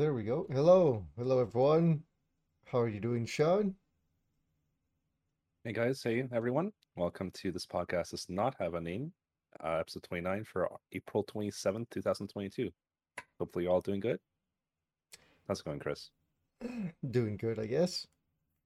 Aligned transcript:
There 0.00 0.14
we 0.14 0.22
go. 0.22 0.46
Hello. 0.50 1.04
Hello, 1.18 1.40
everyone. 1.40 2.02
How 2.64 2.78
are 2.78 2.88
you 2.88 3.00
doing, 3.00 3.26
Sean? 3.26 3.74
Hey 5.62 5.74
guys, 5.74 6.02
hey 6.02 6.26
everyone. 6.32 6.72
Welcome 6.96 7.30
to 7.32 7.52
this 7.52 7.66
podcast 7.66 8.12
does 8.12 8.24
not 8.30 8.54
have 8.58 8.72
a 8.72 8.80
name. 8.80 9.12
Uh, 9.62 9.76
episode 9.80 10.04
29 10.04 10.44
for 10.44 10.70
April 10.92 11.22
27th, 11.24 11.90
2022. 11.90 12.70
Hopefully 13.38 13.64
you're 13.64 13.74
all 13.74 13.82
doing 13.82 14.00
good. 14.00 14.18
How's 15.46 15.60
it 15.60 15.66
going, 15.66 15.80
Chris? 15.80 16.08
Doing 17.10 17.36
good, 17.36 17.58
I 17.58 17.66
guess. 17.66 18.06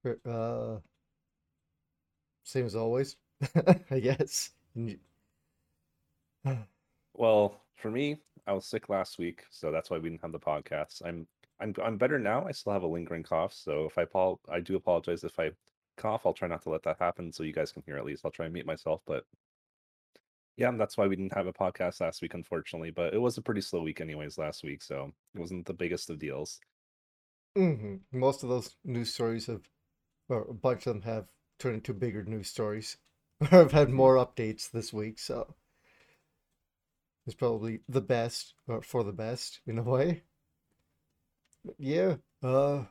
Er, 0.06 0.20
Uh, 0.24 0.78
same 2.44 2.66
as 2.66 2.76
always, 2.76 3.16
I 3.90 3.98
guess. 3.98 4.50
Well, 7.12 7.60
for 7.74 7.90
me, 7.90 8.18
I 8.46 8.52
was 8.52 8.66
sick 8.66 8.88
last 8.88 9.18
week, 9.18 9.44
so 9.50 9.70
that's 9.70 9.90
why 9.90 9.98
we 9.98 10.10
didn't 10.10 10.22
have 10.22 10.32
the 10.32 10.38
podcast. 10.38 11.02
I'm 11.04 11.26
I'm 11.64 11.74
I'm 11.82 11.98
better 11.98 12.20
now. 12.20 12.46
I 12.46 12.52
still 12.52 12.72
have 12.74 12.84
a 12.84 12.86
lingering 12.86 13.24
cough, 13.24 13.52
so 13.54 13.86
if 13.86 13.98
I 13.98 14.02
apol 14.04 14.40
I 14.48 14.60
do 14.60 14.76
apologize 14.76 15.24
if 15.24 15.40
I 15.40 15.52
cough. 15.96 16.26
I'll 16.26 16.34
try 16.34 16.48
not 16.48 16.62
to 16.62 16.70
let 16.70 16.84
that 16.84 16.98
happen 17.00 17.32
so 17.32 17.42
you 17.42 17.52
guys 17.52 17.72
can 17.72 17.82
hear 17.86 17.96
at 17.98 18.04
least. 18.06 18.24
I'll 18.24 18.30
try 18.32 18.46
and 18.46 18.54
mute 18.54 18.66
myself, 18.66 19.02
but 19.06 19.26
yeah, 20.56 20.70
that's 20.72 20.96
why 20.96 21.06
we 21.06 21.16
didn't 21.16 21.34
have 21.34 21.46
a 21.48 21.52
podcast 21.52 22.00
last 22.00 22.22
week, 22.22 22.34
unfortunately. 22.34 22.90
But 22.90 23.14
it 23.14 23.18
was 23.20 23.36
a 23.38 23.42
pretty 23.42 23.60
slow 23.60 23.82
week 23.82 24.00
anyways 24.00 24.38
last 24.38 24.62
week, 24.62 24.82
so 24.82 25.12
it 25.34 25.38
wasn't 25.40 25.66
the 25.66 25.74
biggest 25.74 26.10
of 26.10 26.18
deals. 26.18 26.60
mhm. 27.56 28.00
Most 28.12 28.44
of 28.44 28.48
those 28.48 28.76
news 28.84 29.12
stories 29.12 29.46
have, 29.46 29.68
or 30.28 30.42
a 30.42 30.54
bunch 30.54 30.86
of 30.86 30.94
them 30.94 31.02
have 31.02 31.28
turned 31.58 31.76
into 31.76 31.94
bigger 31.94 32.24
news 32.24 32.50
stories. 32.50 32.98
I've 33.40 33.72
had 33.72 33.88
Mhm. 33.88 33.92
more 33.92 34.16
updates 34.16 34.70
this 34.70 34.92
week, 34.92 35.18
so 35.18 35.56
it's 37.26 37.34
probably 37.34 37.80
the 37.88 38.00
best, 38.00 38.54
or 38.66 38.80
for 38.80 39.04
the 39.04 39.12
best 39.12 39.60
in 39.66 39.78
a 39.78 39.82
way. 39.82 40.22
Yeah, 41.78 42.16
uh, 42.42 42.84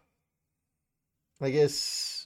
I 1.39 1.51
guess, 1.51 2.25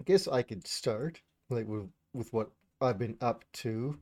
I 0.00 0.04
guess 0.04 0.26
I 0.26 0.42
could 0.42 0.66
start 0.66 1.22
like 1.50 1.68
with 1.68 1.92
with 2.12 2.32
what 2.32 2.50
I've 2.80 2.98
been 2.98 3.16
up 3.20 3.44
to. 3.62 4.00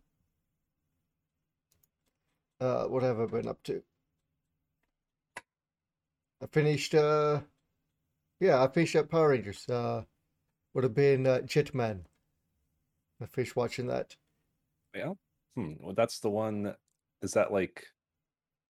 Uh, 2.60 2.84
what 2.86 3.02
have 3.02 3.18
I 3.18 3.24
been 3.26 3.48
up 3.48 3.62
to? 3.64 3.82
I 6.40 6.46
finished, 6.46 6.94
uh, 6.94 7.42
yeah, 8.40 8.62
I 8.62 8.68
finished 8.68 8.96
up 8.96 9.10
Power 9.10 9.30
Rangers. 9.30 9.68
Uh, 9.68 10.04
would 10.74 10.84
have 10.84 10.94
been 10.94 11.26
uh, 11.26 11.40
Jetman. 11.40 12.06
I 13.20 13.26
finished 13.26 13.56
watching 13.56 13.88
that. 13.88 14.16
Yeah. 14.94 15.14
Hmm. 15.54 15.74
Well, 15.80 15.94
that's 15.94 16.20
the 16.20 16.30
one. 16.30 16.74
Is 17.22 17.32
that 17.32 17.52
like 17.52 17.86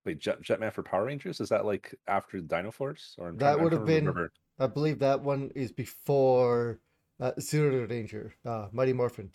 wait, 0.07 0.21
Jet 0.21 0.43
Jetman 0.43 0.73
for 0.73 0.83
Power 0.83 1.05
Rangers? 1.05 1.41
Is 1.41 1.49
that 1.51 1.67
like 1.67 1.95
after 2.07 2.41
Dino 2.41 2.71
Force? 2.71 3.15
Or 3.19 3.29
I'm 3.29 3.37
That 3.39 3.61
would 3.61 3.73
have 3.73 3.85
been, 3.85 4.07
remember. 4.07 4.33
I 4.59 4.67
believe 4.67 5.01
that 5.01 5.21
one 5.21 5.51
is 5.55 5.73
before 5.73 6.79
uh, 7.21 7.33
Zyuranger, 7.39 8.33
uh, 8.45 8.69
Mighty 8.73 8.93
Morphin. 8.93 9.31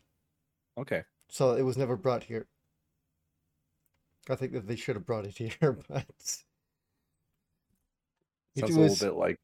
Okay. 0.78 1.04
So 1.30 1.54
it 1.54 1.62
was 1.62 1.78
never 1.78 1.96
brought 1.96 2.24
here. 2.24 2.48
I 4.30 4.36
think 4.36 4.54
that 4.54 4.68
they 4.68 4.76
should 4.76 4.96
have 4.96 5.06
brought 5.06 5.26
it 5.26 5.38
here, 5.60 5.78
but 5.90 6.06
it 8.56 8.62
Sounds 8.62 8.76
a 8.76 8.80
little 8.80 8.96
bit 8.96 9.18
like. 9.18 9.40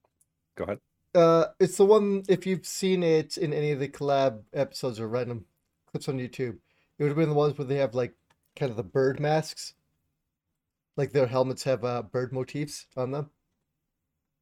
Go 0.56 0.64
ahead. 0.64 0.80
Uh, 1.14 1.48
it's 1.60 1.78
the 1.78 1.86
one, 1.86 2.24
if 2.28 2.46
you've 2.46 2.66
seen 2.66 3.02
it 3.02 3.38
in 3.38 3.54
any 3.54 3.72
of 3.72 3.80
the 3.80 3.88
collab 3.88 4.44
episodes 4.54 5.00
or 5.00 5.08
random 5.08 5.46
clips 5.90 6.08
on 6.10 6.20
YouTube, 6.20 6.58
it 6.98 7.04
would 7.04 7.08
have 7.08 7.18
been 7.18 7.30
the 7.30 7.36
ones 7.36 7.58
where 7.58 7.66
they 7.66 7.78
have 7.78 7.96
like 7.96 8.14
kind 8.56 8.70
of 8.70 8.78
the 8.78 8.84
bird 8.84 9.20
masks. 9.20 9.74
Like 10.98 11.14
their 11.14 11.28
helmets 11.28 11.64
have 11.64 11.86
uh, 11.86 12.02
bird 12.02 12.34
motifs 12.34 12.88
on 12.98 13.12
them, 13.12 13.30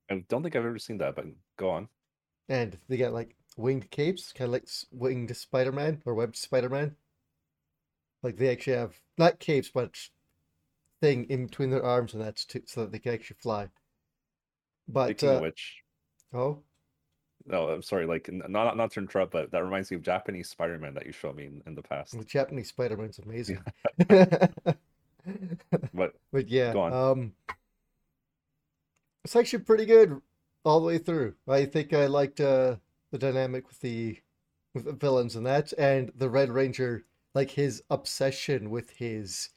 I 0.10 0.24
don't 0.28 0.44
think 0.44 0.56
I've 0.56 0.66
ever 0.66 0.80
seen 0.80 0.98
that, 1.00 1.16
but 1.16 1.26
go 1.58 1.70
on. 1.70 1.90
and 2.48 2.78
they 2.88 2.98
got 2.98 3.14
like 3.14 3.36
winged 3.58 3.90
capes, 3.90 4.32
kind 4.32 4.48
of 4.48 4.54
like 4.54 4.68
winged 4.92 5.36
Spider-Man 5.36 6.02
or 6.06 6.14
webbed 6.14 6.36
Spider-Man. 6.36 6.96
Like 8.22 8.38
they 8.38 8.52
actually 8.52 8.78
have 8.78 9.00
not 9.18 9.40
capes, 9.40 9.70
but 9.74 9.96
thing 11.02 11.26
in 11.30 11.48
between 11.48 11.72
their 11.72 11.84
arms, 11.84 12.14
and 12.14 12.22
that's 12.22 12.46
to, 12.46 12.62
so 12.66 12.82
that 12.82 12.92
they 12.92 13.00
can 13.00 13.14
actually 13.14 13.38
fly. 13.42 13.70
But 14.88 15.24
uh, 15.24 15.40
which, 15.40 15.82
oh, 16.34 16.60
no, 17.46 17.70
I'm 17.70 17.82
sorry. 17.82 18.06
Like, 18.06 18.30
not 18.32 18.78
not 18.78 18.92
to 18.92 19.00
interrupt, 19.00 19.32
but 19.32 19.52
that 19.52 19.64
reminds 19.64 19.90
me 19.90 19.98
of 19.98 20.04
Japanese 20.04 20.50
Spider-Man 20.50 20.94
that 20.94 21.06
you 21.06 21.12
showed 21.12 21.36
me 21.36 21.46
in, 21.46 21.64
in 21.66 21.76
the 21.76 21.82
past. 21.82 22.18
the 22.18 22.24
Japanese 22.24 22.70
Spider-Man's 22.70 23.20
amazing. 23.20 23.64
But 25.94 26.14
But 26.32 26.50
yeah, 26.50 26.72
um, 26.72 27.34
it's 29.24 29.36
actually 29.36 29.64
pretty 29.64 29.86
good 29.86 30.22
all 30.64 30.80
the 30.80 30.88
way 30.88 30.98
through. 30.98 31.36
I 31.48 31.66
think 31.66 31.94
I 31.94 32.08
liked 32.08 32.40
uh 32.40 32.78
the 33.12 33.18
dynamic 33.18 33.68
with 33.68 33.80
the 33.82 34.20
with 34.74 34.86
the 34.86 34.94
villains 34.94 35.36
and 35.36 35.46
that, 35.46 35.74
and 35.78 36.12
the 36.16 36.30
Red 36.30 36.50
Ranger, 36.50 37.06
like 37.34 37.52
his 37.52 37.84
obsession 37.90 38.70
with 38.70 38.90
his 38.92 39.50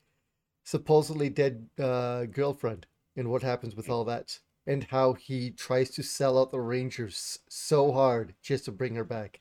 supposedly 0.65 1.31
dead 1.31 1.69
uh 1.79 2.27
girlfriend 2.27 2.87
and 3.17 3.31
what 3.31 3.43
happens 3.43 3.75
with 3.77 3.89
all 3.91 4.05
that, 4.05 4.41
and 4.67 4.85
how 4.85 5.15
he 5.15 5.51
tries 5.51 5.91
to 5.91 6.03
sell 6.03 6.39
out 6.39 6.51
the 6.53 6.61
Rangers 6.61 7.41
so 7.49 7.93
hard 7.93 8.35
just 8.43 8.67
to 8.67 8.73
bring 8.73 8.95
her 8.95 9.05
back. 9.05 9.41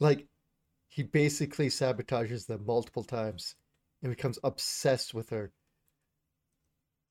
Like 0.00 0.26
he 0.88 1.02
basically 1.02 1.68
sabotages 1.68 2.46
them 2.46 2.66
multiple 2.66 3.04
times 3.04 3.54
and 4.02 4.10
becomes 4.14 4.38
obsessed 4.44 5.14
with 5.14 5.30
her. 5.30 5.52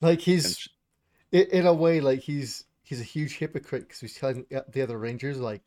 Like 0.01 0.21
he's 0.21 0.57
sh- 0.59 0.67
i- 1.33 1.37
in 1.51 1.65
a 1.67 1.73
way 1.73 2.01
like 2.01 2.21
he's 2.21 2.65
he's 2.83 3.01
a 3.01 3.05
huge 3.05 3.37
hypocrite 3.37 3.83
because 3.83 3.99
he's 4.01 4.15
telling 4.15 4.45
the 4.49 4.65
the 4.69 4.81
other 4.81 4.97
Rangers 4.99 5.39
like 5.39 5.63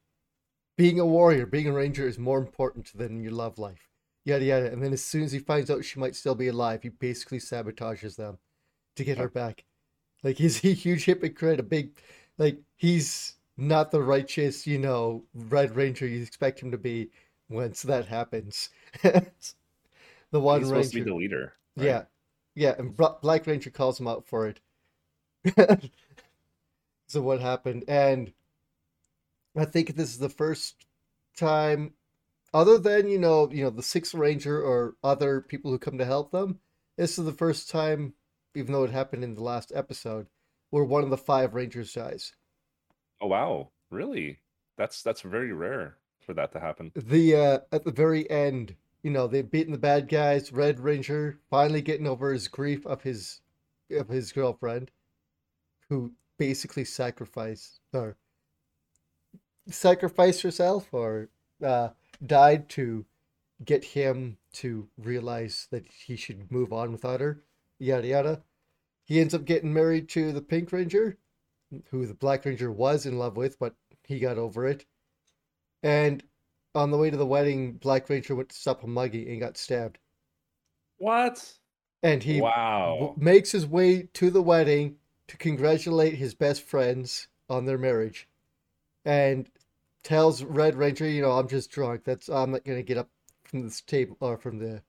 being 0.77 1.01
a 1.01 1.07
warrior, 1.07 1.47
being 1.47 1.69
a 1.69 1.73
ranger 1.73 2.07
is 2.09 2.19
more 2.19 2.39
important 2.39 2.93
than 2.97 3.23
your 3.23 3.33
love 3.33 3.59
life. 3.59 3.91
Yada 4.25 4.45
yada. 4.45 4.73
And 4.73 4.83
then 4.83 4.93
as 4.93 5.05
soon 5.05 5.23
as 5.25 5.33
he 5.33 5.39
finds 5.41 5.71
out 5.71 5.85
she 5.85 6.01
might 6.01 6.17
still 6.17 6.35
be 6.35 6.49
alive, 6.49 6.83
he 6.83 6.89
basically 6.91 7.39
sabotages 7.39 8.17
them 8.17 8.39
to 8.97 9.05
get 9.05 9.19
her 9.19 9.29
back. 9.31 9.65
Like 10.25 10.39
he's 10.39 10.65
a 10.65 10.75
huge 10.75 11.05
hypocrite, 11.07 11.61
a 11.61 11.65
big 11.65 11.99
like 12.39 12.61
he's 12.77 13.37
not 13.57 13.91
the 13.93 14.03
righteous, 14.03 14.67
you 14.67 14.79
know, 14.79 15.25
Red 15.35 15.77
Ranger 15.77 16.07
you 16.07 16.23
expect 16.23 16.61
him 16.61 16.71
to 16.73 16.79
be 16.79 17.11
once 17.49 17.83
that 17.83 18.07
happens. 18.07 18.71
The 20.35 20.41
one 20.41 20.59
he's 20.59 20.69
supposed 20.69 20.93
to 20.93 20.97
be 20.97 21.09
the 21.09 21.15
leader, 21.15 21.53
right? 21.77 21.87
Yeah, 21.87 22.03
yeah, 22.57 22.75
and 22.77 22.97
Black 22.97 23.47
Ranger 23.47 23.71
calls 23.71 24.01
him 24.01 24.09
out 24.09 24.27
for 24.27 24.49
it. 24.49 24.61
So 27.07 27.21
what 27.21 27.41
happened? 27.41 27.85
And 27.87 28.33
I 29.57 29.65
think 29.67 29.95
this 29.95 30.09
is 30.09 30.19
the 30.19 30.29
first 30.29 30.85
time, 31.37 31.95
other 32.53 32.77
than 32.77 33.09
you 33.09 33.19
know, 33.19 33.49
you 33.53 33.63
know, 33.63 33.71
the 33.71 33.85
Sixth 33.85 34.15
Ranger 34.15 34.61
or 34.61 34.97
other 35.05 35.41
people 35.41 35.71
who 35.71 35.79
come 35.79 35.99
to 35.99 36.05
help 36.05 36.33
them. 36.33 36.59
This 36.97 37.17
is 37.17 37.25
the 37.25 37.33
first 37.33 37.71
time, 37.71 38.15
even 38.55 38.73
though 38.73 38.83
it 38.83 38.91
happened 38.91 39.23
in 39.23 39.35
the 39.35 39.43
last 39.43 39.71
episode, 39.75 40.27
where 40.71 40.83
one 40.83 41.05
of 41.05 41.11
the 41.11 41.17
five 41.17 41.55
Rangers 41.55 41.93
dies. 41.93 42.35
Oh 43.21 43.29
wow, 43.29 43.69
really? 43.91 44.41
That's 44.77 45.03
that's 45.03 45.21
very 45.21 45.53
rare 45.53 45.99
for 46.21 46.35
that 46.35 46.51
to 46.53 46.59
happen. 46.61 46.91
The 46.97 47.37
uh, 47.37 47.59
at 47.71 47.85
the 47.85 47.93
very 47.93 48.29
end, 48.29 48.75
you 49.05 49.11
know, 49.11 49.27
they've 49.27 49.49
beaten 49.49 49.71
the 49.71 49.79
bad 49.79 50.09
guys. 50.09 50.51
Red 50.51 50.81
Ranger 50.81 51.39
finally 51.51 51.83
getting 51.83 52.07
over 52.07 52.33
his 52.33 52.49
grief 52.49 52.87
of 52.87 53.03
his 53.03 53.43
of 53.91 54.09
his 54.09 54.33
girlfriend, 54.33 54.91
who 55.91 56.13
basically 56.39 56.87
sacrificed 56.87 57.81
or 57.93 58.17
sacrificed 59.69 60.41
herself 60.41 60.89
or 60.91 61.29
uh, 61.63 61.91
died 62.25 62.71
to 62.71 63.05
get 63.63 63.85
him 63.85 64.39
to 64.55 64.89
realize 64.97 65.69
that 65.71 65.87
he 65.87 66.17
should 66.17 66.51
move 66.51 66.73
on 66.73 66.91
without 66.91 67.21
her. 67.21 67.43
Yada 67.79 68.09
yada. 68.09 68.43
He 69.05 69.21
ends 69.21 69.35
up 69.35 69.45
getting 69.45 69.75
married 69.75 70.09
to 70.11 70.33
the 70.33 70.41
Pink 70.41 70.73
Ranger, 70.73 71.19
who 71.91 72.07
the 72.07 72.15
Black 72.15 72.47
Ranger 72.47 72.73
was 72.73 73.05
in 73.05 73.19
love 73.19 73.37
with, 73.37 73.59
but 73.59 73.75
he 74.03 74.19
got 74.19 74.39
over 74.39 74.67
it. 74.67 74.87
And 75.83 76.23
on 76.75 76.91
the 76.91 76.99
way 76.99 77.11
to 77.11 77.17
the 77.17 77.27
wedding, 77.27 77.75
Black 77.75 78.09
Ranger 78.11 78.35
went 78.35 78.51
to 78.51 78.57
stop 78.57 78.85
a 78.85 78.87
mugging 78.87 79.29
and 79.29 79.41
got 79.41 79.57
stabbed. 79.57 79.99
What? 80.99 81.59
And 82.05 82.23
he 82.23 82.53
w- 82.85 83.11
Wow. 83.11 83.17
makes 83.17 83.51
his 83.53 83.67
way 83.67 84.03
to 84.15 84.31
the 84.31 84.43
wedding 84.43 84.99
to 85.29 85.37
congratulate 85.37 86.15
his 86.15 86.35
best 86.35 86.63
friends 86.63 87.27
on 87.49 87.65
their 87.65 87.79
marriage, 87.79 88.29
and 89.05 89.51
tells 90.05 90.45
Red 90.45 90.77
Ranger, 90.77 91.09
"You 91.09 91.23
know, 91.23 91.33
I'm 91.33 91.49
just 91.49 91.71
drunk. 91.71 92.05
That's 92.05 92.29
I'm 92.31 92.53
not 92.53 92.65
gonna 92.65 92.83
get 92.85 92.99
up 92.99 93.11
from 93.45 93.63
this 93.63 93.81
table 93.83 94.17
or 94.21 94.37
from 94.39 94.59
the 94.59 94.83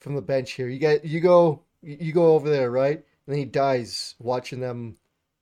from 0.00 0.14
the 0.16 0.22
bench 0.22 0.52
here. 0.52 0.68
You 0.68 0.78
get 0.80 1.04
you 1.04 1.20
go 1.20 1.62
you 1.82 2.12
go 2.12 2.34
over 2.36 2.50
there, 2.50 2.70
right?" 2.70 2.98
And 2.98 3.06
then 3.34 3.38
he 3.38 3.44
dies 3.46 4.14
watching 4.20 4.60
them 4.60 4.98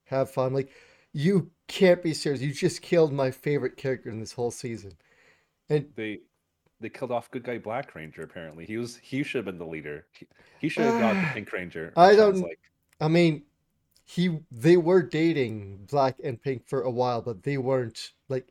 have 0.07 0.31
fun. 0.31 0.55
Like, 0.55 0.73
you 1.13 1.51
can't 1.69 2.03
be 2.03 2.15
serious. 2.15 2.43
You 2.43 2.53
just 2.53 2.83
killed 2.83 3.13
my 3.13 3.31
favorite 3.33 3.77
character 3.77 4.11
in 4.11 4.21
this 4.21 4.33
whole 4.35 4.51
season. 4.53 4.95
And 5.69 5.87
They 5.97 6.21
they 6.81 6.89
killed 6.89 7.13
off 7.13 7.31
good 7.31 7.45
guy 7.45 7.59
Black 7.59 7.95
Ranger 7.95 8.23
apparently. 8.23 8.67
He 8.67 8.77
was 8.77 8.97
he 8.97 9.23
should 9.23 9.39
have 9.39 9.45
been 9.47 9.59
the 9.59 9.67
leader. 9.67 10.07
He, 10.13 10.27
he 10.61 10.69
should 10.69 10.85
have 10.85 11.01
got 11.01 11.17
uh, 11.17 11.33
Pink 11.35 11.53
Ranger, 11.53 11.93
I 11.97 12.15
don't 12.15 12.39
like. 12.39 12.61
I 13.01 13.09
mean, 13.09 13.43
he 14.05 14.39
they 14.51 14.77
were 14.77 15.03
dating 15.03 15.87
Black 15.91 16.17
and 16.23 16.41
Pink 16.41 16.69
for 16.69 16.83
a 16.83 16.91
while, 16.91 17.23
but 17.23 17.43
they 17.43 17.59
weren't 17.59 18.13
like. 18.29 18.49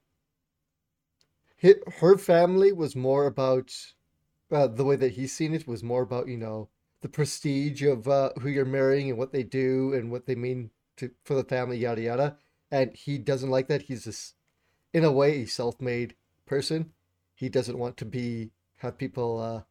Her, 1.61 1.75
her 1.99 2.17
family 2.17 2.73
was 2.73 2.93
more 2.93 3.25
about 3.25 3.73
uh, 4.51 4.67
the 4.67 4.83
way 4.83 4.97
that 4.97 5.13
he's 5.13 5.31
seen 5.31 5.53
it 5.53 5.67
was 5.67 5.81
more 5.81 6.01
about 6.01 6.27
you 6.27 6.37
know 6.37 6.69
the 7.01 7.09
prestige 7.09 7.83
of 7.83 8.07
uh, 8.07 8.31
who 8.41 8.49
you're 8.49 8.65
marrying 8.65 9.09
and 9.09 9.19
what 9.19 9.31
they 9.31 9.43
do 9.43 9.93
and 9.93 10.09
what 10.09 10.25
they 10.25 10.35
mean 10.35 10.71
to 10.97 11.11
for 11.23 11.35
the 11.35 11.43
family, 11.43 11.77
yada 11.77 12.01
yada. 12.01 12.37
And 12.71 12.95
he 12.95 13.17
doesn't 13.17 13.51
like 13.51 13.67
that. 13.67 13.83
He's 13.83 14.05
just, 14.05 14.33
in 14.93 15.03
a 15.03 15.11
way, 15.11 15.43
a 15.43 15.45
self-made 15.45 16.15
person. 16.45 16.91
He 17.33 17.49
doesn't 17.49 17.77
want 17.77 17.97
to 17.97 18.05
be 18.05 18.51
have 18.77 18.97
people 18.97 19.39
uh, 19.39 19.61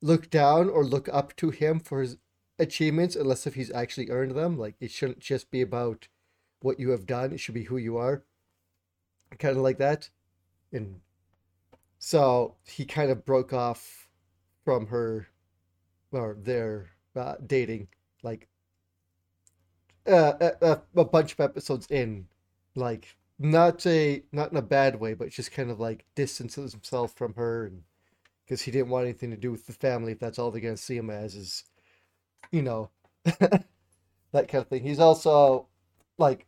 look 0.00 0.30
down 0.30 0.68
or 0.68 0.84
look 0.84 1.08
up 1.12 1.34
to 1.36 1.50
him 1.50 1.80
for 1.80 2.00
his 2.00 2.16
achievements 2.58 3.16
unless 3.16 3.46
if 3.46 3.54
he's 3.54 3.72
actually 3.72 4.10
earned 4.10 4.32
them. 4.32 4.58
Like 4.58 4.76
it 4.80 4.90
shouldn't 4.90 5.20
just 5.20 5.50
be 5.50 5.60
about 5.60 6.08
what 6.60 6.80
you 6.80 6.90
have 6.90 7.06
done. 7.06 7.32
It 7.32 7.40
should 7.40 7.54
be 7.54 7.64
who 7.64 7.76
you 7.76 7.96
are. 7.96 8.24
Kind 9.38 9.56
of 9.56 9.62
like 9.62 9.78
that. 9.78 10.10
And 10.72 11.00
so 11.98 12.56
he 12.64 12.84
kind 12.84 13.10
of 13.10 13.24
broke 13.24 13.52
off 13.52 14.08
from 14.64 14.86
her 14.86 15.28
or 16.12 16.36
their 16.40 16.90
uh, 17.16 17.34
dating 17.44 17.88
like 18.22 18.48
uh, 20.06 20.32
a, 20.60 20.80
a 20.96 21.04
bunch 21.04 21.32
of 21.32 21.40
episodes 21.40 21.86
in 21.90 22.26
like 22.74 23.16
not 23.44 23.84
a 23.86 24.22
not 24.32 24.50
in 24.50 24.56
a 24.56 24.62
bad 24.62 24.98
way 24.98 25.12
but 25.12 25.28
just 25.28 25.52
kind 25.52 25.70
of 25.70 25.78
like 25.78 26.04
distances 26.14 26.72
himself 26.72 27.12
from 27.14 27.34
her 27.34 27.66
and 27.66 27.82
because 28.44 28.62
he 28.62 28.70
didn't 28.70 28.88
want 28.88 29.04
anything 29.04 29.30
to 29.30 29.36
do 29.36 29.52
with 29.52 29.66
the 29.66 29.72
family 29.72 30.12
if 30.12 30.18
that's 30.18 30.38
all 30.38 30.50
they're 30.50 30.60
going 30.60 30.74
to 30.74 30.80
see 30.82 30.96
him 30.96 31.10
as 31.10 31.34
is 31.34 31.64
you 32.52 32.62
know 32.62 32.90
that 33.24 34.48
kind 34.48 34.54
of 34.56 34.68
thing. 34.68 34.82
He's 34.82 34.98
also 35.00 35.68
like 36.16 36.46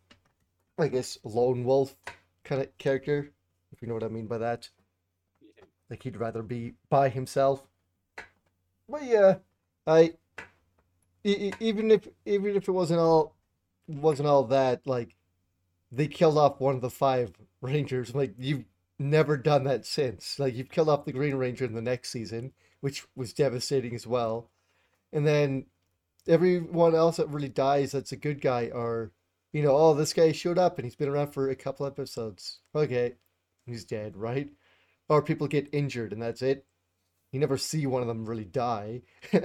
i 0.78 0.88
guess 0.88 1.18
lone 1.24 1.64
wolf 1.64 1.96
kind 2.44 2.62
of 2.62 2.78
character 2.78 3.32
if 3.72 3.82
you 3.82 3.88
know 3.88 3.94
what 3.94 4.04
i 4.04 4.08
mean 4.08 4.26
by 4.26 4.38
that. 4.38 4.68
Like 5.90 6.02
he'd 6.02 6.16
rather 6.16 6.42
be 6.42 6.74
by 6.88 7.08
himself. 7.08 7.66
But 8.88 9.04
yeah 9.04 9.36
i 9.86 10.14
e- 11.24 11.52
even 11.60 11.90
if 11.90 12.08
even 12.24 12.56
if 12.56 12.68
it 12.68 12.72
wasn't 12.72 13.00
all 13.00 13.34
wasn't 13.88 14.28
all 14.28 14.44
that 14.44 14.86
like 14.86 15.15
they 15.92 16.06
killed 16.08 16.38
off 16.38 16.60
one 16.60 16.74
of 16.74 16.80
the 16.80 16.90
five 16.90 17.32
rangers. 17.60 18.14
Like 18.14 18.34
you've 18.38 18.64
never 18.98 19.36
done 19.36 19.64
that 19.64 19.86
since. 19.86 20.38
Like 20.38 20.54
you've 20.54 20.70
killed 20.70 20.88
off 20.88 21.04
the 21.04 21.12
green 21.12 21.36
ranger 21.36 21.64
in 21.64 21.74
the 21.74 21.82
next 21.82 22.10
season 22.10 22.52
which 22.80 23.04
was 23.16 23.32
devastating 23.32 23.94
as 23.94 24.06
well. 24.06 24.50
And 25.12 25.26
then 25.26 25.66
everyone 26.28 26.94
else 26.94 27.16
that 27.16 27.28
really 27.28 27.48
dies 27.48 27.92
that's 27.92 28.12
a 28.12 28.16
good 28.16 28.40
guy 28.40 28.70
or 28.72 29.12
you 29.52 29.62
know 29.62 29.76
oh 29.76 29.94
this 29.94 30.12
guy 30.12 30.32
showed 30.32 30.58
up 30.58 30.76
and 30.76 30.84
he's 30.84 30.96
been 30.96 31.08
around 31.08 31.32
for 31.32 31.48
a 31.48 31.56
couple 31.56 31.86
episodes. 31.86 32.60
Okay 32.74 33.14
he's 33.64 33.84
dead 33.84 34.16
right? 34.16 34.50
Or 35.08 35.22
people 35.22 35.48
get 35.48 35.68
injured 35.72 36.12
and 36.12 36.22
that's 36.22 36.42
it. 36.42 36.64
You 37.32 37.40
never 37.40 37.58
see 37.58 37.86
one 37.86 38.02
of 38.02 38.08
them 38.08 38.26
really 38.26 38.44
die 38.44 39.02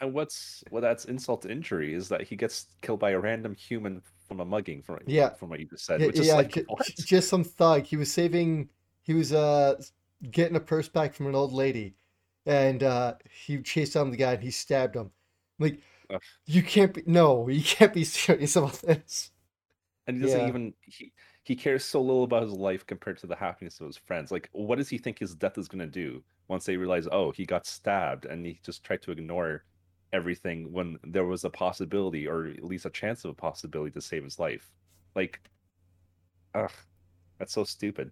And 0.00 0.14
what's 0.14 0.64
well, 0.70 0.80
that's 0.82 1.04
insult 1.04 1.42
to 1.42 1.50
injury 1.50 1.94
is 1.94 2.08
that 2.08 2.22
he 2.22 2.36
gets 2.36 2.68
killed 2.80 3.00
by 3.00 3.10
a 3.10 3.20
random 3.20 3.54
human 3.54 4.02
from 4.26 4.40
a 4.40 4.44
mugging 4.44 4.82
from 4.82 4.98
Yeah. 5.06 5.36
from 5.36 5.50
what 5.50 5.60
you 5.60 5.66
just 5.66 5.84
said, 5.84 6.02
Yeah, 6.02 6.06
which 6.06 6.18
is 6.20 6.34
yeah, 6.34 6.34
like 6.34 6.54
just 6.98 7.28
some 7.28 7.44
thug. 7.44 7.84
He 7.86 7.96
was 7.96 8.12
saving. 8.12 8.70
He 9.02 9.14
was 9.14 9.32
uh 9.32 9.82
getting 10.30 10.56
a 10.56 10.60
purse 10.60 10.88
back 10.88 11.14
from 11.14 11.26
an 11.28 11.34
old 11.34 11.52
lady, 11.52 11.96
and 12.46 12.82
uh 12.82 13.16
he 13.30 13.62
chased 13.62 13.94
down 13.94 14.10
the 14.10 14.16
guy 14.16 14.34
and 14.34 14.42
he 14.42 14.50
stabbed 14.50 14.96
him. 14.96 15.12
Like, 15.58 15.82
Ugh. 16.10 16.22
you 16.46 16.62
can't 16.62 16.94
be. 16.94 17.04
No, 17.06 17.48
you 17.48 17.62
can't 17.64 17.94
be 17.94 18.04
serious 18.06 18.56
about 18.56 18.74
this. 18.82 19.32
And 20.06 20.16
he 20.16 20.22
doesn't 20.22 20.40
Yeah. 20.40 20.48
even 20.48 20.74
he 20.82 21.12
he 21.44 21.56
cares 21.56 21.84
so 21.84 22.02
little 22.02 22.24
about 22.24 22.42
his 22.42 22.52
life 22.52 22.84
compared 22.86 23.18
to 23.18 23.26
the 23.26 23.36
happiness 23.36 23.80
of 23.80 23.86
his 23.86 23.96
friends. 23.96 24.30
Like, 24.30 24.48
what 24.52 24.76
does 24.76 24.88
he 24.88 24.98
think 24.98 25.18
his 25.18 25.34
death 25.34 25.56
is 25.58 25.68
gonna 25.68 25.86
do 25.86 26.24
once 26.48 26.64
they 26.66 26.76
realize, 26.76 27.06
oh, 27.10 27.30
he 27.30 27.46
got 27.46 27.66
stabbed, 27.66 28.24
and 28.26 28.44
he 28.44 28.60
just 28.64 28.82
tried 28.84 29.02
to 29.02 29.12
ignore 29.12 29.64
everything 30.12 30.72
when 30.72 30.98
there 31.04 31.24
was 31.24 31.44
a 31.44 31.50
possibility, 31.50 32.26
or 32.26 32.46
at 32.46 32.64
least 32.64 32.86
a 32.86 32.90
chance 32.90 33.24
of 33.24 33.30
a 33.30 33.34
possibility 33.34 33.92
to 33.92 34.00
save 34.00 34.24
his 34.24 34.38
life. 34.38 34.70
Like, 35.14 35.40
ugh, 36.54 36.72
that's 37.38 37.52
so 37.52 37.64
stupid. 37.64 38.10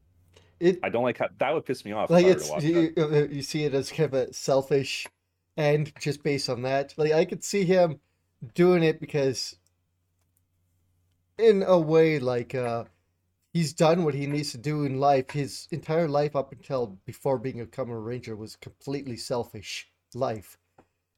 It 0.61 0.81
I 0.83 0.89
don't 0.89 1.05
like 1.05 1.19
how 1.19 1.29
that 1.39 1.55
would 1.55 1.65
piss 1.65 1.85
me 1.85 1.93
off. 1.93 2.11
like 2.11 2.27
if 2.27 2.51
I 2.51 2.55
were 2.55 2.61
to 2.61 2.93
it's 2.97 2.97
you, 2.97 3.29
you 3.37 3.43
see 3.43 3.65
it 3.65 3.75
as 3.75 3.91
kind 3.91 4.13
of 4.13 4.15
a 4.15 4.33
selfish 4.33 5.07
end 5.57 5.93
just 6.01 6.23
based 6.23 6.49
on 6.49 6.63
that. 6.63 6.95
Like 6.97 7.13
I 7.13 7.25
could 7.25 7.45
see 7.45 7.65
him 7.65 8.01
doing 8.55 8.83
it 8.83 9.01
because, 9.01 9.57
in 11.39 11.63
a 11.63 11.79
way, 11.79 12.19
like 12.19 12.55
uh 12.55 12.85
he's 13.53 13.73
done 13.73 14.05
what 14.05 14.15
he 14.15 14.27
needs 14.27 14.53
to 14.53 14.59
do 14.59 14.85
in 14.85 14.99
life. 14.99 15.31
His 15.31 15.69
entire 15.71 16.09
life 16.09 16.35
up 16.35 16.53
until 16.53 16.99
before 17.05 17.39
being 17.39 17.61
a 17.61 17.67
Kamen 17.67 18.05
Ranger 18.05 18.37
was 18.37 18.57
completely 18.57 19.17
selfish 19.17 19.91
life. 20.15 20.59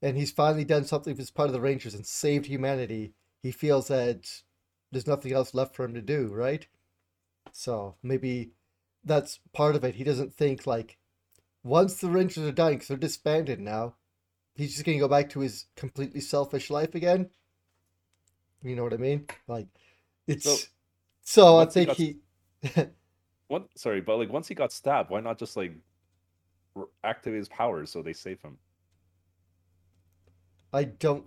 And 0.03 0.17
he's 0.17 0.33
finally 0.33 0.65
done 0.65 0.85
something 0.85 1.19
as 1.19 1.31
part 1.31 1.49
of 1.49 1.53
the 1.53 1.61
Rangers 1.61 1.95
and 1.95 2.07
saved 2.07 2.47
humanity. 2.47 3.13
He 3.43 3.51
feels 3.53 3.89
that 3.89 4.43
there's 4.91 5.07
nothing 5.07 5.33
else 5.33 5.55
left 5.55 5.75
for 5.75 5.85
him 5.85 5.95
to 5.95 6.03
do, 6.03 6.29
right? 6.29 6.67
So 7.53 7.97
maybe 8.03 8.53
that's 9.05 9.41
part 9.53 9.77
of 9.77 9.85
it. 9.85 9.97
He 9.97 10.05
doesn't 10.05 10.35
think 10.35 10.67
like 10.67 10.97
once 11.63 11.97
the 11.97 12.09
Rangers 12.09 12.45
are 12.45 12.53
dying, 12.53 12.77
because 12.77 12.89
they're 12.89 12.97
disbanded 12.97 13.61
now, 13.61 13.95
he's 14.55 14.73
just 14.73 14.85
gonna 14.85 14.99
go 14.99 15.09
back 15.09 15.29
to 15.31 15.41
his 15.41 15.67
completely 15.77 16.21
selfish 16.21 16.71
life 16.71 16.95
again. 16.95 17.31
You 18.63 18.77
know 18.77 18.85
what 18.85 18.95
I 18.95 18.99
mean? 18.99 19.27
Like 19.49 19.69
it's 20.27 20.45
So, 20.45 20.57
so 21.23 21.59
I 21.59 21.65
he 21.65 21.71
think 21.71 21.89
got 21.89 21.97
he 21.97 22.17
What? 23.49 23.67
Sorry, 23.77 24.01
but 24.01 24.17
like 24.17 24.31
once 24.31 24.49
he 24.49 24.55
got 24.55 24.73
stabbed, 24.73 25.11
why 25.11 25.21
not 25.21 25.39
just 25.39 25.57
like 25.57 25.75
activate 27.03 27.39
his 27.39 27.49
powers 27.49 27.91
so 27.91 28.03
they 28.03 28.13
save 28.13 28.41
him? 28.43 28.59
I 30.73 30.85
don't 30.85 31.25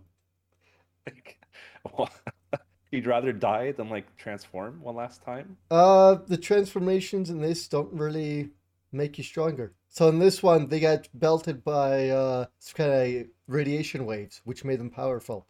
he'd 2.92 3.08
rather 3.08 3.32
die 3.34 3.72
than 3.72 3.90
like 3.90 4.16
transform 4.18 4.82
one 4.82 4.96
last 4.96 5.24
time. 5.24 5.58
uh 5.72 6.16
the 6.28 6.38
transformations 6.38 7.30
in 7.30 7.42
this 7.42 7.68
don't 7.68 7.94
really 7.94 8.52
make 8.92 9.18
you 9.18 9.24
stronger. 9.24 9.74
So 9.90 10.08
in 10.10 10.20
this 10.20 10.42
one 10.42 10.70
they 10.70 10.80
got 10.80 11.08
belted 11.14 11.64
by 11.64 12.10
uh 12.10 12.46
kind 12.74 12.92
of 12.92 13.28
radiation 13.48 14.06
waves, 14.06 14.42
which 14.46 14.64
made 14.64 14.80
them 14.80 14.90
powerful. 14.90 15.48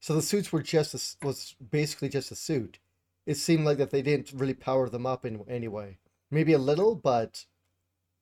So 0.00 0.14
the 0.14 0.22
suits 0.22 0.52
were 0.52 0.62
just 0.62 0.94
a 0.94 1.26
was 1.26 1.54
basically 1.70 2.08
just 2.08 2.30
a 2.30 2.36
suit. 2.36 2.78
It 3.26 3.36
seemed 3.36 3.64
like 3.64 3.78
that 3.78 3.90
they 3.90 4.02
didn't 4.02 4.32
really 4.32 4.54
power 4.54 4.88
them 4.88 5.06
up 5.06 5.26
in 5.26 5.44
any 5.48 5.68
way. 5.68 5.98
Maybe 6.30 6.52
a 6.52 6.58
little, 6.58 6.94
but 6.94 7.44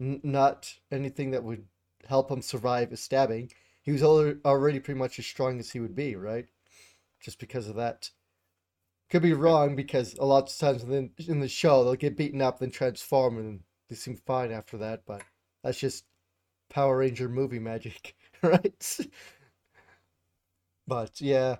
n- 0.00 0.20
not 0.22 0.74
anything 0.90 1.30
that 1.32 1.44
would 1.44 1.66
help 2.08 2.28
them 2.28 2.42
survive 2.42 2.92
a 2.92 2.96
stabbing. 2.96 3.50
He 3.86 3.92
was 3.92 4.02
already 4.02 4.80
pretty 4.80 4.98
much 4.98 5.20
as 5.20 5.26
strong 5.26 5.60
as 5.60 5.70
he 5.70 5.78
would 5.78 5.94
be, 5.94 6.16
right? 6.16 6.46
Just 7.20 7.38
because 7.38 7.68
of 7.68 7.76
that. 7.76 8.10
Could 9.08 9.22
be 9.22 9.32
wrong 9.32 9.76
because 9.76 10.14
a 10.14 10.24
lot 10.24 10.50
of 10.50 10.58
times 10.58 10.82
in 10.82 10.90
the, 11.16 11.30
in 11.30 11.38
the 11.38 11.46
show 11.46 11.84
they'll 11.84 11.94
get 11.94 12.16
beaten 12.16 12.42
up, 12.42 12.58
then 12.58 12.72
transform, 12.72 13.38
and 13.38 13.60
they 13.88 13.94
seem 13.94 14.16
fine 14.16 14.50
after 14.50 14.76
that. 14.78 15.02
But 15.06 15.22
that's 15.62 15.78
just 15.78 16.04
Power 16.68 16.98
Ranger 16.98 17.28
movie 17.28 17.60
magic, 17.60 18.16
right? 18.42 18.98
But 20.88 21.20
yeah, 21.20 21.58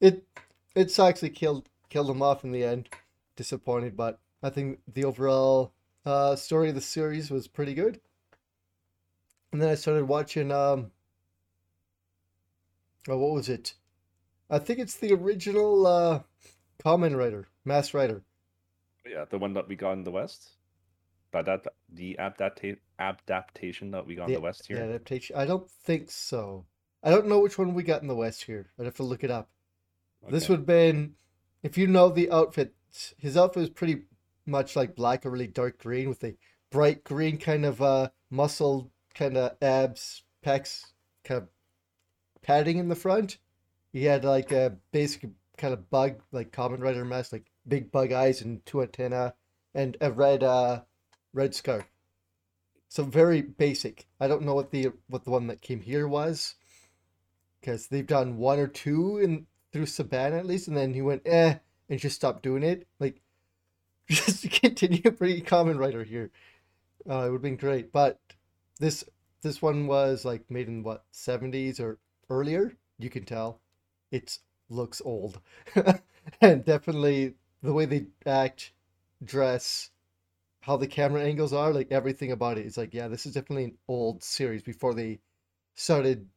it 0.00 0.26
it 0.74 0.90
sucks. 0.90 1.22
Killed 1.32 1.68
killed 1.90 2.10
him 2.10 2.22
off 2.22 2.42
in 2.42 2.50
the 2.50 2.64
end. 2.64 2.88
Disappointed, 3.36 3.96
but 3.96 4.18
I 4.42 4.50
think 4.50 4.80
the 4.92 5.04
overall 5.04 5.74
uh, 6.04 6.34
story 6.34 6.70
of 6.70 6.74
the 6.74 6.80
series 6.80 7.30
was 7.30 7.46
pretty 7.46 7.74
good. 7.74 8.00
And 9.52 9.62
then 9.62 9.68
I 9.68 9.76
started 9.76 10.06
watching 10.06 10.50
um, 10.50 10.90
oh, 13.08 13.18
what 13.18 13.32
was 13.32 13.48
it? 13.48 13.74
I 14.50 14.58
think 14.58 14.78
it's 14.78 14.96
the 14.96 15.12
original 15.12 15.86
uh, 15.86 16.20
Kamen 16.82 17.16
Rider, 17.16 17.48
Masked 17.64 17.94
Rider. 17.94 18.22
Yeah, 19.06 19.24
the 19.28 19.38
one 19.38 19.54
that 19.54 19.68
we 19.68 19.76
got 19.76 19.92
in 19.92 20.04
the 20.04 20.10
West. 20.10 20.50
But 21.30 21.44
that 21.46 21.66
the 21.92 22.16
adapta- 22.18 22.78
adaptation 22.98 23.90
that 23.90 24.06
we 24.06 24.14
got 24.14 24.24
in 24.24 24.32
The, 24.32 24.38
the 24.38 24.42
West 24.42 24.66
the 24.66 24.74
here. 24.74 24.82
adaptation. 24.84 25.36
I 25.36 25.44
don't 25.44 25.68
think 25.70 26.10
so. 26.10 26.64
I 27.02 27.10
don't 27.10 27.28
know 27.28 27.40
which 27.40 27.58
one 27.58 27.74
we 27.74 27.82
got 27.82 28.02
in 28.02 28.08
the 28.08 28.14
West 28.14 28.44
here. 28.44 28.70
I'd 28.78 28.86
have 28.86 28.96
to 28.96 29.02
look 29.02 29.22
it 29.24 29.30
up. 29.30 29.50
This 30.28 30.48
would 30.48 30.60
have 30.60 30.66
been, 30.66 31.14
if 31.62 31.78
you 31.78 31.86
know 31.86 32.08
the 32.08 32.30
outfit, 32.30 32.74
his 33.18 33.36
outfit 33.36 33.60
was 33.60 33.70
pretty 33.70 34.02
much 34.46 34.74
like 34.74 34.96
black 34.96 35.24
or 35.24 35.30
really 35.30 35.46
dark 35.46 35.78
green 35.78 36.08
with 36.08 36.24
a 36.24 36.34
bright 36.70 37.04
green 37.04 37.38
kind 37.38 37.64
of 37.64 37.80
uh 37.80 38.08
muscle 38.30 38.90
kind 39.14 39.36
of 39.36 39.56
abs, 39.62 40.22
pecs, 40.44 40.86
kind 41.24 41.42
of 41.42 41.48
padding 42.48 42.78
in 42.78 42.88
the 42.88 42.96
front. 42.96 43.36
He 43.92 44.06
had 44.06 44.24
like 44.24 44.52
a 44.52 44.78
basic 44.90 45.28
kind 45.58 45.74
of 45.74 45.90
bug, 45.90 46.22
like 46.32 46.50
Kamen 46.50 46.80
Rider 46.80 47.04
mask, 47.04 47.32
like 47.32 47.50
big 47.66 47.92
bug 47.92 48.10
eyes 48.10 48.40
and 48.40 48.64
two 48.64 48.80
antenna, 48.80 49.34
and 49.74 49.98
a 50.00 50.10
red 50.10 50.42
uh 50.42 50.80
red 51.34 51.54
scarf. 51.54 51.84
So 52.88 53.04
very 53.04 53.42
basic. 53.42 54.06
I 54.18 54.28
don't 54.28 54.44
know 54.44 54.54
what 54.54 54.70
the 54.70 54.92
what 55.08 55.24
the 55.24 55.30
one 55.30 55.48
that 55.48 55.60
came 55.60 55.80
here 55.80 56.08
was, 56.08 56.54
because 57.60 57.88
they've 57.88 58.06
done 58.06 58.38
one 58.38 58.58
or 58.58 58.66
two 58.66 59.18
in 59.18 59.46
through 59.70 59.84
Saban 59.84 60.38
at 60.38 60.46
least, 60.46 60.68
and 60.68 60.76
then 60.76 60.94
he 60.94 61.02
went 61.02 61.22
eh 61.26 61.56
and 61.90 62.00
just 62.00 62.16
stopped 62.16 62.42
doing 62.42 62.62
it. 62.62 62.86
Like 62.98 63.20
just 64.08 64.50
continue 64.50 65.10
pretty 65.10 65.42
Kamen 65.42 65.78
Rider 65.78 66.02
here. 66.02 66.30
Uh, 67.08 67.26
it 67.26 67.30
would 67.30 67.32
have 67.32 67.42
been 67.42 67.56
great, 67.56 67.92
but 67.92 68.18
this 68.80 69.04
this 69.42 69.60
one 69.60 69.86
was 69.86 70.24
like 70.24 70.50
made 70.50 70.68
in 70.68 70.82
what 70.82 71.04
seventies 71.10 71.78
or 71.78 71.98
earlier. 72.30 72.76
You 72.98 73.10
can 73.10 73.24
tell 73.24 73.60
it 74.10 74.38
looks 74.68 75.00
old, 75.04 75.40
and 76.40 76.64
definitely 76.64 77.34
the 77.62 77.72
way 77.72 77.86
they 77.86 78.06
act, 78.26 78.72
dress, 79.24 79.90
how 80.62 80.76
the 80.76 80.86
camera 80.86 81.22
angles 81.22 81.52
are, 81.52 81.72
like 81.72 81.92
everything 81.92 82.32
about 82.32 82.58
it 82.58 82.66
is 82.66 82.76
like, 82.78 82.94
yeah, 82.94 83.08
this 83.08 83.26
is 83.26 83.34
definitely 83.34 83.64
an 83.64 83.78
old 83.88 84.22
series 84.22 84.62
before 84.62 84.94
they 84.94 85.20
started 85.76 86.28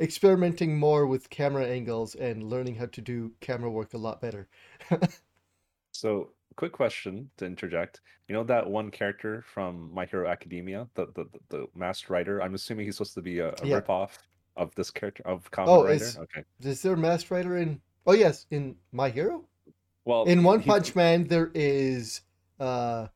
experimenting 0.00 0.78
more 0.78 1.06
with 1.06 1.30
camera 1.30 1.66
angles 1.66 2.14
and 2.16 2.44
learning 2.44 2.76
how 2.76 2.86
to 2.86 3.02
do 3.02 3.32
camera 3.40 3.70
work 3.70 3.94
a 3.94 3.98
lot 3.98 4.20
better. 4.20 4.48
So, 5.92 6.32
quick 6.56 6.72
question 6.72 7.30
to 7.36 7.44
interject. 7.46 8.00
You 8.28 8.34
know 8.34 8.44
that 8.44 8.68
one 8.70 8.90
character 8.90 9.42
from 9.42 9.92
My 9.92 10.06
Hero 10.06 10.28
Academia, 10.28 10.88
the 10.94 11.06
the, 11.06 11.24
the, 11.24 11.38
the 11.50 11.66
masked 11.74 12.10
rider? 12.10 12.40
I'm 12.42 12.54
assuming 12.54 12.86
he's 12.86 12.96
supposed 12.96 13.14
to 13.14 13.22
be 13.22 13.38
a, 13.40 13.50
a 13.54 13.62
Yeah. 13.62 13.82
ripoff 13.82 14.18
of 14.58 14.74
this 14.74 14.90
character 14.90 15.22
of 15.26 15.50
Kamen 15.50 15.68
Oh, 15.68 15.84
Rider. 15.84 15.94
is 16.04 16.18
Okay. 16.18 16.44
is 16.60 16.82
there 16.82 16.94
a 16.94 16.96
Masked 16.96 17.30
Rider 17.30 17.56
in? 17.56 17.80
Oh 18.06 18.12
yes, 18.12 18.46
in 18.50 18.76
My 18.92 19.08
Hero. 19.10 19.44
Well, 20.04 20.24
In 20.24 20.42
One 20.42 20.60
he- 20.60 20.66
Punch 20.68 20.94
Man, 20.94 21.26
there 21.26 21.50
is 21.54 22.22
uh, 22.60 23.06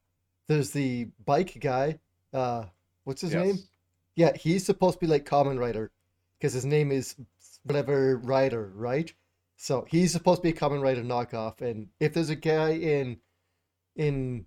there's 0.47 0.71
the 0.71 1.09
bike 1.25 1.59
guy. 1.61 1.99
Uh, 2.33 2.67
what's 3.05 3.21
his 3.23 3.35
name? 3.35 3.59
Yeah, 4.15 4.37
he's 4.37 4.65
supposed 4.65 4.95
to 5.01 5.01
be 5.01 5.11
like 5.11 5.25
Kamen 5.27 5.59
Rider 5.59 5.91
because 6.39 6.53
his 6.53 6.65
name 6.65 6.93
is 6.93 7.17
whatever 7.65 8.19
Rider, 8.19 8.71
right? 8.75 9.13
So 9.57 9.87
he's 9.89 10.13
supposed 10.13 10.43
to 10.43 10.43
be 10.43 10.51
a 10.57 10.61
Kamen 10.61 10.83
Rider 10.83 11.03
knockoff. 11.03 11.61
And 11.61 11.89
if 12.01 12.13
there's 12.15 12.31
a 12.31 12.37
guy 12.37 12.71
in 12.71 13.19
in 13.97 14.47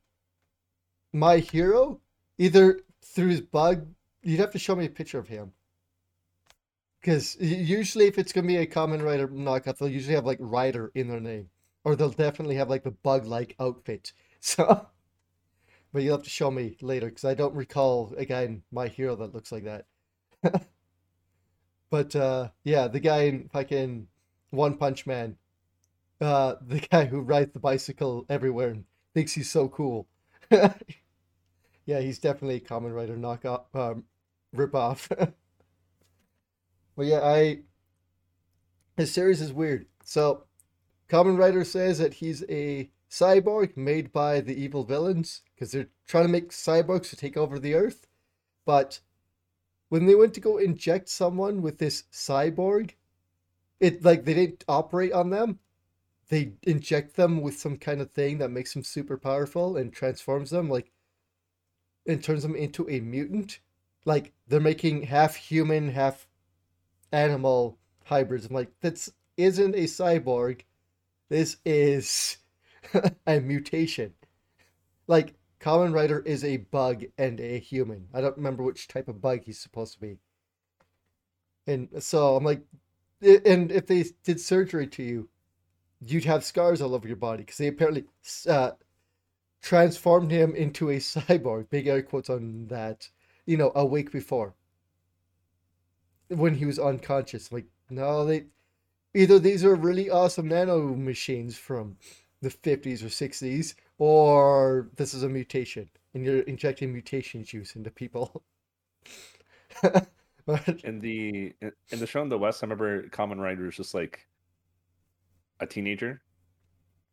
My 1.14 1.38
Hero, 1.40 2.00
either 2.38 2.82
through 3.04 3.30
his 3.30 3.42
bug, 3.42 3.88
you'd 4.24 4.40
have 4.40 4.52
to 4.52 4.60
show 4.60 4.76
me 4.76 4.86
a 4.86 4.90
picture 4.90 5.20
of 5.20 5.28
him. 5.28 5.52
Because 7.06 7.38
usually, 7.40 8.06
if 8.08 8.18
it's 8.18 8.34
gonna 8.34 8.48
be 8.48 8.58
a 8.58 8.66
Kamen 8.66 9.04
Rider 9.04 9.28
knockoff, 9.28 9.78
they'll 9.78 9.88
usually 9.88 10.16
have 10.16 10.26
like 10.26 10.40
Rider 10.42 10.92
in 10.96 11.08
their 11.08 11.20
name, 11.20 11.52
or 11.84 11.96
they'll 11.96 12.10
definitely 12.10 12.56
have 12.56 12.68
like 12.68 12.84
the 12.84 12.90
bug-like 12.90 13.56
outfit. 13.60 14.12
So, 14.42 14.88
but 15.94 16.04
you'll 16.04 16.18
have 16.18 16.24
to 16.24 16.30
show 16.30 16.50
me 16.52 16.78
later 16.82 17.08
because 17.10 17.26
I 17.26 17.36
don't 17.36 17.54
recall 17.56 18.14
again 18.18 18.64
My 18.72 18.88
Hero 18.88 19.16
that 19.18 19.34
looks 19.36 19.52
like 19.52 19.66
that. 19.66 19.86
But 21.90 22.16
uh, 22.16 22.50
yeah, 22.64 22.88
the 22.88 23.00
guy 23.00 23.24
in 23.24 23.50
fucking 23.50 24.08
One 24.50 24.78
Punch 24.78 25.06
Man, 25.08 25.38
uh, 26.22 26.56
the 26.68 26.80
guy 26.80 27.06
who 27.06 27.22
rides 27.22 27.54
the 27.54 27.60
bicycle 27.60 28.26
everywhere 28.30 28.70
and 28.70 28.86
thinks 29.14 29.34
he's 29.34 29.50
so 29.50 29.70
cool. 29.70 30.08
Yeah, 31.86 32.02
he's 32.02 32.20
definitely 32.20 32.58
a 32.58 32.60
Kamen 32.60 32.96
Rider 32.96 33.16
knockoff, 33.16 33.66
um, 33.76 34.06
ripoff. 34.56 35.34
But 36.96 37.06
yeah, 37.08 37.22
I 37.22 37.60
his 38.98 39.14
series 39.14 39.42
is 39.42 39.52
weird. 39.52 39.88
So, 40.04 40.46
Kamen 41.10 41.38
Rider 41.38 41.64
says 41.64 41.98
that 42.00 42.16
he's 42.16 42.44
a 42.50 42.90
cyborg 43.10 43.76
made 43.78 44.12
by 44.12 44.42
the 44.42 44.56
evil 44.56 44.84
villains 44.84 45.42
because 45.54 45.72
they're 45.72 45.90
trying 46.08 46.26
to 46.26 46.32
make 46.32 46.50
cyborgs 46.50 47.10
to 47.10 47.16
take 47.16 47.38
over 47.38 47.60
the 47.60 47.76
Earth. 47.76 48.08
But 48.66 49.00
when 49.90 50.06
they 50.06 50.16
went 50.16 50.34
to 50.36 50.40
go 50.40 50.58
inject 50.58 51.10
someone 51.10 51.62
with 51.62 51.78
this 51.78 52.04
cyborg, 52.12 52.92
it 53.80 54.04
like 54.04 54.26
they 54.26 54.34
didn't 54.34 54.64
operate 54.68 55.12
on 55.12 55.30
them. 55.30 55.60
They 56.30 56.54
inject 56.64 57.16
them 57.16 57.42
with 57.42 57.60
some 57.60 57.78
kind 57.78 58.02
of 58.02 58.12
thing 58.12 58.40
that 58.40 58.50
makes 58.50 58.74
them 58.74 58.84
super 58.84 59.18
powerful 59.18 59.78
and 59.78 59.94
transforms 59.94 60.50
them 60.50 60.70
like 60.70 60.92
and 62.08 62.24
turns 62.24 62.42
them 62.44 62.56
into 62.56 62.90
a 62.90 63.00
mutant. 63.00 63.60
Like 64.06 64.34
they're 64.48 64.60
making 64.60 65.04
half 65.04 65.36
human, 65.36 65.90
half 65.90 66.28
animal 67.12 67.78
hybrids. 68.06 68.46
I'm 68.46 68.54
like, 68.54 68.72
that's 68.82 69.12
isn't 69.38 69.76
a 69.76 69.84
cyborg. 69.84 70.62
This 71.30 71.58
is 71.66 72.38
a 73.28 73.40
mutation. 73.40 74.14
Like 75.08 75.36
Kamen 75.60 75.94
Rider 75.94 76.20
is 76.20 76.44
a 76.44 76.58
bug 76.58 77.04
and 77.18 77.40
a 77.40 77.60
human. 77.60 78.08
I 78.14 78.22
don't 78.22 78.38
remember 78.38 78.64
which 78.64 78.88
type 78.88 79.08
of 79.08 79.22
bug 79.22 79.42
he's 79.44 79.60
supposed 79.60 79.94
to 79.94 80.00
be. 80.00 80.18
And 81.68 81.90
so 82.00 82.36
I'm 82.36 82.44
like, 82.44 82.62
and 83.22 83.72
if 83.72 83.88
they 83.88 84.06
did 84.24 84.40
surgery 84.40 84.88
to 84.88 85.04
you, 85.04 85.30
you'd 86.00 86.26
have 86.26 86.44
scars 86.44 86.82
all 86.82 86.94
over 86.94 87.08
your 87.08 87.18
body 87.18 87.44
because 87.44 87.58
they 87.58 87.68
apparently 87.68 88.06
uh, 88.48 88.72
transformed 89.62 90.30
him 90.30 90.54
into 90.56 90.92
a 90.92 90.98
cyborg. 91.00 91.70
Big 91.70 91.88
air 91.88 92.04
quotes 92.04 92.30
on 92.30 92.68
that. 92.68 93.10
You 93.48 93.58
know, 93.58 93.72
a 93.76 93.86
week 93.86 94.12
before 94.12 94.56
when 96.30 96.56
he 96.56 96.66
was 96.66 96.80
unconscious. 96.80 97.52
Like, 97.52 97.66
no, 97.90 98.26
they 98.26 98.46
either 99.14 99.40
these 99.40 99.64
are 99.64 99.76
really 99.76 100.10
awesome 100.10 100.48
nano 100.48 100.96
machines 100.96 101.58
from 101.58 101.98
the 102.42 102.50
50s 102.50 103.02
or 103.02 103.08
60s, 103.08 103.76
or 103.98 104.90
this 104.98 105.14
is 105.14 105.24
a 105.24 105.30
mutation 105.30 105.90
and 106.16 106.26
you're 106.26 106.40
injecting 106.40 106.92
mutation 106.92 107.44
juice 107.44 107.76
into 107.76 107.92
people. 107.92 108.44
But 110.48 110.68
in 110.84 111.00
the 111.00 111.54
in, 111.60 111.72
in 111.90 112.00
the 112.00 112.06
show 112.06 112.22
in 112.22 112.30
the 112.30 112.38
West, 112.38 112.64
I 112.64 112.68
remember 112.68 113.08
Kamen 113.10 113.40
Rider 113.40 113.66
was 113.66 113.78
just 113.78 113.96
like 113.96 114.28
a 115.60 115.66
teenager, 115.66 116.22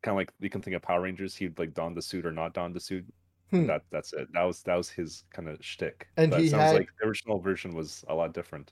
kind 0.03 0.13
of 0.13 0.17
like 0.17 0.31
you 0.39 0.51
can 0.51 0.61
think 0.61 0.75
of 0.75 0.83
Power 0.83 1.01
Rangers. 1.01 1.35
He'd 1.35 1.57
like 1.57 1.73
don 1.73 1.95
the 1.95 2.01
suit 2.03 2.27
or 2.27 2.31
not 2.31 2.53
don 2.53 2.73
the 2.73 2.79
suit. 2.79 3.11
Hmm. 3.49 3.65
That 3.65 3.85
that's 3.89 4.13
it. 4.13 4.31
That 4.33 4.43
was 4.43 4.61
that 4.63 4.75
was 4.75 4.91
his 4.91 5.23
kind 5.33 5.49
of 5.49 5.57
shtick. 5.65 6.09
And 6.15 6.29
but 6.29 6.41
he 6.41 6.49
had- 6.51 6.75
like 6.75 6.89
the 7.01 7.07
original 7.07 7.39
version 7.39 7.73
was 7.73 8.05
a 8.07 8.13
lot 8.13 8.35
different. 8.35 8.71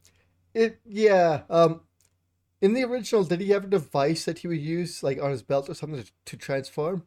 It, 0.53 0.79
yeah, 0.85 1.41
um, 1.49 1.81
in 2.61 2.73
the 2.73 2.83
original, 2.83 3.23
did 3.23 3.41
he 3.41 3.49
have 3.49 3.63
a 3.63 3.67
device 3.67 4.25
that 4.25 4.39
he 4.39 4.47
would 4.47 4.59
use, 4.61 5.01
like 5.03 5.21
on 5.21 5.31
his 5.31 5.41
belt 5.43 5.69
or 5.69 5.73
something, 5.73 6.03
to, 6.03 6.11
to 6.25 6.37
transform? 6.37 7.03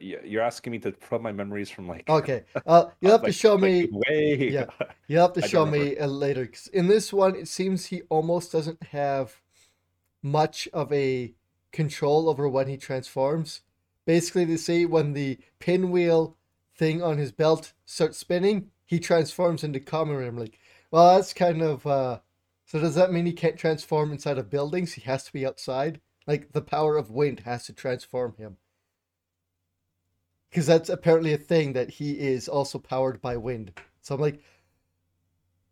Yeah, 0.00 0.18
you're 0.22 0.42
asking 0.42 0.72
me 0.72 0.78
to 0.80 0.92
put 0.92 1.22
my 1.22 1.32
memories 1.32 1.70
from 1.70 1.88
like 1.88 2.08
Okay, 2.08 2.44
uh, 2.66 2.86
you'll 3.00 3.12
have 3.12 3.22
to 3.22 3.26
like- 3.28 3.34
show 3.34 3.54
like 3.54 3.62
me. 3.62 3.88
way. 3.90 4.50
yeah. 4.50 4.66
You'll 5.08 5.22
have 5.22 5.32
to 5.32 5.48
show 5.48 5.64
me 5.66 5.98
later. 5.98 6.48
in 6.72 6.86
this 6.86 7.12
one, 7.12 7.34
it 7.34 7.48
seems 7.48 7.86
he 7.86 8.02
almost 8.10 8.52
doesn't 8.52 8.82
have 8.84 9.40
much 10.22 10.68
of 10.74 10.92
a 10.92 11.32
control 11.72 12.28
over 12.28 12.46
when 12.48 12.68
he 12.68 12.76
transforms. 12.76 13.62
Basically, 14.04 14.44
they 14.44 14.56
say 14.58 14.84
when 14.84 15.14
the 15.14 15.38
pinwheel 15.58 16.36
thing 16.76 17.02
on 17.02 17.16
his 17.18 17.32
belt 17.32 17.72
starts 17.86 18.18
spinning, 18.18 18.70
he 18.84 19.00
transforms 19.00 19.64
into 19.64 19.80
Kamen. 19.80 20.26
I'm 20.28 20.36
like, 20.38 20.58
well, 20.90 21.16
that's 21.16 21.32
kind 21.32 21.62
of. 21.62 21.86
Uh, 21.86 22.20
so 22.66 22.78
does 22.78 22.94
that 22.96 23.12
mean 23.12 23.26
he 23.26 23.32
can't 23.32 23.56
transform 23.58 24.12
inside 24.12 24.38
of 24.38 24.50
buildings? 24.50 24.94
He 24.94 25.00
has 25.02 25.24
to 25.24 25.32
be 25.32 25.46
outside. 25.46 26.00
Like 26.26 26.52
the 26.52 26.62
power 26.62 26.96
of 26.96 27.10
wind 27.10 27.40
has 27.40 27.64
to 27.66 27.72
transform 27.72 28.34
him. 28.36 28.58
Because 30.50 30.66
that's 30.66 30.88
apparently 30.88 31.32
a 31.32 31.38
thing 31.38 31.72
that 31.74 31.90
he 31.90 32.18
is 32.18 32.48
also 32.48 32.78
powered 32.78 33.20
by 33.20 33.36
wind. 33.36 33.72
So 34.02 34.14
I'm 34.14 34.20
like, 34.20 34.40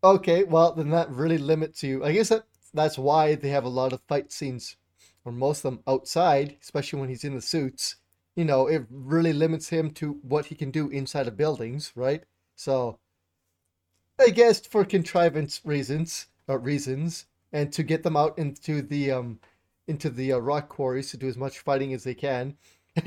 Okay, 0.03 0.43
well 0.43 0.73
then 0.73 0.89
that 0.91 1.09
really 1.11 1.37
limits 1.37 1.83
you. 1.83 2.03
I 2.03 2.11
guess 2.13 2.29
that 2.29 2.45
that's 2.73 2.97
why 2.97 3.35
they 3.35 3.49
have 3.49 3.63
a 3.63 3.69
lot 3.69 3.93
of 3.93 4.01
fight 4.07 4.31
scenes, 4.31 4.75
or 5.25 5.31
most 5.31 5.59
of 5.65 5.71
them 5.73 5.83
outside, 5.87 6.57
especially 6.61 6.99
when 6.99 7.09
he's 7.09 7.23
in 7.23 7.35
the 7.35 7.41
suits. 7.41 7.95
You 8.35 8.45
know, 8.45 8.67
it 8.67 8.85
really 8.89 9.33
limits 9.33 9.69
him 9.69 9.91
to 9.95 10.13
what 10.21 10.45
he 10.47 10.55
can 10.55 10.69
do 10.71 10.89
inside 10.89 11.27
of 11.27 11.37
buildings, 11.37 11.91
right? 11.95 12.23
So, 12.55 12.99
I 14.19 14.29
guess 14.29 14.59
for 14.65 14.83
contrivance 14.83 15.61
reasons, 15.63 16.27
or 16.47 16.57
reasons, 16.57 17.25
and 17.51 17.71
to 17.73 17.83
get 17.83 18.03
them 18.03 18.17
out 18.17 18.37
into 18.37 18.81
the 18.81 19.11
um, 19.11 19.39
into 19.87 20.09
the 20.09 20.33
uh, 20.33 20.37
rock 20.37 20.69
quarries 20.69 21.11
to 21.11 21.17
do 21.17 21.27
as 21.27 21.37
much 21.37 21.59
fighting 21.59 21.93
as 21.93 22.03
they 22.03 22.15
can. 22.15 22.57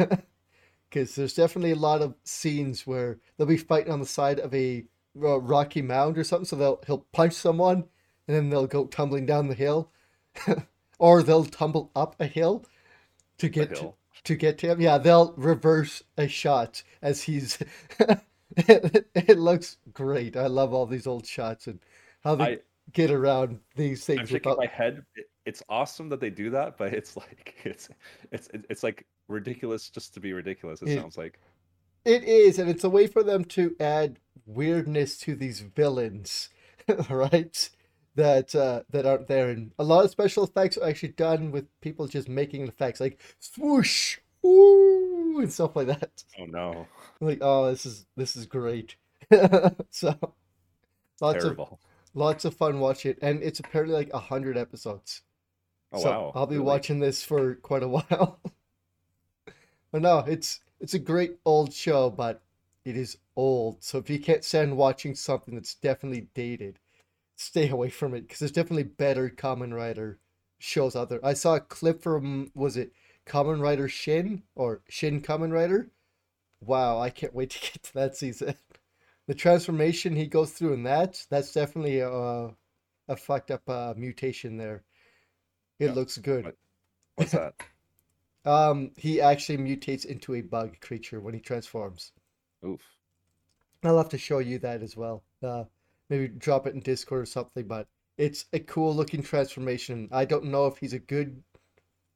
Because 0.89 1.15
there's 1.15 1.35
definitely 1.35 1.71
a 1.71 1.77
lot 1.77 2.03
of 2.03 2.17
scenes 2.25 2.85
where 2.85 3.21
they'll 3.37 3.47
be 3.47 3.57
fighting 3.57 3.93
on 3.93 4.01
the 4.01 4.07
side 4.07 4.41
of 4.41 4.53
a 4.53 4.85
uh, 5.23 5.39
rocky 5.39 5.83
mound 5.83 6.19
or 6.19 6.25
something. 6.25 6.47
So 6.47 6.57
they'll 6.57 6.83
he'll 6.85 7.07
punch 7.13 7.35
someone, 7.35 7.85
and 8.27 8.37
then 8.37 8.51
they'll 8.51 8.67
go 8.67 8.87
tumbling 8.87 9.25
down 9.25 9.47
the 9.47 9.55
hill, 9.55 9.93
or 10.99 11.23
they'll 11.23 11.45
tumble 11.45 11.93
up 11.95 12.17
a 12.19 12.27
hill 12.27 12.65
to 13.39 13.49
get 13.49 13.77
to, 13.77 13.95
to 14.25 14.35
get 14.35 14.59
to 14.59 14.67
him. 14.67 14.81
Yeah, 14.81 14.99
they'll 14.99 15.33
reverse 15.37 16.03
a 16.19 16.27
shot 16.27 16.83
as 17.01 17.23
he's. 17.23 17.59
it, 18.57 19.07
it 19.15 19.39
looks 19.39 19.77
great. 19.93 20.37
I 20.37 20.47
love 20.47 20.73
all 20.73 20.87
these 20.87 21.07
old 21.07 21.27
shots 21.27 21.67
and 21.67 21.79
how 22.23 22.35
they 22.35 22.45
I- 22.45 22.59
get 22.93 23.11
around 23.11 23.61
these 23.77 24.09
I'm 24.09 24.17
things 24.17 24.29
shaking 24.31 24.51
without. 24.51 24.59
my 24.59 24.67
head. 24.67 25.05
It- 25.17 25.27
It's 25.47 25.63
awesome 25.69 26.09
that 26.11 26.21
they 26.21 26.31
do 26.31 26.51
that, 26.51 26.77
but 26.79 26.93
it's 26.93 27.17
like 27.23 27.55
it's 27.65 27.89
it's 28.31 28.49
it's 28.53 28.83
like 28.83 29.07
ridiculous 29.29 29.89
just 29.91 30.15
to 30.15 30.21
be 30.21 30.33
ridiculous. 30.33 30.83
It 30.83 30.89
It- 30.91 31.01
sounds 31.01 31.17
like. 31.19 31.39
It 32.05 32.25
is, 32.25 32.59
and 32.59 32.71
it's 32.71 32.85
a 32.85 32.89
way 32.89 33.07
for 33.07 33.23
them 33.23 33.45
to 33.57 33.77
add 33.79 34.19
weirdness 34.47 35.19
to 35.19 35.35
these 35.35 35.61
villains, 35.61 36.49
right? 37.11 37.71
that 38.17 38.55
uh, 38.55 38.83
that 38.91 39.07
aren't 39.07 39.29
there, 39.29 39.51
and 39.51 39.73
a 39.79 39.85
lot 39.85 40.05
of 40.05 40.11
special 40.11 40.43
effects 40.45 40.77
are 40.77 40.89
actually 40.89 41.11
done 41.13 41.53
with 41.53 41.67
people 41.81 42.09
just 42.09 42.29
making 42.29 42.67
effects 42.67 43.01
like 43.01 43.21
swoosh, 43.39 44.19
woo, 44.43 45.41
and 45.41 45.53
stuff 45.53 45.77
like 45.77 45.87
that. 45.87 46.25
Oh 46.39 46.45
no, 46.47 46.87
Like, 47.21 47.39
oh, 47.43 47.71
this 47.71 47.85
is 47.85 48.07
this 48.17 48.37
is 48.37 48.47
great. 48.47 48.97
so 49.91 50.35
lots 51.21 51.45
of 51.45 51.61
lots 52.15 52.45
of 52.45 52.55
fun 52.55 52.81
watching 52.81 53.13
it, 53.13 53.19
and 53.21 53.43
it's 53.43 53.61
apparently 53.61 53.95
like 53.95 54.11
a 54.13 54.19
hundred 54.19 54.57
episodes. 54.57 55.23
Oh 55.93 56.01
so 56.01 56.11
wow. 56.11 56.33
I'll 56.35 56.47
be 56.47 56.57
really? 56.57 56.67
watching 56.67 57.01
this 57.01 57.23
for 57.23 57.57
quite 57.57 57.83
a 57.83 57.89
while. 57.97 58.41
but 59.93 60.03
no, 60.03 60.21
it's 60.21 60.61
it's 60.81 60.95
a 60.95 60.99
great 60.99 61.39
old 61.45 61.73
show, 61.73 62.11
but 62.11 62.43
it 62.85 62.97
is 62.97 63.19
old. 63.37 63.83
So 63.83 63.99
if 63.99 64.09
you 64.09 64.19
can't 64.19 64.45
stand 64.45 64.77
watching 64.77 65.15
something 65.15 65.55
that's 65.55 65.75
definitely 65.75 66.29
dated, 66.35 66.79
stay 67.37 67.69
away 67.69 67.91
from 67.91 68.15
it 68.15 68.23
because 68.23 68.39
there's 68.39 68.53
definitely 68.53 68.85
better 68.85 69.29
Kamen 69.29 69.75
Rider 69.75 70.19
shows 70.59 70.97
out 70.97 71.09
there. 71.09 71.25
I 71.25 71.35
saw 71.35 71.57
a 71.57 71.61
clip 71.61 72.03
from 72.03 72.51
was 72.55 72.77
it 72.77 72.93
Kamen 73.27 73.61
Rider 73.61 73.89
Shin 73.89 74.43
or 74.55 74.83
Shin 74.89 75.21
Kamen 75.21 75.53
Rider? 75.53 75.91
Wow, 76.63 76.99
I 77.01 77.11
can't 77.11 77.35
wait 77.35 77.51
to 77.51 77.61
get 77.73 77.83
to 77.85 77.95
that 77.95 78.17
season. 78.17 78.55
The 79.29 79.35
transformation 79.35 80.17
he 80.17 80.27
goes 80.27 80.53
through 80.53 80.75
in 80.75 80.83
that, 80.85 81.27
that's 81.31 81.53
definitely 81.55 82.01
a 82.01 82.55
a 83.09 83.17
fucked 83.17 83.51
up 83.51 83.69
uh, 83.69 83.95
mutation 83.97 84.57
there. 84.59 84.85
It 85.81 85.89
Yeah, 85.89 85.95
looks 85.95 86.19
good. 86.19 86.53
What's 87.17 87.33
that? 87.33 87.55
Um, 88.45 88.93
he 88.99 89.19
actually 89.19 89.57
mutates 89.57 90.05
into 90.05 90.35
a 90.35 90.43
bug 90.43 90.79
creature 90.81 91.21
when 91.23 91.33
he 91.33 91.41
transforms. 91.41 92.13
Oof. 92.65 92.97
I'll 93.83 93.99
have 93.99 94.09
to 94.11 94.17
show 94.19 94.39
you 94.39 94.59
that 94.61 94.83
as 94.83 94.97
well. 94.97 95.23
Uh, 95.43 95.65
maybe 96.09 96.29
drop 96.29 96.67
it 96.67 96.73
in 96.75 96.81
Discord 96.81 97.21
or 97.23 97.27
something, 97.27 97.67
but 97.69 97.89
it's 98.17 98.47
a 98.55 98.59
cool 98.61 98.95
looking 98.95 99.23
transformation. 99.23 100.09
I 100.13 100.25
don't 100.25 100.47
know 100.47 100.67
if 100.67 100.79
he's 100.79 100.95
a 100.95 100.99
good, 100.99 101.43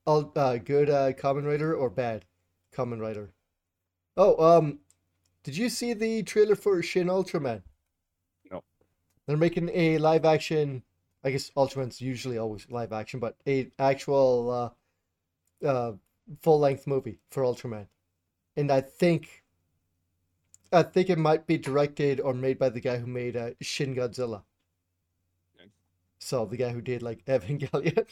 uh, 0.07 0.59
good 0.59 0.91
uh, 0.91 1.13
Kamen 1.15 1.47
Rider 1.47 1.77
or 1.77 1.91
bad 1.91 2.27
Kamen 2.75 3.01
Rider. 3.01 3.34
Oh, 4.17 4.59
um, 4.59 4.79
did 5.43 5.57
you 5.57 5.69
see 5.69 5.93
the 5.93 6.23
trailer 6.23 6.57
for 6.57 6.83
Shin 6.83 7.09
Ultraman? 7.09 7.63
No. 8.51 8.63
They're 9.27 9.37
making 9.37 9.71
a 9.75 9.99
live 9.99 10.25
action. 10.25 10.83
I 11.25 11.31
guess 11.31 11.51
Ultraman's 11.57 12.01
usually 12.01 12.39
always 12.39 12.67
live 12.71 12.93
action, 12.93 13.19
but 13.19 13.37
a 13.47 13.71
actual 13.79 14.75
uh, 15.63 15.67
uh, 15.67 15.93
full 16.41 16.61
length 16.61 16.87
movie 16.87 17.19
for 17.31 17.43
Ultraman, 17.43 17.87
and 18.57 18.71
I 18.71 18.83
think 18.83 19.43
I 20.73 20.83
think 20.83 21.09
it 21.09 21.19
might 21.19 21.47
be 21.47 21.57
directed 21.57 22.21
or 22.21 22.35
made 22.35 22.59
by 22.59 22.69
the 22.69 22.81
guy 22.81 22.99
who 22.99 23.07
made 23.07 23.37
uh, 23.37 23.51
Shin 23.61 23.95
Godzilla. 23.95 24.43
Okay. 25.57 25.71
So 26.19 26.45
the 26.45 26.57
guy 26.57 26.71
who 26.71 26.83
did 26.83 27.03
like 27.03 27.25
Evangelion. 27.27 28.07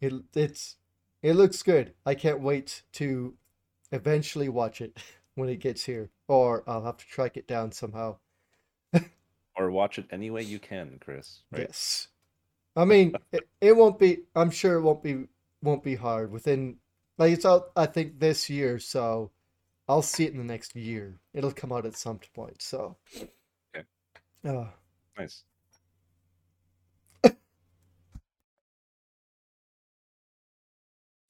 It 0.00 0.12
it's 0.34 0.76
it 1.22 1.34
looks 1.34 1.62
good. 1.62 1.94
I 2.06 2.14
can't 2.14 2.40
wait 2.40 2.82
to 2.92 3.34
eventually 3.92 4.48
watch 4.48 4.80
it 4.80 4.98
when 5.34 5.48
it 5.48 5.60
gets 5.60 5.84
here, 5.84 6.10
or 6.26 6.64
I'll 6.66 6.84
have 6.84 6.96
to 6.98 7.06
track 7.06 7.36
it 7.36 7.46
down 7.46 7.72
somehow. 7.72 8.16
Or 9.56 9.72
watch 9.72 9.98
it 9.98 10.06
any 10.12 10.30
way 10.30 10.42
you 10.42 10.60
can, 10.60 10.98
Chris. 11.00 11.40
Right? 11.50 11.62
Yes. 11.62 12.06
I 12.76 12.84
mean, 12.84 13.14
it, 13.32 13.48
it 13.60 13.76
won't 13.76 13.98
be. 13.98 14.18
I'm 14.36 14.52
sure 14.52 14.74
it 14.74 14.82
won't 14.82 15.02
be 15.02 15.24
won't 15.62 15.82
be 15.82 15.96
hard 15.96 16.30
within. 16.30 16.76
Like 17.18 17.32
it's 17.32 17.44
out. 17.44 17.72
I 17.74 17.86
think 17.86 18.20
this 18.20 18.48
year, 18.48 18.78
so 18.78 19.32
I'll 19.88 20.00
see 20.00 20.26
it 20.26 20.32
in 20.32 20.38
the 20.38 20.44
next 20.44 20.76
year. 20.76 21.18
It'll 21.34 21.50
come 21.50 21.72
out 21.72 21.86
at 21.86 21.96
some 21.96 22.20
point. 22.36 22.62
So. 22.62 22.96
Okay. 23.74 23.84
Uh, 24.46 24.66
Nice. 25.18 25.42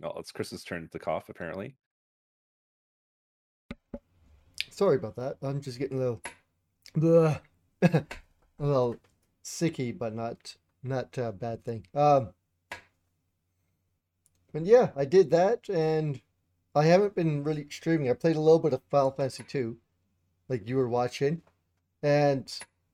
Well, 0.01 0.15
it's 0.19 0.31
Chris's 0.31 0.63
turn 0.63 0.89
to 0.93 0.99
cough, 0.99 1.29
apparently. 1.29 1.75
Sorry 4.79 4.97
about 4.97 5.17
that. 5.17 5.37
I'm 5.43 5.61
just 5.61 5.79
getting 5.79 5.97
a 5.97 6.01
little, 6.01 6.23
Bleh. 6.95 7.41
a 7.83 8.07
little 8.59 8.97
sicky, 9.45 9.97
but 9.97 10.15
not 10.15 10.57
not 10.83 11.19
a 11.19 11.33
bad 11.33 11.65
thing. 11.65 11.87
Um. 11.95 12.31
And 14.55 14.67
yeah, 14.67 14.91
I 14.97 15.05
did 15.05 15.31
that, 15.31 15.69
and 15.69 16.23
I 16.75 16.85
haven't 16.85 17.15
been 17.15 17.45
really 17.45 17.67
streaming. 17.71 18.09
I 18.09 18.15
played 18.15 18.37
a 18.37 18.41
little 18.41 18.59
bit 18.59 18.73
of 18.73 18.81
Final 18.91 19.11
Fantasy 19.11 19.43
2, 19.43 19.77
like 20.49 20.67
you 20.67 20.77
were 20.77 20.89
watching, 20.89 21.43
and 22.03 22.51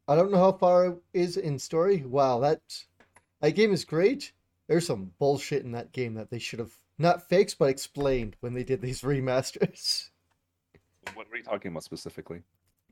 I 0.08 0.16
don't 0.16 0.32
know 0.32 0.38
how 0.38 0.52
far 0.52 0.86
it 0.86 0.96
is 1.12 1.36
in 1.36 1.58
story. 1.58 2.02
Wow, 2.04 2.40
that 2.40 2.60
that 3.40 3.52
game 3.52 3.72
is 3.72 3.84
great. 3.84 4.32
There's 4.66 4.86
some 4.86 5.12
bullshit 5.18 5.64
in 5.64 5.72
that 5.72 5.92
game 5.92 6.14
that 6.14 6.30
they 6.30 6.38
should 6.38 6.58
have 6.58 6.72
not 6.98 7.28
fixed 7.28 7.58
but 7.58 7.68
explained 7.68 8.36
when 8.40 8.54
they 8.54 8.64
did 8.64 8.80
these 8.80 9.02
remasters. 9.02 10.10
What 11.14 11.30
were 11.30 11.36
you 11.36 11.42
talking 11.42 11.70
about 11.70 11.84
specifically? 11.84 12.42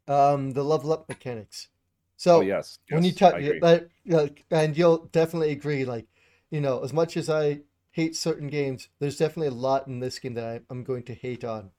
Um, 0.09 0.51
the 0.53 0.65
level 0.65 0.93
up 0.93 1.09
mechanics. 1.09 1.69
So 2.17 2.37
oh, 2.37 2.41
yes. 2.41 2.79
when 2.91 3.03
you 3.03 3.11
yes, 3.11 3.19
talk 3.19 3.89
like, 4.07 4.45
and 4.51 4.77
you'll 4.77 5.07
definitely 5.07 5.51
agree. 5.51 5.85
Like, 5.85 6.07
you 6.51 6.61
know, 6.61 6.83
as 6.83 6.93
much 6.93 7.17
as 7.17 7.29
I 7.29 7.61
hate 7.91 8.17
certain 8.17 8.49
games, 8.49 8.89
there's 8.99 9.17
definitely 9.17 9.49
a 9.49 9.61
lot 9.61 9.87
in 9.87 10.01
this 10.01 10.19
game 10.19 10.35
that 10.35 10.45
I, 10.45 10.61
I'm 10.71 10.85
going 10.85 11.03
to 11.05 11.15
hate 11.15 11.45
on, 11.45 11.71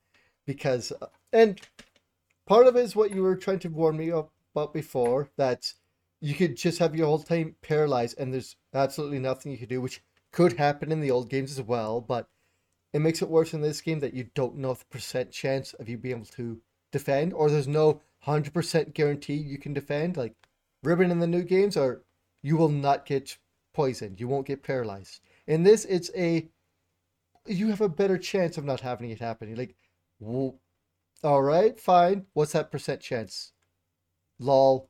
because 0.46 0.92
uh, 1.00 1.06
and 1.32 1.60
part 2.46 2.66
of 2.66 2.76
it 2.76 2.84
is 2.84 2.96
what 2.96 3.10
you 3.14 3.22
were 3.22 3.36
trying 3.36 3.58
to 3.60 3.68
warn 3.68 3.96
me 3.96 4.10
about 4.10 4.74
before 4.74 5.30
that 5.36 5.72
you 6.20 6.34
could 6.34 6.56
just 6.56 6.78
have 6.78 6.94
your 6.94 7.06
whole 7.06 7.18
time 7.18 7.54
paralyzed 7.60 8.18
and 8.18 8.32
there's 8.32 8.56
absolutely 8.72 9.18
nothing 9.18 9.52
you 9.52 9.58
could 9.58 9.68
do, 9.68 9.80
which 9.80 10.02
could 10.32 10.54
happen 10.54 10.90
in 10.90 11.00
the 11.00 11.10
old 11.10 11.28
games 11.28 11.58
as 11.58 11.64
well, 11.64 12.00
but 12.00 12.28
it 12.94 13.00
makes 13.00 13.20
it 13.20 13.28
worse 13.28 13.52
in 13.52 13.60
this 13.60 13.80
game 13.80 13.98
that 13.98 14.14
you 14.14 14.28
don't 14.34 14.56
know 14.56 14.72
the 14.72 14.84
percent 14.84 15.32
chance 15.32 15.74
of 15.74 15.88
you 15.88 15.98
being 15.98 16.14
able 16.14 16.26
to 16.26 16.60
defend, 16.92 17.32
or 17.32 17.50
there's 17.50 17.66
no 17.66 18.00
100% 18.24 18.94
guarantee 18.94 19.34
you 19.34 19.58
can 19.58 19.74
defend. 19.74 20.16
Like 20.16 20.34
Ribbon 20.84 21.10
in 21.10 21.18
the 21.18 21.26
new 21.26 21.42
games 21.42 21.76
are 21.76 22.02
you 22.40 22.56
will 22.56 22.68
not 22.68 23.04
get 23.04 23.36
poisoned, 23.72 24.20
you 24.20 24.28
won't 24.28 24.46
get 24.46 24.62
paralyzed. 24.62 25.20
In 25.48 25.64
this, 25.64 25.84
it's 25.86 26.10
a 26.16 26.48
you 27.46 27.68
have 27.68 27.80
a 27.80 27.88
better 27.88 28.16
chance 28.16 28.56
of 28.56 28.64
not 28.64 28.80
having 28.80 29.10
it 29.10 29.18
happen. 29.20 29.54
Like, 29.56 29.74
all 31.24 31.42
right, 31.42 31.78
fine. 31.78 32.26
What's 32.32 32.52
that 32.52 32.70
percent 32.70 33.00
chance? 33.00 33.52
Lol. 34.38 34.88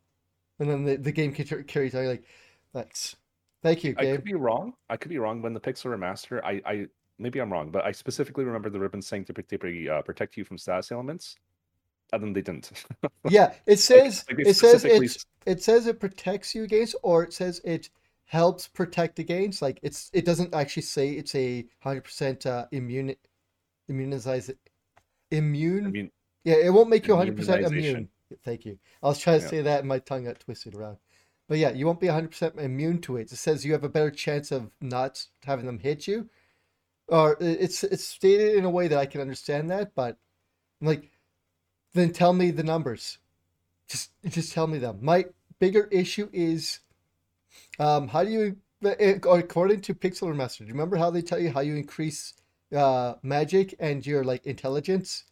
And 0.59 0.71
then 0.71 0.85
the, 0.85 0.97
the 0.97 1.11
game 1.11 1.33
carries 1.33 1.95
on. 1.95 2.03
You're 2.03 2.13
like, 2.13 2.25
thanks. 2.73 3.17
Thank 3.63 3.83
you, 3.83 3.95
I 3.97 4.05
could 4.05 4.25
be 4.25 4.35
wrong. 4.35 4.75
I 4.91 4.99
could 4.99 5.09
be 5.09 5.19
wrong. 5.19 5.41
When 5.41 5.55
the 5.55 5.61
Pixel 5.61 5.87
remaster, 5.87 6.43
I, 6.45 6.61
I 6.67 6.87
maybe 7.19 7.41
I'm 7.41 7.53
wrong, 7.53 7.71
but 7.71 7.85
I 7.85 7.93
specifically 7.93 8.45
remember 8.45 8.71
the 8.71 8.81
ribbon 8.81 9.03
saying 9.03 9.27
to 9.27 9.35
particularly 9.35 9.89
uh, 9.89 10.03
protect 10.03 10.37
you 10.37 10.45
from 10.45 10.59
status 10.59 10.93
ailments, 10.93 11.37
and 12.13 12.23
then 12.23 12.33
they 12.33 12.43
didn't. 12.43 12.73
Yeah, 13.27 13.55
it 13.67 13.79
says 13.79 14.25
like 14.29 14.37
they 14.39 14.45
it 14.51 14.55
says 14.57 14.83
specifically 14.83 15.09
it 15.47 15.63
says 15.63 15.87
it 15.87 16.01
protects 16.01 16.55
you 16.55 16.65
against, 16.65 16.95
or 17.03 17.23
it 17.23 17.33
says 17.33 17.61
it 17.65 17.91
helps 18.27 18.69
protect 18.69 19.19
against. 19.19 19.63
Like 19.63 19.79
it's 19.83 20.11
it 20.13 20.25
doesn't 20.25 20.55
actually 20.55 20.83
say 20.83 21.11
it's 21.13 21.35
a 21.35 21.65
hundred 21.81 22.05
percent 22.05 22.45
uh, 22.47 22.67
immune 22.73 23.15
immunize 23.89 24.51
immune. 25.31 25.87
I 25.87 25.91
mean, 25.91 26.11
Yeah, 26.45 26.57
it 26.57 26.73
won't 26.73 26.91
make 26.91 27.07
you 27.07 27.15
100% 27.15 27.65
immune. 27.67 28.09
Thank 28.45 28.65
you. 28.67 28.79
I 29.03 29.09
was 29.09 29.19
trying 29.19 29.39
to 29.39 29.45
Yeah. 29.45 29.51
say 29.51 29.63
that 29.63 29.81
and 29.81 29.89
my 29.89 29.99
tongue 29.99 30.25
got 30.25 30.41
twisted 30.41 30.75
around. 30.75 30.99
But 31.49 31.59
yeah, 31.59 31.71
you 31.71 31.87
won't 31.87 32.01
be 32.01 32.09
100% 32.09 32.59
immune 32.59 33.01
to 33.03 33.17
it. 33.17 33.33
It 33.33 33.37
says 33.37 33.65
you 33.65 33.73
have 33.73 33.85
a 33.85 33.89
better 33.89 34.11
chance 34.11 34.51
of 34.51 34.71
not 34.81 35.27
having 35.45 35.67
them 35.67 35.79
hit 35.79 36.07
you. 36.07 36.29
Or 37.09 37.37
it's 37.41 37.85
it's 37.85 38.05
stated 38.05 38.57
in 38.57 38.65
a 38.65 38.71
way 38.71 38.89
that 38.89 38.99
I 38.99 39.07
can 39.07 39.21
understand 39.21 39.71
that, 39.71 39.95
but 39.95 40.17
like 40.81 41.11
then 41.93 42.13
tell 42.13 42.33
me 42.33 42.51
the 42.51 42.63
numbers. 42.63 43.19
Just 43.89 44.11
just 44.27 44.53
tell 44.53 44.67
me 44.67 44.79
them. 44.79 44.99
My 45.03 45.27
bigger 45.59 45.89
issue 45.91 46.29
is 46.33 46.81
um 47.79 48.09
how 48.09 48.25
do 48.25 48.31
you 48.31 48.57
eh, 48.85 49.19
according 49.29 49.83
to 49.83 49.95
Pixel 49.95 50.29
Remastered, 50.29 50.59
do 50.61 50.65
you 50.65 50.73
remember 50.73 50.97
how 50.97 51.11
they 51.11 51.23
tell 51.23 51.39
you 51.39 51.51
how 51.51 51.61
you 51.61 51.77
increase 51.77 52.35
uh 52.75 53.15
magic 53.23 53.75
and 53.79 54.07
your 54.07 54.25
like 54.25 54.47
intelligence? 54.47 55.25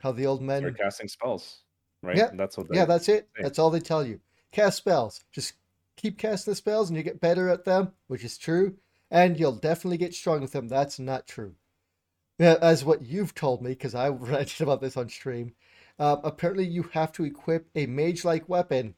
How 0.00 0.12
the 0.12 0.26
old 0.26 0.42
men 0.42 0.64
are 0.64 0.70
casting 0.70 1.08
spells, 1.08 1.62
right? 2.02 2.16
Yeah, 2.16 2.30
That's 2.34 2.56
what. 2.56 2.68
yeah, 2.72 2.84
that's 2.84 3.08
it. 3.08 3.28
say. 3.36 3.42
That's 3.42 3.58
all 3.58 3.70
they 3.70 3.80
tell 3.80 4.04
you. 4.04 4.20
Cast 4.52 4.78
spells. 4.78 5.22
Just 5.32 5.54
keep 5.96 6.18
casting 6.18 6.52
the 6.52 6.56
spells 6.56 6.88
and 6.88 6.96
you 6.96 7.02
get 7.02 7.20
better 7.20 7.48
at 7.48 7.64
them, 7.64 7.92
which 8.06 8.24
is 8.24 8.38
true. 8.38 8.76
And 9.10 9.38
you'll 9.38 9.52
definitely 9.52 9.98
get 9.98 10.14
strong 10.14 10.40
with 10.40 10.52
them. 10.52 10.68
That's 10.68 10.98
not 10.98 11.26
true. 11.26 11.56
As 12.38 12.84
what 12.84 13.02
you've 13.02 13.34
told 13.34 13.62
me, 13.62 13.70
because 13.70 13.94
I 13.94 14.08
ranted 14.08 14.60
about 14.60 14.80
this 14.80 14.96
on 14.96 15.08
stream. 15.08 15.54
Um, 15.98 16.20
apparently, 16.24 16.66
you 16.66 16.84
have 16.92 17.12
to 17.12 17.24
equip 17.24 17.68
a 17.74 17.86
mage-like 17.86 18.48
weapon. 18.48 18.94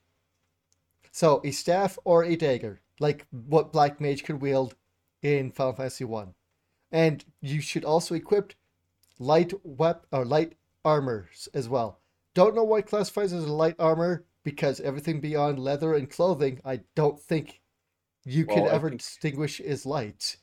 So, 1.11 1.41
a 1.45 1.51
staff 1.51 1.99
or 2.05 2.25
a 2.25 2.37
dagger, 2.37 2.81
like 3.01 3.27
what 3.31 3.73
Black 3.73 4.01
Mage 4.01 4.23
could 4.23 4.41
wield 4.41 4.77
in 5.23 5.51
Final 5.51 5.73
Fantasy 5.73 6.05
One. 6.05 6.35
And 6.93 7.25
you 7.41 7.61
should 7.61 7.85
also 7.85 8.15
equip 8.15 8.53
light 9.19 9.53
wep 9.65 10.07
or 10.13 10.25
light 10.25 10.55
armors 10.85 11.49
as 11.55 11.69
well. 11.69 12.01
Don't 12.35 12.55
know 12.55 12.65
what 12.65 12.87
classifies 12.87 13.33
as 13.33 13.47
light 13.47 13.77
armor. 13.79 14.25
because 14.45 14.81
everything 14.81 15.21
beyond 15.21 15.59
leather 15.59 15.95
and 15.95 16.11
clothing, 16.11 16.61
I 16.65 16.81
don't 16.95 17.21
think 17.21 17.61
you 18.25 18.47
Well, 18.47 18.69
ever 18.69 18.91
think 18.91 19.03
distinguish 19.21 19.61
is 19.61 19.87
light. 19.87 20.39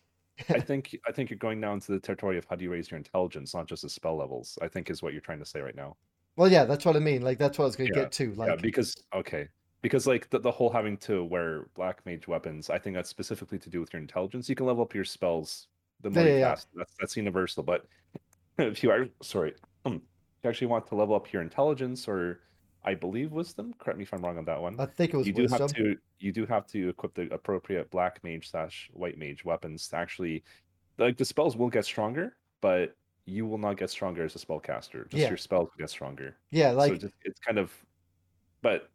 I 0.53 0.59
think 0.61 0.95
I 1.07 1.11
think 1.11 1.29
you're 1.31 1.37
going 1.39 1.59
now 1.59 1.73
into 1.73 1.91
the 1.91 1.99
territory 1.99 2.37
of 2.37 2.45
how 2.45 2.55
do 2.55 2.63
you 2.63 2.71
raise 2.71 2.89
your 2.91 2.97
intelligence, 2.97 3.53
not 3.53 3.67
just 3.67 3.81
the 3.83 3.89
spell 3.89 4.15
levels. 4.17 4.57
I 4.61 4.67
think 4.67 4.89
is 4.89 5.01
what 5.01 5.13
you're 5.13 5.21
trying 5.21 5.39
to 5.39 5.45
say 5.45 5.61
right 5.61 5.75
now. 5.75 5.97
Well, 6.35 6.51
yeah, 6.51 6.65
that's 6.65 6.85
what 6.85 6.95
I 6.95 6.99
mean. 6.99 7.21
Like 7.21 7.37
that's 7.37 7.57
what 7.59 7.65
I 7.65 7.67
was 7.67 7.75
gonna 7.75 7.89
Yeah, 7.89 7.91
get 7.91 8.11
to. 8.13 8.33
yeah, 8.45 8.55
Like, 8.55 8.61
because 8.61 8.95
okay, 9.13 9.49
because 9.81 10.07
like 10.07 10.29
the, 10.29 10.39
the 10.39 10.51
whole 10.51 10.69
having 10.71 10.97
to 10.99 11.23
wear 11.23 11.69
black 11.75 12.05
mage 12.05 12.27
weapons, 12.27 12.69
I 12.69 12.79
think 12.79 12.95
that's 12.95 13.09
specifically 13.09 13.59
to 13.59 13.69
do 13.69 13.79
with 13.79 13.93
your 13.93 14.01
intelligence. 14.01 14.49
You 14.49 14.55
can 14.55 14.65
level 14.65 14.83
up 14.83 14.93
your 14.95 15.05
spells 15.05 15.67
the 16.01 16.09
more 16.09 16.23
Yeah, 16.23 16.27
you 16.27 16.33
yeah, 16.33 16.37
yeah. 16.37 16.53
cast. 16.53 16.67
That's 16.73 16.93
that's 16.99 17.17
universal. 17.17 17.63
But 17.63 17.87
if 18.59 18.83
you 18.83 18.91
are 18.91 19.07
sorry, 19.23 19.55
um, 19.85 19.95
if 20.39 20.43
you 20.45 20.49
actually 20.49 20.67
want 20.67 20.87
to 20.87 20.95
level 20.95 21.15
up 21.15 21.33
your 21.33 21.41
intelligence 21.41 22.07
or 22.07 22.41
I 22.83 22.95
believe 22.95 23.31
wisdom. 23.31 23.73
Correct 23.77 23.97
me 23.97 24.03
if 24.03 24.13
I'm 24.13 24.21
wrong 24.21 24.37
on 24.37 24.45
that 24.45 24.61
one. 24.61 24.79
I 24.79 24.85
think 24.85 25.13
it 25.13 25.17
was 25.17 25.27
you 25.27 25.33
do 25.33 25.41
wisdom. 25.43 25.59
have 25.61 25.73
to 25.73 25.97
you 26.19 26.31
do 26.31 26.45
have 26.45 26.65
to 26.67 26.89
equip 26.89 27.13
the 27.13 27.31
appropriate 27.33 27.89
black 27.91 28.23
mage 28.23 28.49
slash 28.49 28.89
white 28.93 29.17
mage 29.17 29.43
weapons 29.45 29.87
to 29.89 29.97
actually 29.97 30.43
like 30.97 31.17
the 31.17 31.25
spells 31.25 31.55
will 31.57 31.69
get 31.69 31.85
stronger, 31.85 32.37
but 32.61 32.95
you 33.25 33.45
will 33.45 33.57
not 33.57 33.77
get 33.77 33.89
stronger 33.89 34.23
as 34.23 34.35
a 34.35 34.39
spellcaster. 34.39 35.07
Just 35.09 35.21
Yeah. 35.21 35.27
your 35.29 35.37
spells 35.37 35.69
will 35.69 35.77
get 35.83 35.89
stronger. 35.89 36.37
Yeah, 36.51 36.71
so 36.71 36.77
like 36.77 36.99
just, 36.99 37.13
it's 37.23 37.39
kind 37.39 37.57
of 37.57 37.73
but 38.61 38.89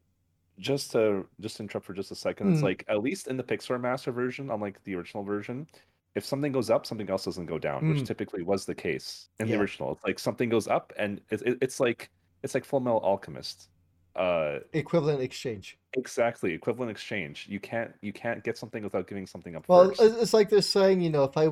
just 0.59 0.93
to 0.93 1.27
just 1.41 1.61
interrupt 1.61 1.87
for 1.87 1.95
just 1.95 2.11
a 2.11 2.15
second, 2.15 2.53
it's 2.53 2.61
Mm. 2.61 2.65
like 2.65 2.85
at 2.89 3.03
least 3.03 3.27
in 3.29 3.37
the 3.37 3.43
Pixel 3.45 3.79
Remaster 3.79 4.13
version, 4.15 4.51
unlike 4.51 4.83
the 4.85 4.95
original 4.95 5.25
version, 5.25 5.67
if 6.15 6.25
something 6.25 6.53
goes 6.53 6.71
up, 6.71 6.87
something 6.87 7.11
else 7.11 7.25
doesn't 7.25 7.47
go 7.47 7.59
down, 7.59 7.89
which 7.89 7.99
Mm. 8.03 8.07
typically 8.07 8.43
was 8.43 8.65
the 8.65 8.75
case 8.75 9.29
in 9.41 9.47
Yeah. 9.49 9.57
the 9.57 9.63
original. 9.63 9.93
It's 9.93 10.05
like 10.05 10.19
something 10.19 10.49
goes 10.49 10.69
up, 10.69 10.93
and 10.97 11.21
it's 11.31 11.43
it, 11.43 11.59
it's 11.61 11.81
like 11.81 12.11
it's 12.43 12.55
like 12.55 12.65
Full 12.65 12.81
Metal 12.81 13.01
Alchemist. 13.01 13.69
Uh, 14.17 14.61
equivalent 14.73 15.21
exchange. 15.23 15.79
exactly 15.97 16.53
equivalent 16.53 16.91
exchange. 16.91 17.47
You 17.49 17.61
can't 17.61 17.93
you 18.01 18.13
can't 18.13 18.43
get 18.45 18.59
something 18.59 18.83
without 18.83 19.07
giving 19.09 19.27
something 19.27 19.57
up 19.57 19.67
Well, 19.67 19.91
first. 19.91 20.01
it's 20.01 20.01
it's 20.23 20.33
like 20.35 20.49
they're 20.51 20.63
saying, 20.63 21.01
you 21.03 21.11
know, 21.11 21.25
if 21.25 21.37
I 21.37 21.49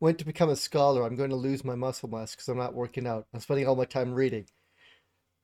went 0.00 0.18
to 0.18 0.24
become 0.24 0.50
a 0.50 0.56
scholar, 0.56 1.02
I'm 1.04 1.14
going 1.16 1.30
to 1.30 1.36
lose 1.36 1.64
my 1.64 1.74
muscle 1.76 2.08
mass 2.08 2.34
because 2.34 2.48
I'm 2.48 2.58
not 2.58 2.74
working 2.74 3.06
out. 3.06 3.26
I'm 3.32 3.40
spending 3.40 3.66
all 3.68 3.76
my 3.76 3.84
time 3.84 4.12
reading. 4.14 4.46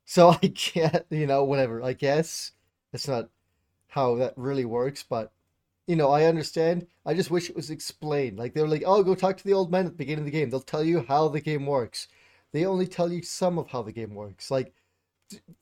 So 0.05 0.31
I 0.43 0.49
can't, 0.49 1.05
you 1.11 1.27
know, 1.27 1.45
whatever. 1.45 1.83
I 1.83 1.93
guess 1.93 2.53
that's 2.93 3.09
not 3.09 3.31
how 3.89 4.17
that 4.17 4.35
really 4.39 4.65
works, 4.67 5.05
but 5.05 5.33
you 5.87 5.97
know, 5.97 6.11
I 6.11 6.25
understand. 6.27 6.87
I 7.07 7.15
just 7.15 7.31
wish 7.31 7.51
it 7.51 7.57
was 7.57 7.71
explained. 7.71 8.39
Like 8.39 8.55
they 8.55 8.63
were 8.63 8.69
like, 8.69 8.85
"Oh, 8.87 9.03
go 9.05 9.15
talk 9.17 9.37
to 9.39 9.45
the 9.45 9.55
old 9.55 9.71
man 9.73 9.87
at 9.87 9.93
the 9.93 9.99
beginning 9.99 10.21
of 10.21 10.27
the 10.27 10.33
game. 10.33 10.51
They'll 10.51 10.61
tell 10.61 10.85
you 10.85 11.05
how 11.09 11.29
the 11.29 11.41
game 11.41 11.67
works." 11.67 12.09
They 12.53 12.67
only 12.67 12.87
tell 12.89 13.13
you 13.13 13.23
some 13.23 13.59
of 13.59 13.69
how 13.69 13.83
the 13.83 13.93
game 13.93 14.15
works. 14.15 14.51
Like, 14.51 14.75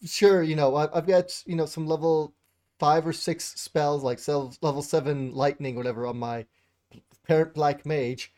sure, 0.04 0.42
you 0.42 0.56
know, 0.56 0.76
I've 0.76 1.06
got 1.06 1.42
you 1.46 1.56
know 1.56 1.66
some 1.66 1.86
level 1.86 2.34
five 2.78 3.06
or 3.06 3.12
six 3.12 3.44
spells, 3.60 4.02
like 4.02 4.20
level 4.28 4.82
seven 4.82 5.32
lightning, 5.32 5.76
whatever, 5.76 6.06
on 6.06 6.18
my 6.18 6.46
parent 7.26 7.54
black 7.54 7.84
mage. 7.84 8.32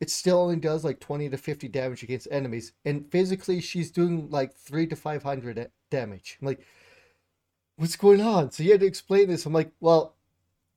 It 0.00 0.10
still 0.10 0.40
only 0.40 0.56
does 0.56 0.84
like 0.84 1.00
twenty 1.00 1.28
to 1.30 1.36
fifty 1.36 1.68
damage 1.68 2.02
against 2.02 2.28
enemies, 2.30 2.72
and 2.84 3.10
physically 3.10 3.60
she's 3.60 3.90
doing 3.90 4.28
like 4.30 4.54
three 4.54 4.86
to 4.88 4.96
five 4.96 5.22
hundred 5.22 5.70
damage. 5.90 6.38
I'm 6.40 6.46
like, 6.48 6.66
what's 7.76 7.96
going 7.96 8.20
on? 8.20 8.50
So 8.50 8.62
you 8.62 8.72
had 8.72 8.80
to 8.80 8.86
explain 8.86 9.28
this. 9.28 9.46
I'm 9.46 9.52
like, 9.52 9.72
well, 9.80 10.16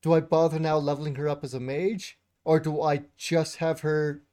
do 0.01 0.13
I 0.13 0.21
bother 0.21 0.59
now 0.59 0.77
leveling 0.77 1.15
her 1.15 1.27
up 1.27 1.43
as 1.43 1.53
a 1.53 1.59
mage, 1.59 2.19
or 2.45 2.59
do 2.59 2.81
I 2.81 3.05
just 3.17 3.57
have 3.57 3.81
her, 3.81 4.23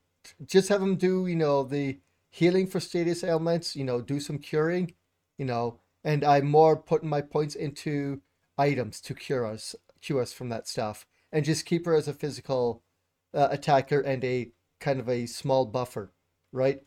just 0.47 0.69
have 0.69 0.83
him 0.83 0.97
do 0.97 1.27
you 1.27 1.37
know 1.37 1.65
the 1.65 1.99
healing 2.31 2.67
for 2.67 2.81
status 2.81 3.23
ailments, 3.23 3.77
you 3.77 3.85
know, 3.85 4.01
do 4.01 4.19
some 4.21 4.39
curing, 4.39 4.93
you 5.39 5.45
know, 5.45 5.81
and 6.03 6.25
I'm 6.25 6.47
more 6.47 6.77
putting 6.77 7.09
my 7.09 7.21
points 7.23 7.55
into 7.55 8.21
items 8.59 9.01
to 9.03 9.15
cure 9.15 9.47
us, 9.47 9.75
cure 10.01 10.23
us 10.23 10.33
from 10.33 10.49
that 10.51 10.69
stuff, 10.69 11.07
and 11.33 11.45
just 11.45 11.67
keep 11.67 11.87
her 11.87 11.95
as 11.95 12.09
a 12.09 12.13
physical 12.13 12.83
uh, 13.33 13.49
attacker 13.51 14.01
and 14.01 14.25
a 14.25 14.51
kind 14.81 15.01
of 15.01 15.09
a 15.09 15.27
small 15.27 15.67
buffer, 15.67 16.13
right? 16.53 16.83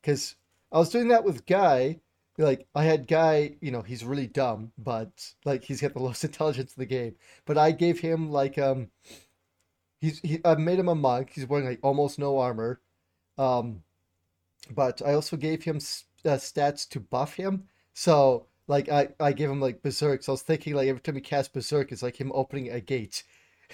Because 0.00 0.36
I 0.72 0.78
was 0.78 0.90
doing 0.90 1.08
that 1.08 1.24
with 1.24 1.46
Guy. 1.46 2.00
Like 2.38 2.66
I 2.74 2.84
had 2.84 3.06
Guy, 3.06 3.56
you 3.60 3.70
know, 3.70 3.82
he's 3.82 4.04
really 4.04 4.26
dumb, 4.26 4.72
but 4.76 5.32
like 5.44 5.64
he's 5.64 5.80
got 5.80 5.94
the 5.94 6.00
lowest 6.02 6.24
intelligence 6.24 6.74
in 6.76 6.80
the 6.80 6.86
game. 6.86 7.14
But 7.44 7.58
I 7.58 7.70
gave 7.70 8.00
him 8.00 8.30
like 8.30 8.58
um, 8.58 8.88
he's 10.00 10.20
he 10.20 10.40
I 10.44 10.54
made 10.56 10.78
him 10.78 10.88
a 10.88 10.94
monk. 10.94 11.30
He's 11.34 11.46
wearing 11.46 11.66
like 11.66 11.80
almost 11.82 12.18
no 12.18 12.38
armor, 12.38 12.80
um, 13.38 13.82
but 14.70 15.00
I 15.02 15.14
also 15.14 15.36
gave 15.36 15.62
him 15.64 15.76
uh, 15.76 16.36
stats 16.36 16.88
to 16.90 17.00
buff 17.00 17.34
him. 17.34 17.64
So 17.96 18.46
like 18.68 18.88
I 18.90 19.08
I 19.18 19.32
gave 19.32 19.50
him 19.50 19.60
like 19.60 19.82
berserk. 19.82 20.22
So 20.22 20.32
I 20.32 20.34
was 20.34 20.42
thinking 20.42 20.74
like 20.74 20.88
every 20.88 21.00
time 21.00 21.14
he 21.16 21.20
casts 21.22 21.52
berserk, 21.52 21.90
it's 21.92 22.02
like 22.02 22.20
him 22.20 22.30
opening 22.34 22.70
a 22.70 22.80
gate, 22.80 23.24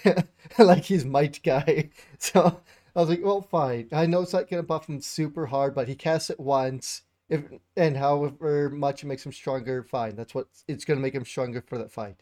like 0.57 0.83
he's 0.85 1.03
might 1.05 1.41
guy. 1.43 1.89
So 2.19 2.61
I 2.95 2.99
was 2.99 3.09
like, 3.09 3.23
well, 3.23 3.41
fine. 3.41 3.89
I 3.91 4.05
know 4.05 4.21
it's 4.21 4.33
not 4.33 4.49
gonna 4.49 4.63
buff 4.63 4.87
him 4.87 5.01
super 5.01 5.45
hard, 5.47 5.75
but 5.75 5.87
he 5.89 5.95
casts 5.95 6.29
it 6.29 6.39
once. 6.39 7.01
If 7.29 7.43
and 7.75 7.97
however 7.97 8.69
much 8.69 9.03
it 9.03 9.07
makes 9.07 9.25
him 9.25 9.33
stronger, 9.33 9.83
fine. 9.83 10.15
That's 10.15 10.33
what 10.35 10.47
it's 10.67 10.85
gonna 10.85 11.01
make 11.01 11.15
him 11.15 11.25
stronger 11.25 11.61
for 11.61 11.77
that 11.79 11.91
fight. 11.91 12.15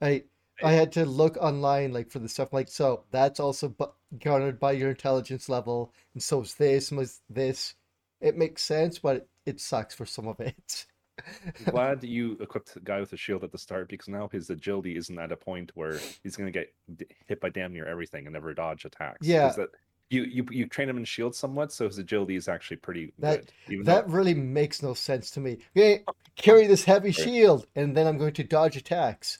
I 0.00 0.24
I 0.62 0.72
had 0.72 0.90
to 0.92 1.04
look 1.06 1.36
online 1.38 1.92
like 1.92 2.10
for 2.10 2.18
the 2.18 2.28
stuff 2.28 2.52
like 2.52 2.68
so 2.68 3.04
that's 3.12 3.38
also 3.40 3.68
bu- 3.68 3.92
garnered 4.18 4.58
by 4.60 4.72
your 4.72 4.90
intelligence 4.90 5.48
level, 5.48 5.92
and 6.14 6.22
so 6.22 6.42
is 6.42 6.54
this 6.54 6.90
and 6.90 6.98
was 6.98 7.20
this. 7.30 7.74
It 8.20 8.36
makes 8.36 8.62
sense, 8.62 8.98
but 8.98 9.16
it, 9.16 9.28
it 9.46 9.60
sucks 9.60 9.94
for 9.94 10.06
some 10.06 10.26
of 10.28 10.40
it. 10.40 10.86
I'm 11.18 11.64
glad 11.72 12.02
you 12.04 12.32
equipped 12.40 12.74
the 12.74 12.80
guy 12.80 13.00
with 13.00 13.12
a 13.12 13.16
shield 13.16 13.44
at 13.44 13.52
the 13.52 13.58
start 13.58 13.88
because 13.88 14.08
now 14.08 14.28
his 14.28 14.50
agility 14.50 14.96
isn't 14.96 15.18
at 15.18 15.30
a 15.32 15.36
point 15.36 15.70
where 15.74 15.98
he's 16.22 16.36
going 16.36 16.52
to 16.52 16.58
get 16.58 16.72
d- 16.96 17.06
hit 17.26 17.40
by 17.40 17.48
damn 17.50 17.72
near 17.72 17.86
everything 17.86 18.26
and 18.26 18.32
never 18.34 18.52
dodge 18.54 18.84
attacks. 18.84 19.26
Yeah. 19.26 19.52
that 19.56 19.68
you 20.10 20.24
you 20.24 20.46
you 20.50 20.66
train 20.66 20.88
him 20.88 20.96
in 20.98 21.04
shield 21.04 21.34
somewhat, 21.34 21.72
so 21.72 21.86
his 21.86 21.98
agility 21.98 22.36
is 22.36 22.48
actually 22.48 22.76
pretty 22.78 23.12
That- 23.18 23.40
good. 23.40 23.52
Even 23.72 23.84
though 23.86 23.92
That 23.94 24.08
really 24.08 24.34
makes 24.34 24.82
no 24.82 24.92
sense 24.94 25.30
to 25.32 25.40
me. 25.40 25.58
Okay, 25.76 26.04
carry 26.36 26.66
this 26.66 26.84
heavy 26.84 27.12
shield, 27.12 27.66
and 27.74 27.96
then 27.96 28.06
I'm 28.06 28.18
going 28.18 28.34
to 28.34 28.44
dodge 28.44 28.76
attacks. 28.76 29.38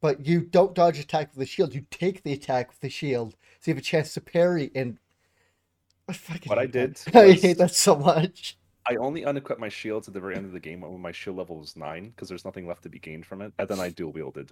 But 0.00 0.26
you 0.26 0.40
don't 0.42 0.74
dodge 0.74 0.98
attack 0.98 1.28
with 1.30 1.38
the 1.38 1.46
shield. 1.46 1.74
You 1.74 1.86
take 1.90 2.22
the 2.22 2.32
attack 2.32 2.68
with 2.68 2.80
the 2.80 2.90
shield, 2.90 3.32
so 3.60 3.70
you 3.70 3.74
have 3.74 3.78
a 3.78 3.84
chance 3.84 4.12
to 4.14 4.20
parry. 4.20 4.70
And 4.74 4.98
I 6.08 6.12
fucking 6.12 6.48
What 6.50 6.58
I 6.58 6.66
that. 6.66 7.02
did 7.04 7.16
I 7.16 7.32
hate 7.32 7.58
that 7.58 7.74
so 7.74 7.96
much. 7.96 8.58
I 8.88 8.96
only 8.96 9.24
unequipped 9.24 9.60
my 9.60 9.68
shields 9.68 10.06
at 10.08 10.14
the 10.14 10.20
very 10.20 10.36
end 10.36 10.46
of 10.46 10.52
the 10.52 10.60
game 10.60 10.80
when 10.82 11.00
my 11.00 11.12
shield 11.12 11.36
level 11.36 11.58
was 11.58 11.76
nine 11.76 12.10
because 12.10 12.28
there's 12.28 12.44
nothing 12.44 12.66
left 12.66 12.82
to 12.84 12.88
be 12.88 12.98
gained 12.98 13.26
from 13.26 13.42
it, 13.42 13.52
and 13.58 13.68
then 13.68 13.80
I 13.80 13.88
dual 13.90 14.12
wielded. 14.12 14.50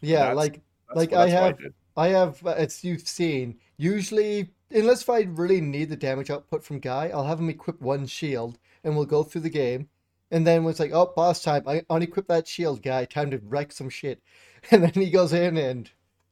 Yeah, 0.00 0.18
That's- 0.20 0.36
like 0.36 0.60
That's, 0.88 0.96
Like, 0.98 1.12
I 1.14 1.28
have- 1.30 1.58
did. 1.58 1.74
I 1.96 2.08
have, 2.08 2.44
uh, 2.46 2.50
as 2.50 2.84
you've 2.84 3.08
seen, 3.08 3.58
usually, 3.78 4.50
unless 4.70 5.00
if 5.02 5.08
I 5.08 5.20
really 5.22 5.60
need 5.60 5.88
the 5.88 5.96
damage 5.96 6.28
output 6.28 6.62
from 6.62 6.78
Guy, 6.78 7.08
I'll 7.08 7.24
have 7.24 7.38
him 7.40 7.48
equip 7.48 7.80
one 7.80 8.06
shield 8.06 8.58
and 8.82 8.94
we'll 8.94 9.06
go 9.06 9.22
through 9.22 9.40
the 9.42 9.50
game. 9.50 9.88
And 10.30 10.46
then 10.46 10.62
when 10.64 10.72
it's 10.72 10.80
like, 10.80 10.92
oh, 10.92 11.12
boss 11.16 11.42
time, 11.42 11.62
I 11.66 11.80
unequip 11.88 12.26
that 12.26 12.46
shield, 12.48 12.82
Guy, 12.82 13.04
time 13.06 13.30
to 13.30 13.38
wreck 13.38 13.72
some 13.72 13.88
shit. 13.88 14.20
And 14.70 14.82
then 14.82 14.92
he 14.94 15.08
goes 15.10 15.32
in 15.32 15.56
and 15.56 15.90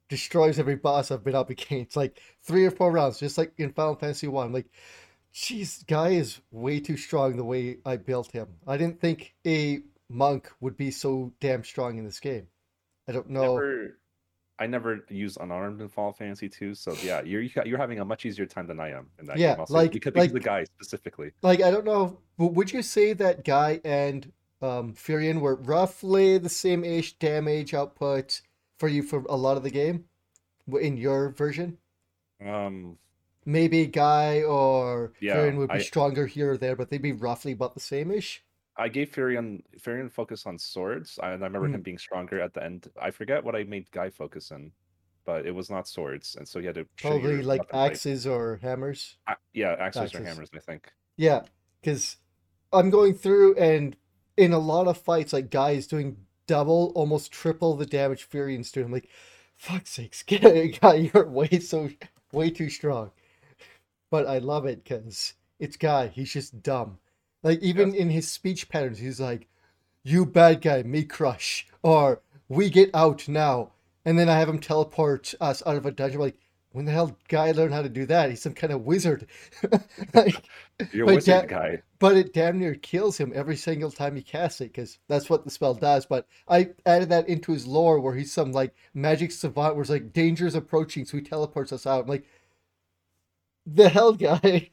destroys 0.09 0.59
every 0.59 0.77
boss 0.77 1.11
I've 1.11 1.25
been 1.25 1.35
up 1.35 1.49
against, 1.51 1.97
like 1.97 2.21
three 2.43 2.67
or 2.67 2.71
four 2.71 2.93
rounds, 2.93 3.19
just 3.19 3.39
like 3.39 3.53
in 3.59 3.73
Final 3.73 3.95
Fantasy 3.95 4.29
One. 4.29 4.53
Like, 4.53 4.67
jeez, 5.35 5.87
Guy 5.87 6.11
is 6.11 6.41
way 6.51 6.81
too 6.81 6.97
strong 6.97 7.37
the 7.37 7.45
way 7.45 7.79
I 7.85 7.97
built 7.97 8.33
him. 8.33 8.49
I 8.67 8.77
didn't 8.77 9.01
think 9.01 9.35
a 9.47 9.81
monk 10.09 10.51
would 10.61 10.77
be 10.77 10.91
so 10.91 11.33
damn 11.41 11.65
strong 11.65 11.99
in 11.99 12.05
this 12.05 12.21
game. 12.21 12.47
I 13.09 13.13
don't 13.13 13.31
know. 13.31 13.55
Never, 13.55 13.99
I 14.59 14.67
never 14.67 15.05
used 15.09 15.39
unarmed 15.41 15.81
in 15.81 15.89
Final 15.89 16.13
Fantasy 16.13 16.49
2, 16.49 16.75
so 16.75 16.95
yeah, 17.03 17.23
you're 17.23 17.43
you're 17.43 17.79
having 17.79 17.99
a 17.99 18.05
much 18.05 18.25
easier 18.27 18.47
time 18.47 18.67
than 18.67 18.79
I 18.79 18.91
am 18.91 19.09
in 19.19 19.27
that 19.27 19.39
Yeah, 19.39 19.55
game. 19.55 19.61
I'll 19.69 19.75
like- 19.75 19.93
because, 19.93 20.15
like- 20.15 20.33
the 20.33 20.41
guy 20.41 20.65
specifically. 20.65 21.33
like 21.43 21.63
I 21.63 21.71
don't 21.71 21.85
know. 21.85 22.19
Would 22.39 22.73
you 22.73 22.83
say 22.83 23.13
that 23.15 23.45
Guy 23.45 23.81
and 23.85 24.31
um, 24.61 24.95
Firion 24.95 25.41
were 25.41 25.57
roughly 25.57 26.39
the 26.39 26.49
same 26.49 26.85
ish 26.85 27.15
damage 27.19 27.75
output 27.75 28.41
for 28.79 28.89
you 28.89 29.03
for 29.03 29.25
a 29.29 29.37
lot 29.37 29.57
of 29.57 29.63
the 29.65 29.71
game 29.71 30.05
in 30.81 30.97
your 30.97 31.31
version? 31.31 31.79
Um, 32.45 32.99
Maybe 33.45 33.87
Guy 33.87 34.43
or 34.43 35.13
Yeah, 35.21 35.37
Firion 35.37 35.57
would 35.57 35.69
be 35.71 35.77
I- 35.77 35.83
stronger 35.83 36.27
here 36.27 36.53
or 36.53 36.57
there, 36.57 36.77
but 36.77 36.91
they'd 36.91 37.03
be 37.03 37.13
roughly 37.13 37.53
about 37.53 37.75
the 37.75 37.81
same 37.81 38.11
ish. 38.11 38.45
I 38.77 38.89
gave 38.89 39.11
Firion 39.11 39.63
Firion 39.79 40.11
focus 40.11 40.47
on 40.47 40.59
swords, 40.59 41.19
and 41.23 41.27
I 41.43 41.47
remember 41.47 41.67
Hmm. 41.69 41.75
him 41.75 41.83
being 41.83 41.99
stronger 41.99 42.41
at 42.41 42.55
the 42.55 42.65
end. 42.65 42.89
I 43.01 43.11
forget 43.11 43.45
what 43.45 43.55
I 43.57 43.65
made 43.65 43.91
Guy 43.91 44.09
focus 44.11 44.51
in, 44.51 44.73
but 45.25 45.45
it 45.47 45.51
was 45.55 45.69
not 45.71 45.87
swords, 45.89 46.37
and 46.37 46.49
so 46.49 46.59
he 46.61 46.67
had 46.67 46.77
to 46.77 46.87
Probably 46.97 47.43
like 47.43 47.63
axes 47.75 48.27
or 48.27 48.57
hammers. 48.63 49.19
A- 49.27 49.37
yeah, 49.53 49.77
axes 49.79 50.15
or 50.15 50.25
hammers. 50.25 50.49
I 50.55 50.59
think. 50.61 50.91
Yeah, 51.17 51.43
because 51.81 52.17
I'm 52.73 52.89
going 52.91 53.15
through 53.15 53.57
and 53.57 53.97
in 54.39 54.53
a 54.55 54.59
lot 54.59 54.87
of 54.89 54.97
fights, 54.97 55.33
like 55.35 55.51
Guy 55.51 55.73
is 55.73 55.87
doing 55.87 56.17
double, 56.47 56.93
almost 56.95 57.31
triple 57.31 57.77
the 57.77 57.85
damage 57.87 58.27
Firion's 58.29 58.73
doing. 58.73 58.87
I'm 58.87 58.93
like, 58.93 59.11
fuck's 59.55 59.91
sakes, 59.91 60.23
get 60.23 60.45
it, 60.45 60.81
Guy, 60.81 60.95
you're 61.13 61.29
way 61.29 61.59
so 61.59 61.91
way 62.33 62.49
too 62.51 62.71
strong. 62.71 63.11
But 64.13 64.27
I 64.27 64.39
love 64.39 64.67
it 64.67 64.85
because 64.85 65.33
it's 65.59 65.79
Guy. 65.79 66.09
He's 66.09 66.31
just 66.31 66.63
dumb. 66.63 66.99
Like 67.43 67.61
even 67.63 67.95
in 67.95 68.11
his 68.11 68.31
speech 68.31 68.69
patterns, 68.69 68.99
he's 68.99 69.19
like, 69.19 69.49
"You 70.05 70.27
bad 70.27 70.61
guy, 70.61 70.83
me 70.83 71.05
crush," 71.05 71.67
or 71.83 72.21
we 72.47 72.69
get 72.69 72.91
out 72.93 73.27
now. 73.27 73.73
And 74.05 74.19
then 74.19 74.29
I 74.29 74.39
have 74.39 74.51
him 74.51 74.59
teleport 74.59 75.33
us 75.41 75.63
out 75.65 75.77
of 75.77 75.87
a 75.87 75.91
dungeon. 75.93 76.21
Like, 76.21 76.37
when 76.73 76.85
the 76.85 76.93
hell 76.93 77.17
guy 77.29 77.53
learned 77.53 77.73
how 77.73 77.81
to 77.81 77.89
do 77.89 78.05
that? 78.07 78.29
He's 78.29 78.43
some 78.43 78.53
kind 78.53 78.73
of 78.73 78.83
wizard. 78.85 79.27
like, 80.15 80.45
You're 80.93 81.07
but 81.07 81.15
wizard 81.15 81.43
da- 81.43 81.47
guy. 81.47 81.83
but 81.99 82.17
it 82.17 82.35
damn 82.35 82.59
near 82.59 82.75
kills 82.75 83.17
him 83.17 83.33
every 83.35 83.57
single 83.57 83.91
time 83.91 84.15
he 84.17 84.23
casts 84.23 84.61
it 84.61 84.73
because 84.75 84.99
that's 85.09 85.31
what 85.31 85.45
the 85.45 85.51
spell 85.51 85.73
does. 85.75 86.05
But 86.05 86.27
I 86.49 86.71
added 86.85 87.09
that 87.11 87.29
into 87.29 87.53
his 87.53 87.67
lore 87.67 87.99
where 88.01 88.15
he's 88.15 88.33
some 88.33 88.53
like 88.53 88.75
magic 88.93 89.33
savant 89.33 89.75
where 89.75 89.83
it's 89.83 89.91
like 89.91 90.13
danger's 90.13 90.55
approaching, 90.55 91.05
so 91.07 91.17
he 91.17 91.23
teleports 91.23 91.73
us 91.73 91.87
out. 91.87 92.03
I'm 92.03 92.09
like, 92.09 92.27
the 93.67 93.89
hell, 93.89 94.13
guy. 94.13 94.71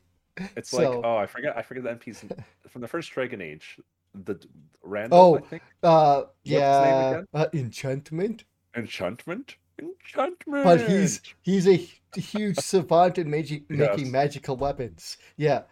It's 0.56 0.70
So- 0.70 0.78
like 0.78 1.02
oh, 1.06 1.18
I 1.18 1.26
forget. 1.26 1.58
I 1.58 1.62
forget 1.62 1.84
the 1.84 1.90
NPC 1.90 2.32
from 2.70 2.82
the 2.82 2.88
first 2.88 3.12
Dragon 3.12 3.42
Age. 3.42 3.80
The 4.26 4.40
Randall, 4.82 5.36
I 5.36 5.38
Oh, 5.38 5.40
think. 5.40 5.62
Uh, 5.84 6.24
his 6.44 6.52
name 6.54 6.62
yeah, 6.62 7.10
again? 7.10 7.28
uh, 7.34 7.46
enchantment. 7.54 8.44
Enchantment. 8.76 9.56
Enchantment. 9.80 10.64
But 10.64 10.82
he's 10.90 11.22
he's 11.42 11.68
a 11.68 11.76
huge 12.18 12.58
savant 12.58 13.18
in 13.18 13.30
magi- 13.30 13.64
Yes. 13.70 13.90
making 13.98 14.12
magical 14.12 14.56
weapons. 14.58 15.18
Yeah, 15.38 15.64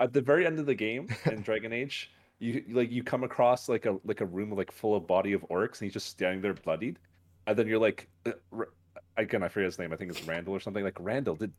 at 0.00 0.12
the 0.12 0.20
very 0.20 0.46
end 0.46 0.58
of 0.58 0.66
the 0.66 0.74
game 0.74 1.08
in 1.26 1.42
Dragon 1.42 1.72
Age. 1.72 2.10
You 2.38 2.64
like 2.70 2.90
you 2.90 3.02
come 3.02 3.22
across 3.24 3.68
like 3.68 3.86
a 3.86 3.98
like 4.04 4.20
a 4.20 4.26
room 4.26 4.50
like 4.50 4.70
full 4.72 4.94
of 4.94 5.06
body 5.06 5.32
of 5.32 5.42
orcs, 5.48 5.80
and 5.80 5.86
he's 5.86 5.92
just 5.94 6.06
standing 6.08 6.42
there 6.42 6.52
bloodied, 6.54 6.98
and 7.46 7.56
then 7.56 7.66
you're 7.66 7.78
like, 7.78 8.08
uh, 8.26 8.32
R- 8.52 8.68
again, 9.16 9.42
I 9.42 9.48
forget 9.48 9.66
his 9.66 9.78
name. 9.78 9.92
I 9.92 9.96
think 9.96 10.10
it's 10.10 10.22
Randall 10.24 10.54
or 10.54 10.60
something. 10.60 10.84
Like 10.84 10.98
Randall, 11.00 11.36
did 11.36 11.52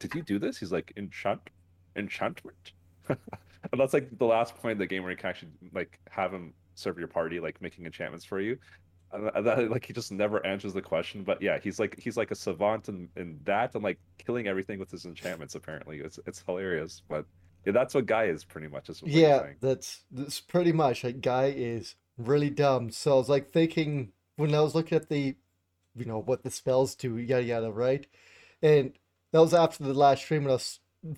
did 0.00 0.14
you 0.14 0.22
do 0.22 0.38
this? 0.40 0.58
He's 0.58 0.72
like 0.72 0.92
enchant, 0.96 1.50
enchantment, 1.94 2.72
and 3.08 3.18
that's 3.78 3.94
like 3.94 4.18
the 4.18 4.26
last 4.26 4.56
point 4.56 4.72
in 4.72 4.78
the 4.78 4.86
game 4.86 5.04
where 5.04 5.12
you 5.12 5.16
can 5.16 5.30
actually 5.30 5.52
like 5.72 6.00
have 6.10 6.32
him 6.32 6.52
serve 6.74 6.98
your 6.98 7.08
party, 7.08 7.38
like 7.38 7.62
making 7.62 7.86
enchantments 7.86 8.24
for 8.24 8.40
you. 8.40 8.58
And 9.12 9.46
that, 9.46 9.70
like 9.70 9.84
he 9.84 9.92
just 9.92 10.12
never 10.12 10.44
answers 10.44 10.72
the 10.72 10.82
question, 10.82 11.22
but 11.22 11.40
yeah, 11.42 11.58
he's 11.58 11.78
like 11.78 11.98
he's 11.98 12.16
like 12.16 12.30
a 12.30 12.34
savant 12.34 12.88
in, 12.88 13.08
in 13.16 13.38
that 13.44 13.74
and 13.74 13.84
like 13.84 13.98
killing 14.18 14.48
everything 14.48 14.78
with 14.78 14.90
his 14.90 15.04
enchantments. 15.04 15.54
Apparently, 15.54 15.98
it's 15.98 16.18
it's 16.26 16.42
hilarious. 16.46 17.02
But 17.08 17.24
yeah, 17.64 17.72
that's 17.72 17.94
what 17.94 18.06
Guy 18.06 18.24
is 18.24 18.44
pretty 18.44 18.68
much. 18.68 18.88
Is 18.88 19.02
what 19.02 19.10
yeah, 19.10 19.46
that's 19.60 20.04
that's 20.10 20.40
pretty 20.40 20.72
much 20.72 21.04
like 21.04 21.20
guy 21.20 21.52
is 21.54 21.96
really 22.16 22.50
dumb. 22.50 22.90
So 22.90 23.14
I 23.14 23.16
was 23.16 23.28
like 23.28 23.50
thinking 23.50 24.12
when 24.36 24.54
I 24.54 24.60
was 24.60 24.74
looking 24.74 24.96
at 24.96 25.08
the, 25.08 25.36
you 25.96 26.04
know, 26.04 26.20
what 26.20 26.42
the 26.42 26.50
spells 26.50 26.94
do, 26.94 27.16
yada 27.16 27.42
yada, 27.42 27.70
right? 27.70 28.06
And 28.62 28.92
that 29.32 29.40
was 29.40 29.54
after 29.54 29.84
the 29.84 29.94
last 29.94 30.22
stream 30.22 30.44
when 30.44 30.54
I 30.54 30.58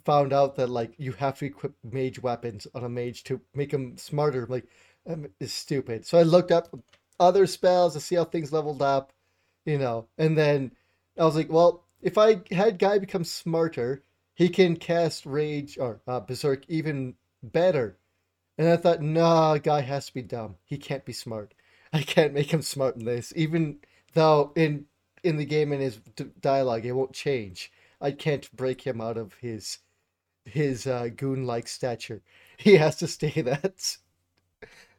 found 0.04 0.32
out 0.32 0.56
that 0.56 0.68
like 0.70 0.94
you 0.98 1.12
have 1.12 1.38
to 1.38 1.46
equip 1.46 1.74
mage 1.82 2.22
weapons 2.22 2.66
on 2.74 2.84
a 2.84 2.88
mage 2.88 3.24
to 3.24 3.40
make 3.54 3.72
him 3.72 3.96
smarter. 3.96 4.46
Like, 4.46 4.66
um, 5.06 5.26
it's 5.40 5.52
stupid. 5.52 6.06
So 6.06 6.18
I 6.18 6.22
looked 6.22 6.52
up 6.52 6.68
other 7.18 7.46
spells 7.46 7.94
to 7.94 8.00
see 8.00 8.16
how 8.16 8.24
things 8.24 8.52
leveled 8.52 8.82
up, 8.82 9.12
you 9.64 9.78
know, 9.78 10.08
and 10.18 10.36
then 10.36 10.72
I 11.18 11.24
was 11.24 11.36
like, 11.36 11.50
well, 11.50 11.84
if 12.00 12.18
I 12.18 12.42
had 12.50 12.78
guy 12.78 12.98
become 12.98 13.24
smarter, 13.24 14.02
he 14.34 14.48
can 14.48 14.76
cast 14.76 15.26
rage 15.26 15.78
or 15.78 16.00
uh, 16.06 16.20
berserk 16.20 16.64
even 16.68 17.14
better. 17.42 17.98
And 18.58 18.68
I 18.68 18.76
thought, 18.76 19.02
nah, 19.02 19.58
guy 19.58 19.80
has 19.80 20.06
to 20.06 20.14
be 20.14 20.22
dumb. 20.22 20.56
He 20.64 20.78
can't 20.78 21.04
be 21.04 21.12
smart. 21.12 21.54
I 21.92 22.02
can't 22.02 22.34
make 22.34 22.52
him 22.52 22.62
smart 22.62 22.96
in 22.96 23.04
this, 23.04 23.32
even 23.36 23.78
though 24.14 24.52
in 24.56 24.86
in 25.22 25.36
the 25.36 25.44
game 25.44 25.72
in 25.72 25.80
his 25.80 25.98
d- 26.16 26.30
dialogue 26.40 26.84
it 26.84 26.92
won't 26.92 27.12
change. 27.12 27.70
I 28.02 28.10
can't 28.10 28.50
break 28.54 28.82
him 28.82 29.00
out 29.00 29.16
of 29.16 29.34
his 29.34 29.78
his 30.44 30.88
uh, 30.88 31.08
goon-like 31.14 31.68
stature. 31.68 32.22
He 32.58 32.74
has 32.74 32.96
to 32.96 33.08
stay 33.08 33.30
that. 33.42 33.96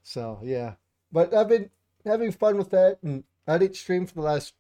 So 0.02 0.40
yeah, 0.44 0.76
but 1.12 1.34
I've 1.34 1.50
been 1.50 1.70
having 2.06 2.32
fun 2.32 2.58
with 2.58 2.72
that, 2.72 3.00
and 3.04 3.24
I 3.48 3.58
didn't 3.58 3.76
stream 3.76 4.06
for 4.06 4.16
the 4.16 4.22
last 4.22 4.54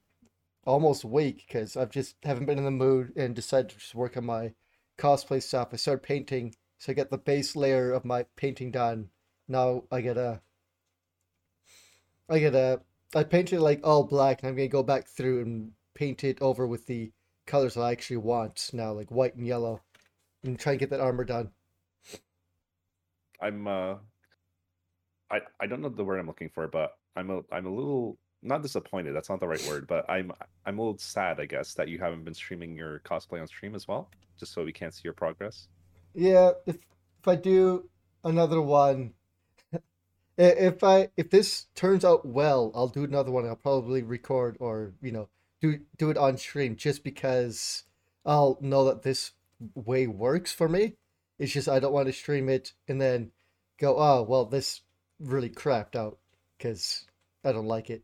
almost 0.65 1.06
week 1.06 1.45
because 1.47 1.75
I've 1.75 1.89
just 1.91 2.15
haven't 2.23 2.45
been 2.45 2.58
in 2.58 2.65
the 2.65 2.71
mood 2.71 3.13
and 3.15 3.36
decided 3.36 3.69
to 3.69 3.77
just 3.77 3.95
work 3.95 4.17
on 4.17 4.25
my 4.25 4.53
cosplay 4.97 5.41
stuff. 5.41 5.69
I 5.73 5.77
started 5.77 6.03
painting, 6.03 6.56
so 6.77 6.91
I 6.91 6.95
got 6.95 7.10
the 7.10 7.17
base 7.17 7.56
layer 7.56 7.91
of 7.91 8.06
my 8.06 8.23
painting 8.36 8.71
done. 8.71 9.10
Now 9.47 9.84
I 9.91 10.01
gotta, 10.01 10.41
I 12.29 12.39
gotta, 12.39 12.82
I 13.15 13.23
painted 13.23 13.60
like 13.62 13.82
all 13.84 14.03
black, 14.03 14.41
and 14.41 14.49
I'm 14.49 14.56
gonna 14.56 14.67
go 14.67 14.84
back 14.84 15.08
through 15.08 15.41
and 15.41 15.71
paint 15.93 16.23
it 16.23 16.41
over 16.41 16.67
with 16.67 16.88
the 16.88 17.12
colors 17.45 17.75
that 17.75 17.82
I 17.82 17.91
actually 17.91 18.17
want 18.17 18.69
now, 18.73 18.93
like 18.93 19.12
white 19.12 19.36
and 19.36 19.47
yellow, 19.47 19.82
and 20.43 20.60
try 20.60 20.73
and 20.73 20.79
get 20.79 20.89
that 20.91 20.99
armor 20.99 21.23
done. 21.23 21.51
I'm 23.41 23.67
uh 23.67 23.95
I 25.32 25.39
I 25.60 25.67
don't 25.67 25.82
know 25.82 25.89
the 25.89 26.03
word 26.03 26.19
I'm 26.19 26.27
looking 26.27 26.49
for, 26.49 26.67
but 26.67 26.91
I'm 27.15 27.29
a 27.29 27.41
I'm 27.51 27.65
a 27.65 27.73
little 27.73 28.17
not 28.41 28.62
disappointed. 28.62 29.13
That's 29.15 29.29
not 29.29 29.39
the 29.39 29.47
right 29.47 29.63
word, 29.67 29.88
but 29.88 30.10
I'm 30.10 30.32
I'm 30.65 30.79
a 30.79 30.82
little 30.82 30.97
sad, 30.97 31.39
I 31.39 31.45
guess, 31.45 31.73
that 31.75 31.88
you 31.88 31.99
haven't 31.99 32.23
been 32.23 32.34
streaming 32.34 32.75
your 32.75 32.99
cosplay 32.99 33.41
on 33.41 33.47
stream 33.47 33.75
as 33.75 33.88
well, 33.88 34.10
just 34.39 34.53
so 34.53 34.63
we 34.63 34.73
can't 34.73 34.93
see 34.93 35.01
your 35.03 35.13
progress. 35.13 35.67
Yeah, 36.13 36.51
if 36.67 36.75
if 36.75 37.27
I 37.27 37.36
do 37.36 37.89
another 38.23 38.62
one, 38.62 39.13
if 40.38 40.84
I 40.84 41.10
if 41.17 41.29
this 41.29 41.67
turns 41.75 42.06
out 42.06 42.25
well, 42.25 42.71
I'll 42.75 42.88
do 42.88 43.03
another 43.03 43.32
one. 43.32 43.47
I'll 43.47 43.56
probably 43.56 44.03
record 44.03 44.58
or 44.60 44.93
you 45.01 45.12
know 45.12 45.29
do 45.63 45.80
do 45.97 46.10
it 46.10 46.17
on 46.17 46.38
stream 46.38 46.76
just 46.76 47.04
because 47.04 47.84
I'll 48.26 48.58
know 48.62 48.84
that 48.86 49.04
this 49.04 49.32
way 49.73 50.08
works 50.08 50.52
for 50.52 50.67
me. 50.67 50.95
It's 51.39 51.54
just 51.54 51.69
I 51.69 51.80
don't 51.80 51.93
want 51.93 52.08
to 52.08 52.13
stream 52.13 52.49
it 52.49 52.73
and 52.88 52.99
then 52.99 53.32
go, 53.80 53.97
oh 53.97 54.23
well, 54.23 54.45
this 54.45 54.82
really 55.19 55.49
crapped 55.49 55.95
out 55.95 56.17
because 56.58 57.06
I 57.45 57.54
don't 57.54 57.65
like 57.65 57.89
it. 57.89 58.04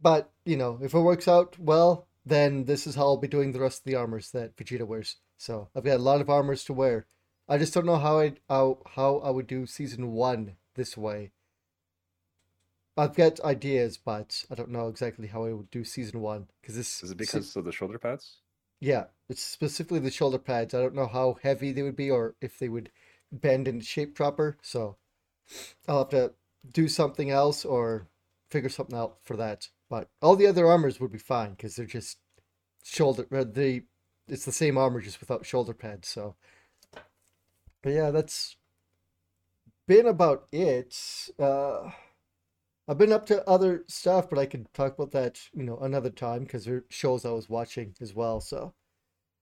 But 0.00 0.32
you 0.44 0.56
know, 0.56 0.80
if 0.82 0.94
it 0.94 0.98
works 0.98 1.28
out 1.28 1.58
well, 1.60 2.08
then 2.26 2.64
this 2.64 2.88
is 2.88 2.96
how 2.96 3.02
I'll 3.02 3.16
be 3.16 3.28
doing 3.28 3.52
the 3.52 3.60
rest 3.60 3.80
of 3.80 3.84
the 3.84 3.94
armors 3.94 4.32
that 4.32 4.56
Vegeta 4.56 4.84
wears. 4.84 5.16
So 5.36 5.68
I've 5.76 5.84
got 5.84 6.00
a 6.00 6.02
lot 6.02 6.20
of 6.20 6.28
armors 6.28 6.64
to 6.64 6.72
wear. 6.72 7.06
I 7.48 7.56
just 7.58 7.72
don't 7.72 7.86
know 7.86 7.98
how 7.98 8.18
I 8.18 8.32
how, 8.48 8.78
how 8.94 9.18
I 9.18 9.30
would 9.30 9.46
do 9.46 9.66
season 9.66 10.10
one 10.10 10.56
this 10.74 10.96
way. 10.96 11.30
I've 12.96 13.14
got 13.14 13.38
ideas, 13.40 13.98
but 13.98 14.44
I 14.50 14.54
don't 14.54 14.70
know 14.70 14.88
exactly 14.88 15.26
how 15.28 15.44
I 15.44 15.52
would 15.52 15.70
do 15.70 15.84
season 15.84 16.20
one 16.20 16.48
because 16.60 16.76
this 16.76 17.04
Is 17.04 17.10
it 17.10 17.18
se- 17.20 17.44
because 17.44 17.54
of 17.54 17.66
the 17.66 17.72
shoulder 17.72 17.98
pads? 17.98 18.40
yeah, 18.80 19.04
it's 19.28 19.42
specifically 19.42 19.98
the 20.00 20.10
shoulder 20.10 20.38
pads. 20.38 20.74
I 20.74 20.80
don't 20.80 20.94
know 20.94 21.06
how 21.06 21.38
heavy 21.42 21.72
they 21.72 21.82
would 21.82 21.96
be 21.96 22.10
or 22.10 22.34
if 22.40 22.58
they 22.58 22.68
would 22.68 22.90
bend 23.30 23.68
into 23.68 23.84
shape 23.84 24.14
proper. 24.14 24.56
So 24.62 24.96
I'll 25.88 26.00
have 26.00 26.10
to 26.10 26.34
do 26.70 26.88
something 26.88 27.30
else 27.30 27.64
or 27.64 28.08
figure 28.50 28.70
something 28.70 28.98
out 28.98 29.18
for 29.22 29.36
that. 29.36 29.68
But 29.90 30.10
all 30.22 30.36
the 30.36 30.46
other 30.46 30.66
armors 30.66 31.00
would 31.00 31.12
be 31.12 31.18
fine 31.18 31.52
because 31.52 31.76
they're 31.76 31.86
just 31.86 32.18
shoulder. 32.84 33.26
uh, 33.32 33.44
They 33.44 33.84
it's 34.28 34.46
the 34.46 34.52
same 34.52 34.78
armor 34.78 35.00
just 35.02 35.20
without 35.20 35.46
shoulder 35.46 35.74
pads. 35.74 36.08
So, 36.08 36.36
but 37.82 37.90
yeah, 37.92 38.10
that's 38.10 38.56
been 39.86 40.06
about 40.06 40.46
it. 40.52 40.96
Uh, 41.38 41.90
I've 42.88 42.98
been 42.98 43.12
up 43.12 43.26
to 43.26 43.48
other 43.48 43.84
stuff, 43.88 44.28
but 44.28 44.38
I 44.38 44.46
could 44.46 44.72
talk 44.74 44.94
about 44.94 45.12
that, 45.12 45.40
you 45.52 45.62
know, 45.62 45.78
another 45.78 46.10
time 46.10 46.44
because 46.44 46.64
there 46.64 46.76
are 46.76 46.84
shows 46.90 47.24
I 47.24 47.30
was 47.30 47.48
watching 47.48 47.94
as 48.00 48.14
well. 48.14 48.40
So, 48.40 48.74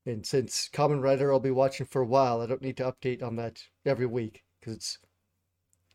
and 0.07 0.27
since 0.27 0.69
Kamen 0.73 1.03
Rider 1.03 1.33
I'll 1.33 1.41
be 1.41 1.51
watching 1.51 1.87
for 1.87 2.03
a 2.03 2.07
while, 2.07 2.41
I 2.41 2.47
don't 2.47 2.63
need 2.63 2.77
to 2.79 2.93
update 2.93 3.23
on 3.23 3.37
that 3.37 3.63
every 3.87 4.07
week 4.07 4.45
because 4.61 4.75
it's 4.75 4.99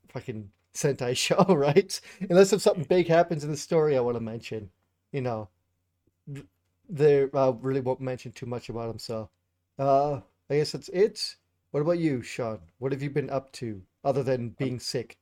fucking 0.09 0.51
Sentai 0.73 1.15
show, 1.17 1.43
right? 1.49 1.99
Unless 2.29 2.53
if 2.53 2.61
something 2.61 2.85
big 2.85 3.07
happens 3.07 3.43
in 3.43 3.51
the 3.51 3.57
story 3.57 3.97
I 3.97 4.01
want 4.01 4.17
to 4.17 4.21
mention, 4.21 4.71
you 5.11 5.21
know, 5.21 5.49
they 6.89 7.23
uh, 7.33 7.53
really 7.61 7.81
won't 7.81 8.01
mention 8.01 8.31
too 8.31 8.45
much 8.45 8.69
about 8.69 8.87
them. 8.87 8.99
So, 8.99 9.29
uh, 9.79 10.21
I 10.49 10.57
guess 10.57 10.71
that's 10.71 10.89
it. 10.89 11.35
What 11.71 11.81
about 11.81 11.99
you, 11.99 12.21
Sean? 12.21 12.59
What 12.79 12.91
have 12.91 13.01
you 13.01 13.09
been 13.09 13.29
up 13.29 13.51
to 13.53 13.81
other 14.03 14.23
than 14.23 14.49
being 14.49 14.79
sick? 14.79 15.17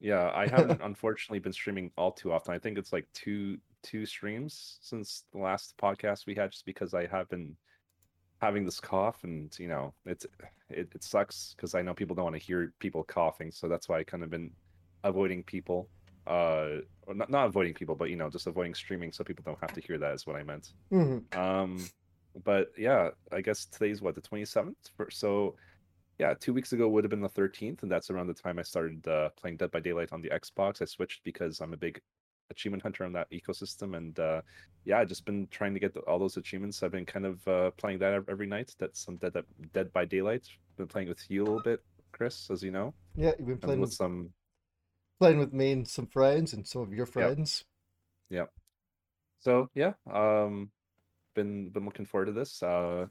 Yeah, 0.00 0.30
I 0.34 0.46
haven't 0.46 0.80
unfortunately 0.82 1.38
been 1.38 1.52
streaming 1.52 1.90
all 1.96 2.12
too 2.12 2.32
often. 2.32 2.54
I 2.54 2.58
think 2.58 2.78
it's 2.78 2.92
like 2.92 3.08
two 3.14 3.58
two 3.82 4.04
streams 4.06 4.78
since 4.82 5.24
the 5.32 5.38
last 5.38 5.76
podcast 5.78 6.26
we 6.26 6.34
had, 6.34 6.50
just 6.52 6.66
because 6.66 6.94
I 6.94 7.06
have 7.06 7.28
been 7.28 7.56
having 8.40 8.64
this 8.64 8.80
cough, 8.80 9.24
and 9.24 9.56
you 9.58 9.68
know, 9.68 9.94
it's 10.06 10.26
it, 10.70 10.88
it 10.94 11.04
sucks 11.04 11.54
because 11.56 11.74
I 11.74 11.82
know 11.82 11.94
people 11.94 12.16
don't 12.16 12.24
want 12.26 12.36
to 12.36 12.42
hear 12.42 12.74
people 12.80 13.04
coughing, 13.04 13.52
so 13.52 13.68
that's 13.68 13.88
why 13.88 13.98
I 14.00 14.04
kind 14.04 14.22
of 14.24 14.30
been 14.30 14.52
avoiding 15.04 15.44
people. 15.44 15.90
Uh, 16.26 16.78
or 17.06 17.14
not 17.14 17.30
not 17.30 17.46
avoiding 17.46 17.74
people, 17.74 17.94
but 17.96 18.10
you 18.10 18.16
know, 18.16 18.30
just 18.30 18.46
avoiding 18.46 18.74
streaming 18.74 19.12
so 19.12 19.24
people 19.24 19.44
don't 19.46 19.60
have 19.60 19.72
to 19.74 19.80
hear 19.80 19.98
that 19.98 20.14
is 20.14 20.26
what 20.26 20.36
I 20.36 20.42
meant. 20.42 20.72
hmm 20.90 21.26
Um, 21.32 21.92
but 22.44 22.68
yeah, 22.78 23.10
I 23.32 23.40
guess 23.40 23.66
today's 23.66 24.02
what 24.02 24.14
the 24.14 24.20
twenty 24.20 24.44
seventh. 24.44 24.90
So 25.10 25.56
yeah, 26.18 26.34
two 26.34 26.54
weeks 26.54 26.72
ago 26.72 26.88
would 26.88 27.04
have 27.04 27.10
been 27.10 27.20
the 27.20 27.28
thirteenth, 27.28 27.82
and 27.82 27.90
that's 27.90 28.10
around 28.10 28.28
the 28.28 28.34
time 28.34 28.58
I 28.58 28.62
started 28.62 29.06
uh, 29.06 29.30
playing 29.36 29.58
Dead 29.58 29.70
by 29.70 29.80
Daylight 29.80 30.12
on 30.12 30.22
the 30.22 30.30
Xbox. 30.30 30.80
I 30.80 30.86
switched 30.86 31.24
because 31.24 31.60
I'm 31.60 31.74
a 31.74 31.76
big 31.76 32.00
achievement 32.50 32.82
hunter 32.82 33.04
on 33.04 33.12
that 33.12 33.30
ecosystem, 33.30 33.96
and 33.96 34.18
uh, 34.18 34.40
yeah, 34.84 34.98
I've 34.98 35.08
just 35.08 35.24
been 35.24 35.48
trying 35.50 35.74
to 35.74 35.80
get 35.80 35.94
the, 35.94 36.00
all 36.00 36.18
those 36.18 36.36
achievements. 36.36 36.82
I've 36.82 36.92
been 36.92 37.06
kind 37.06 37.26
of 37.26 37.46
uh, 37.48 37.70
playing 37.72 37.98
that 37.98 38.24
every 38.28 38.46
night. 38.46 38.74
That's 38.78 39.04
some 39.04 39.16
Dead 39.16 39.36
Dead 39.74 39.92
by 39.92 40.04
Daylight. 40.04 40.46
Been 40.76 40.86
playing 40.86 41.08
with 41.08 41.22
you 41.28 41.42
a 41.42 41.44
little 41.44 41.62
bit, 41.62 41.80
Chris, 42.12 42.50
as 42.50 42.62
you 42.62 42.70
know, 42.70 42.94
Yeah, 43.14 43.32
you've 43.38 43.48
been 43.48 43.58
playing 43.58 43.80
with 43.80 43.90
with 43.90 43.94
some 43.94 44.30
playing 45.18 45.38
with 45.38 45.52
me 45.52 45.72
and 45.72 45.88
some 45.88 46.06
friends 46.06 46.52
and 46.52 46.66
some 46.66 46.82
of 46.82 46.92
your 46.92 47.06
friends. 47.06 47.64
Yep. 48.30 48.50
So 49.40 49.70
yeah, 49.74 49.92
um, 50.10 50.70
been 51.34 51.68
been 51.68 51.84
looking 51.84 52.06
forward 52.06 52.26
to 52.26 52.32
this. 52.32 52.62
Uh, 52.62 53.06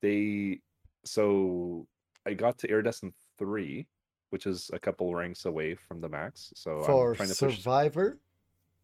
they 0.00 0.60
so 1.04 1.86
I 2.26 2.34
got 2.34 2.58
to 2.60 2.68
iridescent 2.68 3.14
three, 3.38 3.88
which 4.30 4.46
is 4.46 4.70
a 4.72 4.78
couple 4.80 5.14
ranks 5.14 5.44
away 5.44 5.74
from 5.74 6.00
the 6.00 6.08
max. 6.08 6.52
So 6.56 6.84
For 6.84 6.92
I'm 6.92 7.10
trying 7.12 7.28
to 7.30 7.36
push 7.36 7.60
Survivor? 7.62 8.18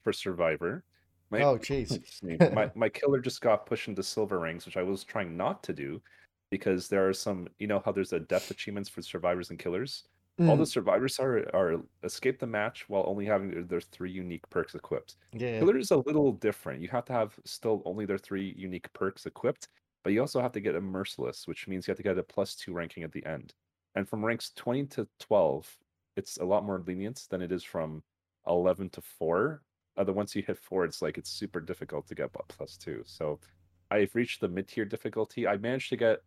for 0.02 0.12
survivor. 0.12 0.84
My 1.30 1.46
Oh, 1.46 1.58
jeez. 1.58 2.00
my 2.50 2.70
my 2.74 2.88
killer 2.88 3.20
just 3.20 3.40
got 3.40 3.66
pushed 3.66 3.88
into 3.88 4.02
silver 4.02 4.38
rings, 4.40 4.66
which 4.66 4.76
I 4.76 4.82
was 4.82 5.04
trying 5.04 5.36
not 5.36 5.62
to 5.64 5.72
do 5.72 6.02
because 6.50 6.88
there 6.88 7.08
are 7.08 7.12
some. 7.12 7.48
You 7.58 7.66
know 7.66 7.80
how 7.84 7.92
there's 7.92 8.12
a 8.12 8.20
depth 8.20 8.50
achievements 8.50 8.88
for 8.88 9.02
survivors 9.02 9.50
and 9.50 9.58
killers. 9.58 10.04
All 10.44 10.56
the 10.56 10.66
Mm, 10.66 10.66
survivors 10.66 11.18
are 11.18 11.38
are 11.54 11.82
escape 12.04 12.38
the 12.38 12.46
match 12.46 12.88
while 12.88 13.04
only 13.06 13.26
having 13.26 13.50
their, 13.50 13.64
their 13.64 13.80
three 13.80 14.12
unique 14.12 14.48
perks 14.50 14.74
equipped. 14.74 15.16
yeah. 15.32 15.66
Killer 15.66 15.76
is 15.78 15.90
a 15.90 15.96
little 15.98 16.32
different. 16.32 16.82
You 16.82 16.88
have 16.88 17.04
to 17.06 17.12
have 17.14 17.38
still 17.44 17.82
only 17.86 18.04
their 18.06 18.18
three 18.18 18.54
unique 18.56 18.92
perks 18.92 19.26
equipped, 19.26 19.68
but 20.06 20.12
you 20.12 20.20
also 20.20 20.40
have 20.40 20.52
to 20.52 20.60
get 20.60 20.76
a 20.76 20.80
merciless, 20.80 21.48
which 21.48 21.66
means 21.66 21.84
you 21.84 21.90
have 21.90 21.96
to 21.96 22.02
get 22.04 22.16
a 22.16 22.22
plus 22.22 22.54
two 22.54 22.72
ranking 22.72 23.02
at 23.02 23.10
the 23.10 23.26
end. 23.26 23.52
And 23.96 24.08
from 24.08 24.24
ranks 24.24 24.52
20 24.54 24.86
to 24.86 25.08
12, 25.18 25.76
it's 26.14 26.36
a 26.36 26.44
lot 26.44 26.64
more 26.64 26.80
lenient 26.86 27.26
than 27.28 27.42
it 27.42 27.50
is 27.50 27.64
from 27.64 28.04
11 28.46 28.90
to 28.90 29.00
4. 29.00 29.62
Uh, 29.96 30.04
the 30.04 30.12
once 30.12 30.36
you 30.36 30.44
hit 30.46 30.58
four, 30.58 30.84
it's 30.84 31.02
like 31.02 31.18
it's 31.18 31.30
super 31.30 31.58
difficult 31.58 32.06
to 32.06 32.14
get 32.14 32.30
plus 32.46 32.76
two. 32.76 33.02
So 33.04 33.40
I've 33.90 34.14
reached 34.14 34.40
the 34.40 34.46
mid 34.46 34.68
tier 34.68 34.84
difficulty. 34.84 35.44
I 35.44 35.56
managed 35.56 35.88
to 35.88 35.96
get 35.96 36.20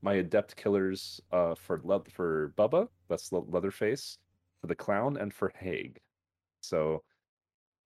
my 0.00 0.14
adept 0.14 0.54
killers 0.54 1.20
uh, 1.32 1.56
for 1.56 1.80
le- 1.82 2.04
for 2.04 2.54
Bubba, 2.56 2.86
that's 3.08 3.32
Le- 3.32 3.50
Leatherface, 3.50 4.18
for 4.60 4.68
the 4.68 4.76
clown, 4.76 5.16
and 5.16 5.34
for 5.34 5.50
Haig. 5.58 5.98
So 6.60 7.02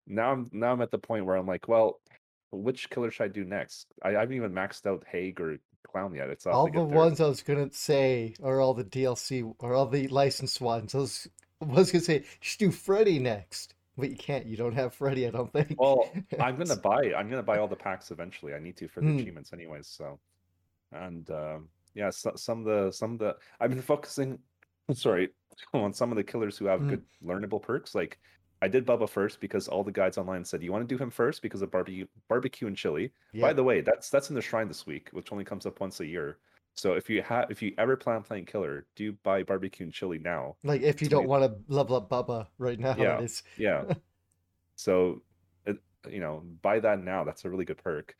now 0.06 0.30
I'm 0.30 0.50
now 0.52 0.72
I'm 0.72 0.82
at 0.82 0.90
the 0.90 0.98
point 0.98 1.24
where 1.24 1.36
I'm 1.36 1.46
like, 1.46 1.68
well, 1.68 2.02
which 2.50 2.90
killer 2.90 3.10
should 3.10 3.24
I 3.24 3.28
do 3.28 3.44
next? 3.44 3.88
I, 4.02 4.10
I 4.10 4.20
haven't 4.20 4.36
even 4.36 4.52
maxed 4.52 4.86
out 4.86 5.04
Haig 5.10 5.40
or 5.40 5.58
Clown 5.86 6.14
yet. 6.14 6.28
It's 6.30 6.46
All 6.46 6.70
the 6.70 6.80
ones 6.82 7.20
I 7.20 7.26
was 7.28 7.42
gonna 7.42 7.72
say 7.72 8.34
are 8.42 8.60
all 8.60 8.74
the 8.74 8.84
DLC 8.84 9.50
or 9.58 9.74
all 9.74 9.86
the 9.86 10.08
licensed 10.08 10.60
ones. 10.60 10.94
I 10.94 10.98
was, 10.98 11.28
I 11.62 11.66
was 11.66 11.92
gonna 11.92 12.04
say 12.04 12.24
just 12.40 12.58
do 12.58 12.70
Freddy 12.70 13.18
next, 13.18 13.74
but 13.96 14.10
you 14.10 14.16
can't. 14.16 14.46
You 14.46 14.56
don't 14.56 14.74
have 14.74 14.94
Freddy, 14.94 15.26
I 15.26 15.30
don't 15.30 15.52
think. 15.52 15.76
Well, 15.78 16.10
I'm 16.40 16.56
gonna 16.56 16.76
buy 16.76 17.12
I'm 17.16 17.28
gonna 17.30 17.42
buy 17.42 17.58
all 17.58 17.68
the 17.68 17.76
packs 17.76 18.10
eventually. 18.10 18.54
I 18.54 18.58
need 18.58 18.76
to 18.78 18.88
for 18.88 19.00
the 19.00 19.10
Hmm. 19.10 19.18
achievements 19.18 19.52
anyways. 19.52 19.86
So, 19.86 20.18
and 20.92 21.30
um, 21.30 21.68
yeah, 21.94 22.10
so, 22.10 22.32
some 22.36 22.60
of 22.60 22.64
the 22.64 22.92
some 22.92 23.12
of 23.12 23.18
the 23.18 23.36
I've 23.60 23.70
been 23.70 23.82
focusing. 23.82 24.38
Sorry, 24.92 25.28
on 25.74 25.92
some 25.92 26.10
of 26.10 26.16
the 26.16 26.24
killers 26.24 26.56
who 26.56 26.66
have 26.66 26.80
Hmm. 26.80 26.88
good 26.88 27.04
learnable 27.24 27.60
perks. 27.62 27.94
Like 27.94 28.18
I 28.60 28.68
did 28.68 28.86
Bubba 28.86 29.08
first 29.08 29.40
because 29.40 29.68
all 29.68 29.84
the 29.84 29.92
guides 29.92 30.18
online 30.18 30.44
said 30.44 30.62
you 30.62 30.72
want 30.72 30.88
to 30.88 30.94
do 30.96 31.02
him 31.02 31.10
first 31.10 31.42
because 31.42 31.62
of 31.62 31.70
barbecue, 31.70 32.06
barbecue 32.28 32.66
and 32.66 32.76
chili. 32.76 33.12
By 33.42 33.52
the 33.52 33.62
way, 33.64 33.80
that's 33.80 34.10
that's 34.10 34.30
in 34.30 34.34
the 34.34 34.42
shrine 34.42 34.68
this 34.68 34.86
week, 34.86 35.08
which 35.12 35.30
only 35.32 35.44
comes 35.44 35.66
up 35.66 35.80
once 35.80 36.00
a 36.00 36.06
year. 36.06 36.38
So 36.74 36.92
if 36.92 37.10
you 37.10 37.22
have 37.22 37.50
if 37.50 37.62
you 37.62 37.74
ever 37.78 37.96
plan 37.96 38.22
playing 38.22 38.46
killer, 38.46 38.86
do 38.94 39.12
buy 39.24 39.42
barbecue 39.42 39.84
and 39.84 39.92
chili 39.92 40.18
now. 40.18 40.56
Like 40.62 40.82
if 40.82 41.02
you 41.02 41.08
don't 41.08 41.28
want 41.28 41.44
to 41.44 41.56
level 41.72 41.96
up 41.96 42.08
Bubba 42.08 42.46
right 42.58 42.78
now, 42.78 42.96
Yeah. 42.96 43.26
Yeah. 43.56 43.94
so, 44.76 45.22
it, 45.66 45.78
you 46.08 46.20
know, 46.20 46.42
buy 46.62 46.78
that 46.80 47.02
now. 47.02 47.24
That's 47.24 47.44
a 47.44 47.50
really 47.50 47.64
good 47.64 47.78
perk. 47.78 48.14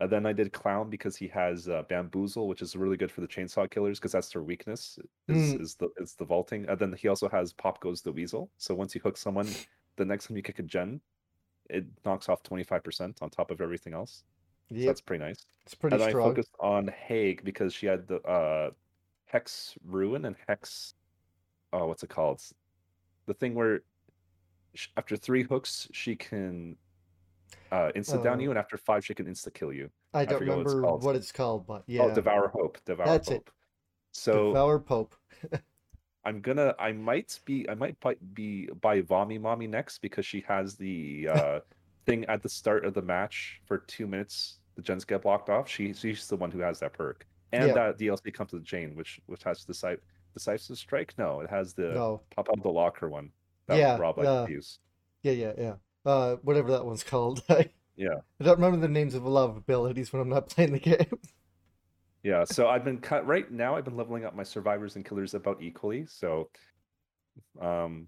Uh, 0.00 0.06
then 0.06 0.24
I 0.24 0.32
did 0.32 0.52
clown 0.52 0.88
because 0.88 1.14
he 1.16 1.28
has 1.28 1.68
uh, 1.68 1.82
bamboozle, 1.88 2.48
which 2.48 2.62
is 2.62 2.74
really 2.74 2.96
good 2.96 3.12
for 3.12 3.20
the 3.20 3.28
chainsaw 3.28 3.70
killers 3.70 3.98
because 3.98 4.12
that's 4.12 4.30
their 4.30 4.42
weakness 4.42 4.98
is, 5.28 5.54
Mm. 5.54 5.60
is 5.60 5.74
the 5.74 5.90
is 5.98 6.14
the 6.14 6.24
vaulting. 6.24 6.66
And 6.68 6.78
then 6.78 6.92
he 6.94 7.08
also 7.08 7.28
has 7.28 7.52
pop 7.52 7.80
goes 7.80 8.00
the 8.00 8.12
weasel. 8.12 8.50
So 8.56 8.74
once 8.74 8.94
you 8.94 9.00
hook 9.02 9.16
someone, 9.18 9.48
the 9.96 10.04
next 10.06 10.26
time 10.28 10.36
you 10.36 10.42
kick 10.42 10.58
a 10.58 10.62
gen, 10.62 11.00
it 11.68 11.84
knocks 12.04 12.28
off 12.30 12.42
twenty 12.42 12.64
five 12.64 12.82
percent 12.82 13.18
on 13.20 13.28
top 13.30 13.50
of 13.50 13.60
everything 13.60 13.92
else. 13.92 14.24
So 14.72 14.76
that's 14.86 15.00
pretty 15.00 15.22
nice. 15.24 15.44
it's 15.66 15.74
pretty 15.74 15.94
and 15.94 16.00
then 16.02 16.08
I 16.10 16.12
focused 16.12 16.54
on 16.60 16.86
Haig 16.88 17.42
because 17.44 17.74
she 17.74 17.86
had 17.86 18.06
the 18.06 18.20
uh, 18.22 18.70
Hex 19.26 19.74
Ruin 19.84 20.24
and 20.24 20.36
Hex. 20.48 20.94
Oh, 21.72 21.86
what's 21.88 22.02
it 22.04 22.08
called? 22.10 22.40
The 23.26 23.34
thing 23.34 23.54
where 23.54 23.82
after 24.96 25.16
three 25.16 25.42
hooks 25.42 25.88
she 25.92 26.14
can 26.16 26.76
uh, 27.72 27.90
insta 27.96 28.22
down 28.22 28.38
Uh, 28.38 28.42
you, 28.42 28.50
and 28.50 28.58
after 28.58 28.76
five 28.76 29.04
she 29.04 29.14
can 29.14 29.26
insta 29.26 29.52
kill 29.52 29.72
you. 29.72 29.90
I 30.12 30.24
don't 30.24 30.38
forget 30.38 30.56
what 30.56 30.62
it's 30.62 30.74
remember 30.74 30.96
what 30.98 31.16
it's 31.16 31.32
called, 31.32 31.66
but 31.66 31.84
yeah. 31.86 32.02
Oh, 32.02 32.08
yeah, 32.08 32.14
Devour 32.14 32.48
Hope. 32.48 32.78
Devour 32.84 33.06
That's 33.06 33.30
it. 33.30 33.48
So 34.12 34.48
Devour 34.48 34.78
Pope. 34.80 35.14
I'm 36.24 36.40
gonna. 36.40 36.74
I 36.78 36.92
might 36.92 37.38
be. 37.44 37.68
I 37.68 37.74
might 37.74 37.96
be 38.34 38.68
by 38.80 39.00
Vommy 39.02 39.40
Mommy 39.40 39.66
next 39.66 39.98
because 39.98 40.26
she 40.26 40.44
has 40.46 40.76
the 40.76 41.28
uh, 41.28 41.60
thing 42.06 42.24
at 42.26 42.42
the 42.42 42.48
start 42.48 42.84
of 42.84 42.92
the 42.94 43.02
match 43.02 43.60
for 43.66 43.78
two 43.78 44.06
minutes. 44.06 44.58
The 44.76 44.82
gens 44.82 45.04
get 45.04 45.22
blocked 45.22 45.48
off. 45.48 45.68
She 45.68 45.92
she's 45.94 46.26
the 46.28 46.36
one 46.36 46.50
who 46.50 46.58
has 46.60 46.78
that 46.80 46.92
perk, 46.92 47.26
and 47.52 47.68
Yeah. 47.68 47.74
that 47.74 47.98
DLC 47.98 48.32
comes 48.34 48.52
with 48.52 48.64
Jane, 48.64 48.94
which 48.94 49.20
which 49.26 49.42
has 49.44 49.64
the 49.64 49.74
site 49.74 50.00
decisive 50.34 50.76
strike. 50.76 51.14
No, 51.16 51.40
it 51.40 51.48
has 51.50 51.72
the 51.72 51.94
No, 51.94 52.22
pop 52.34 52.48
out 52.50 52.62
the 52.62 52.68
locker 52.68 53.08
one 53.08 53.32
that 53.66 53.78
Yeah, 53.78 53.96
Rob 53.96 54.18
uh, 54.18 54.46
use. 54.48 54.78
yeah, 55.22 55.32
yeah, 55.32 55.52
yeah. 55.56 55.74
Uh, 56.04 56.36
whatever 56.42 56.70
that 56.72 56.84
one's 56.84 57.04
called. 57.04 57.42
Yeah, 57.96 58.14
I 58.40 58.44
don't 58.44 58.56
remember 58.58 58.78
the 58.78 58.88
names 58.90 59.14
of 59.14 59.24
a 59.24 59.28
lot 59.28 59.50
of 59.50 59.58
abilities 59.58 60.10
when 60.10 60.22
I'm 60.22 60.30
not 60.30 60.48
playing 60.48 60.72
the 60.72 60.78
game. 60.78 61.18
yeah. 62.22 62.44
So 62.44 62.66
I've 62.70 62.82
been 62.84 62.96
cut 62.98 63.26
right 63.26 63.50
now. 63.50 63.76
I've 63.76 63.84
been 63.84 63.96
leveling 63.96 64.24
up 64.24 64.34
my 64.34 64.42
survivors 64.42 64.96
and 64.96 65.04
killers 65.04 65.34
about 65.34 65.60
equally. 65.60 66.06
So, 66.06 66.48
um, 67.60 68.06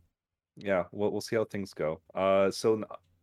yeah, 0.56 0.84
we'll 0.92 1.10
we'll 1.12 1.20
see 1.20 1.36
how 1.36 1.44
things 1.44 1.74
go. 1.74 2.00
Uh, 2.14 2.50
so 2.50 2.82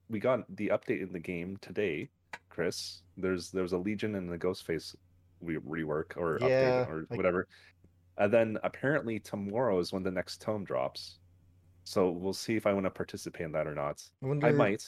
we 0.10 0.20
got 0.20 0.42
the 0.58 0.68
update 0.68 1.02
in 1.02 1.12
the 1.12 1.20
game 1.20 1.58
today, 1.62 2.10
Chris. 2.50 3.02
There's 3.18 3.50
there's 3.50 3.74
a 3.74 3.78
Legion 3.78 4.14
and 4.14 4.32
the 4.32 4.38
Ghostface 4.38 4.96
re- 5.42 5.58
rework 5.58 6.18
or 6.18 6.38
Yeah, 6.42 6.48
update 6.86 6.90
or 6.90 7.08
I- 7.10 7.16
whatever, 7.16 7.48
and 8.18 8.32
then 8.32 8.58
apparently 8.64 9.20
tomorrow 9.20 9.80
is 9.80 9.92
when 9.92 10.04
the 10.04 10.12
next 10.12 10.40
tome 10.42 10.66
drops. 10.66 11.18
So 11.90 12.12
we'll 12.12 12.34
see 12.34 12.56
if 12.56 12.68
I 12.68 12.74
want 12.74 12.86
to 12.86 12.92
participate 12.92 13.46
in 13.46 13.52
that 13.54 13.66
or 13.66 13.74
not. 13.74 14.00
I 14.24 14.50
I 14.50 14.52
might. 14.52 14.86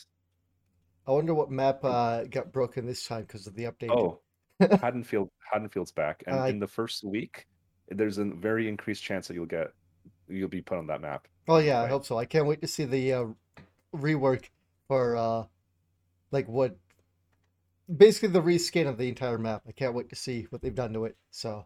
I 1.08 1.12
wonder 1.12 1.34
what 1.34 1.50
map 1.50 1.84
uh, 1.84 2.26
got 2.26 2.52
broken 2.52 2.86
this 2.86 3.08
time 3.08 3.24
because 3.24 3.48
of 3.48 3.56
the 3.56 3.64
update. 3.64 3.90
Oh, 3.90 4.20
Haddonfield 4.60 5.32
Haddonfield's 5.52 5.92
back, 5.92 6.24
and 6.28 6.36
I- 6.36 6.50
in 6.50 6.60
the 6.60 6.68
first 6.68 7.04
week, 7.04 7.48
there's 7.90 8.20
a 8.20 8.26
very 8.26 8.70
increased 8.70 9.02
chance 9.02 9.28
that 9.28 9.34
you'll 9.34 9.48
get 9.48 9.72
you'll 10.30 10.48
be 10.48 10.62
put 10.62 10.78
on 10.78 10.86
that 10.88 11.02
map. 11.02 11.28
Oh 11.48 11.58
yeah, 11.58 11.82
I 11.82 11.88
hope 11.88 12.06
so. 12.06 12.20
I 12.20 12.26
can't 12.26 12.46
wait 12.46 12.62
to 12.62 12.68
see 12.68 12.86
the 12.86 13.14
uh, 13.14 13.26
rework 13.96 14.50
for 14.88 15.18
uh, 15.18 15.46
like 16.30 16.48
what, 16.48 16.76
basically 17.98 18.30
the 18.30 18.44
reskin 18.44 18.88
of 18.88 19.00
the 19.00 19.10
entire 19.10 19.40
map. 19.40 19.64
I 19.68 19.72
can't 19.72 19.96
wait 19.96 20.10
to 20.10 20.16
see 20.16 20.46
what 20.52 20.62
they've 20.62 20.76
done 20.76 20.94
to 20.94 21.06
it. 21.06 21.18
So 21.32 21.66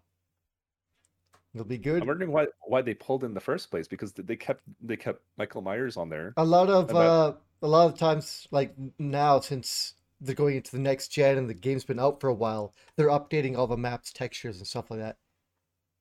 it'll 1.55 1.65
be 1.65 1.77
good. 1.79 2.03
I'm 2.03 2.07
wondering 2.07 2.31
why 2.31 2.47
why 2.67 2.81
they 2.83 2.93
pulled 2.93 3.23
in 3.23 3.33
the 3.33 3.39
first 3.39 3.71
place 3.71 3.87
because 3.87 4.13
they 4.13 4.35
kept 4.35 4.63
they 4.81 4.97
kept 4.97 5.21
Michael 5.37 5.61
Myers 5.63 5.97
on 5.97 6.09
there. 6.09 6.33
A 6.37 6.45
lot 6.45 6.69
of 6.69 6.87
bet. 6.87 6.95
uh, 6.97 7.33
a 7.61 7.67
lot 7.67 7.87
of 7.91 7.97
times, 7.97 8.47
like 8.51 8.75
now, 8.99 9.39
since 9.39 9.95
they're 10.21 10.35
going 10.35 10.57
into 10.57 10.71
the 10.71 10.79
next 10.79 11.09
gen 11.09 11.37
and 11.37 11.49
the 11.49 11.53
game's 11.53 11.83
been 11.85 11.99
out 11.99 12.21
for 12.21 12.27
a 12.29 12.33
while, 12.33 12.73
they're 12.95 13.09
updating 13.09 13.57
all 13.57 13.67
the 13.67 13.77
maps, 13.77 14.13
textures, 14.13 14.57
and 14.57 14.67
stuff 14.67 14.91
like 14.91 14.99
that. 14.99 15.17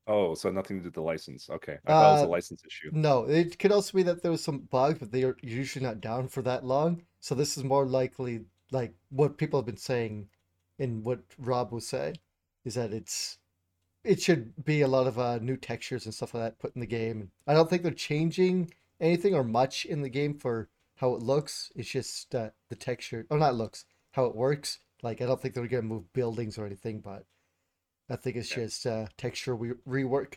Oh, 0.06 0.34
so 0.34 0.50
nothing 0.50 0.78
to 0.78 0.82
do 0.82 0.86
with 0.88 0.94
the 0.94 1.02
license. 1.02 1.48
Okay, 1.50 1.78
I 1.86 1.94
thought 1.94 2.08
it 2.08 2.12
was 2.12 2.22
a 2.22 2.26
Uh, 2.26 2.28
license 2.28 2.62
issue. 2.66 2.92
No, 2.92 3.24
it 3.24 3.58
could 3.58 3.72
also 3.72 3.92
be 3.96 4.02
that 4.04 4.22
there 4.22 4.30
was 4.30 4.42
some 4.44 4.60
bugs, 4.60 4.98
but 4.98 5.10
they 5.12 5.24
are 5.24 5.36
usually 5.42 5.84
not 5.84 6.00
down 6.00 6.28
for 6.28 6.42
that 6.42 6.64
long. 6.64 7.04
So 7.20 7.34
this 7.34 7.56
is 7.58 7.64
more 7.64 7.86
likely 7.86 8.46
like 8.70 8.94
what 9.10 9.38
people 9.38 9.58
have 9.60 9.66
been 9.66 9.76
saying 9.76 10.28
and 10.78 11.04
what 11.04 11.20
Rob 11.38 11.72
was 11.72 11.86
saying 11.88 12.16
is 12.64 12.74
that 12.74 12.92
it's 12.92 13.38
it 14.04 14.20
should 14.22 14.64
be 14.64 14.82
a 14.82 14.88
lot 14.88 15.06
of 15.06 15.18
uh, 15.18 15.38
new 15.38 15.56
textures 15.56 16.04
and 16.04 16.14
stuff 16.14 16.34
like 16.34 16.42
that 16.42 16.58
put 16.58 16.74
in 16.74 16.80
the 16.80 16.86
game. 16.86 17.30
I 17.46 17.54
don't 17.54 17.68
think 17.68 17.82
they're 17.82 17.92
changing 17.92 18.72
anything 19.00 19.34
or 19.34 19.44
much 19.44 19.84
in 19.86 20.02
the 20.02 20.08
game 20.08 20.34
for 20.38 20.68
how 20.96 21.14
it 21.14 21.22
looks. 21.22 21.72
It's 21.74 21.90
just 21.90 22.34
uh, 22.34 22.50
the 22.68 22.76
texture, 22.76 23.26
or 23.30 23.38
not 23.38 23.54
looks, 23.56 23.84
how 24.12 24.26
it 24.26 24.36
works. 24.36 24.78
Like 25.02 25.20
I 25.20 25.26
don't 25.26 25.40
think 25.40 25.54
they're 25.54 25.66
gonna 25.66 25.82
move 25.82 26.12
buildings 26.12 26.58
or 26.58 26.66
anything, 26.66 27.00
but 27.00 27.24
I 28.10 28.16
think 28.16 28.36
it's 28.36 28.52
Okay. 28.52 28.62
just 28.62 28.86
uh, 28.86 29.06
texture 29.16 29.54
re- 29.56 29.74
rework. 29.88 30.36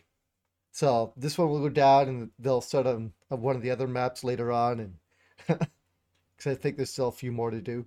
So 0.72 1.12
this 1.16 1.38
one 1.38 1.50
will 1.50 1.60
go 1.60 1.68
down, 1.70 2.08
and 2.08 2.30
they'll 2.38 2.60
start 2.62 2.86
on 2.86 3.12
on 3.30 3.42
one 3.42 3.56
of 3.56 3.62
the 3.62 3.70
other 3.70 3.88
maps 3.88 4.24
later 4.24 4.52
on, 4.52 4.80
and 4.80 4.96
because 6.36 6.46
I 6.46 6.54
think 6.54 6.76
there's 6.76 6.90
still 6.90 7.08
a 7.08 7.12
few 7.12 7.32
more 7.32 7.50
to 7.50 7.60
do. 7.60 7.86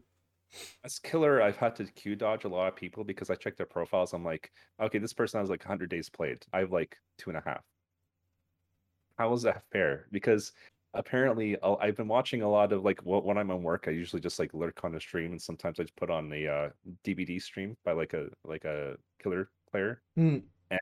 As 0.83 0.99
killer, 0.99 1.41
I've 1.41 1.57
had 1.57 1.75
to 1.77 1.85
queue 1.85 2.15
dodge 2.15 2.43
a 2.45 2.49
lot 2.49 2.67
of 2.67 2.75
people 2.75 3.03
because 3.03 3.29
I 3.29 3.35
check 3.35 3.57
their 3.57 3.65
profiles. 3.65 4.13
I'm 4.13 4.23
like, 4.25 4.51
okay, 4.81 4.97
this 4.99 5.13
person 5.13 5.39
has 5.39 5.49
like 5.49 5.63
100 5.63 5.89
days 5.89 6.09
played. 6.09 6.45
I 6.53 6.59
have 6.59 6.71
like 6.71 6.97
two 7.17 7.29
and 7.29 7.37
a 7.37 7.43
half. 7.45 7.63
How 9.17 9.31
is 9.33 9.43
that 9.43 9.63
fair? 9.71 10.07
Because 10.11 10.51
apparently 10.93 11.57
I'll- 11.61 11.77
I've 11.81 11.95
been 11.95 12.07
watching 12.07 12.41
a 12.41 12.49
lot 12.49 12.73
of 12.73 12.83
like 12.83 12.99
when 13.03 13.37
I'm 13.37 13.51
on 13.51 13.63
work, 13.63 13.85
I 13.87 13.91
usually 13.91 14.21
just 14.21 14.39
like 14.39 14.53
lurk 14.53 14.83
on 14.83 14.95
a 14.95 14.99
stream, 14.99 15.31
and 15.31 15.41
sometimes 15.41 15.79
I 15.79 15.83
just 15.83 15.95
put 15.95 16.09
on 16.09 16.31
a 16.33 16.47
uh, 16.47 16.69
DBD 17.03 17.41
stream 17.41 17.77
by 17.85 17.93
like 17.93 18.13
a 18.13 18.27
like 18.43 18.65
a 18.65 18.97
killer 19.21 19.49
player. 19.71 20.01
And 20.71 20.79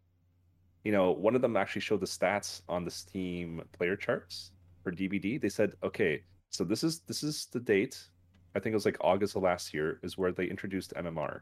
you 0.84 0.92
know, 0.92 1.12
one 1.12 1.36
of 1.36 1.42
them 1.42 1.58
actually 1.58 1.82
showed 1.82 2.00
the 2.00 2.06
stats 2.08 2.62
on 2.70 2.86
the 2.86 2.92
Steam 2.92 3.62
player 3.74 3.96
charts 3.96 4.52
for 4.84 4.92
DBD. 4.92 5.40
They 5.42 5.50
said, 5.50 5.74
okay, 5.84 6.24
so 6.50 6.64
this 6.64 6.84
is 6.84 7.02
this 7.02 7.22
is 7.24 7.48
the 7.52 7.60
date 7.60 8.02
I 8.56 8.60
think 8.60 8.74
it 8.74 8.78
was 8.78 8.86
like 8.86 8.98
August 9.02 9.36
of 9.36 9.44
last 9.44 9.74
year, 9.74 10.00
is 10.04 10.18
where 10.18 10.32
they 10.32 10.46
introduced 10.46 10.94
MMR. 10.96 11.42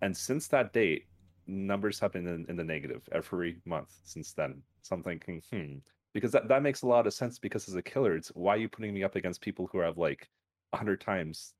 And 0.00 0.16
since 0.16 0.48
that 0.48 0.72
date, 0.72 1.06
numbers 1.46 1.98
have 2.00 2.12
been 2.12 2.26
in, 2.26 2.46
in 2.48 2.56
the 2.56 2.64
negative 2.64 3.02
every 3.12 3.60
month 3.64 3.92
since 4.04 4.32
then. 4.32 4.62
So 4.82 4.96
I'm 4.96 5.02
thinking, 5.02 5.42
hmm, 5.50 5.78
because 6.12 6.32
that, 6.32 6.48
that 6.48 6.62
makes 6.62 6.82
a 6.82 6.86
lot 6.86 7.06
of 7.06 7.14
sense 7.14 7.38
because 7.38 7.68
as 7.68 7.74
a 7.74 7.82
killer, 7.82 8.16
it's 8.16 8.28
why 8.30 8.54
are 8.54 8.58
you 8.58 8.68
putting 8.68 8.94
me 8.94 9.02
up 9.04 9.16
against 9.16 9.40
people 9.40 9.68
who 9.70 9.78
have 9.80 9.98
like 9.98 10.28
100 10.70 11.00
times 11.00 11.54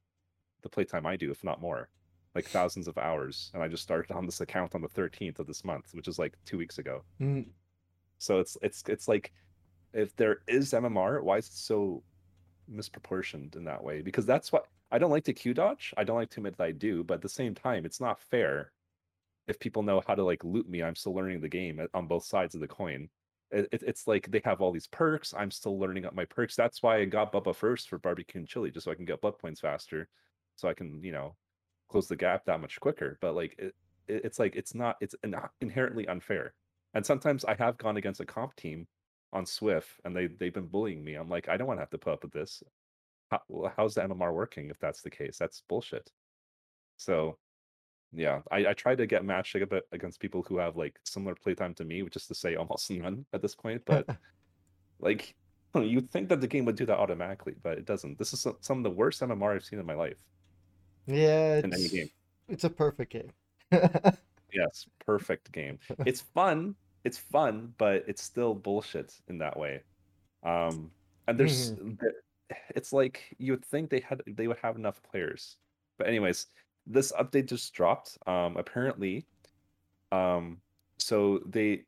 the 0.62 0.68
playtime 0.68 1.06
I 1.06 1.16
do, 1.16 1.30
if 1.30 1.42
not 1.44 1.60
more, 1.60 1.88
like 2.34 2.46
thousands 2.46 2.88
of 2.88 2.98
hours. 2.98 3.50
And 3.54 3.62
I 3.62 3.68
just 3.68 3.82
started 3.82 4.12
on 4.14 4.26
this 4.26 4.40
account 4.40 4.74
on 4.74 4.82
the 4.82 4.88
13th 4.88 5.38
of 5.38 5.46
this 5.46 5.64
month, 5.64 5.86
which 5.92 6.08
is 6.08 6.18
like 6.18 6.34
two 6.44 6.58
weeks 6.58 6.78
ago. 6.78 7.02
Mm, 7.20 7.46
So 8.18 8.38
it's 8.38 8.56
it's 8.62 8.82
it's 8.86 9.08
like 9.08 9.32
if 9.92 10.14
there 10.16 10.38
is 10.46 10.72
MMR, 10.72 11.22
why 11.22 11.38
is 11.38 11.46
it 11.46 11.52
so 11.54 12.02
misproportioned 12.70 13.56
in 13.56 13.64
that 13.64 13.82
way? 13.84 14.02
Because 14.02 14.26
that's 14.26 14.52
what 14.52 14.66
I 14.90 14.98
don't 14.98 15.10
like 15.10 15.24
to 15.24 15.32
queue 15.34 15.54
dodge. 15.54 15.94
I 15.96 16.04
don't 16.04 16.16
like 16.16 16.30
to 16.30 16.40
admit 16.40 16.56
that 16.58 16.64
I 16.64 16.72
do, 16.72 17.04
but 17.04 17.14
at 17.14 17.22
the 17.22 17.28
same 17.28 17.54
time, 17.54 17.84
it's 17.86 18.00
not 18.00 18.20
fair 18.20 18.72
if 19.48 19.58
people 19.58 19.82
know 19.82 20.02
how 20.06 20.14
to 20.14 20.24
like 20.24 20.44
loot 20.44 20.68
me. 20.68 20.82
I'm 20.82 20.96
still 20.96 21.14
learning 21.14 21.40
the 21.40 21.48
game 21.48 21.80
uh, 21.80 21.86
on 21.94 22.06
both 22.06 22.24
sides 22.24 22.54
of 22.54 22.60
the 22.60 22.68
coin. 22.68 23.08
It, 23.50 23.68
it- 23.72 23.82
it's 23.86 24.06
like 24.06 24.30
they 24.30 24.42
have 24.44 24.60
all 24.60 24.72
these 24.72 24.86
perks. 24.88 25.34
I'm 25.34 25.50
still 25.50 25.78
learning 25.78 26.04
up 26.06 26.14
my 26.14 26.24
perks. 26.24 26.56
That's 26.56 26.82
why 26.82 26.98
I 26.98 27.04
got 27.06 27.32
Bubba 27.32 27.54
first 27.54 27.88
for 27.88 27.98
barbecue 27.98 28.40
and 28.40 28.48
chili, 28.48 28.70
just 28.70 28.84
so 28.84 28.92
I 28.92 28.94
can 28.96 29.04
get 29.04 29.20
blood 29.20 29.38
points 29.38 29.60
faster, 29.60 30.08
so 30.56 30.68
I 30.68 30.74
can 30.74 31.02
you 31.02 31.12
know 31.12 31.36
close 31.88 32.08
the 32.08 32.16
gap 32.16 32.44
that 32.46 32.60
much 32.60 32.80
quicker. 32.80 33.18
But 33.20 33.34
like 33.34 33.54
it, 33.58 33.74
it- 34.08 34.24
it's 34.24 34.38
like 34.38 34.56
it's 34.56 34.74
not 34.74 34.96
it's 35.00 35.14
in- 35.24 35.34
inherently 35.60 36.06
unfair. 36.08 36.54
And 36.94 37.06
sometimes 37.06 37.44
I 37.44 37.54
have 37.54 37.78
gone 37.78 37.96
against 37.96 38.20
a 38.20 38.26
comp 38.26 38.56
team 38.56 38.88
on 39.32 39.46
Swift, 39.46 39.88
and 40.04 40.14
they 40.16 40.26
they've 40.26 40.52
been 40.54 40.66
bullying 40.66 41.04
me. 41.04 41.14
I'm 41.14 41.28
like, 41.28 41.48
I 41.48 41.56
don't 41.56 41.66
want 41.66 41.78
to 41.78 41.82
have 41.82 41.90
to 41.90 41.98
put 41.98 42.12
up 42.12 42.22
with 42.22 42.32
this. 42.32 42.62
How, 43.30 43.40
well, 43.48 43.72
how's 43.76 43.94
the 43.94 44.02
MMR 44.02 44.32
working 44.34 44.70
if 44.70 44.78
that's 44.80 45.02
the 45.02 45.10
case? 45.10 45.38
That's 45.38 45.62
bullshit. 45.68 46.10
So, 46.96 47.38
yeah, 48.12 48.40
I, 48.50 48.66
I 48.68 48.72
try 48.74 48.94
to 48.96 49.06
get 49.06 49.24
matched 49.24 49.54
a 49.54 49.66
bit 49.66 49.84
against 49.92 50.20
people 50.20 50.42
who 50.42 50.58
have 50.58 50.76
like 50.76 50.98
similar 51.04 51.34
playtime 51.36 51.74
to 51.74 51.84
me, 51.84 52.02
which 52.02 52.16
is 52.16 52.26
to 52.26 52.34
say 52.34 52.56
almost 52.56 52.90
none 52.90 53.24
at 53.32 53.40
this 53.42 53.54
point. 53.54 53.82
But 53.86 54.06
like, 55.00 55.34
you'd 55.74 56.10
think 56.10 56.28
that 56.28 56.40
the 56.40 56.48
game 56.48 56.64
would 56.64 56.76
do 56.76 56.86
that 56.86 56.98
automatically, 56.98 57.54
but 57.62 57.78
it 57.78 57.84
doesn't. 57.86 58.18
This 58.18 58.32
is 58.32 58.40
some, 58.40 58.56
some 58.60 58.78
of 58.78 58.84
the 58.84 58.90
worst 58.90 59.20
MMR 59.20 59.54
I've 59.54 59.64
seen 59.64 59.78
in 59.78 59.86
my 59.86 59.94
life. 59.94 60.18
yeah, 61.06 61.58
In 61.58 61.72
any 61.72 61.88
game. 61.88 62.10
it's 62.48 62.64
a 62.64 62.70
perfect 62.70 63.12
game. 63.12 63.30
Yes, 64.52 64.86
perfect 65.06 65.52
game. 65.52 65.78
It's 66.04 66.20
fun. 66.22 66.74
It's 67.04 67.18
fun, 67.18 67.72
but 67.78 68.04
it's 68.06 68.22
still 68.22 68.54
bullshit 68.54 69.14
in 69.28 69.38
that 69.38 69.58
way. 69.58 69.82
Um, 70.42 70.90
and 71.26 71.38
there's, 71.38 71.72
there- 72.00 72.14
it's 72.74 72.92
like 72.92 73.34
you 73.38 73.52
would 73.52 73.64
think 73.64 73.90
they 73.90 74.00
had 74.00 74.22
they 74.26 74.48
would 74.48 74.58
have 74.62 74.76
enough 74.76 75.00
players. 75.04 75.56
But 75.98 76.08
anyways, 76.08 76.46
this 76.86 77.12
update 77.12 77.46
just 77.46 77.72
dropped. 77.72 78.18
Um, 78.26 78.56
apparently, 78.56 79.24
um, 80.10 80.58
so 80.98 81.40
they 81.46 81.82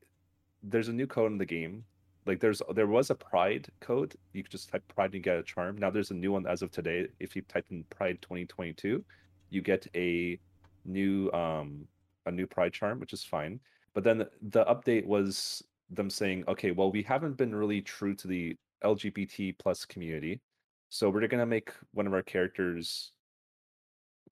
there's 0.63 0.89
a 0.89 0.93
new 0.93 1.07
code 1.07 1.33
in 1.33 1.39
the 1.39 1.47
game. 1.47 1.85
Like 2.27 2.39
there's 2.39 2.63
there 2.75 2.87
was 2.87 3.11
a 3.11 3.15
Pride 3.17 3.67
code. 3.81 4.15
You 4.33 4.43
could 4.45 4.53
just 4.53 4.69
type 4.71 4.85
Pride 4.95 5.15
and 5.15 5.23
get 5.25 5.37
a 5.39 5.43
charm. 5.43 5.77
Now 5.79 5.91
there's 5.91 6.13
a 6.13 6.15
new 6.15 6.31
one 6.31 6.47
as 6.47 6.63
of 6.63 6.71
today. 6.71 7.09
If 7.19 7.35
you 7.35 7.43
type 7.43 7.67
in 7.71 7.83
Pride 7.91 8.19
2022, 8.23 9.05
you 9.51 9.61
get 9.63 9.87
a 9.97 10.39
new 10.85 11.29
um 11.33 11.89
a 12.27 12.31
new 12.31 12.47
Pride 12.47 12.73
charm, 12.73 13.01
which 13.01 13.13
is 13.13 13.25
fine. 13.25 13.59
But 13.95 14.05
then 14.05 14.25
the 14.41 14.65
update 14.65 15.07
was 15.07 15.63
them 15.91 16.11
saying, 16.11 16.45
okay, 16.49 16.71
well, 16.71 16.91
we 16.91 17.03
haven't 17.03 17.37
been 17.37 17.55
really 17.55 17.83
true 17.83 18.15
to 18.15 18.29
the 18.29 18.57
LGBT 18.85 19.59
plus 19.59 19.85
community, 19.85 20.41
so 20.89 21.11
we're 21.11 21.27
gonna 21.27 21.47
make 21.47 21.71
one 21.93 22.07
of 22.07 22.15
our 22.15 22.23
characters 22.23 23.13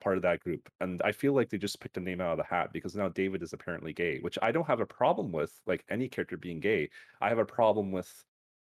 part 0.00 0.16
of 0.16 0.22
that 0.22 0.40
group. 0.40 0.68
And 0.80 1.00
I 1.04 1.12
feel 1.12 1.34
like 1.34 1.50
they 1.50 1.58
just 1.58 1.80
picked 1.80 1.98
a 1.98 2.00
name 2.00 2.20
out 2.20 2.32
of 2.32 2.38
the 2.38 2.44
hat 2.44 2.72
because 2.72 2.96
now 2.96 3.08
David 3.08 3.42
is 3.42 3.52
apparently 3.52 3.92
gay, 3.92 4.18
which 4.20 4.38
I 4.42 4.50
don't 4.50 4.66
have 4.66 4.80
a 4.80 4.86
problem 4.86 5.30
with, 5.30 5.52
like 5.66 5.84
any 5.90 6.08
character 6.08 6.36
being 6.36 6.60
gay. 6.60 6.88
I 7.20 7.28
have 7.28 7.38
a 7.38 7.44
problem 7.44 7.92
with 7.92 8.10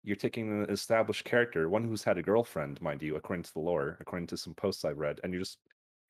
you're 0.02 0.16
taking 0.16 0.62
an 0.62 0.70
established 0.70 1.24
character, 1.24 1.68
one 1.68 1.84
who's 1.84 2.04
had 2.04 2.16
a 2.16 2.22
girlfriend, 2.22 2.80
mind 2.80 3.02
you, 3.02 3.16
according 3.16 3.42
to 3.42 3.52
the 3.52 3.60
lore, 3.60 3.96
according 4.00 4.28
to 4.28 4.36
some 4.36 4.54
posts 4.54 4.84
I've 4.84 4.98
read, 4.98 5.20
and 5.22 5.32
you're 5.32 5.42
just 5.42 5.58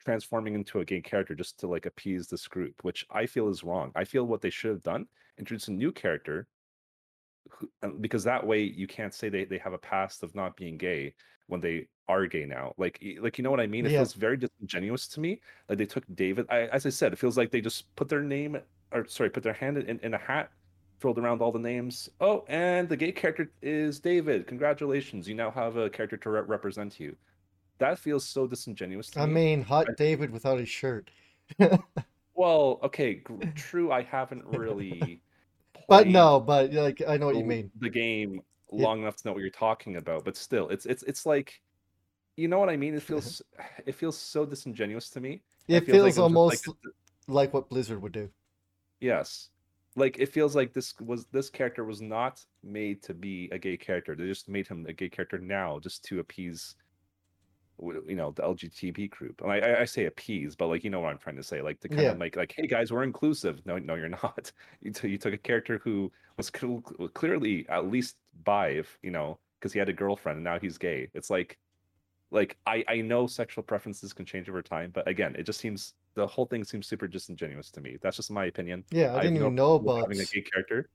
transforming 0.04 0.54
into 0.54 0.80
a 0.80 0.84
gay 0.84 1.00
character 1.00 1.34
just 1.34 1.58
to 1.60 1.66
like 1.66 1.86
appease 1.86 2.28
this 2.28 2.46
group, 2.48 2.74
which 2.82 3.06
I 3.10 3.26
feel 3.26 3.48
is 3.48 3.64
wrong. 3.64 3.92
I 3.94 4.04
feel 4.04 4.24
what 4.24 4.40
they 4.40 4.50
should 4.50 4.70
have 4.70 4.82
done, 4.82 5.06
introduce 5.38 5.68
a 5.68 5.72
new 5.72 5.92
character 5.92 6.46
who, 7.50 7.70
um, 7.82 7.98
because 8.00 8.24
that 8.24 8.44
way 8.46 8.62
you 8.62 8.86
can't 8.86 9.14
say 9.14 9.28
they, 9.28 9.44
they 9.44 9.58
have 9.58 9.72
a 9.72 9.78
past 9.78 10.22
of 10.22 10.34
not 10.34 10.56
being 10.56 10.76
gay 10.76 11.14
when 11.46 11.60
they 11.60 11.86
are 12.08 12.26
gay 12.26 12.44
now. 12.44 12.72
Like 12.76 13.02
like 13.20 13.38
you 13.38 13.44
know 13.44 13.50
what 13.50 13.60
I 13.60 13.66
mean? 13.66 13.86
It 13.86 13.92
Yeah. 13.92 13.98
feels 13.98 14.14
very 14.14 14.36
disingenuous 14.36 15.06
to 15.08 15.20
me. 15.20 15.40
Like 15.68 15.78
they 15.78 15.86
took 15.86 16.04
David. 16.14 16.46
I, 16.50 16.62
as 16.66 16.86
I 16.86 16.90
said, 16.90 17.12
it 17.12 17.18
feels 17.18 17.36
like 17.36 17.50
they 17.50 17.60
just 17.60 17.94
put 17.96 18.08
their 18.08 18.22
name 18.22 18.58
or 18.92 19.06
sorry, 19.06 19.30
put 19.30 19.42
their 19.42 19.52
hand 19.52 19.78
in, 19.78 19.98
in 20.00 20.14
a 20.14 20.18
hat, 20.18 20.50
filled 21.00 21.18
around 21.18 21.40
all 21.42 21.52
the 21.52 21.58
names. 21.58 22.08
Oh, 22.20 22.44
and 22.48 22.88
the 22.88 22.96
gay 22.96 23.12
character 23.12 23.50
is 23.62 24.00
David. 24.00 24.46
Congratulations, 24.46 25.28
you 25.28 25.34
now 25.34 25.50
have 25.50 25.76
a 25.76 25.90
character 25.90 26.16
to 26.18 26.30
re- 26.30 26.40
represent 26.42 26.98
you. 27.00 27.16
That 27.78 27.98
feels 27.98 28.26
so 28.26 28.46
disingenuous 28.46 29.08
to 29.10 29.18
me. 29.18 29.22
I 29.22 29.26
me. 29.26 29.34
mean, 29.34 29.62
hot 29.62 29.86
I- 29.90 29.94
David 29.96 30.30
without 30.30 30.58
his 30.58 30.68
shirt. 30.68 31.10
Well, 32.38 32.80
okay, 32.82 33.14
gr- 33.14 33.44
true. 33.54 33.90
I 33.90 34.02
haven't 34.02 34.44
really. 34.46 35.20
But 35.88 36.08
no, 36.08 36.40
but 36.40 36.72
like 36.72 37.00
I 37.06 37.16
know 37.16 37.26
what 37.26 37.36
you 37.36 37.44
mean. 37.44 37.70
the 37.80 37.88
game 37.88 38.40
Yeah. 38.72 38.84
long 38.86 39.00
enough 39.02 39.16
to 39.16 39.28
know 39.28 39.32
what 39.32 39.40
you're 39.40 39.50
talking 39.50 39.96
about 39.96 40.24
but 40.24 40.36
still 40.36 40.68
it's 40.68 40.84
it's 40.84 41.04
it's 41.04 41.24
like 41.24 41.62
you 42.36 42.48
know 42.48 42.58
what 42.58 42.68
i 42.68 42.76
mean 42.76 42.94
it 42.96 43.02
feels 43.04 43.40
it 43.86 43.94
feels 43.94 44.18
so 44.18 44.44
disingenuous 44.44 45.08
to 45.10 45.20
me 45.20 45.42
It 45.68 45.84
feels 45.84 45.86
feels 45.86 45.96
it 45.96 46.02
was 46.02 46.14
just 46.14 46.18
almost 46.18 46.66
like 46.68 46.76
like 47.28 47.54
what 47.54 47.68
Blizzard 47.68 48.02
would 48.02 48.10
do. 48.12 48.28
yes 49.00 49.50
like 49.94 50.18
it 50.18 50.26
feels 50.32 50.56
like 50.56 50.72
this 50.74 50.92
was 51.00 51.26
this 51.30 51.48
character 51.48 51.84
was 51.84 52.02
not 52.02 52.44
made 52.64 53.00
to 53.04 53.14
be 53.14 53.48
a 53.52 53.58
gay 53.58 53.76
character 53.76 54.16
they 54.16 54.26
just 54.26 54.48
made 54.48 54.66
him 54.66 54.84
a 54.88 54.92
gay 54.92 55.08
character 55.08 55.38
now 55.38 55.78
just 55.78 56.02
to 56.06 56.18
appease 56.18 56.74
you 57.78 58.14
know 58.16 58.30
the 58.32 58.42
lgtb 58.42 59.10
group 59.10 59.40
and 59.42 59.52
I, 59.52 59.58
I 59.58 59.80
i 59.80 59.84
say 59.84 60.06
appease 60.06 60.56
but 60.56 60.68
like 60.68 60.82
you 60.82 60.88
know 60.90 61.00
what 61.00 61.10
i'm 61.10 61.18
trying 61.18 61.36
to 61.36 61.42
say 61.42 61.60
like 61.60 61.78
to 61.80 61.88
kind 61.88 62.00
Yeah. 62.00 62.10
of 62.12 62.18
make 62.18 62.34
like 62.36 62.54
hey 62.56 62.66
guys 62.66 62.90
we're 62.92 63.02
inclusive. 63.02 63.60
No 63.66 63.76
no 63.78 63.94
you're 63.94 64.08
not. 64.22 64.50
You, 64.80 64.92
t- 64.92 65.08
you 65.08 65.18
took 65.18 65.34
a 65.34 65.38
character 65.38 65.80
who 65.84 66.10
was 66.38 66.50
cl- 66.58 66.80
clearly 67.14 67.66
at 67.68 67.86
least 67.90 68.16
bi 68.44 68.68
if 68.68 68.98
you 69.02 69.10
know 69.10 69.38
because 69.58 69.72
he 69.72 69.78
had 69.78 69.88
a 69.88 69.92
girlfriend 69.92 70.36
and 70.36 70.44
now 70.44 70.58
he's 70.58 70.78
gay. 70.78 71.08
It's 71.14 71.28
like 71.30 71.58
like 72.30 72.56
i 72.66 72.82
i 72.88 73.00
know 73.00 73.26
sexual 73.26 73.62
preferences 73.62 74.12
can 74.12 74.24
change 74.26 74.48
over 74.48 74.60
time 74.60 74.90
but 74.92 75.06
again 75.06 75.36
it 75.38 75.44
just 75.44 75.60
seems 75.60 75.94
the 76.14 76.26
whole 76.26 76.46
thing 76.46 76.64
seems 76.64 76.86
super 76.86 77.06
disingenuous 77.06 77.70
to 77.70 77.80
me. 77.80 77.98
That's 78.00 78.16
just 78.16 78.30
my 78.30 78.46
opinion. 78.46 78.84
Yeah, 78.90 79.14
I 79.14 79.20
didn't 79.22 79.34
no 79.34 79.40
even 79.42 79.54
know 79.54 79.74
about. 79.74 80.00
having 80.00 80.18
a 80.20 80.24
gay 80.24 80.40
character 80.42 80.88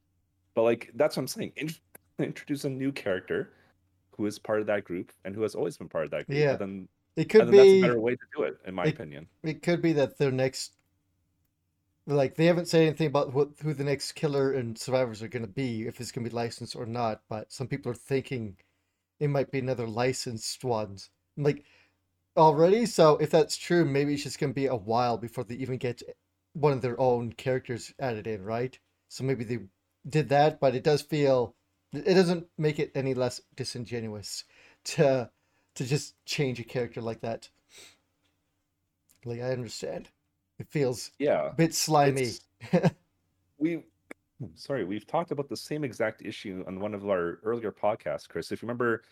but 0.56 0.64
like 0.64 0.90
that's 0.96 1.16
what 1.16 1.22
i'm 1.22 1.28
saying. 1.28 1.52
Int- 1.58 1.80
introduce 2.20 2.66
a 2.66 2.70
new 2.70 2.92
character 2.92 3.54
who 4.18 4.26
is 4.26 4.40
part 4.40 4.62
of 4.62 4.68
that 4.68 4.84
group 4.84 5.12
and 5.26 5.36
who 5.36 5.42
has 5.42 5.56
always 5.56 5.78
been 5.78 5.90
part 5.90 6.06
of 6.06 6.12
that 6.12 6.28
group 6.28 6.38
Yeah. 6.40 6.56
then, 6.56 6.88
It 7.16 7.30
could 7.30 7.42
and 7.42 7.50
then 7.50 7.58
that's 7.58 7.72
a 7.74 7.82
better 7.82 8.00
way 8.00 8.16
to 8.16 8.26
do 8.36 8.44
it 8.44 8.58
in 8.66 8.74
my 8.74 8.86
it- 8.86 8.96
opinion 8.96 9.28
It 9.44 9.62
could 9.62 9.82
be 9.82 9.94
that 9.94 10.18
their 10.18 10.32
next. 10.32 10.74
Like 12.08 12.36
they 12.36 12.46
haven't 12.46 12.68
said 12.68 12.82
anything 12.82 13.08
about 13.08 13.34
what 13.34 13.52
who 13.62 13.74
the 13.74 13.84
next 13.84 14.14
killer 14.14 14.52
and 14.54 14.78
survivors 14.78 15.22
are 15.22 15.28
going 15.28 15.46
to 15.46 15.52
be, 15.52 15.88
if 15.88 16.02
it's 16.02 16.12
going 16.12 16.24
to 16.26 16.30
be 16.30 16.36
licensed 16.36 16.76
or 16.76 16.86
not. 16.86 17.22
But 17.30 17.52
some 17.52 17.68
people 17.68 17.92
are 17.92 17.96
thinking 17.96 18.58
it 19.20 19.30
might 19.30 19.52
be 19.52 19.60
another 19.60 19.88
licensed 19.88 20.64
ones. 20.64 21.10
Like 21.38 21.64
already, 22.36 22.86
so 22.86 23.18
if 23.18 23.30
that's 23.30 23.58
true, 23.58 23.86
maybe 23.86 24.14
it's 24.14 24.24
just 24.24 24.40
going 24.40 24.52
to 24.52 24.56
be 24.56 24.68
a 24.68 24.76
while 24.76 25.18
before 25.18 25.44
they 25.44 25.56
even 25.56 25.78
get 25.78 26.02
one 26.54 26.74
of 26.74 26.82
their 26.82 27.00
own 27.00 27.34
characters 27.34 27.94
added 28.00 28.28
in, 28.28 28.44
right? 28.44 28.78
So 29.10 29.24
maybe 29.24 29.44
they 29.44 29.60
did 30.10 30.30
that, 30.30 30.60
but 30.60 30.76
it 30.76 30.84
does 30.84 31.02
feel 31.02 31.56
it 31.94 32.14
doesn't 32.14 32.48
make 32.58 32.80
it 32.80 32.92
any 32.96 33.14
less 33.14 33.42
disingenuous 33.56 34.44
to 34.84 35.30
to 35.76 35.86
just 35.86 36.16
change 36.26 36.60
a 36.60 36.64
character 36.64 37.02
like 37.02 37.22
that. 37.22 37.50
Like 39.26 39.42
I 39.42 39.52
understand, 39.52 40.10
it 40.60 40.68
feels 40.70 41.12
yeah. 41.20 41.50
a 41.50 41.54
bit 41.54 41.74
slimy. 41.74 42.32
we 43.58 43.84
sorry 44.56 44.84
we've 44.84 45.06
talked 45.06 45.30
about 45.30 45.48
the 45.50 45.58
same 45.58 45.84
exact 45.84 46.24
issue 46.24 46.64
on 46.66 46.80
one 46.80 46.96
of 46.96 47.08
our 47.08 47.40
earlier 47.44 47.72
podcasts 47.72 48.28
chris. 48.28 48.52
If 48.52 48.62
you 48.62 48.68
remember 48.68 49.04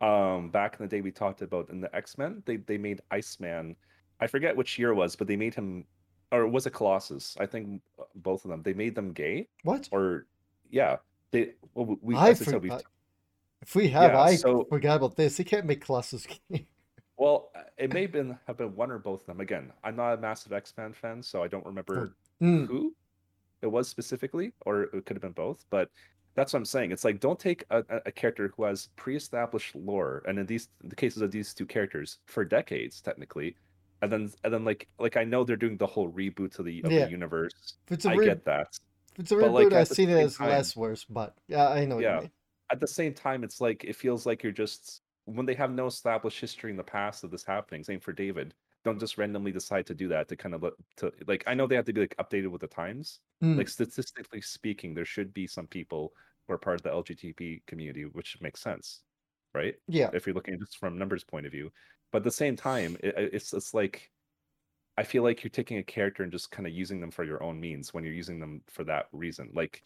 um 0.00 0.50
back 0.50 0.76
in 0.78 0.84
the 0.84 0.88
day 0.88 1.00
we 1.00 1.12
talked 1.12 1.40
about 1.40 1.70
in 1.70 1.80
the 1.80 1.94
x-men 1.94 2.42
they 2.46 2.56
they 2.56 2.76
made 2.78 3.00
iceman. 3.10 3.76
I 4.20 4.26
forget 4.26 4.56
which 4.56 4.78
year 4.78 4.90
it 4.90 4.94
was 4.94 5.14
but 5.14 5.28
they 5.28 5.36
made 5.36 5.54
him 5.54 5.84
or 6.32 6.48
was 6.48 6.66
it 6.66 6.72
colossus. 6.72 7.36
I 7.38 7.46
think 7.46 7.80
uh, 8.00 8.04
both 8.16 8.44
of 8.44 8.50
them. 8.50 8.62
They 8.62 8.74
made 8.74 8.96
them 8.96 9.12
gay 9.12 9.48
What? 9.62 9.88
or 9.92 10.26
yeah 10.70 10.96
they 11.30 11.52
well 11.74 11.96
we 12.00 12.14
I 12.14 12.30
as 12.30 12.40
I 12.46 12.52
we've 12.56 12.62
forgot. 12.62 12.82
If 13.62 13.74
we 13.74 13.88
have, 13.88 14.12
Yeah, 14.12 14.20
I 14.20 14.36
so- 14.36 14.64
forgot 14.68 14.96
about 14.98 15.16
this. 15.16 15.36
They 15.38 15.44
can't 15.44 15.66
make 15.66 15.80
Colossus. 15.84 16.26
Well, 17.18 17.50
it 17.78 17.94
may 17.94 18.02
have 18.02 18.12
been 18.12 18.38
have 18.46 18.58
been 18.58 18.76
one 18.76 18.90
or 18.90 18.98
both 18.98 19.22
of 19.22 19.26
them. 19.26 19.40
Again, 19.40 19.72
I'm 19.82 19.96
not 19.96 20.12
a 20.12 20.16
massive 20.18 20.52
X-Men 20.52 20.92
fan, 20.92 21.22
so 21.22 21.42
I 21.42 21.48
don't 21.48 21.64
remember 21.64 22.14
Hmm. 22.40 22.66
who 22.66 22.94
it 23.62 23.68
was 23.68 23.88
specifically, 23.88 24.52
or 24.66 24.82
it 24.82 25.06
could 25.06 25.16
have 25.16 25.22
been 25.22 25.32
both. 25.32 25.64
But 25.70 25.88
That's 26.34 26.52
what 26.52 26.58
I'm 26.58 26.66
saying. 26.66 26.92
It's 26.92 27.02
like 27.06 27.18
don't 27.18 27.38
take 27.40 27.64
a, 27.70 27.82
a- 28.04 28.12
character 28.12 28.52
who 28.54 28.64
has 28.64 28.90
pre-established 28.96 29.74
lore, 29.74 30.22
and 30.28 30.38
in 30.38 30.44
these 30.44 30.68
the 30.84 30.94
cases 30.94 31.22
of 31.22 31.30
these 31.30 31.54
two 31.54 31.64
characters 31.64 32.18
for 32.26 32.44
decades, 32.44 33.00
technically, 33.00 33.56
and 34.02 34.12
then 34.12 34.30
and 34.44 34.52
then 34.52 34.62
like 34.66 34.86
like 34.98 35.16
I 35.16 35.24
know 35.24 35.42
they're 35.42 35.56
doing 35.56 35.78
the 35.78 35.86
whole 35.86 36.12
reboot 36.12 36.54
to 36.56 36.62
the 36.62 36.82
of 36.82 36.92
Yeah. 36.92 37.06
the 37.06 37.10
universe. 37.10 37.78
It's 37.88 38.04
a 38.04 38.10
I 38.10 38.14
re- 38.16 38.26
get 38.26 38.44
that. 38.44 38.78
It's 39.18 39.32
a 39.32 39.36
reboot, 39.36 39.52
like, 39.52 39.72
I've 39.72 39.88
seen 39.88 40.10
it 40.10 40.18
as 40.18 40.36
time- 40.36 40.48
less 40.50 40.76
worse, 40.76 41.04
but 41.04 41.36
yeah, 41.48 41.68
I 41.68 41.84
know 41.84 41.98
Yeah. 41.98 42.26
At 42.70 42.80
the 42.80 42.88
same 42.88 43.14
time, 43.14 43.44
it's 43.44 43.60
like 43.60 43.84
it 43.84 43.94
feels 43.96 44.26
like 44.26 44.42
you're 44.42 44.52
just 44.52 45.02
when 45.24 45.46
they 45.46 45.54
have 45.54 45.70
no 45.72 45.86
established 45.86 46.40
history 46.40 46.70
in 46.70 46.76
the 46.76 46.84
past 46.84 47.22
of 47.24 47.30
this 47.30 47.44
happening. 47.44 47.82
Same 47.84 48.00
for 48.00 48.12
David. 48.12 48.54
Don't 48.84 48.98
just 49.00 49.18
randomly 49.18 49.52
decide 49.52 49.86
to 49.86 49.94
do 49.94 50.08
that 50.08 50.28
to 50.28 50.36
kind 50.36 50.54
of 50.54 50.64
to 50.98 51.12
like 51.26 51.44
I 51.46 51.54
know 51.54 51.66
they 51.66 51.76
have 51.76 51.84
to 51.86 51.92
be 51.92 52.00
like 52.00 52.16
updated 52.18 52.50
with 52.50 52.60
the 52.60 52.66
times. 52.66 53.20
Mm. 53.42 53.56
Like 53.56 53.68
statistically 53.68 54.40
speaking, 54.40 54.94
there 54.94 55.04
should 55.04 55.32
be 55.32 55.46
some 55.46 55.66
people 55.68 56.12
who 56.46 56.54
are 56.54 56.58
part 56.58 56.76
of 56.76 56.82
the 56.82 56.90
LGBT 56.90 57.62
community, 57.66 58.02
which 58.04 58.36
makes 58.40 58.60
sense, 58.60 59.02
right? 59.54 59.74
Yeah. 59.88 60.10
if 60.12 60.26
you're 60.26 60.34
looking 60.34 60.58
just 60.58 60.78
from 60.78 60.98
numbers 60.98 61.22
point 61.24 61.46
of 61.46 61.52
view. 61.52 61.70
But 62.12 62.18
at 62.18 62.24
the 62.24 62.30
same 62.32 62.56
time, 62.56 62.96
it- 63.00 63.14
it's 63.34 63.52
it's 63.52 63.74
like 63.74 64.10
I 64.98 65.04
feel 65.04 65.22
like 65.22 65.42
you're 65.42 65.50
taking 65.50 65.78
a 65.78 65.82
character 65.82 66.22
and 66.22 66.32
just 66.32 66.50
kind 66.50 66.66
of 66.66 66.72
using 66.72 67.00
them 67.00 67.10
for 67.10 67.24
your 67.24 67.42
own 67.42 67.60
means 67.60 67.92
when 67.92 68.04
you're 68.04 68.14
using 68.14 68.40
them 68.40 68.62
for 68.68 68.84
that 68.84 69.06
reason. 69.12 69.50
Like, 69.52 69.82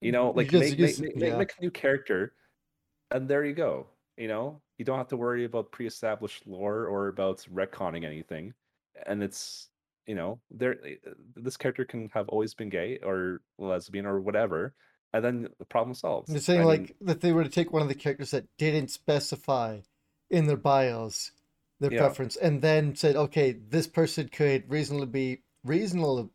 you 0.00 0.12
know, 0.12 0.30
like 0.30 0.52
make, 0.52 0.78
use- 0.78 1.00
make, 1.00 1.16
make, 1.16 1.24
yeah. 1.30 1.36
make 1.36 1.52
a 1.58 1.62
new 1.62 1.70
character, 1.70 2.32
and 3.10 3.28
there 3.28 3.44
you 3.44 3.54
go. 3.54 3.86
You 4.16 4.28
know, 4.28 4.60
you 4.78 4.84
don't 4.84 4.98
have 4.98 5.08
to 5.08 5.16
worry 5.16 5.44
about 5.44 5.72
pre-established 5.72 6.46
lore 6.46 6.86
or 6.86 7.08
about 7.08 7.46
retconning 7.52 8.04
anything, 8.04 8.54
and 9.06 9.22
it's 9.22 9.68
you 10.08 10.14
know, 10.14 10.40
there 10.50 10.76
eh, 10.84 10.96
this 11.36 11.56
character 11.56 11.84
can 11.84 12.08
have 12.14 12.28
always 12.30 12.54
been 12.54 12.70
gay 12.70 12.98
or 13.04 13.42
lesbian 13.58 14.06
or 14.06 14.20
whatever, 14.20 14.74
and 15.12 15.22
then 15.22 15.48
the 15.58 15.66
problem 15.66 15.94
solved. 15.94 16.30
You're 16.30 16.40
saying 16.40 16.62
I 16.62 16.64
like 16.64 16.80
mean, 16.80 16.94
that 17.02 17.20
they 17.20 17.32
were 17.32 17.44
to 17.44 17.50
take 17.50 17.72
one 17.72 17.82
of 17.82 17.88
the 17.88 17.94
characters 17.94 18.30
that 18.30 18.46
didn't 18.56 18.88
specify 18.88 19.80
in 20.30 20.46
their 20.46 20.56
bios 20.56 21.30
their 21.80 21.92
Yeah. 21.92 21.98
preference, 22.00 22.36
and 22.36 22.60
then 22.62 22.94
said, 22.96 23.16
okay, 23.16 23.52
this 23.52 23.86
person 23.86 24.28
could 24.28 24.68
reasonably 24.70 25.06
be 25.06 25.42
reasonable. 25.64 26.30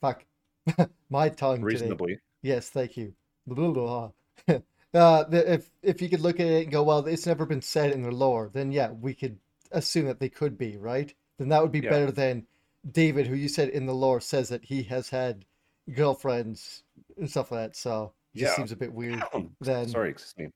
Fuck, 0.00 0.24
my 1.10 1.28
tongue 1.28 1.56
today. 1.60 1.66
reasonably. 1.66 2.18
Yes, 2.42 2.68
thank 2.70 2.96
you. 2.96 3.14
Blah, 3.46 3.70
blah, 3.70 4.10
blah. 4.46 4.60
uh, 4.94 5.24
if 5.30 5.70
if 5.82 6.02
you 6.02 6.08
could 6.08 6.20
look 6.20 6.40
at 6.40 6.46
it 6.46 6.62
and 6.64 6.72
go, 6.72 6.82
well, 6.82 7.06
it's 7.06 7.26
never 7.26 7.46
been 7.46 7.62
said 7.62 7.92
in 7.92 8.02
their 8.02 8.12
lore, 8.12 8.50
then 8.52 8.72
yeah, 8.72 8.90
we 8.90 9.14
could 9.14 9.38
assume 9.72 10.06
that 10.06 10.20
they 10.20 10.28
could 10.28 10.58
be 10.58 10.76
right. 10.76 11.14
Then 11.38 11.48
that 11.48 11.62
would 11.62 11.72
be 11.72 11.80
Yeah. 11.80 11.90
better 11.90 12.10
than 12.12 12.46
David, 12.90 13.26
who 13.26 13.34
you 13.34 13.48
said 13.48 13.70
in 13.70 13.86
the 13.86 13.94
lore 13.94 14.20
says 14.20 14.50
that 14.50 14.64
he 14.64 14.82
has 14.84 15.08
had 15.08 15.46
girlfriends 15.94 16.82
and 17.16 17.30
stuff 17.30 17.50
like 17.50 17.60
that. 17.70 17.76
So 17.76 18.12
it 18.34 18.40
just 18.40 18.52
Yeah. 18.52 18.56
seems 18.56 18.72
a 18.72 18.76
bit 18.76 18.92
weird. 18.92 19.22
Then 19.60 19.88
Sorry, 19.88 20.10
excuse 20.10 20.34
me. 20.36 20.52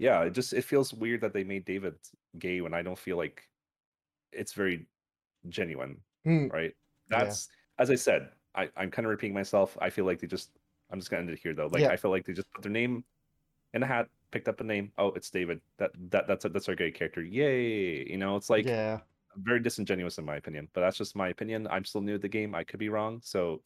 Yeah, 0.00 0.22
it 0.24 0.30
just 0.30 0.52
it 0.54 0.64
feels 0.64 0.94
weird 0.94 1.20
that 1.20 1.34
they 1.34 1.44
made 1.44 1.66
David 1.66 1.96
gay 2.38 2.60
when 2.62 2.74
I 2.74 2.82
don't 2.82 2.98
feel 2.98 3.18
like 3.18 3.48
it's 4.32 4.52
very 4.54 4.88
genuine, 5.48 6.02
Mm, 6.26 6.52
right? 6.52 6.74
Yeah. 7.10 7.24
That's 7.24 7.48
as 7.78 7.90
I 7.90 7.96
said, 7.96 8.30
I, 8.54 8.70
I'm 8.76 8.90
kind 8.90 9.06
of 9.06 9.10
repeating 9.10 9.34
myself. 9.34 9.76
I 9.80 9.90
feel 9.90 10.06
like 10.06 10.20
they 10.20 10.26
just 10.26 10.52
I'm 10.90 10.98
just 11.00 11.10
gonna 11.10 11.22
end 11.22 11.30
it 11.30 11.40
here 11.40 11.54
though. 11.54 11.68
Like 11.68 11.84
Yeah. 11.84 11.90
I 11.90 11.96
feel 11.96 12.10
like 12.10 12.26
they 12.26 12.32
just 12.34 12.50
put 12.52 12.62
their 12.62 12.72
name 12.72 13.04
in 13.74 13.82
a 13.82 13.86
hat, 13.86 14.08
picked 14.32 14.48
up 14.48 14.60
a 14.60 14.64
name. 14.64 14.92
Oh, 14.98 15.08
it's 15.08 15.30
David. 15.30 15.60
That 15.78 15.92
that 16.10 16.26
that's 16.28 16.44
a, 16.46 16.48
that's 16.50 16.68
our 16.68 16.74
gay 16.76 16.90
character. 16.92 17.22
Yay! 17.22 18.08
You 18.10 18.18
know, 18.18 18.36
it's 18.36 18.50
like 18.50 18.66
yeah, 18.66 19.00
very 19.36 19.60
disingenuous 19.60 20.18
in 20.18 20.24
my 20.24 20.36
opinion. 20.36 20.68
But 20.74 20.82
that's 20.82 20.98
just 20.98 21.16
my 21.16 21.28
opinion. 21.28 21.66
I'm 21.68 21.84
still 21.84 22.00
new 22.02 22.14
to 22.14 22.18
the 22.18 22.28
game. 22.28 22.54
I 22.54 22.64
could 22.64 22.80
be 22.80 22.88
wrong. 22.88 23.20
So, 23.22 23.62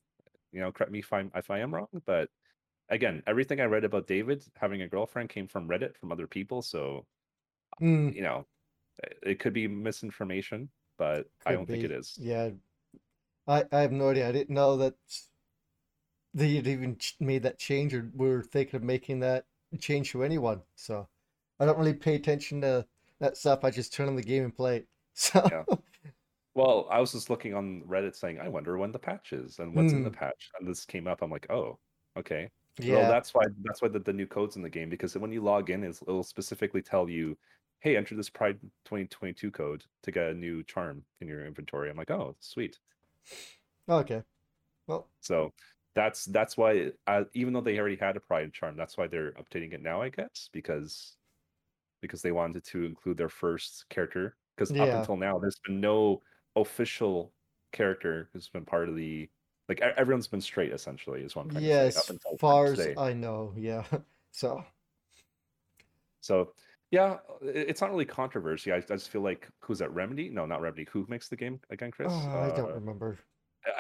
you 0.53 0.61
know, 0.61 0.73
correct 0.73 0.93
me 0.93 1.01
if 1.01 1.13
I'm 1.13 1.31
if 1.35 1.51
I 1.51 1.61
am 1.61 1.75
wrong. 1.75 1.89
But 2.07 2.31
again, 2.89 3.23
everything 3.27 3.61
I 3.61 3.65
read 3.65 3.85
about 3.85 4.07
David 4.07 4.45
having 4.57 4.83
a 4.83 4.89
girlfriend 4.89 5.31
came 5.31 5.49
from 5.49 5.69
Reddit 5.69 5.97
from 5.97 6.13
other 6.13 6.27
people. 6.27 6.63
So, 6.63 7.07
Mm, 7.81 8.15
you 8.15 8.23
know, 8.23 8.47
it- 9.03 9.19
it 9.23 9.41
could 9.41 9.53
be 9.53 9.69
misinformation, 9.69 10.71
but 10.97 11.31
I 11.47 11.53
don't 11.53 11.69
think 11.69 11.85
it 11.85 11.91
is. 11.91 12.17
Yeah, 12.19 12.51
I 13.47 13.65
I 13.73 13.81
have 13.81 13.93
no 13.93 14.11
idea. 14.11 14.29
I 14.29 14.33
didn't 14.33 14.55
know 14.55 14.77
that 14.79 14.97
they 16.35 16.55
had 16.57 16.67
even 16.67 16.99
made 17.21 17.43
that 17.45 17.59
change 17.59 17.95
or 17.95 18.11
were 18.15 18.43
thinking 18.43 18.77
of 18.77 18.83
making 18.83 19.21
that 19.21 19.47
change 19.79 20.11
to 20.11 20.23
anyone. 20.23 20.63
So 20.75 21.09
I 21.61 21.65
don't 21.67 21.79
really 21.79 21.95
pay 21.95 22.15
attention 22.17 22.61
to 22.63 22.87
that 23.21 23.37
stuff. 23.37 23.65
I 23.65 23.71
just 23.71 23.93
turn 23.93 24.09
on 24.09 24.17
the 24.17 24.23
game 24.23 24.45
and 24.45 24.55
play 24.57 24.79
it. 24.79 24.89
So 25.17 25.41
Yeah. 25.49 25.65
Well, 26.55 26.89
I 26.91 27.01
was 27.01 27.13
just 27.13 27.31
looking 27.31 27.55
on 27.55 27.83
Reddit 27.85 28.17
saying, 28.17 28.41
I 28.41 28.49
wonder 28.49 28.79
when 28.79 28.93
the 28.93 28.99
patch 28.99 29.33
is 29.33 29.59
and 29.61 29.75
what's 29.75 29.95
in 29.95 30.03
the 30.03 30.11
Mm. 30.11 30.13
patch. 30.13 30.51
And 30.59 30.69
this 30.69 30.85
came 30.87 31.07
up. 31.09 31.23
I'm 31.23 31.31
like, 31.31 31.51
oh, 31.51 31.79
okay. 32.17 32.51
Yeah, 32.79 33.05
Well, 33.05 33.07
that's 33.07 33.33
why 33.35 33.45
that's 33.63 33.81
why 33.83 33.89
the, 33.89 34.01
the 34.01 34.13
new 34.13 34.27
code's 34.27 34.57
in 34.57 34.63
the 34.63 34.71
game 34.71 34.91
because 34.91 35.17
when 35.17 35.33
you 35.33 35.43
log 35.43 35.71
in, 35.71 35.85
it's, 35.85 36.03
it'll 36.03 36.23
specifically 36.25 36.83
tell 36.83 37.09
you, 37.09 37.39
"Hey, 37.81 37.97
enter 37.97 38.17
this 38.17 38.31
Pride 38.31 38.61
2022 38.85 39.51
code 39.53 39.85
to 40.03 40.11
get 40.13 40.31
a 40.31 40.35
new 40.35 40.63
charm 40.65 41.07
in 41.21 41.29
your 41.29 41.45
inventory." 41.47 41.91
I'm 41.91 41.97
like, 41.97 42.11
"Oh, 42.11 42.37
sweet." 42.41 42.81
okay. 43.89 44.23
Well, 44.87 45.11
So 45.21 45.53
that's 45.95 46.25
that's 46.27 46.57
why, 46.57 46.93
uh, 47.07 47.25
even 47.35 47.53
though 47.53 47.61
they 47.61 47.79
already 47.79 47.97
had 47.97 48.17
a 48.17 48.21
Pride 48.21 48.53
charm, 48.53 48.77
that's 48.77 48.97
why 48.97 49.07
they're 49.07 49.33
updating 49.33 49.73
it 49.73 49.83
now, 49.83 50.03
I 50.03 50.09
guess, 50.11 50.49
because 50.53 51.17
because 52.03 52.23
they 52.23 52.33
wanted 52.33 52.65
to 52.65 52.85
include 52.85 53.19
their 53.19 53.31
first 53.31 53.89
character. 53.91 54.37
Because 54.57 54.73
up 54.81 54.95
until 54.95 55.17
now, 55.17 55.39
there's 55.39 55.61
been 55.67 55.81
no 55.81 56.23
official 56.57 57.35
character 57.73 58.31
who's 58.33 58.49
been 58.51 58.67
part 58.67 58.89
of 58.89 58.97
the 58.97 59.31
like 59.69 59.81
everyone's 59.81 60.27
been 60.29 60.41
straight 60.41 60.73
essentially 60.73 61.23
is 61.23 61.35
one. 61.37 61.51
Yeah, 61.59 61.81
as 61.81 61.95
say 61.95 62.01
up 62.01 62.11
until 62.11 62.37
far 62.39 62.67
as. 62.67 62.89
I 62.99 63.13
know, 63.13 63.53
yeah. 63.57 63.85
So 64.33 64.65
So 66.21 66.53
yeah, 66.91 67.19
it's 67.43 67.81
not 67.81 67.91
really 67.91 68.05
controversy. 68.05 68.73
I, 68.73 68.77
I 68.77 68.81
just 68.81 69.11
feel 69.11 69.21
like 69.23 69.49
who's 69.61 69.83
at 69.83 69.93
Remedy? 69.93 70.29
No, 70.29 70.47
not 70.47 70.61
Remedy. 70.61 70.87
Who 70.93 71.07
makes 71.09 71.29
the 71.29 71.37
game 71.37 71.61
again, 71.71 71.91
Chris? 71.91 72.13
oh, 72.13 72.29
I 72.41 72.55
don't 72.57 72.71
Uh, 72.71 72.75
remember. 72.75 73.19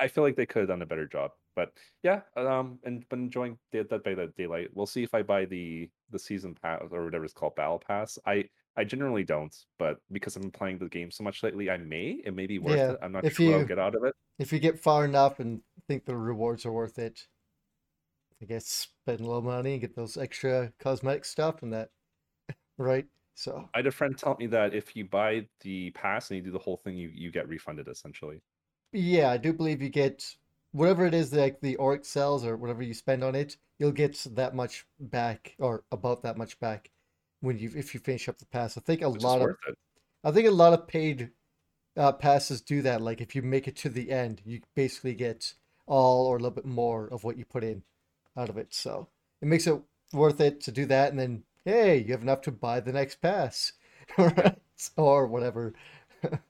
I- 0.00 0.08
feel 0.08 0.24
like 0.24 0.34
they 0.36 0.46
could 0.46 0.60
have 0.60 0.68
done 0.68 0.82
a 0.82 0.86
better 0.86 1.06
job. 1.06 1.32
But 1.54 1.72
yeah, 2.02 2.22
um, 2.36 2.78
and 2.84 3.08
been 3.08 3.24
enjoying 3.24 3.58
Dead 3.70 3.88
by 3.88 4.14
the 4.14 4.32
Daylight. 4.36 4.70
We'll 4.74 4.86
see 4.86 5.02
if 5.04 5.14
I 5.14 5.22
buy 5.22 5.44
the 5.44 5.88
the 6.10 6.18
season 6.18 6.54
pass 6.54 6.82
or 6.90 7.04
whatever 7.04 7.24
it's 7.24 7.34
called, 7.34 7.54
Battle 7.54 7.78
Pass. 7.78 8.18
I 8.26 8.48
I 8.76 8.84
generally 8.84 9.24
don't, 9.24 9.54
but 9.78 9.98
because 10.12 10.36
I've 10.36 10.42
been 10.42 10.50
playing 10.50 10.78
the 10.78 10.88
game 10.88 11.10
so 11.10 11.24
much 11.24 11.42
lately, 11.42 11.70
I 11.70 11.76
may. 11.78 12.20
It 12.24 12.34
may 12.34 12.46
be 12.46 12.58
worth 12.58 12.88
Yeah, 12.88 12.90
it. 12.90 12.98
I'm 13.02 13.12
not 13.12 13.24
if 13.24 13.32
sure 13.32 13.46
what 13.46 13.54
I'll 13.54 13.62
you- 13.62 13.64
get 13.64 13.78
out 13.78 13.94
of 13.94 14.04
it. 14.04 14.14
If 14.38 14.52
you 14.52 14.58
get 14.60 14.80
far 14.80 15.04
enough 15.04 15.40
and 15.40 15.62
think 15.88 16.06
the 16.06 16.16
rewards 16.16 16.66
are 16.66 16.72
worth 16.72 16.98
it, 16.98 17.28
I 18.40 18.44
guess 18.44 18.66
spend 18.66 19.18
a 19.20 19.24
little 19.24 19.42
money 19.42 19.72
and 19.72 19.80
get 19.80 19.96
those 19.96 20.16
extra 20.16 20.72
cosmetic 20.78 21.24
stuff 21.24 21.62
and 21.64 21.72
that, 21.72 21.90
right? 22.78 23.06
So 23.34 23.68
I 23.74 23.78
had 23.78 23.86
a 23.86 23.92
friend 23.92 24.16
tell 24.16 24.36
me 24.38 24.46
that 24.48 24.74
if 24.74 24.96
you 24.96 25.04
buy 25.04 25.48
the 25.60 25.90
pass 25.90 26.30
and 26.30 26.36
you 26.38 26.42
do 26.44 26.50
the 26.50 26.58
whole 26.58 26.76
thing, 26.76 26.96
you 26.96 27.08
you 27.12 27.30
get 27.30 27.48
refunded 27.48 27.88
essentially. 27.88 28.42
yeah, 28.92 29.30
I 29.30 29.36
do 29.36 29.52
believe 29.52 29.82
you 29.82 29.88
get 29.88 30.36
whatever 30.72 31.04
it 31.06 31.14
is, 31.14 31.32
like 31.32 31.60
the 31.60 31.76
Auric 31.78 32.04
cells 32.04 32.44
or 32.44 32.56
whatever 32.56 32.82
you 32.82 32.94
spend 32.94 33.22
on 33.24 33.34
it, 33.34 33.56
you'll 33.78 33.92
get 33.92 34.26
that 34.32 34.54
much 34.54 34.86
back 35.00 35.54
or 35.58 35.84
about 35.92 36.22
that 36.22 36.36
much 36.36 36.58
back 36.60 36.90
when 37.44 37.58
you 37.58 37.70
if 37.76 37.94
you 37.94 38.00
finish 38.00 38.28
up 38.28 38.38
the 38.38 38.46
pass. 38.46 38.76
I 38.76 38.80
think 38.80 39.02
a 39.02 39.10
Which 39.10 39.22
lot 39.22 39.42
of 39.42 39.50
it. 39.50 39.78
I 40.24 40.30
think 40.30 40.48
a 40.48 40.50
lot 40.50 40.72
of 40.72 40.86
paid 40.88 41.30
uh, 41.96 42.12
passes 42.12 42.60
do 42.60 42.82
that. 42.82 43.02
Like 43.02 43.20
if 43.20 43.34
you 43.34 43.42
make 43.42 43.68
it 43.68 43.76
to 43.76 43.88
the 43.88 44.10
end, 44.10 44.40
you 44.44 44.60
basically 44.74 45.14
get 45.14 45.54
all 45.86 46.26
or 46.26 46.36
a 46.36 46.38
little 46.38 46.50
bit 46.50 46.64
more 46.64 47.08
of 47.12 47.24
what 47.24 47.36
you 47.36 47.44
put 47.44 47.62
in 47.62 47.82
out 48.36 48.48
of 48.48 48.56
it. 48.56 48.72
So 48.72 49.08
it 49.42 49.48
makes 49.48 49.66
it 49.66 49.80
worth 50.12 50.40
it 50.40 50.60
to 50.62 50.72
do 50.72 50.86
that, 50.86 51.10
and 51.10 51.18
then 51.18 51.42
hey, 51.64 51.98
you 51.98 52.12
have 52.12 52.22
enough 52.22 52.40
to 52.42 52.52
buy 52.52 52.80
the 52.80 52.92
next 52.92 53.20
pass. 53.20 53.72
Or 54.96 55.26
whatever. 55.26 55.72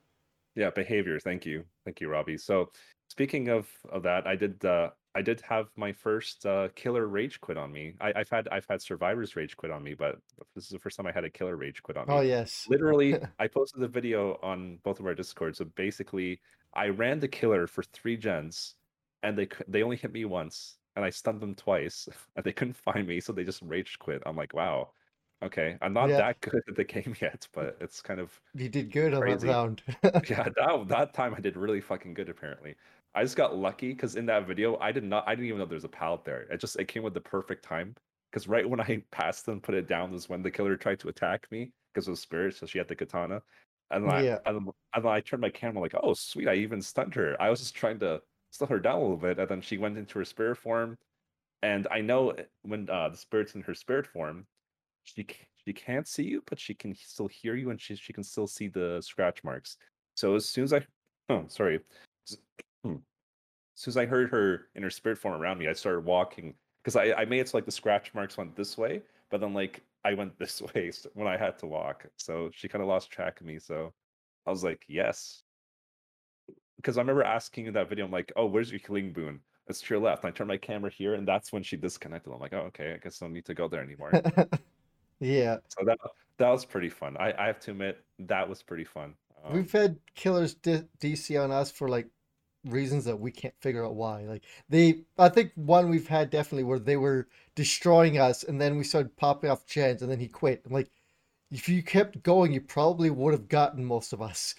Yeah, 0.55 0.69
behavior. 0.69 1.19
Thank 1.19 1.45
you, 1.45 1.65
thank 1.83 1.99
you, 1.99 2.07
Robbie. 2.07 2.37
So, 2.37 2.71
speaking 3.09 3.49
of 3.49 3.67
of 3.89 4.03
that, 4.03 4.25
I 4.25 4.37
did 4.37 4.63
uh 4.63 4.91
I 5.15 5.21
did 5.21 5.41
have 5.41 5.69
my 5.77 5.93
first 5.93 6.45
uh 6.45 6.69
killer 6.75 7.07
rage 7.07 7.39
quit 7.41 7.57
on 7.57 7.71
me. 7.71 7.95
I, 8.01 8.13
I've 8.17 8.29
had 8.29 8.47
I've 8.49 8.65
had 8.69 8.81
survivors 8.81 9.35
rage 9.35 9.55
quit 9.57 9.71
on 9.71 9.83
me, 9.83 9.93
but 9.93 10.21
this 10.53 10.65
is 10.65 10.69
the 10.69 10.79
first 10.79 10.97
time 10.97 11.07
I 11.07 11.11
had 11.11 11.23
a 11.25 11.29
killer 11.29 11.55
rage 11.55 11.81
quit 11.83 11.97
on 11.97 12.09
me. 12.09 12.13
Oh 12.13 12.21
yes. 12.21 12.65
Literally, 12.67 13.19
I 13.39 13.47
posted 13.47 13.81
the 13.81 13.87
video 13.87 14.37
on 14.41 14.77
both 14.83 14.99
of 14.99 15.05
our 15.05 15.15
discords. 15.15 15.57
So 15.59 15.65
basically, 15.65 16.41
I 16.73 16.87
ran 16.89 17.19
the 17.19 17.27
killer 17.27 17.67
for 17.67 17.83
three 17.83 18.17
gens, 18.17 18.75
and 19.23 19.37
they 19.37 19.47
they 19.67 19.83
only 19.83 19.97
hit 19.97 20.11
me 20.13 20.25
once, 20.25 20.79
and 20.95 21.05
I 21.05 21.09
stunned 21.11 21.41
them 21.41 21.55
twice, 21.55 22.07
and 22.35 22.43
they 22.45 22.53
couldn't 22.53 22.75
find 22.77 23.07
me, 23.07 23.19
so 23.21 23.33
they 23.33 23.43
just 23.45 23.61
rage 23.61 23.97
quit. 23.99 24.21
I'm 24.25 24.35
like, 24.35 24.53
wow, 24.53 24.93
okay, 25.43 25.77
I'm 25.81 25.93
not 25.93 26.09
Yeah. 26.09 26.17
that 26.17 26.41
good 26.41 26.61
at 26.67 26.75
the 26.75 26.83
game 26.83 27.15
yet, 27.21 27.47
but 27.53 27.77
it's 27.81 28.01
kind 28.01 28.19
of 28.19 28.41
You 28.53 28.69
did 28.69 28.91
good 28.91 29.13
on 29.13 29.25
that 29.25 29.41
round. 29.41 29.83
yeah, 30.29 30.43
that 30.55 30.85
that 30.87 31.13
time 31.13 31.33
I 31.35 31.39
did 31.39 31.57
really 31.57 31.81
fucking 31.81 32.13
good 32.13 32.29
apparently. 32.29 32.75
I 33.15 33.23
just 33.23 33.37
got 33.37 33.55
lucky 33.57 33.89
because 33.93 34.15
in 34.15 34.25
that 34.27 34.45
video 34.47 34.77
I 34.79 34.91
did 34.91 35.03
not 35.03 35.23
I 35.27 35.31
didn't 35.35 35.47
even 35.47 35.59
know 35.59 35.65
there 35.65 35.75
was 35.75 35.83
a 35.85 35.89
pallet 35.89 36.25
there. 36.25 36.41
It 36.51 36.59
just 36.59 36.75
it 36.77 36.87
came 36.87 37.03
with 37.03 37.13
the 37.13 37.21
perfect 37.21 37.63
time. 37.63 37.95
Because 38.31 38.47
right 38.47 38.69
when 38.69 38.81
I 38.81 39.01
passed 39.11 39.47
and 39.47 39.63
put 39.63 39.75
it 39.75 39.87
down 39.87 40.11
was 40.11 40.27
when 40.29 40.41
the 40.43 40.51
killer 40.51 40.75
tried 40.75 40.99
to 41.01 41.07
attack 41.09 41.47
me 41.51 41.71
because 41.93 42.07
it 42.07 42.11
was 42.11 42.19
spirit, 42.19 42.55
so 42.55 42.65
she 42.65 42.77
had 42.77 42.87
the 42.89 42.95
katana. 42.95 43.41
And 43.91 44.03
then, 44.05 44.23
Yeah. 44.23 44.39
I, 44.45 44.49
and, 44.49 44.57
then- 44.57 44.73
and 44.93 45.05
then 45.05 45.11
I 45.11 45.21
turned 45.21 45.41
my 45.41 45.49
camera 45.49 45.81
like, 45.81 45.95
oh 46.01 46.13
sweet, 46.13 46.47
I 46.47 46.55
even 46.55 46.81
stunned 46.81 47.15
her. 47.15 47.41
I 47.41 47.49
was 47.49 47.59
just 47.61 47.75
trying 47.75 47.99
to 47.99 48.21
slow 48.51 48.67
her 48.67 48.79
down 48.79 48.97
a 48.97 49.01
little 49.01 49.17
bit, 49.17 49.39
and 49.39 49.47
then 49.49 49.61
she 49.61 49.77
went 49.77 49.97
into 49.97 50.19
her 50.19 50.25
spirit 50.25 50.57
form. 50.57 50.97
and 51.61 51.87
I 51.91 52.01
know 52.01 52.31
uh, 52.31 52.43
when 52.63 52.89
uh, 52.89 53.09
the 53.09 53.17
spirit's 53.17 53.55
in 53.55 53.61
her 53.61 53.73
spirit 53.75 54.07
form, 54.07 54.47
she 55.03 55.25
she 55.65 55.73
can't 55.73 56.07
see 56.07 56.23
you, 56.23 56.43
but 56.47 56.59
she 56.59 56.73
can 56.73 56.95
still 56.95 57.27
hear 57.27 57.55
you, 57.55 57.69
and 57.71 57.79
she 57.81 57.95
she 57.95 58.13
can 58.13 58.23
still 58.23 58.47
see 58.47 58.67
the 58.67 59.01
scratch 59.01 59.43
marks. 59.43 59.77
So 60.15 60.35
as 60.35 60.47
soon 60.49 60.63
as 60.65 60.73
I, 60.73 60.85
oh 61.29 61.45
sorry, 61.47 61.79
hmm, 62.85 62.95
as 63.75 63.81
soon 63.81 63.91
as 63.91 63.97
I 63.97 64.05
heard 64.05 64.29
her 64.31 64.67
in 64.75 64.83
her 64.83 64.89
spirit 64.89 65.17
form 65.17 65.39
around 65.39 65.57
me, 65.59 65.67
I 65.67 65.73
started 65.73 66.05
walking 66.05 66.55
because 66.83 66.95
I 66.95 67.13
I 67.13 67.25
made 67.25 67.39
it 67.39 67.49
so 67.49 67.57
like 67.57 67.65
the 67.65 67.71
scratch 67.71 68.13
marks 68.13 68.37
went 68.37 68.55
this 68.55 68.77
way, 68.77 69.01
but 69.31 69.41
then 69.41 69.53
like 69.53 69.83
I 70.03 70.13
went 70.13 70.37
this 70.39 70.61
way 70.61 70.91
when 71.13 71.27
I 71.27 71.37
had 71.37 71.57
to 71.59 71.67
walk. 71.67 72.05
So 72.17 72.49
she 72.53 72.67
kind 72.67 72.81
of 72.81 72.87
lost 72.87 73.11
track 73.11 73.41
of 73.41 73.47
me. 73.47 73.59
So 73.59 73.93
I 74.45 74.51
was 74.51 74.63
like, 74.63 74.83
yes, 74.87 75.43
because 76.77 76.97
I 76.97 77.01
remember 77.01 77.23
asking 77.23 77.65
in 77.67 77.73
that 77.73 77.89
video, 77.89 78.05
I'm 78.05 78.11
like, 78.11 78.31
oh, 78.35 78.45
where's 78.45 78.71
your 78.71 78.79
healing 78.85 79.13
boon? 79.13 79.41
It's 79.67 79.81
to 79.81 79.95
your 79.95 80.03
left. 80.03 80.23
And 80.23 80.31
I 80.31 80.35
turned 80.35 80.49
my 80.49 80.57
camera 80.57 80.91
here, 80.91 81.15
and 81.15 81.27
that's 81.27 81.51
when 81.51 81.63
she 81.63 81.75
disconnected. 81.77 82.31
I'm 82.31 82.39
like, 82.39 82.53
oh, 82.53 82.67
okay, 82.67 82.93
I 82.93 82.97
guess 82.97 83.21
I 83.21 83.25
don't 83.25 83.33
need 83.33 83.45
to 83.45 83.55
go 83.55 83.67
there 83.67 83.81
anymore. 83.81 84.11
Yeah, 85.19 85.57
so 85.69 85.85
that 85.85 85.97
that 86.37 86.49
was 86.49 86.65
pretty 86.65 86.89
fun. 86.89 87.15
I, 87.17 87.33
I 87.37 87.47
have 87.47 87.59
to 87.61 87.71
admit 87.71 88.03
that 88.19 88.47
was 88.49 88.61
pretty 88.61 88.83
fun. 88.83 89.15
Um, 89.43 89.53
we've 89.53 89.71
had 89.71 89.97
killers 90.13 90.55
D- 90.55 90.83
DC 90.99 91.41
on 91.41 91.51
us 91.51 91.71
for 91.71 91.87
like 91.87 92.07
reasons 92.65 93.05
that 93.05 93.19
we 93.19 93.31
can't 93.31 93.53
figure 93.59 93.85
out 93.85 93.95
why. 93.95 94.23
Like 94.23 94.43
they, 94.69 95.01
I 95.17 95.29
think 95.29 95.51
one 95.55 95.89
we've 95.89 96.07
had 96.07 96.29
definitely 96.29 96.63
where 96.63 96.79
they 96.79 96.97
were 96.97 97.27
destroying 97.55 98.17
us, 98.17 98.43
and 98.43 98.59
then 98.59 98.77
we 98.77 98.83
started 98.83 99.15
popping 99.17 99.49
off 99.49 99.65
gens, 99.65 100.01
and 100.01 100.11
then 100.11 100.19
he 100.19 100.27
quit. 100.27 100.61
I'm 100.65 100.73
like, 100.73 100.91
if 101.51 101.69
you 101.69 101.83
kept 101.83 102.23
going, 102.23 102.53
you 102.53 102.61
probably 102.61 103.09
would 103.09 103.33
have 103.33 103.47
gotten 103.47 103.85
most 103.85 104.13
of 104.13 104.21
us, 104.21 104.55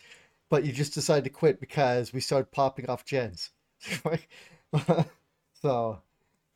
but 0.49 0.65
you 0.65 0.73
just 0.73 0.95
decided 0.95 1.25
to 1.25 1.31
quit 1.31 1.61
because 1.61 2.13
we 2.13 2.21
started 2.21 2.51
popping 2.53 2.89
off 2.89 3.05
gens. 3.05 3.51
so 5.63 6.01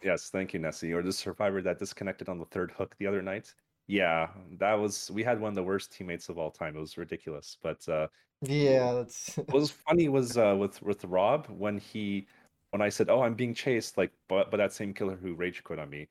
yes, 0.02 0.30
thank 0.30 0.54
you, 0.54 0.60
Nessie. 0.60 0.92
Or 0.92 1.02
the 1.02 1.12
survivor 1.12 1.62
that 1.62 1.78
disconnected 1.78 2.28
on 2.28 2.38
the 2.38 2.46
third 2.46 2.72
hook 2.72 2.94
the 2.98 3.06
other 3.06 3.22
night. 3.22 3.54
Yeah, 3.86 4.28
that 4.58 4.74
was 4.74 5.10
we 5.12 5.22
had 5.24 5.40
one 5.40 5.48
of 5.48 5.56
the 5.56 5.62
worst 5.62 5.92
teammates 5.92 6.28
of 6.28 6.38
all 6.38 6.50
time. 6.50 6.76
It 6.76 6.80
was 6.80 6.96
ridiculous. 6.96 7.56
But 7.62 7.86
uh 7.88 8.06
yeah, 8.42 8.92
that's 8.94 9.36
what 9.36 9.52
was 9.52 9.70
funny 9.70 10.08
was 10.08 10.36
uh 10.38 10.56
with 10.58 10.80
with 10.82 11.04
Rob 11.04 11.46
when 11.48 11.78
he 11.78 12.26
when 12.70 12.82
I 12.82 12.88
said, 12.88 13.10
"Oh, 13.10 13.22
I'm 13.22 13.34
being 13.34 13.54
chased," 13.54 13.98
like, 13.98 14.12
but 14.28 14.50
but 14.50 14.56
that 14.58 14.72
same 14.72 14.94
killer 14.94 15.16
who 15.16 15.34
rage 15.34 15.62
quit 15.64 15.78
on 15.78 15.90
me. 15.90 16.08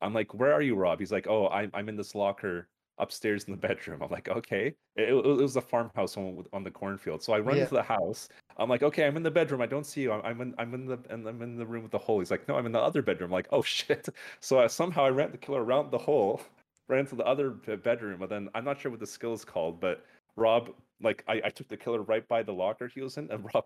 I'm 0.00 0.14
like, 0.14 0.34
"Where 0.34 0.52
are 0.52 0.62
you, 0.62 0.74
Rob?" 0.76 0.98
He's 1.00 1.12
like, 1.12 1.26
"Oh, 1.28 1.48
I'm 1.48 1.70
I'm 1.74 1.88
in 1.88 1.96
this 1.96 2.14
locker 2.14 2.68
upstairs 2.98 3.44
in 3.44 3.52
the 3.52 3.56
bedroom." 3.58 4.02
I'm 4.02 4.10
like, 4.10 4.28
"Okay." 4.28 4.74
It, 4.96 5.10
it 5.10 5.14
was 5.14 5.56
a 5.56 5.60
farmhouse 5.60 6.16
on 6.16 6.44
on 6.52 6.64
the 6.64 6.70
cornfield, 6.70 7.22
so 7.22 7.32
I 7.32 7.40
run 7.40 7.56
Yeah. 7.56 7.62
into 7.64 7.74
the 7.74 7.82
house. 7.82 8.28
I'm 8.56 8.68
like, 8.68 8.82
"Okay, 8.82 9.06
I'm 9.06 9.16
in 9.16 9.22
the 9.22 9.30
bedroom. 9.30 9.60
I 9.62 9.66
don't 9.66 9.84
see 9.86 10.02
you. 10.02 10.12
I'm, 10.12 10.22
I'm 10.24 10.40
in 10.40 10.54
I'm 10.58 10.74
in 10.74 10.86
the 10.86 10.98
and 11.10 11.26
I'm 11.28 11.42
in 11.42 11.56
the 11.56 11.66
room 11.66 11.82
with 11.82 11.92
the 11.92 11.98
hole." 11.98 12.18
He's 12.20 12.30
like, 12.30 12.48
"No, 12.48 12.56
I'm 12.56 12.66
in 12.66 12.72
the 12.72 12.80
other 12.80 13.02
bedroom." 13.02 13.28
I'm 13.28 13.32
like, 13.34 13.48
"Oh 13.52 13.62
shit!" 13.76 14.08
So 14.40 14.60
I, 14.60 14.66
somehow 14.68 15.04
I 15.04 15.10
ran 15.10 15.30
the 15.32 15.38
killer 15.38 15.62
around 15.64 15.90
the 15.90 15.98
hole, 15.98 16.40
ran 16.88 17.00
into 17.00 17.16
the 17.16 17.26
other 17.26 17.50
bedroom, 17.50 18.22
and 18.22 18.30
then 18.30 18.48
I'm 18.54 18.64
not 18.64 18.80
sure 18.80 18.90
what 18.90 19.00
the 19.00 19.06
skill 19.06 19.34
is 19.34 19.44
called, 19.44 19.80
but 19.80 20.04
Rob, 20.36 20.70
like, 21.00 21.24
I, 21.28 21.40
I 21.44 21.48
took 21.50 21.68
the 21.68 21.76
killer 21.76 22.02
right 22.02 22.26
by 22.28 22.42
the 22.42 22.52
locker 22.52 22.88
he 22.88 23.00
was 23.00 23.16
in, 23.16 23.30
and 23.30 23.44
Rob 23.54 23.64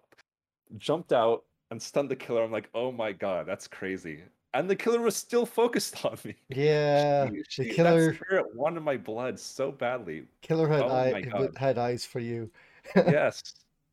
jumped 0.79 1.13
out 1.13 1.45
and 1.71 1.81
stunned 1.81 2.11
the 2.11 2.17
killer. 2.17 2.43
I'm 2.43 2.53
like, 2.53 2.69
oh 2.75 2.93
my 2.93 3.13
god, 3.13 3.47
that's 3.47 3.67
crazy. 3.69 4.23
And 4.55 4.69
the 4.69 4.77
killer 4.77 5.01
was 5.01 5.17
still 5.17 5.47
focused 5.47 6.05
on 6.05 6.19
me. 6.25 6.35
yeah. 6.51 7.27
She- 7.49 7.63
The 7.63 7.69
she- 7.69 7.75
killer 7.75 8.15
spirit 8.15 8.55
wanted 8.55 8.81
my 8.81 8.97
blood 8.99 9.39
so 9.39 9.73
badly. 9.73 10.25
killer 10.43 10.69
had 10.69 10.83
Oh 10.83 10.89
eye 10.89 11.13
my 11.13 11.23
w- 11.23 11.49
God. 11.49 11.57
had 11.59 11.79
eyes 11.79 12.05
for 12.05 12.21
you. 12.21 12.51
Yes. 12.95 13.43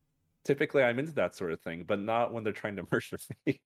Typically, 0.43 0.83
I'm 0.83 0.99
into 0.99 1.11
that 1.13 1.35
sort 1.35 1.51
of 1.53 1.61
thing, 1.61 1.83
but 1.85 1.99
not 1.99 2.33
when 2.33 2.43
they're 2.43 2.53
trying 2.53 2.75
to 2.77 2.87
murder 2.91 3.17
me. 3.45 3.59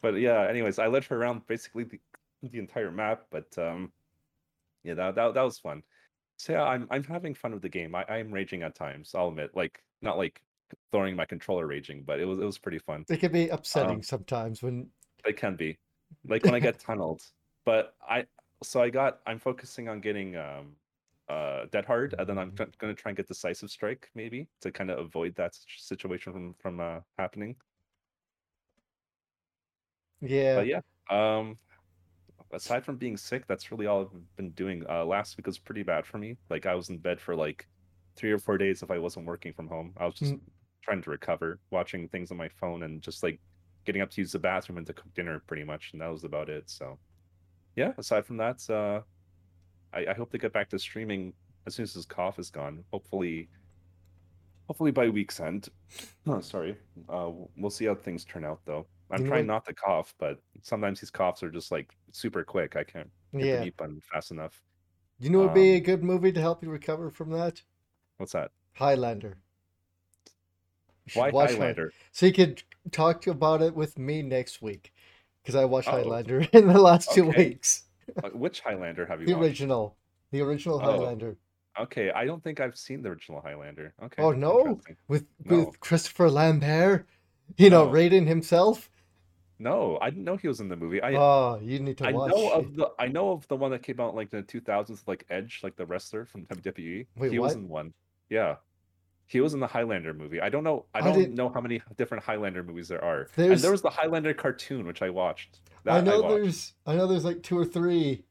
but 0.00 0.14
yeah, 0.14 0.46
anyways, 0.48 0.78
I 0.78 0.86
led 0.86 1.04
her 1.04 1.16
around 1.16 1.46
basically 1.46 1.84
the, 1.84 2.00
the 2.42 2.58
entire 2.58 2.90
map. 2.90 3.26
But 3.30 3.56
um, 3.58 3.92
yeah, 4.84 4.94
that, 4.94 5.14
that 5.16 5.34
that 5.34 5.42
was 5.42 5.58
fun. 5.58 5.82
So 6.38 6.52
yeah, 6.52 6.64
I'm 6.64 6.86
I'm 6.90 7.04
having 7.04 7.34
fun 7.34 7.52
with 7.52 7.62
the 7.62 7.68
game. 7.68 7.94
I 7.94 8.04
I'm 8.08 8.32
raging 8.32 8.62
at 8.62 8.74
times. 8.74 9.14
I'll 9.14 9.28
admit, 9.28 9.54
like 9.54 9.84
not 10.02 10.18
like 10.18 10.42
throwing 10.92 11.16
my 11.16 11.24
controller 11.26 11.66
raging, 11.66 12.04
but 12.04 12.20
it 12.20 12.24
was 12.26 12.38
it 12.38 12.44
was 12.44 12.58
pretty 12.58 12.78
fun. 12.78 13.06
It 13.08 13.18
can 13.20 13.32
be 13.32 13.48
upsetting 13.48 14.02
Um, 14.02 14.04
sometimes 14.04 14.62
when 14.62 14.92
It 15.24 15.36
can 15.36 15.56
be 15.56 15.78
like 16.24 16.44
when 16.44 16.54
I 16.54 16.60
get 16.60 16.78
tunneled. 16.78 17.22
But 17.64 17.96
I 18.00 18.26
so 18.62 18.80
I 18.82 18.90
got 18.90 19.22
I'm 19.26 19.38
focusing 19.38 19.88
on 19.88 20.00
getting 20.00 20.36
um 20.36 20.76
uh 21.28 21.66
dead 21.66 21.84
hard 21.84 22.14
and 22.18 22.28
then 22.28 22.38
I'm 22.38 22.52
Mm-hmm. 22.52 22.66
gonna 22.78 22.94
try 22.94 23.10
and 23.10 23.16
get 23.16 23.26
decisive 23.26 23.70
strike 23.70 24.10
maybe 24.14 24.48
to 24.60 24.70
kind 24.72 24.90
of 24.90 24.98
avoid 24.98 25.34
that 25.36 25.54
situation 25.76 26.32
from 26.32 26.54
from 26.54 26.80
uh 26.80 27.00
happening. 27.18 27.56
yeah. 30.20 30.64
But 30.64 30.66
yeah, 30.66 30.80
um 31.10 31.58
aside 32.56 32.84
from 32.84 32.96
being 32.98 33.16
sick, 33.16 33.46
that's 33.46 33.70
really 33.70 33.86
all 33.86 34.02
I've 34.02 34.36
been 34.36 34.52
doing. 34.52 34.84
Uh 34.88 35.04
last 35.04 35.36
week 35.38 35.46
was 35.46 35.58
pretty 35.58 35.82
bad 35.84 36.06
for 36.06 36.18
me. 36.18 36.38
Like 36.50 36.66
I 36.66 36.74
was 36.74 36.90
in 36.90 36.98
bed 36.98 37.20
for 37.20 37.36
like 37.36 37.68
three 38.16 38.32
or 38.32 38.38
four 38.38 38.58
days 38.58 38.82
if 38.82 38.90
I 38.90 38.98
wasn't 38.98 39.26
working 39.26 39.52
from 39.54 39.68
home. 39.68 39.94
I 39.98 40.06
was 40.06 40.14
just 40.16 40.34
Mm. 40.34 40.40
trying 40.82 41.02
to 41.02 41.10
recover, 41.10 41.60
watching 41.70 42.08
things 42.08 42.30
on 42.30 42.36
my 42.38 42.48
phone 42.48 42.82
and 42.84 43.02
just 43.02 43.22
like 43.22 43.40
getting 43.86 44.02
up 44.02 44.10
to 44.10 44.20
use 44.22 44.32
the 44.32 44.38
bathroom 44.40 44.78
and 44.78 44.86
to 44.88 44.94
cook 44.94 45.12
dinner 45.14 45.40
pretty 45.46 45.64
much, 45.64 45.92
and 45.92 46.00
that 46.02 46.08
was 46.08 46.24
about 46.24 46.48
it. 46.50 46.70
So 46.70 46.98
yeah, 47.76 47.92
aside 47.98 48.26
from 48.26 48.38
that, 48.38 48.68
uh 48.70 49.02
I, 49.92 50.06
I 50.12 50.14
hope 50.14 50.30
to 50.32 50.38
get 50.38 50.52
back 50.52 50.70
to 50.70 50.78
streaming 50.78 51.34
as 51.66 51.74
soon 51.76 51.84
as 51.84 51.94
this 51.94 52.06
cough 52.06 52.38
is 52.38 52.50
gone. 52.50 52.84
Hopefully 52.92 53.50
hopefully 54.68 54.90
by 54.92 55.08
week's 55.08 55.40
end. 55.40 55.68
Oh, 56.26 56.40
sorry. 56.40 56.78
Uh 57.08 57.30
we'll 57.56 57.70
see 57.70 57.86
how 57.86 57.94
things 57.94 58.24
turn 58.24 58.44
out 58.44 58.60
though. 58.66 58.88
I'm 59.10 59.22
You 59.22 59.28
trying 59.28 59.46
not 59.46 59.64
to 59.66 59.74
cough, 59.74 60.14
but 60.18 60.40
sometimes 60.62 61.00
these 61.00 61.10
coughs 61.10 61.42
are 61.42 61.50
just 61.50 61.70
like 61.70 61.94
super 62.12 62.42
quick. 62.44 62.74
I 62.76 62.84
can't 62.84 63.10
get 63.32 63.40
the 63.40 63.46
Yeah. 63.46 63.60
mute 63.60 63.76
button 63.76 64.00
fast 64.12 64.30
enough. 64.32 64.60
You 65.18 65.30
know, 65.30 65.42
it'd 65.42 65.54
be 65.54 65.74
a 65.74 65.76
Um, 65.78 65.82
good 65.84 66.02
movie 66.04 66.32
to 66.32 66.40
help 66.40 66.62
you 66.62 66.70
recover 66.70 67.10
from 67.10 67.30
that. 67.30 67.62
What's 68.18 68.32
that? 68.32 68.50
Highlander. 68.74 69.38
Why 71.14 71.30
Highlander? 71.30 71.92
So 72.12 72.26
you 72.26 72.32
could 72.32 72.62
talk 72.90 73.20
to 73.22 73.30
about 73.30 73.62
it 73.62 73.74
with 73.74 73.96
me 73.98 74.22
next 74.22 74.60
week, 74.60 74.92
because 75.42 75.54
I 75.54 75.64
watched 75.64 75.88
Oh. 75.88 75.92
Highlander 75.92 76.40
in 76.52 76.66
the 76.66 76.80
last 76.80 77.12
two 77.12 77.28
weeks. 77.30 77.84
Which 78.34 78.60
Highlander 78.60 79.06
have 79.06 79.20
you 79.20 79.26
The 79.26 79.34
watched? 79.34 79.44
original, 79.44 79.96
the 80.32 80.40
original 80.40 80.76
Oh. 80.82 80.90
Highlander 80.90 81.36
Okay, 81.78 82.10
I 82.10 82.24
don't 82.24 82.42
think 82.42 82.58
I've 82.58 82.76
seen 82.78 83.02
the 83.02 83.10
original 83.10 83.42
Highlander. 83.42 83.92
Okay. 84.02 84.22
Oh, 84.22 84.32
no? 84.32 84.80
with 85.08 85.26
No. 85.44 85.58
with 85.66 85.78
Christopher 85.80 86.30
Lambert. 86.30 87.06
You 87.58 87.68
know, 87.68 87.84
No. 87.86 87.92
Raiden 87.92 88.26
himself. 88.26 88.88
No, 89.58 89.98
I 90.02 90.10
didn't 90.10 90.24
know 90.24 90.36
he 90.36 90.48
was 90.48 90.60
in 90.60 90.68
the 90.68 90.76
movie. 90.76 91.00
I 91.00 91.14
oh, 91.14 91.58
you 91.62 91.78
need 91.78 91.96
to 91.98 92.08
I 92.08 92.12
watch. 92.12 92.30
know 92.30 92.50
of 92.50 92.76
the 92.76 92.90
I 92.98 93.08
know 93.08 93.30
of 93.30 93.48
the 93.48 93.56
one 93.56 93.70
that 93.70 93.82
came 93.82 94.00
out 94.00 94.14
like 94.14 94.32
in 94.32 94.40
the 94.40 94.60
2000s, 94.60 95.02
like 95.06 95.24
Edge, 95.30 95.60
like 95.62 95.76
the 95.76 95.86
wrestler 95.86 96.26
from 96.26 96.44
WWE. 96.46 97.06
Wait, 97.16 97.32
he 97.32 97.38
was 97.38 97.54
what? 97.54 97.60
in 97.60 97.68
one. 97.68 97.94
Yeah, 98.28 98.56
he 99.26 99.40
was 99.40 99.54
in 99.54 99.60
the 99.60 99.66
Highlander 99.66 100.14
movie. 100.14 100.40
I 100.40 100.48
don't 100.48 100.62
know. 100.62 100.84
I 100.94 100.98
I 100.98 101.02
don't 101.02 101.34
know 101.34 101.48
how 101.48 101.60
many 101.60 101.80
different 101.96 102.24
Highlander 102.24 102.62
movies 102.62 102.88
there 102.88 103.02
are. 103.02 103.28
And 103.36 103.58
there 103.58 103.72
was 103.72 103.82
the 103.82 103.90
Highlander 103.90 104.34
cartoon, 104.34 104.86
which 104.86 105.02
I 105.02 105.10
watched. 105.10 105.60
I 105.86 106.00
know 106.00 106.20
watched. 106.20 106.34
there's 106.34 106.74
I 106.86 106.96
know 106.96 107.06
there's 107.06 107.24
like 107.24 107.42
two 107.42 107.58
or 107.58 107.64
three 107.64 108.24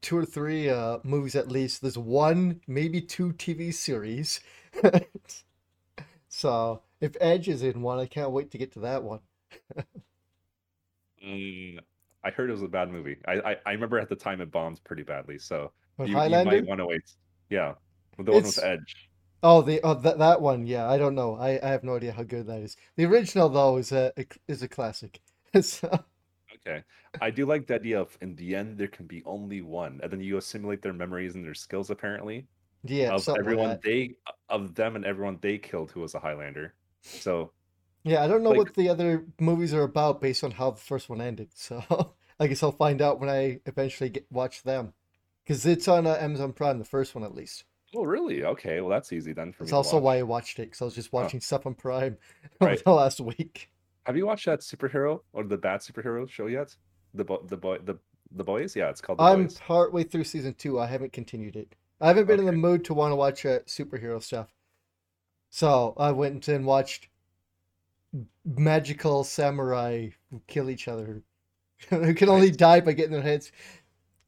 two 0.00 0.16
or 0.16 0.24
three 0.24 0.68
uh 0.68 0.98
movies 1.04 1.34
at 1.34 1.50
least. 1.50 1.80
There's 1.80 1.98
one, 1.98 2.60
maybe 2.66 3.00
two 3.00 3.32
TV 3.32 3.72
series. 3.72 4.40
so 6.28 6.82
if 7.00 7.16
Edge 7.20 7.48
is 7.48 7.62
in 7.62 7.82
one, 7.82 7.98
I 7.98 8.06
can't 8.06 8.30
wait 8.30 8.50
to 8.50 8.58
get 8.58 8.72
to 8.72 8.80
that 8.80 9.02
one. 9.02 9.20
Mm, 11.24 11.78
I 12.24 12.30
heard 12.30 12.50
it 12.50 12.52
was 12.52 12.62
a 12.62 12.68
bad 12.68 12.90
movie. 12.90 13.16
I, 13.26 13.32
I 13.52 13.56
I 13.66 13.72
remember 13.72 13.98
at 13.98 14.08
the 14.08 14.16
time 14.16 14.40
it 14.40 14.50
bombed 14.50 14.82
pretty 14.84 15.02
badly. 15.02 15.38
So 15.38 15.72
you, 15.98 16.06
you 16.06 16.14
might 16.14 16.66
want 16.66 16.78
to 16.78 16.86
wait. 16.86 17.02
Yeah, 17.50 17.74
the 18.18 18.30
one 18.32 18.38
It's- 18.38 18.56
with 18.56 18.64
Edge. 18.64 19.08
Oh, 19.46 19.60
the 19.60 19.78
oh 19.82 19.92
that 19.92 20.16
that 20.18 20.40
one, 20.40 20.66
yeah. 20.66 20.88
I 20.88 20.96
don't 20.96 21.14
know. 21.14 21.34
I, 21.36 21.60
I 21.62 21.68
have 21.68 21.84
no 21.84 21.96
idea 21.96 22.12
how 22.12 22.22
good 22.22 22.46
that 22.46 22.62
is. 22.62 22.76
The 22.96 23.04
original 23.04 23.50
though 23.50 23.76
is 23.76 23.92
a 23.92 24.10
is 24.48 24.62
a 24.62 24.68
classic. 24.68 25.20
so, 25.60 26.02
Okay. 26.66 26.82
I 27.20 27.30
do 27.30 27.44
like 27.44 27.66
the 27.66 27.74
idea 27.74 28.00
of 28.00 28.16
in 28.22 28.34
the 28.36 28.54
end 28.54 28.78
there 28.78 28.88
can 28.88 29.06
be 29.06 29.22
only 29.26 29.60
one, 29.60 30.00
and 30.02 30.10
then 30.10 30.20
you 30.20 30.38
assimilate 30.38 30.80
their 30.80 30.94
memories 30.94 31.34
and 31.34 31.44
their 31.44 31.52
skills 31.54 31.90
apparently 31.90 32.46
yeah, 32.84 33.12
of 33.12 33.22
something 33.22 33.44
like 33.44 33.52
everyone 33.52 33.78
they 33.84 34.14
of 34.48 34.74
them 34.74 34.96
and 34.96 35.04
everyone 35.04 35.38
they 35.42 35.58
killed 35.58 35.90
who 35.90 36.00
was 36.00 36.14
a 36.14 36.18
Highlander. 36.20 36.74
So 37.02 37.52
Yeah, 38.04 38.22
I 38.22 38.28
don't 38.28 38.42
know 38.42 38.50
like- 38.50 38.58
what 38.58 38.74
the 38.74 38.88
other 38.88 39.24
movies 39.40 39.72
are 39.74 39.82
about 39.82 40.20
based 40.20 40.44
on 40.44 40.52
how 40.52 40.70
the 40.72 40.80
first 40.80 41.08
one 41.08 41.20
ended. 41.20 41.48
So 41.54 41.82
I 42.38 42.46
guess 42.48 42.62
I'll 42.62 42.72
find 42.72 43.00
out 43.00 43.20
when 43.20 43.28
I 43.30 43.60
eventually 43.66 44.10
get 44.10 44.26
watch 44.30 44.62
them, 44.64 44.92
because 45.44 45.64
it's 45.66 45.86
on 45.88 46.06
uh, 46.06 46.16
Amazon 46.20 46.52
Prime, 46.52 46.78
the 46.78 46.84
first 46.84 47.14
one 47.14 47.22
at 47.24 47.34
least. 47.34 47.64
oh 47.94 48.04
really? 48.04 48.44
Okay, 48.44 48.80
well 48.80 48.90
that's 48.90 49.12
easy 49.12 49.32
then 49.32 49.52
for 49.52 49.62
It's 49.62 49.70
me. 49.70 49.74
to 49.74 49.76
also 49.76 49.98
why. 49.98 50.18
I 50.18 50.22
watched 50.24 50.58
it, 50.58 50.62
because 50.66 50.82
I 50.82 50.84
was 50.84 50.94
just 50.96 51.12
watching 51.12 51.40
stuff 51.40 51.64
on 51.66 51.74
Prime 51.74 52.16
Right. 52.60 52.82
the 52.82 52.90
last 52.92 53.20
week. 53.20 53.70
Have 54.06 54.16
you 54.16 54.26
watched 54.26 54.46
that 54.46 54.60
superhero 54.60 55.20
or 55.32 55.44
the 55.44 55.56
bad 55.56 55.80
superhero 55.80 56.28
show 56.28 56.46
yet? 56.46 56.76
The 57.14 57.24
bo- 57.24 57.44
the 57.46 57.56
boy 57.56 57.78
the 57.78 57.96
the 58.32 58.44
boys? 58.44 58.74
Yeah, 58.74 58.90
it's 58.90 59.00
called 59.00 59.18
the 59.20 59.22
I'm 59.22 59.44
boys. 59.44 59.58
partway 59.60 60.02
through 60.02 60.24
season 60.24 60.54
two. 60.54 60.78
I 60.80 60.86
haven't 60.86 61.12
continued 61.12 61.54
it. 61.56 61.76
I 62.00 62.08
haven't 62.08 62.26
been 62.26 62.40
in 62.40 62.46
the 62.46 62.52
mood 62.52 62.84
to 62.86 62.94
want 62.94 63.12
to 63.12 63.16
watch 63.16 63.46
uh, 63.46 63.60
superhero 63.60 64.20
stuff. 64.20 64.52
So 65.50 65.94
I 65.96 66.10
went 66.10 66.48
and 66.48 66.66
watched 66.66 67.08
magical 68.44 69.24
samurai 69.24 70.08
who 70.30 70.42
kill 70.46 70.70
each 70.70 70.88
other. 70.88 71.22
who 71.90 72.14
can 72.14 72.28
only 72.28 72.50
die 72.50 72.80
by 72.80 72.92
getting 72.92 73.12
their 73.12 73.22
heads. 73.22 73.52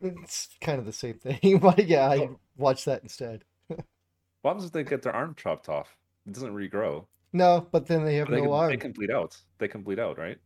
It's 0.00 0.50
kind 0.60 0.78
of 0.78 0.84
the 0.84 0.92
same 0.92 1.18
thing, 1.18 1.58
but 1.62 1.86
yeah, 1.86 2.08
I 2.10 2.28
watch 2.56 2.84
that 2.84 3.02
instead. 3.02 3.44
What 3.68 4.52
happens 4.52 4.66
if 4.66 4.72
they 4.72 4.84
get 4.84 5.02
their 5.02 5.14
arm 5.14 5.34
chopped 5.36 5.68
off? 5.68 5.96
It 6.26 6.32
doesn't 6.32 6.54
regrow. 6.54 7.06
No, 7.32 7.66
but 7.70 7.86
then 7.86 8.04
they 8.04 8.16
have 8.16 8.28
They 8.30 8.36
no 8.36 8.42
can, 8.42 8.52
arm. 8.52 8.70
they 8.70 8.76
can 8.76 8.92
bleed 8.92 9.10
out. 9.10 9.36
They 9.58 9.68
can 9.68 9.82
bleed 9.82 9.98
out, 9.98 10.18
right? 10.18 10.38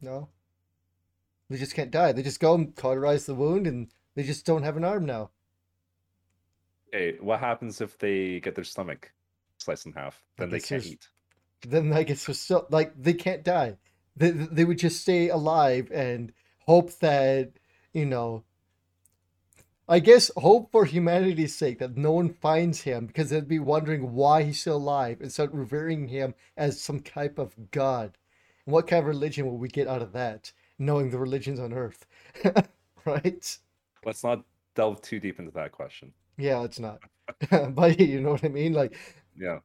No, 0.00 0.28
they 1.50 1.58
just 1.58 1.74
can't 1.74 1.90
die. 1.90 2.12
They 2.12 2.22
just 2.22 2.40
go 2.40 2.54
and 2.54 2.74
cauterize 2.74 3.26
the 3.26 3.34
wound, 3.34 3.66
and 3.66 3.88
they 4.14 4.22
just 4.22 4.46
don't 4.46 4.62
have 4.62 4.76
an 4.76 4.84
arm 4.84 5.04
now. 5.04 5.30
Hey, 6.92 7.16
what 7.20 7.40
happens 7.40 7.80
if 7.80 7.98
they 7.98 8.40
get 8.40 8.54
their 8.54 8.64
stomach 8.64 9.12
sliced 9.58 9.86
in 9.86 9.92
half? 9.92 10.22
Then 10.38 10.50
they 10.50 10.60
can't 10.60 10.84
eat. 10.86 11.08
Then 11.66 11.92
I 11.92 12.02
guess 12.02 12.26
still 12.38 12.66
like 12.70 12.92
they 13.00 13.14
can't 13.14 13.44
die. 13.44 13.76
They 14.16 14.30
they 14.30 14.64
would 14.64 14.78
just 14.78 15.00
stay 15.00 15.28
alive 15.28 15.90
and 15.92 16.32
hope 16.66 16.92
that 16.98 17.52
you 17.92 18.06
know. 18.06 18.44
I 19.88 19.98
guess 19.98 20.30
hope 20.36 20.70
for 20.70 20.84
humanity's 20.84 21.56
sake 21.56 21.80
that 21.80 21.96
no 21.96 22.12
one 22.12 22.28
finds 22.28 22.82
him 22.82 23.06
because 23.06 23.30
they'd 23.30 23.48
be 23.48 23.58
wondering 23.58 24.12
why 24.12 24.44
he's 24.44 24.60
still 24.60 24.76
alive 24.76 25.20
and 25.20 25.32
start 25.32 25.52
revering 25.52 26.06
him 26.06 26.34
as 26.56 26.80
some 26.80 27.00
type 27.00 27.40
of 27.40 27.72
god. 27.72 28.16
And 28.66 28.72
what 28.72 28.86
kind 28.86 29.00
of 29.00 29.06
religion 29.06 29.46
will 29.46 29.58
we 29.58 29.68
get 29.68 29.88
out 29.88 30.00
of 30.00 30.12
that? 30.12 30.52
Knowing 30.78 31.10
the 31.10 31.18
religions 31.18 31.58
on 31.58 31.72
Earth, 31.72 32.06
right? 33.04 33.58
Let's 34.04 34.22
not 34.22 34.44
delve 34.76 35.02
too 35.02 35.18
deep 35.18 35.40
into 35.40 35.50
that 35.52 35.72
question. 35.72 36.12
Yeah, 36.38 36.62
it's 36.62 36.78
not. 36.78 37.00
but 37.74 37.98
you 37.98 38.20
know 38.20 38.30
what 38.30 38.44
I 38.44 38.48
mean? 38.48 38.72
Like, 38.72 38.96
Yeah. 39.36 39.58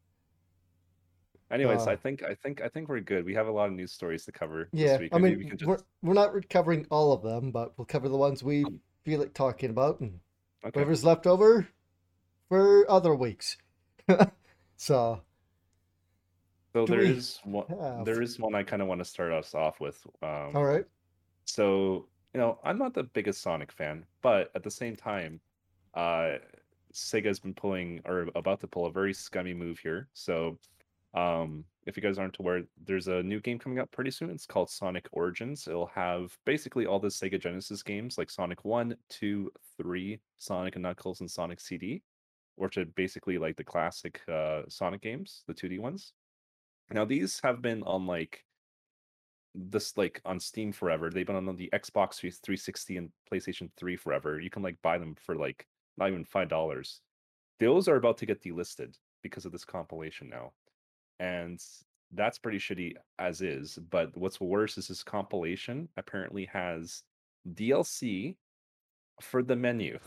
Anyways, 1.52 1.88
I 1.88 1.94
Uh, 1.94 1.96
think 1.96 2.24
I 2.24 2.36
think 2.36 2.62
I 2.62 2.70
think 2.70 2.90
we're 2.90 3.02
good. 3.02 3.26
We 3.26 3.34
have 3.36 3.48
a 3.48 3.52
lot 3.52 3.68
of 3.70 3.74
news 3.74 3.92
stories 3.92 4.26
to 4.26 4.32
cover 4.32 4.72
yeah. 4.72 4.98
this 4.98 4.98
week. 4.98 5.14
I 5.14 5.20
mean, 5.20 5.38
we 5.38 5.46
can 5.46 5.58
we're 5.62 5.80
we're 6.02 6.14
not 6.14 6.50
covering 6.50 6.86
all 6.92 7.14
of 7.14 7.24
them, 7.24 7.52
but 7.52 7.78
we'll 7.78 7.86
cover 7.86 8.10
the 8.10 8.18
ones 8.18 8.44
we 8.44 8.66
Um, 8.66 8.82
feel 9.04 9.20
like 9.20 9.34
talking 9.34 9.70
about, 9.70 10.00
and 10.02 10.20
okay. 10.64 10.72
whatever's 10.74 11.04
left 11.04 11.28
over 11.28 11.70
for 12.50 12.90
other 12.92 13.16
weeks. 13.16 13.58
so, 14.78 15.24
So 16.74 16.86
there 16.86 17.04
is 17.04 17.40
one 17.44 17.68
have? 17.80 18.06
there 18.06 18.22
is 18.22 18.38
one 18.40 18.54
I 18.56 18.64
kind 18.64 18.82
of 18.82 18.88
want 18.88 19.00
to 19.00 19.06
start 19.06 19.32
us 19.32 19.54
off 19.56 19.80
with. 19.80 20.06
Um, 20.22 20.56
All 20.56 20.64
right. 20.66 20.86
so 21.46 22.10
you 22.34 22.40
know, 22.42 22.60
I'm 22.64 22.78
not 22.78 22.94
the 22.94 23.04
biggest 23.04 23.42
Sonic 23.42 23.72
fan, 23.72 24.06
but 24.22 24.52
at 24.56 24.64
the 24.64 24.72
same 24.72 24.96
time, 24.96 25.42
uh, 25.96 26.36
Sega's 26.94 27.40
been 27.40 27.54
pulling 27.56 28.02
or 28.06 28.30
about 28.36 28.62
to 28.62 28.68
pull 28.68 28.86
a 28.88 28.92
very 28.92 29.14
scummy 29.14 29.54
move 29.54 29.80
here. 29.80 30.10
So, 30.14 30.60
um, 31.16 31.64
if 31.86 31.96
you 31.96 32.04
guys 32.04 32.18
aren't 32.18 32.38
aware, 32.40 32.64
there's 32.84 33.08
a 33.08 33.24
new 33.24 33.40
game 33.40 33.58
coming 33.58 33.80
out 33.80 33.92
pretty 33.92 34.12
soon. 34.12 34.30
It's 34.30 34.46
called 34.46 34.70
Sonic 34.70 35.08
Origins. 35.12 35.68
It'll 35.68 35.86
have 35.88 36.38
basically 36.46 36.86
all 36.86 37.00
the 37.00 37.08
Sega 37.08 37.40
Genesis 37.40 37.82
games 37.84 38.18
like 38.18 38.30
Sonic 38.30 38.66
1, 38.66 38.96
2, 39.10 39.52
3, 39.82 40.20
Sonic 40.38 40.76
and 40.76 40.84
Knuckles, 40.84 41.22
and 41.22 41.32
Sonic 41.32 41.62
CD, 41.62 42.02
which 42.56 42.78
are 42.78 42.86
basically 42.86 43.38
like 43.38 43.56
the 43.56 43.64
classic 43.64 44.20
uh, 44.28 44.64
Sonic 44.68 45.02
games, 45.02 45.44
the 45.48 45.54
2D 45.54 45.80
ones. 45.80 46.14
Now 46.92 47.06
these 47.06 47.40
have 47.44 47.62
been 47.62 47.82
on 47.84 48.06
like 48.06 48.44
this 49.56 49.98
like 49.98 50.22
on 50.26 50.40
Steam 50.40 50.72
forever. 50.72 51.10
They've 51.10 51.26
been 51.26 51.36
on 51.36 51.56
the 51.56 51.70
Xbox 51.74 52.16
360 52.20 52.98
and 52.98 53.10
PlayStation 53.32 53.70
3 53.78 53.96
forever. 53.96 54.40
You 54.40 54.50
can 54.50 54.64
like 54.64 54.78
buy 54.84 54.98
them 54.98 55.16
for 55.20 55.36
like 55.36 55.66
not 55.98 56.10
even 56.10 56.26
five 56.26 56.50
dollars. 56.50 57.02
Those 57.60 57.88
are 57.88 57.96
about 57.96 58.18
to 58.18 58.26
get 58.26 58.44
delisted 58.44 58.96
because 59.24 59.46
of 59.46 59.52
this 59.52 59.66
compilation 59.66 60.30
now. 60.30 60.52
And 61.20 61.60
that's 62.14 62.38
pretty 62.40 62.60
shitty 62.60 62.94
as 63.20 63.42
is. 63.42 63.78
But 63.90 64.16
what's 64.18 64.40
worse 64.40 64.78
is 64.78 64.88
this 64.88 65.04
compilation 65.04 65.90
apparently 65.98 66.46
has 66.46 67.04
DLC 67.54 68.36
for 69.22 69.44
the 69.44 69.56
menu. 69.56 70.00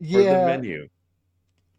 Yeah. 0.00 0.18
For 0.18 0.24
the 0.24 0.46
menu. 0.46 0.88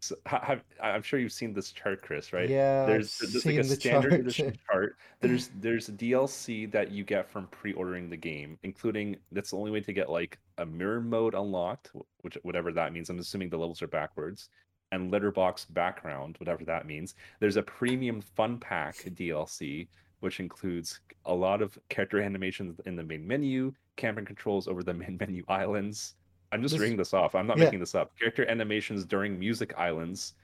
So, 0.00 0.14
have, 0.26 0.62
I'm 0.80 1.02
sure 1.02 1.18
you've 1.18 1.32
seen 1.32 1.54
this 1.54 1.72
chart, 1.72 2.02
Chris, 2.02 2.32
right? 2.32 2.48
yeah, 2.48 2.84
There's 2.84 3.18
there's 3.18 3.46
like 3.46 3.56
a 3.56 3.62
the 3.62 3.74
standard 3.76 4.10
chart. 4.10 4.20
edition 4.20 4.56
chart. 4.70 4.96
There's 5.20 5.50
there's 5.58 5.88
a 5.88 5.92
DLC 5.92 6.70
that 6.70 6.92
you 6.92 7.02
get 7.02 7.28
from 7.28 7.46
pre-ordering 7.48 8.10
the 8.10 8.16
game, 8.16 8.58
including 8.62 9.16
that's 9.32 9.50
the 9.50 9.56
only 9.56 9.70
way 9.70 9.80
to 9.80 9.92
get 9.92 10.10
like 10.10 10.38
a 10.58 10.66
mirror 10.66 11.00
mode 11.00 11.34
unlocked, 11.34 11.90
which 12.20 12.36
whatever 12.42 12.72
that 12.72 12.92
means. 12.92 13.08
I'm 13.08 13.18
assuming 13.18 13.48
the 13.48 13.56
levels 13.56 13.80
are 13.82 13.88
backwards, 13.88 14.50
and 14.92 15.10
letterbox 15.10 15.64
background, 15.66 16.36
whatever 16.38 16.64
that 16.64 16.86
means. 16.86 17.14
There's 17.40 17.56
a 17.56 17.62
premium 17.62 18.20
fun 18.20 18.58
pack 18.58 18.96
DLC, 18.96 19.88
which 20.20 20.40
includes 20.40 21.00
a 21.24 21.34
lot 21.34 21.62
of 21.62 21.78
character 21.88 22.20
animations 22.20 22.80
in 22.86 22.96
the 22.96 23.02
main 23.02 23.26
menu, 23.26 23.72
camera 23.96 24.24
controls 24.24 24.68
over 24.68 24.82
the 24.82 24.94
main 25.02 25.16
menu 25.18 25.44
islands. 25.48 26.14
I'm 26.52 26.62
just 26.62 26.74
This, 26.74 26.80
reading 26.80 26.96
this 26.96 27.12
off. 27.12 27.34
I'm 27.34 27.46
not 27.46 27.58
yeah, 27.58 27.64
making 27.64 27.80
this 27.80 27.94
up. 27.94 28.16
Character 28.18 28.48
animations 28.48 29.04
during 29.04 29.38
music 29.38 29.74
islands. 29.76 30.34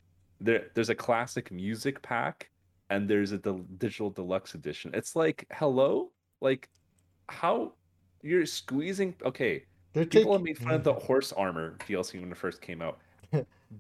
There, 0.41 0.67
there's 0.75 0.91
a 0.91 0.95
classic 0.95 1.53
music 1.53 2.03
pack, 2.03 2.51
and 2.91 3.09
there's 3.09 3.31
a 3.33 3.39
del- 3.39 3.65
digital 3.79 4.11
deluxe 4.11 4.55
edition. 4.55 4.91
It's 4.95 5.15
like, 5.15 5.47
hello, 5.53 6.11
like 6.41 6.69
how 7.29 7.73
you're 8.23 8.47
squeezing. 8.47 9.15
Okay, 9.25 9.65
they're 9.93 10.05
people 10.05 10.33
taking. 10.33 10.45
made 10.45 10.59
fun 10.59 10.75
of 10.75 10.85
the 10.85 10.95
mm. 10.95 11.03
horse 11.03 11.33
armor 11.33 11.77
DLC 11.89 12.21
when 12.21 12.33
it 12.33 12.37
first 12.37 12.61
came 12.61 12.83
out. 12.83 12.99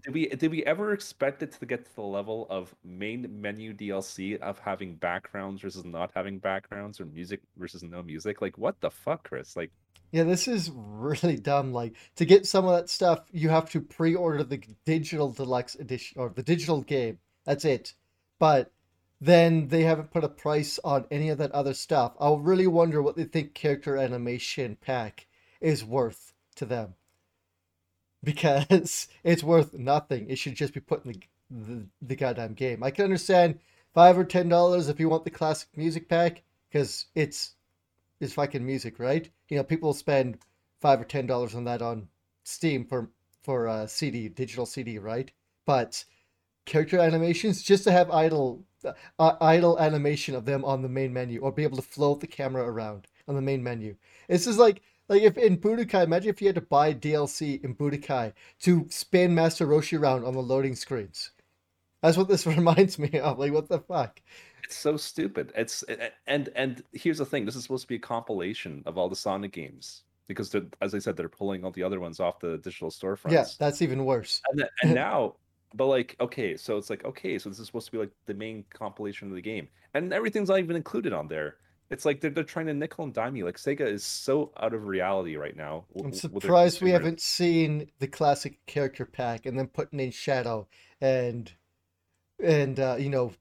Did 0.01 0.14
we 0.14 0.28
did 0.28 0.51
we 0.51 0.64
ever 0.64 0.93
expect 0.93 1.43
it 1.43 1.53
to 1.53 1.66
get 1.66 1.84
to 1.84 1.95
the 1.95 2.03
level 2.03 2.47
of 2.49 2.74
main 2.82 3.40
menu 3.40 3.74
DLC 3.74 4.38
of 4.38 4.59
having 4.59 4.95
backgrounds 4.95 5.61
versus 5.61 5.84
not 5.84 6.11
having 6.14 6.38
backgrounds 6.38 7.01
or 7.01 7.05
music 7.05 7.40
versus 7.57 7.82
no 7.82 8.03
music? 8.03 8.40
Like 8.40 8.57
what 8.57 8.80
the 8.80 8.90
fuck, 8.90 9.28
Chris? 9.28 9.55
Like 9.55 9.70
Yeah, 10.11 10.22
this 10.22 10.49
is 10.49 10.70
really 10.74 11.36
dumb. 11.36 11.72
Like 11.72 11.97
to 12.16 12.24
get 12.24 12.47
some 12.47 12.64
of 12.64 12.74
that 12.76 12.88
stuff, 12.88 13.20
you 13.32 13.51
have 13.51 13.68
to 13.70 13.80
pre-order 13.80 14.45
the 14.45 14.62
digital 14.86 15.30
deluxe 15.30 15.74
edition 15.74 16.18
or 16.20 16.30
the 16.30 16.43
digital 16.43 16.80
game. 16.82 17.18
That's 17.45 17.64
it. 17.64 17.93
But 18.38 18.72
then 19.20 19.68
they 19.68 19.82
haven't 19.82 20.11
put 20.11 20.24
a 20.24 20.28
price 20.28 20.78
on 20.84 21.07
any 21.11 21.28
of 21.28 21.38
that 21.38 21.53
other 21.53 21.74
stuff. 21.74 22.14
I'll 22.18 22.38
really 22.38 22.66
wonder 22.66 23.03
what 23.03 23.16
they 23.16 23.24
think 23.24 23.55
character 23.55 23.97
animation 23.97 24.76
pack 24.80 25.26
is 25.61 25.84
worth 25.84 26.32
to 26.57 26.64
them 26.64 26.95
because 28.23 29.09
it's 29.25 29.43
worth 29.43 29.75
nothing. 29.75 30.29
It 30.29 30.37
should 30.37 30.55
just 30.55 30.75
be 30.75 30.81
put 30.81 31.05
in 31.05 31.12
the 31.12 31.20
the, 31.51 31.87
the 32.01 32.16
goddamn 32.16 32.55
game. 32.55 32.83
I 32.83 32.91
can 32.91 33.05
understand 33.05 33.59
five 33.93 34.16
or 34.16 34.25
ten 34.25 34.49
dollars 34.49 34.89
if 34.89 34.99
you 34.99 35.09
want 35.09 35.25
the 35.25 35.31
classic 35.31 35.68
music 35.77 36.09
pack 36.09 36.43
because 36.70 37.07
it's 37.14 37.55
it's 38.20 38.35
fucking 38.35 38.64
music, 38.64 38.99
right? 38.99 39.29
You 39.49 39.59
know, 39.59 39.64
people 39.64 39.93
spend 39.93 40.39
five 40.81 41.01
or 41.01 41.05
ten 41.05 41.27
dollars 41.27 41.55
on 41.55 41.64
that 41.64 41.83
on 41.83 42.09
Steam 42.45 42.87
for 42.87 43.11
for 43.43 43.66
a 43.66 43.89
CD, 43.89 44.29
digital 44.29 44.66
CD, 44.66 44.99
right? 44.99 45.31
But 45.66 46.05
character 46.64 46.99
animations, 46.99 47.62
just 47.62 47.85
to 47.85 47.93
have 47.93 48.11
idle 48.11 48.64
uh, 49.18 49.37
idle 49.41 49.79
animation 49.79 50.35
of 50.35 50.45
them 50.45 50.64
on 50.64 50.83
the 50.83 50.89
main 50.89 51.12
menu, 51.12 51.41
or 51.41 51.53
be 51.53 51.64
able 51.64 51.77
to 51.77 51.83
float 51.83 52.20
the 52.20 52.27
camera 52.27 52.64
around 52.64 53.07
on 53.29 53.35
the 53.35 53.43
main 53.43 53.62
menu. 53.62 53.97
This 54.29 54.47
is 54.47 54.59
like 54.59 54.83
like 55.12 55.22
if 55.22 55.36
in 55.38 55.58
Budokai, 55.58 56.04
imagine 56.04 56.30
if 56.30 56.40
you 56.40 56.48
had 56.48 56.54
to 56.56 56.60
buy 56.62 56.94
DLC 56.94 57.62
in 57.62 57.74
Budokai 57.76 58.32
to 58.60 58.86
spin 58.90 59.34
Master 59.34 59.66
Roshi 59.66 59.98
around 59.98 60.24
on 60.24 60.34
the 60.34 60.42
loading 60.42 60.74
screens. 60.74 61.30
That's 62.02 62.16
what 62.16 62.28
this 62.28 62.46
reminds 62.58 62.98
me 62.98 63.18
of. 63.20 63.38
Like, 63.38 63.52
what 63.52 63.68
the 63.68 63.80
fuck? 63.80 64.20
It's 64.64 64.76
so 64.76 64.96
stupid. 64.96 65.52
It's 65.56 65.82
and 66.26 66.48
and 66.54 66.82
here's 66.92 67.18
the 67.18 67.26
thing. 67.26 67.44
This 67.44 67.56
is 67.56 67.64
supposed 67.64 67.82
to 67.82 67.88
be 67.88 67.96
a 67.96 67.98
compilation 67.98 68.82
of 68.86 68.96
all 68.98 69.08
the 69.08 69.16
Sonic 69.16 69.52
games 69.52 70.04
because 70.28 70.54
as 70.80 70.94
I 70.94 70.98
said, 70.98 71.16
they're 71.16 71.28
pulling 71.28 71.64
all 71.64 71.72
the 71.72 71.82
other 71.82 72.00
ones 72.00 72.20
off 72.20 72.38
the 72.40 72.58
digital 72.58 72.90
Yeah, 73.24 73.44
storefronts. 73.44 73.58
that's 73.58 73.82
even 73.82 74.04
worse. 74.04 74.42
And 74.50 74.60
then, 74.60 74.68
and 74.82 74.94
now, 74.94 75.36
but 75.74 75.86
like, 75.86 76.16
okay, 76.20 76.56
so 76.56 76.78
it's 76.78 76.90
like, 76.90 77.04
okay, 77.04 77.38
so 77.38 77.48
this 77.48 77.58
is 77.60 77.66
supposed 77.66 77.86
to 77.86 77.92
be 77.92 77.98
like 77.98 78.12
the 78.26 78.34
main 78.34 78.64
compilation 78.70 79.28
of 79.28 79.34
the 79.34 79.42
game, 79.42 79.68
and 79.94 80.12
everything's 80.12 80.48
not 80.48 80.58
even 80.60 80.76
included 80.76 81.12
on 81.12 81.28
there. 81.28 81.56
It's 81.93 82.05
like 82.05 82.20
they're, 82.20 82.30
they're 82.30 82.45
trying 82.45 82.66
to 82.66 82.74
nickel 82.74 83.05
and 83.05 83.12
dime 83.12 83.36
you. 83.36 83.45
Like 83.45 83.57
Sega 83.57 83.82
is 83.82 84.03
so 84.05 84.53
out 84.61 84.74
of 84.74 84.86
reality 84.86 85.36
right 85.36 85.57
now 85.57 85.84
w- 85.95 86.07
I'm 86.07 86.11
w- 86.11 86.34
with 86.34 86.43
their 86.43 86.49
surprised 86.49 86.82
we 86.82 86.90
haven't 86.90 87.20
seen 87.20 87.90
the 87.99 88.09
classic 88.09 88.64
character 88.66 89.05
pack 89.05 89.47
and 89.47 89.59
then 89.59 89.66
putting 89.68 90.01
in 90.01 90.11
Shadow 90.11 90.66
and 91.01 91.53
and 92.43 92.80
uh, 92.80 92.97
you 92.99 93.11
know 93.11 93.32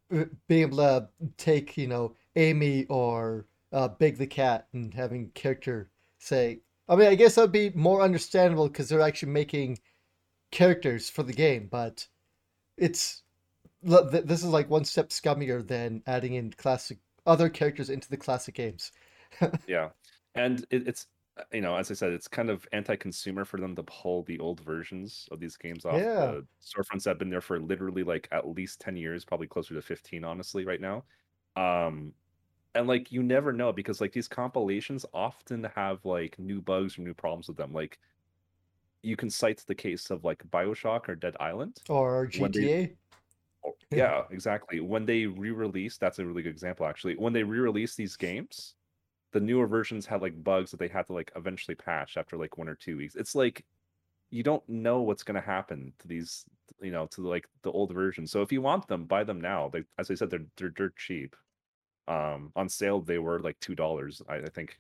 being 0.47 0.61
able 0.61 0.77
to 0.77 1.07
take 1.37 1.77
you 1.77 1.87
know 1.87 2.15
Amy 2.35 2.85
or 2.85 3.45
uh, 3.71 3.87
Big 3.87 4.17
the 4.17 4.27
Cat 4.27 4.67
and 4.73 4.93
having 4.93 5.29
character 5.29 5.89
say. 6.19 6.59
I 6.89 6.95
mean, 6.97 7.07
I 7.07 7.15
guess 7.15 7.35
that'd 7.35 7.53
be 7.53 7.71
more 7.73 8.01
understandable 8.01 8.67
because 8.67 8.89
they're 8.89 8.99
actually 8.99 9.31
making 9.31 9.79
characters 10.51 11.09
for 11.09 11.23
the 11.23 11.31
game, 11.31 11.69
but 11.71 12.05
it's 12.77 13.23
this 13.83 14.43
is 14.43 14.45
like 14.45 14.69
one 14.69 14.85
step 14.85 15.09
scummier 15.09 15.65
than 15.65 16.03
adding 16.05 16.33
in 16.33 16.51
classic 16.51 16.99
other 17.25 17.49
characters 17.49 17.89
into 17.89 18.09
the 18.09 18.17
classic 18.17 18.55
games. 18.55 18.91
Yeah, 19.67 19.91
and 20.35 20.65
it, 20.69 20.87
it's 20.87 21.07
you 21.53 21.61
know, 21.61 21.75
as 21.75 21.89
I 21.91 21.93
said, 21.93 22.11
it's 22.11 22.27
kind 22.27 22.49
of 22.49 22.67
anti-consumer 22.73 23.45
for 23.45 23.59
them 23.59 23.75
to 23.75 23.83
pull 23.83 24.23
the 24.23 24.39
old 24.39 24.59
versions 24.59 25.27
of 25.31 25.39
these 25.39 25.55
games 25.57 25.85
off 25.85 26.03
Yeah. 26.03 26.17
the 26.17 26.45
storefronts 26.61 27.05
have 27.05 27.17
been 27.17 27.29
there 27.29 27.41
for 27.41 27.59
literally 27.59 28.03
like 28.03 28.27
at 28.31 28.47
least 28.47 28.81
10 28.81 28.95
years, 28.97 29.23
probably 29.25 29.47
closer 29.47 29.73
to 29.73 29.81
15, 29.81 30.23
honestly, 30.25 30.65
right 30.65 30.81
now. 30.81 31.05
Um, 31.55 32.13
and 32.75 32.87
like 32.87 33.11
you 33.11 33.23
never 33.23 33.53
know 33.53 33.73
because 33.73 34.01
like 34.01 34.13
these 34.13 34.27
compilations 34.29 35.05
often 35.13 35.63
have 35.75 36.05
like 36.05 36.39
new 36.39 36.61
bugs 36.61 36.97
or 36.99 37.03
new 37.03 37.13
problems 37.15 37.47
with 37.49 37.57
them. 37.57 37.73
Like 37.73 37.99
you 39.03 39.15
can 39.15 39.29
cite 39.29 39.63
the 39.67 39.75
case 39.75 40.09
of 40.09 40.23
like 40.23 40.39
Bioshock 40.49 41.09
or 41.09 41.15
Dead 41.15 41.35
Island. 41.39 41.83
Or 41.89 42.25
they 42.29 42.49
GTA. 42.49 42.83
Oh, 42.83 42.95
Yeah, 43.91 44.23
exactly. 44.31 44.79
When 44.79 45.05
they 45.05 45.25
re-release, 45.25 45.97
that's 45.97 46.19
a 46.19 46.25
really 46.25 46.43
good 46.43 46.51
example 46.53 46.85
actually. 46.85 47.15
When 47.15 47.33
they 47.33 47.43
re-release 47.43 47.95
these 47.95 48.15
games, 48.15 48.75
the 49.33 49.39
newer 49.39 49.67
versions 49.67 50.05
had 50.05 50.21
like 50.21 50.43
bugs 50.43 50.71
that 50.71 50.77
they 50.79 50.87
had 50.87 51.07
to 51.07 51.13
like 51.13 51.31
eventually 51.35 51.75
patch 51.75 52.17
after 52.17 52.37
like 52.37 52.57
one 52.57 52.67
or 52.69 52.75
two 52.75 52.97
weeks. 52.97 53.15
It's 53.15 53.35
like 53.35 53.65
you 54.29 54.43
don't 54.43 54.67
know 54.69 55.01
what's 55.01 55.23
going 55.23 55.35
to 55.35 55.45
happen 55.45 55.91
to 55.99 56.07
these, 56.07 56.45
you 56.81 56.91
know, 56.91 57.05
to 57.07 57.21
like 57.27 57.47
the 57.63 57.71
old 57.71 57.93
versions. 57.93 58.31
So 58.31 58.41
if 58.41 58.51
you 58.51 58.61
want 58.61 58.87
them, 58.87 59.05
buy 59.05 59.23
them 59.25 59.41
now. 59.41 59.69
They, 59.69 59.83
as 59.97 60.09
I 60.09 60.15
said, 60.15 60.29
they're 60.29 60.45
they're 60.57 60.69
dirt 60.69 60.95
cheap. 60.97 61.35
Um, 62.07 62.51
on 62.55 62.67
sale 62.67 62.99
they 63.01 63.19
were 63.19 63.39
like 63.39 63.59
two 63.59 63.75
dollars, 63.75 64.21
I, 64.27 64.35
I 64.37 64.49
think. 64.49 64.77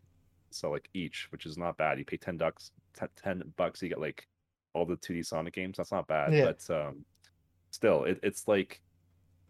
So 0.51 0.71
like 0.71 0.89
each, 0.93 1.27
which 1.31 1.45
is 1.45 1.57
not 1.57 1.77
bad. 1.77 1.99
You 1.99 2.05
pay 2.05 2.17
ten 2.17 2.37
bucks, 2.37 2.71
10 2.95 3.09
10 3.15 3.53
bucks, 3.57 3.81
you 3.81 3.89
get 3.89 3.99
like 4.01 4.27
all 4.73 4.85
the 4.85 4.97
2D 4.97 5.25
Sonic 5.25 5.53
games. 5.53 5.77
That's 5.77 5.91
not 5.91 6.07
bad, 6.07 6.33
Yeah. 6.33 6.45
but 6.45 6.69
um, 6.69 7.05
still, 7.71 8.03
it, 8.03 8.19
it's 8.23 8.47
like 8.47 8.81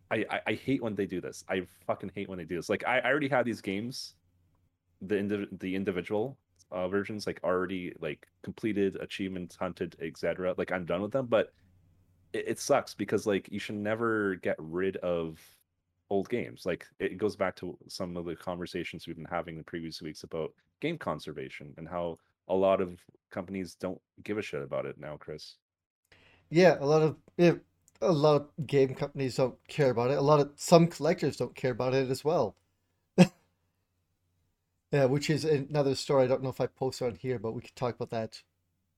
I, 0.10 0.26
I 0.30 0.40
I 0.48 0.54
hate 0.54 0.82
when 0.82 0.96
they 0.96 1.06
do 1.06 1.22
this. 1.22 1.44
I 1.50 1.64
fucking 1.86 2.12
hate 2.16 2.30
when 2.30 2.38
they 2.38 2.46
do 2.46 2.56
this. 2.56 2.70
Like 2.70 2.86
I, 2.88 3.00
I 3.00 3.10
already 3.10 3.30
have 3.30 3.46
these 3.46 3.62
games, 3.62 4.16
the 5.02 5.16
indiv- 5.16 5.60
the 5.60 5.76
individual 5.76 6.38
uh, 6.72 6.88
versions 6.88 7.28
like 7.28 7.40
already 7.44 7.94
like 8.00 8.28
completed, 8.44 8.98
achievements 9.02 9.56
hunted, 9.56 9.96
etc. 10.02 10.56
Like 10.58 10.72
I'm 10.72 10.86
done 10.86 11.02
with 11.02 11.12
them, 11.12 11.28
but 11.28 11.52
it, 12.34 12.46
it 12.48 12.60
sucks 12.60 12.94
because 12.94 13.26
like 13.26 13.50
you 13.52 13.60
should 13.60 13.76
never 13.76 14.36
get 14.36 14.56
rid 14.58 14.98
of 14.98 15.40
old 16.10 16.30
games. 16.30 16.66
Like 16.66 16.86
it 17.00 17.18
goes 17.18 17.36
back 17.36 17.56
to 17.58 17.78
some 17.88 18.18
of 18.18 18.26
the 18.26 18.36
conversations 18.36 19.08
we've 19.08 19.16
been 19.16 19.26
having 19.26 19.58
in 19.58 19.64
previous 19.64 20.02
weeks 20.02 20.24
about 20.24 20.54
game 20.82 20.98
conservation 20.98 21.74
and 21.78 21.88
how 21.88 22.18
a 22.48 22.56
lot 22.56 22.82
of 22.82 23.00
companies 23.32 23.76
don't 23.76 24.02
give 24.24 24.38
a 24.38 24.42
shit 24.42 24.62
about 24.62 24.86
it 24.86 24.98
now, 25.00 25.16
Chris. 25.18 25.56
Yeah, 26.50 26.78
a 26.80 26.86
lot 26.86 27.02
of 27.02 27.16
yeah, 27.38 27.54
a 28.02 28.12
lot 28.12 28.36
of 28.36 28.68
game 28.68 28.96
companies 28.96 29.36
don't 29.36 29.56
care 29.68 29.92
about 29.92 30.12
it. 30.12 30.18
A 30.18 30.22
lot 30.22 30.40
of 30.40 30.52
some 30.56 30.88
collectors 30.88 31.38
don't 31.38 31.56
care 31.56 31.72
about 31.72 31.94
it 31.94 32.10
as 32.10 32.24
well. 32.24 32.56
Yeah, 34.92 35.06
which 35.06 35.30
is 35.30 35.46
another 35.46 35.96
story. 35.96 36.26
I 36.26 36.28
don't 36.28 36.44
know 36.44 36.50
if 36.50 36.60
I 36.60 36.68
posted 36.68 37.08
on 37.08 37.16
here, 37.16 37.40
but 37.40 37.54
we 37.54 37.62
could 37.62 37.76
talk 37.78 37.96
about 37.96 38.10
that 38.10 38.42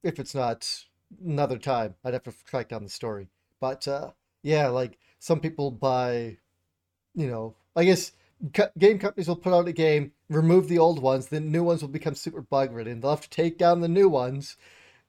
if 0.02 0.18
it's 0.20 0.34
not 0.34 0.86
another 1.24 1.60
time. 1.60 1.94
I'd 2.04 2.14
have 2.14 2.24
to 2.24 2.34
track 2.46 2.70
down 2.70 2.84
the 2.84 2.90
story. 2.90 3.28
But 3.60 3.88
uh, 3.88 4.12
yeah, 4.42 4.70
like 4.70 4.98
some 5.20 5.40
people 5.40 5.70
buy, 5.70 6.38
you 7.14 7.28
know, 7.28 7.56
I 7.76 7.84
guess 7.86 8.14
game 8.78 9.00
companies 9.00 9.28
will 9.28 9.36
put 9.36 9.54
out 9.54 9.68
a 9.68 9.74
game, 9.74 10.12
remove 10.30 10.68
the 10.68 10.80
old 10.80 11.02
ones, 11.02 11.28
then 11.28 11.52
new 11.52 11.64
ones 11.64 11.82
will 11.82 11.90
become 11.90 12.16
super 12.16 12.42
bug 12.42 12.74
ridden. 12.74 13.00
They'll 13.00 13.12
have 13.12 13.22
to 13.22 13.30
take 13.30 13.58
down 13.58 13.82
the 13.82 13.88
new 13.88 14.10
ones, 14.10 14.58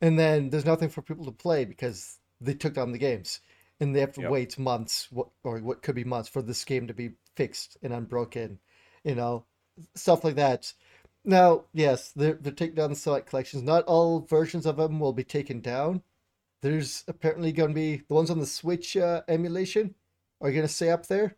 and 0.00 0.18
then 0.18 0.50
there's 0.50 0.64
nothing 0.64 0.88
for 0.88 1.02
people 1.02 1.24
to 1.24 1.32
play 1.32 1.64
because 1.64 2.18
they 2.40 2.54
took 2.54 2.74
down 2.74 2.92
the 2.92 2.98
games, 2.98 3.40
and 3.80 3.94
they 3.94 4.00
have 4.00 4.12
to 4.14 4.22
Yep. 4.22 4.30
wait 4.30 4.58
months, 4.58 5.08
what 5.10 5.28
or 5.44 5.58
what 5.60 5.82
could 5.82 5.94
be 5.94 6.04
months 6.04 6.28
for 6.28 6.42
this 6.42 6.64
game 6.64 6.86
to 6.88 6.94
be 6.94 7.12
fixed 7.36 7.76
and 7.82 7.92
unbroken, 7.92 8.58
you 9.04 9.14
know, 9.14 9.46
stuff 9.94 10.24
like 10.24 10.36
that. 10.36 10.72
Now, 11.24 11.64
yes, 11.72 12.12
they're 12.12 12.34
they're 12.34 12.52
taking 12.52 12.76
down 12.76 12.90
the 12.90 12.96
select 12.96 13.28
collections. 13.28 13.62
Not 13.62 13.84
all 13.86 14.20
versions 14.20 14.66
of 14.66 14.76
them 14.76 15.00
will 15.00 15.12
be 15.12 15.24
taken 15.24 15.60
down. 15.60 16.02
There's 16.62 17.04
apparently 17.08 17.52
going 17.52 17.70
to 17.70 17.74
be 17.74 17.98
the 18.08 18.14
ones 18.14 18.30
on 18.30 18.40
the 18.40 18.46
Switch 18.46 18.96
uh, 18.96 19.22
emulation 19.28 19.94
are 20.40 20.50
going 20.50 20.62
to 20.66 20.68
stay 20.68 20.90
up 20.90 21.06
there. 21.06 21.36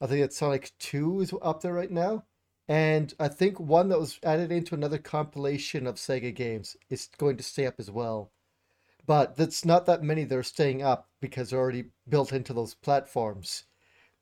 I 0.00 0.06
think 0.06 0.22
it's 0.24 0.36
Sonic 0.38 0.72
2 0.78 1.20
is 1.20 1.34
up 1.42 1.62
there 1.62 1.74
right 1.74 1.90
now. 1.90 2.24
And 2.68 3.12
I 3.18 3.28
think 3.28 3.58
one 3.60 3.88
that 3.88 3.98
was 4.00 4.18
added 4.22 4.52
into 4.52 4.74
another 4.74 4.98
compilation 4.98 5.86
of 5.86 5.96
Sega 5.96 6.34
games 6.34 6.76
is 6.88 7.08
going 7.18 7.36
to 7.38 7.42
stay 7.42 7.66
up 7.66 7.76
as 7.78 7.90
well. 7.90 8.32
But 9.10 9.34
that's 9.36 9.64
not 9.64 9.86
that 9.86 10.04
many 10.04 10.22
that 10.22 10.38
are 10.38 10.44
staying 10.44 10.82
up 10.84 11.08
because 11.20 11.50
they're 11.50 11.58
already 11.58 11.86
built 12.08 12.32
into 12.32 12.52
those 12.52 12.74
platforms. 12.74 13.64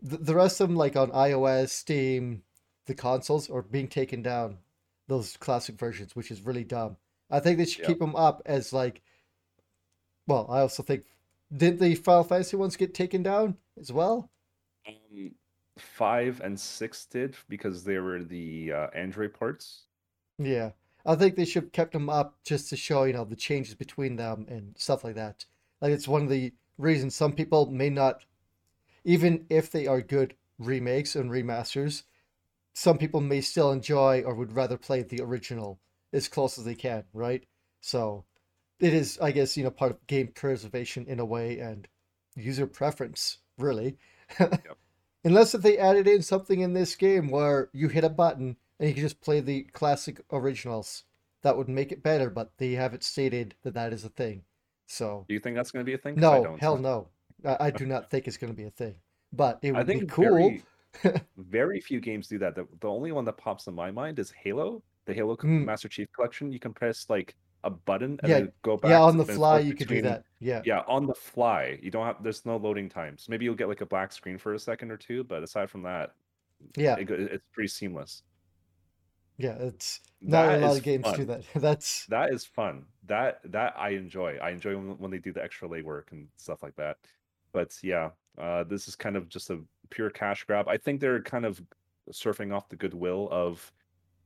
The, 0.00 0.16
the 0.16 0.34
rest 0.34 0.62
of 0.62 0.68
them, 0.68 0.78
like 0.78 0.96
on 0.96 1.10
iOS, 1.10 1.68
Steam, 1.68 2.42
the 2.86 2.94
consoles, 2.94 3.50
are 3.50 3.60
being 3.60 3.88
taken 3.88 4.22
down. 4.22 4.56
Those 5.06 5.36
classic 5.36 5.78
versions, 5.78 6.16
which 6.16 6.30
is 6.30 6.40
really 6.40 6.64
dumb. 6.64 6.96
I 7.30 7.38
think 7.38 7.58
they 7.58 7.66
should 7.66 7.80
Yep. 7.80 7.86
keep 7.86 7.98
them 7.98 8.16
up 8.16 8.40
as 8.46 8.72
like. 8.72 9.02
Well, 10.26 10.46
I 10.48 10.60
also 10.60 10.82
think 10.82 11.04
didn't 11.54 11.80
the 11.80 11.94
Final 11.94 12.24
Fantasy 12.24 12.56
ones 12.56 12.74
get 12.76 12.94
taken 12.94 13.22
down 13.22 13.58
as 13.78 13.92
well? 13.92 14.30
Um, 14.86 15.34
five 15.76 16.40
and 16.40 16.58
six 16.58 17.04
did 17.04 17.36
because 17.50 17.84
they 17.84 17.98
were 17.98 18.24
the 18.24 18.72
uh, 18.72 18.86
Android 18.94 19.34
ports. 19.34 19.82
Yeah, 20.38 20.70
I 21.08 21.16
think 21.16 21.36
they 21.36 21.46
should 21.46 21.62
have 21.64 21.72
kept 21.72 21.94
them 21.94 22.10
up 22.10 22.36
just 22.44 22.68
to 22.68 22.76
show, 22.76 23.04
you 23.04 23.14
know, 23.14 23.24
the 23.24 23.34
changes 23.34 23.74
between 23.74 24.16
them 24.16 24.44
and 24.46 24.74
stuff 24.76 25.04
like 25.04 25.14
that. 25.14 25.46
Like 25.80 25.92
it's 25.92 26.06
one 26.06 26.22
of 26.22 26.28
the 26.28 26.52
reasons 26.76 27.14
some 27.14 27.32
people 27.32 27.70
may 27.70 27.88
not, 27.88 28.26
even 29.04 29.46
if 29.48 29.70
they 29.70 29.86
are 29.86 30.02
good 30.02 30.34
remakes 30.58 31.16
and 31.16 31.30
remasters, 31.30 32.02
some 32.74 32.98
people 32.98 33.22
may 33.22 33.40
still 33.40 33.72
enjoy 33.72 34.22
or 34.22 34.34
would 34.34 34.52
rather 34.52 34.76
play 34.76 35.02
the 35.02 35.22
original 35.22 35.80
as 36.12 36.28
close 36.28 36.58
as 36.58 36.66
they 36.66 36.74
can, 36.74 37.04
right? 37.14 37.42
So 37.80 38.26
it 38.78 38.92
is, 38.92 39.18
I 39.18 39.30
guess, 39.30 39.56
you 39.56 39.64
know, 39.64 39.70
part 39.70 39.92
of 39.92 40.06
game 40.08 40.28
preservation 40.28 41.06
in 41.06 41.20
a 41.20 41.24
way 41.24 41.58
and 41.58 41.88
user 42.36 42.66
preference, 42.66 43.38
really. 43.56 43.96
Unless 45.24 45.54
if 45.54 45.62
they 45.62 45.78
added 45.78 46.06
in 46.06 46.20
something 46.20 46.60
in 46.60 46.74
this 46.74 46.94
game 46.96 47.30
where 47.30 47.70
you 47.72 47.88
hit 47.88 48.04
a 48.04 48.10
button 48.10 48.58
and 48.78 48.88
you 48.88 48.94
can 48.94 49.02
just 49.02 49.20
play 49.20 49.40
the 49.40 49.62
classic 49.72 50.20
originals, 50.32 51.04
that 51.42 51.56
would 51.56 51.68
make 51.68 51.92
it 51.92 52.02
better, 52.02 52.30
but 52.30 52.52
they 52.58 52.72
haven't 52.72 53.04
stated 53.04 53.54
that 53.62 53.74
that 53.74 53.92
is 53.92 54.04
a 54.04 54.08
thing. 54.08 54.42
So, 54.86 55.24
Do 55.28 55.34
you 55.34 55.40
think 55.40 55.56
that's 55.56 55.70
going 55.70 55.84
to 55.84 55.88
be 55.88 55.94
a 55.94 55.98
thing? 55.98 56.16
no, 56.16 56.56
hell 56.60 56.76
no. 56.78 57.08
I, 57.44 57.56
I 57.66 57.70
do 57.70 57.86
not 57.86 58.10
think 58.10 58.26
it's 58.26 58.36
going 58.36 58.52
to 58.52 58.56
be 58.56 58.64
a 58.64 58.70
thing, 58.70 58.94
but 59.32 59.58
it 59.62 59.74
I 59.74 59.78
would 59.82 59.86
be 59.86 60.06
cool. 60.06 60.24
very, 60.24 60.62
very 61.36 61.80
few 61.80 62.00
games 62.00 62.26
do 62.28 62.38
that. 62.38 62.54
The, 62.54 62.66
the 62.80 62.88
only 62.88 63.12
one 63.12 63.24
that 63.26 63.36
pops 63.36 63.66
in 63.66 63.74
my 63.74 63.90
mind 63.90 64.18
is 64.18 64.30
Halo, 64.32 64.82
the 65.04 65.14
Halo 65.14 65.36
Mm. 65.36 65.64
Master 65.64 65.88
Chief 65.88 66.08
Collection. 66.12 66.50
You 66.50 66.58
can 66.58 66.72
press 66.72 67.06
like 67.08 67.36
a 67.64 67.70
button 67.70 68.18
and 68.22 68.30
Yeah, 68.30 68.38
then 68.40 68.52
go 68.62 68.76
back. 68.76 68.90
Yeah, 68.90 69.02
on 69.02 69.16
the 69.16 69.24
fly, 69.24 69.58
you 69.60 69.74
could 69.74 69.88
do 69.88 70.00
that. 70.02 70.24
Yeah. 70.40 70.62
Yeah, 70.64 70.80
on 70.86 71.06
the 71.06 71.14
fly. 71.14 71.78
You 71.82 71.90
don't 71.90 72.06
have. 72.06 72.22
There's 72.22 72.44
no 72.46 72.56
loading 72.56 72.88
times. 72.88 73.26
Maybe 73.28 73.44
you'll 73.44 73.54
get 73.54 73.68
like 73.68 73.80
a 73.82 73.86
black 73.86 74.12
screen 74.12 74.38
for 74.38 74.54
a 74.54 74.58
second 74.58 74.90
or 74.90 74.96
two, 74.96 75.22
but 75.24 75.42
aside 75.42 75.68
from 75.70 75.82
that, 75.82 76.14
Yeah. 76.76 76.96
it, 76.96 77.10
it's 77.10 77.44
pretty 77.52 77.68
seamless. 77.68 78.22
Yeah. 79.38 79.54
It's 79.60 80.00
not 80.20 80.46
That 80.46 80.62
a 80.62 80.66
lot 80.66 80.76
of 80.76 80.82
games 80.82 81.06
do 81.14 81.24
that. 81.26 81.44
That's, 81.54 82.06
That 82.06 82.32
is 82.32 82.44
fun. 82.44 82.84
That 83.06 83.40
that 83.44 83.74
I 83.78 83.90
enjoy. 83.90 84.36
I 84.42 84.50
enjoy 84.50 84.76
when, 84.76 84.98
when 84.98 85.10
they 85.10 85.18
do 85.18 85.32
the 85.32 85.42
extra 85.42 85.68
legwork 85.68 86.12
and 86.12 86.28
stuff 86.36 86.62
like 86.62 86.76
that. 86.76 86.98
But 87.52 87.74
yeah, 87.82 88.10
uh, 88.36 88.64
this 88.64 88.88
is 88.88 88.96
kind 88.96 89.16
of 89.16 89.28
just 89.28 89.48
a 89.50 89.60
pure 89.90 90.10
cash 90.10 90.44
grab. 90.44 90.68
I 90.68 90.76
think 90.76 91.00
they're 91.00 91.22
kind 91.22 91.46
of 91.46 91.62
surfing 92.12 92.54
off 92.54 92.68
the 92.68 92.76
goodwill 92.76 93.28
of, 93.30 93.72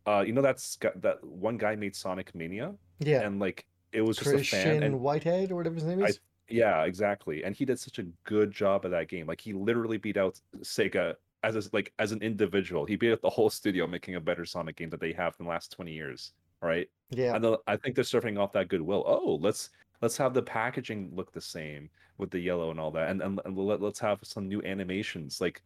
uh, 0.07 0.25
you 0.27 0.33
know, 0.33 0.43
that's 0.43 0.77
that 0.97 1.23
one 1.25 1.57
guy 1.59 1.77
made 1.77 1.95
Sonic 1.95 2.35
Mania, 2.35 2.75
yeah. 2.99 3.21
and 3.23 3.39
like 3.39 3.65
it 3.93 4.03
was 4.03 4.17
just 4.17 4.29
a 4.29 4.33
fan, 4.33 4.39
Christian 4.39 4.83
and 4.83 5.01
Whitehead 5.01 5.53
or 5.53 5.57
whatever 5.57 5.77
his 5.77 5.85
name 5.85 6.03
I- 6.03 6.09
is. 6.09 6.21
yeah, 6.49 6.83
exactly. 6.85 7.45
And 7.45 7.55
he 7.55 7.65
did 7.65 7.79
such 7.79 7.99
a 8.01 8.05
good 8.25 8.51
job 8.51 8.85
of 8.85 8.91
that 8.91 9.09
game. 9.09 9.27
Like 9.27 9.41
he 9.41 9.53
literally 9.53 9.99
beat 9.99 10.17
out 10.17 10.41
Sega 10.59 11.15
as 11.43 11.57
a, 11.57 11.63
like 11.73 11.93
as 11.99 12.13
an 12.13 12.23
individual. 12.23 12.85
He 12.85 12.97
beat 12.97 13.13
up 13.13 13.21
the 13.21 13.31
whole 13.31 13.51
studio 13.51 13.87
making 13.87 14.15
a 14.15 14.21
better 14.21 14.45
Sonic 14.45 14.77
game 14.77 14.91
that 14.91 15.01
they 15.01 15.13
have 15.13 15.35
in 15.39 15.47
the 15.47 15.51
last 15.51 15.73
20 15.73 15.93
years. 15.93 16.33
Right. 16.61 16.89
Yeah. 17.11 17.35
And 17.35 17.45
the, 17.45 17.59
I 17.67 17.77
think 17.77 17.95
they're 17.95 18.05
surfing 18.05 18.39
off 18.39 18.53
that 18.53 18.69
goodwill. 18.69 19.05
Oh, 19.07 19.39
let's 19.41 19.71
let's 20.01 20.17
have 20.17 20.35
the 20.35 20.43
packaging 20.43 21.11
look 21.15 21.33
the 21.33 21.41
same 21.41 21.91
with 22.19 22.31
the 22.31 22.39
yellow 22.39 22.71
and 22.71 22.79
all 22.79 22.91
that. 22.93 23.11
And 23.11 23.21
and, 23.23 23.41
and 23.45 23.57
let, 23.57 23.81
let's 23.81 23.99
have 23.99 24.21
some 24.23 24.49
new 24.49 24.63
animations. 24.63 25.41
Like 25.41 25.63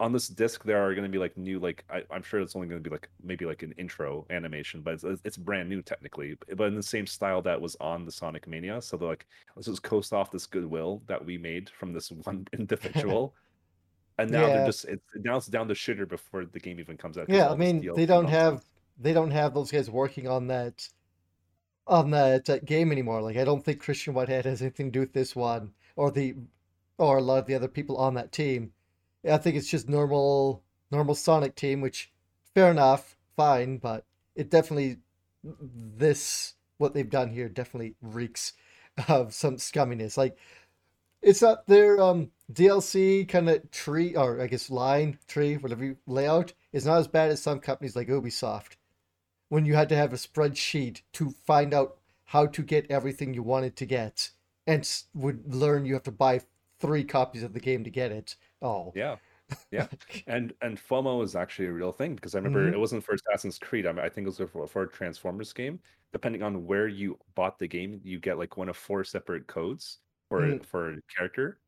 on 0.00 0.12
this 0.12 0.28
disc 0.28 0.64
there 0.64 0.82
are 0.82 0.94
going 0.94 1.04
to 1.04 1.10
be 1.10 1.18
like 1.18 1.36
new 1.36 1.60
like 1.60 1.84
I, 1.90 2.02
i'm 2.10 2.22
sure 2.22 2.40
it's 2.40 2.56
only 2.56 2.66
going 2.66 2.82
to 2.82 2.88
be 2.88 2.92
like 2.92 3.08
maybe 3.22 3.44
like 3.44 3.62
an 3.62 3.74
intro 3.76 4.26
animation 4.30 4.80
but 4.80 4.94
it's, 4.94 5.20
it's 5.24 5.36
brand 5.36 5.68
new 5.68 5.82
technically 5.82 6.38
but 6.56 6.64
in 6.64 6.74
the 6.74 6.82
same 6.82 7.06
style 7.06 7.42
that 7.42 7.60
was 7.60 7.76
on 7.80 8.06
the 8.06 8.10
sonic 8.10 8.48
mania 8.48 8.80
so 8.80 8.96
they're 8.96 9.06
like 9.06 9.26
let's 9.54 9.68
just 9.68 9.82
coast 9.82 10.14
off 10.14 10.30
this 10.30 10.46
goodwill 10.46 11.02
that 11.06 11.22
we 11.22 11.36
made 11.36 11.68
from 11.68 11.92
this 11.92 12.10
one 12.24 12.46
individual 12.58 13.34
and 14.22 14.30
now 14.30 14.46
Yeah. 14.46 14.56
they're 14.56 14.66
just 14.66 14.84
it's 14.86 15.04
now 15.16 15.36
it's 15.36 15.46
down 15.46 15.68
the 15.68 15.74
shitter 15.74 16.08
before 16.08 16.44
the 16.44 16.60
game 16.60 16.80
even 16.80 16.96
comes 16.96 17.18
out. 17.18 17.28
Yeah, 17.28 17.50
I 17.50 17.56
mean, 17.56 17.90
they 17.94 18.06
don't 18.06 18.28
have 18.28 18.64
they 18.98 19.12
don't 19.12 19.30
have 19.30 19.54
those 19.54 19.70
guys 19.70 19.90
working 19.90 20.28
on 20.28 20.48
that 20.48 20.88
on 21.86 22.10
that, 22.10 22.44
that 22.44 22.64
game 22.64 22.92
anymore. 22.92 23.22
Like 23.22 23.36
I 23.36 23.44
don't 23.44 23.64
think 23.64 23.80
Christian 23.80 24.14
Whitehead 24.14 24.44
has 24.44 24.62
anything 24.62 24.86
to 24.86 24.92
do 24.92 25.00
with 25.00 25.12
this 25.12 25.34
one 25.34 25.72
or 25.96 26.10
the 26.10 26.34
or 26.98 27.18
a 27.18 27.22
lot 27.22 27.38
of 27.38 27.46
the 27.46 27.54
other 27.54 27.68
people 27.68 27.96
on 27.96 28.14
that 28.14 28.32
team. 28.32 28.72
I 29.28 29.38
think 29.38 29.56
it's 29.56 29.70
just 29.70 29.88
normal 29.88 30.62
normal 30.90 31.14
Sonic 31.14 31.54
team, 31.56 31.80
which 31.80 32.12
fair 32.54 32.70
enough, 32.70 33.16
fine, 33.36 33.78
but 33.78 34.04
it 34.34 34.50
definitely 34.50 34.98
this 35.42 36.54
what 36.78 36.94
they've 36.94 37.10
done 37.10 37.30
here 37.30 37.48
definitely 37.48 37.94
reeks 38.02 38.52
of 39.08 39.34
some 39.34 39.56
scumminess. 39.56 40.16
Like 40.16 40.36
it's 41.22 41.42
not 41.42 41.66
their 41.66 42.00
um 42.00 42.30
DLC 42.52 43.28
kind 43.28 43.48
of 43.48 43.70
tree, 43.70 44.14
or 44.14 44.40
I 44.40 44.46
guess 44.46 44.70
line, 44.70 45.18
tree, 45.26 45.56
whatever 45.56 45.84
you 45.84 45.96
layout, 46.06 46.52
is 46.72 46.86
not 46.86 46.98
as 46.98 47.08
bad 47.08 47.30
as 47.30 47.42
some 47.42 47.60
companies 47.60 47.96
like 47.96 48.08
Ubisoft, 48.08 48.76
when 49.48 49.64
you 49.64 49.74
had 49.74 49.88
to 49.90 49.96
have 49.96 50.12
a 50.12 50.16
spreadsheet 50.16 51.02
to 51.14 51.30
find 51.30 51.74
out 51.74 51.96
how 52.24 52.46
to 52.46 52.62
get 52.62 52.90
everything 52.90 53.34
you 53.34 53.42
wanted 53.42 53.76
to 53.76 53.86
get, 53.86 54.30
and 54.66 54.88
would 55.14 55.54
learn 55.54 55.84
you 55.84 55.94
have 55.94 56.02
to 56.04 56.12
buy 56.12 56.40
three 56.78 57.04
copies 57.04 57.42
of 57.42 57.52
the 57.52 57.60
game 57.60 57.84
to 57.84 57.90
get 57.90 58.12
it. 58.12 58.36
Oh, 58.62 58.92
yeah, 58.94 59.16
yeah, 59.70 59.86
and 60.26 60.52
and 60.62 60.78
FOMO 60.78 61.22
is 61.24 61.36
actually 61.36 61.66
a 61.66 61.72
real 61.72 61.92
thing 61.92 62.14
because 62.14 62.34
I 62.34 62.38
remember 62.38 62.64
mm-hmm. 62.64 62.74
it 62.74 62.80
wasn't 62.80 63.04
for 63.04 63.14
Assassin's 63.14 63.58
Creed. 63.58 63.86
I, 63.86 63.92
mean, 63.92 64.04
I 64.04 64.08
think 64.08 64.26
it 64.26 64.38
was 64.38 64.50
for, 64.50 64.66
for 64.66 64.82
a 64.82 64.88
Transformers 64.88 65.52
game. 65.52 65.80
Depending 66.12 66.42
on 66.42 66.66
where 66.66 66.88
you 66.88 67.16
bought 67.36 67.58
the 67.58 67.68
game, 67.68 68.00
you 68.02 68.18
get 68.18 68.36
like 68.36 68.56
one 68.56 68.68
of 68.68 68.76
four 68.76 69.04
separate 69.04 69.46
codes 69.46 69.98
for 70.28 70.42
mm-hmm. 70.42 70.64
for 70.64 70.94
a 70.94 70.96
character. 71.16 71.58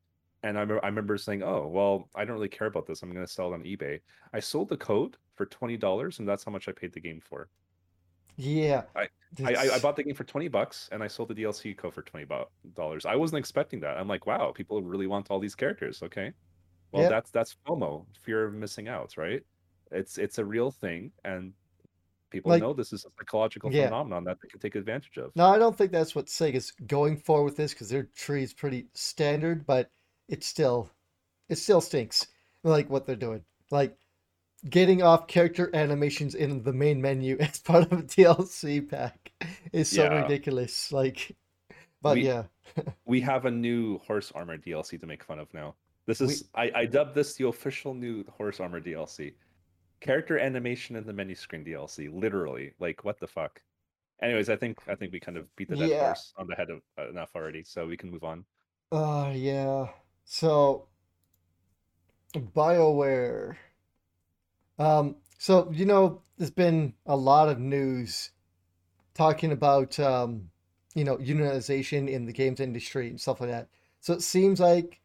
And 0.43 0.57
I 0.57 0.61
remember, 0.61 0.83
I 0.83 0.87
remember 0.87 1.17
saying, 1.17 1.41
"Oh, 1.41 1.67
well, 1.67 2.09
I 2.15 2.25
don't 2.25 2.35
really 2.35 2.49
care 2.49 2.67
about 2.67 2.85
this. 2.85 3.01
I'm 3.01 3.13
going 3.13 3.25
to 3.25 3.31
sell 3.31 3.51
it 3.51 3.53
on 3.53 3.63
eBay." 3.63 4.01
I 4.33 4.39
sold 4.39 4.69
the 4.69 4.77
code 4.77 5.17
for 5.35 5.45
twenty 5.45 5.77
dollars, 5.77 6.19
and 6.19 6.27
that's 6.27 6.43
how 6.43 6.51
much 6.51 6.67
I 6.67 6.73
paid 6.73 6.93
the 6.93 6.99
game 6.99 7.21
for. 7.21 7.49
Yeah, 8.35 8.83
I, 8.95 9.07
I, 9.45 9.69
I 9.75 9.79
bought 9.79 9.95
the 9.95 10.03
game 10.03 10.15
for 10.15 10.23
twenty 10.23 10.47
bucks, 10.47 10.89
and 10.91 11.03
I 11.03 11.07
sold 11.07 11.29
the 11.29 11.35
DLC 11.35 11.77
code 11.77 11.93
for 11.93 12.01
twenty 12.01 12.27
dollars. 12.75 13.05
I 13.05 13.15
wasn't 13.15 13.39
expecting 13.39 13.79
that. 13.81 13.97
I'm 13.97 14.07
like, 14.07 14.25
wow, 14.25 14.51
people 14.51 14.81
really 14.81 15.07
want 15.07 15.31
all 15.31 15.39
these 15.39 15.55
characters. 15.55 16.01
Okay, 16.03 16.33
well, 16.91 17.03
yep. 17.03 17.11
that's 17.11 17.31
that's 17.31 17.55
FOMO, 17.65 18.05
fear 18.21 18.45
of 18.45 18.53
missing 18.53 18.87
out, 18.87 19.15
right? 19.17 19.43
It's 19.91 20.17
it's 20.17 20.39
a 20.39 20.45
real 20.45 20.71
thing, 20.71 21.11
and 21.23 21.53
people 22.31 22.51
like, 22.51 22.61
know 22.61 22.73
this 22.73 22.91
is 22.91 23.05
a 23.05 23.09
psychological 23.17 23.71
yeah. 23.71 23.85
phenomenon 23.85 24.23
that 24.25 24.37
they 24.41 24.49
can 24.49 24.59
take 24.59 24.75
advantage 24.75 25.17
of. 25.17 25.31
No, 25.35 25.47
I 25.47 25.57
don't 25.57 25.77
think 25.77 25.91
that's 25.91 26.15
what 26.15 26.25
Sega's 26.25 26.71
going 26.87 27.15
for 27.15 27.43
with 27.43 27.55
this 27.55 27.73
because 27.73 27.89
their 27.89 28.09
tree 28.15 28.43
is 28.43 28.53
pretty 28.53 28.87
standard, 28.93 29.65
but 29.65 29.89
it 30.27 30.43
still 30.43 30.89
it 31.49 31.57
still 31.57 31.81
stinks. 31.81 32.27
Like 32.63 32.89
what 32.89 33.05
they're 33.05 33.15
doing, 33.15 33.43
like 33.71 33.97
getting 34.69 35.03
off 35.03 35.27
character 35.27 35.69
animations 35.73 36.35
in 36.35 36.63
the 36.63 36.73
main 36.73 37.01
menu 37.01 37.37
as 37.39 37.59
part 37.59 37.91
of 37.91 37.99
a 37.99 38.03
DLC 38.03 38.87
pack 38.87 39.31
is 39.71 39.89
so 39.89 40.03
yeah. 40.03 40.21
ridiculous. 40.21 40.91
Like, 40.91 41.35
but 42.01 42.15
we, 42.15 42.25
yeah, 42.25 42.43
we 43.05 43.21
have 43.21 43.45
a 43.45 43.51
new 43.51 43.97
horse 43.99 44.31
armor 44.33 44.57
DLC 44.57 44.99
to 44.99 45.05
make 45.07 45.23
fun 45.23 45.39
of 45.39 45.53
now. 45.53 45.75
This 46.05 46.19
is 46.19 46.43
we, 46.55 46.69
I, 46.69 46.81
I 46.81 46.85
dubbed 46.85 47.15
this 47.15 47.35
the 47.35 47.47
official 47.47 47.93
new 47.93 48.23
horse 48.25 48.59
armor 48.59 48.81
DLC. 48.81 49.33
Character 50.01 50.37
animation 50.37 50.97
in 50.97 51.05
the 51.05 51.13
menu 51.13 51.33
screen 51.33 51.63
DLC. 51.63 52.13
Literally. 52.13 52.73
Like 52.79 53.05
what 53.05 53.19
the 53.19 53.27
fuck? 53.27 53.61
Anyways, 54.21 54.49
I 54.49 54.55
think 54.55 54.77
I 54.87 54.95
think 54.95 55.11
we 55.11 55.19
kind 55.19 55.37
of 55.37 55.53
beat 55.55 55.69
the 55.69 55.77
dead 55.77 55.89
yeah. 55.89 56.05
horse 56.05 56.33
on 56.37 56.47
the 56.47 56.55
head 56.55 56.69
of, 56.69 56.81
enough 57.09 57.31
already, 57.35 57.63
so 57.63 57.85
we 57.87 57.97
can 57.97 58.11
move 58.11 58.23
on. 58.23 58.45
Uh 58.91 59.31
yeah. 59.33 59.87
So 60.25 60.87
BioWare. 62.33 63.55
Um 64.79 65.15
so 65.37 65.69
you 65.71 65.85
know 65.85 66.21
there's 66.37 66.51
been 66.51 66.93
a 67.05 67.15
lot 67.15 67.49
of 67.49 67.59
news 67.59 68.31
talking 69.13 69.51
about 69.51 69.99
um 69.99 70.49
you 70.95 71.03
know 71.03 71.17
unionization 71.17 72.09
in 72.09 72.25
the 72.25 72.33
games 72.33 72.59
industry 72.59 73.09
and 73.09 73.19
stuff 73.19 73.41
like 73.41 73.49
that. 73.49 73.69
So 73.99 74.13
it 74.13 74.21
seems 74.21 74.59
like 74.59 74.99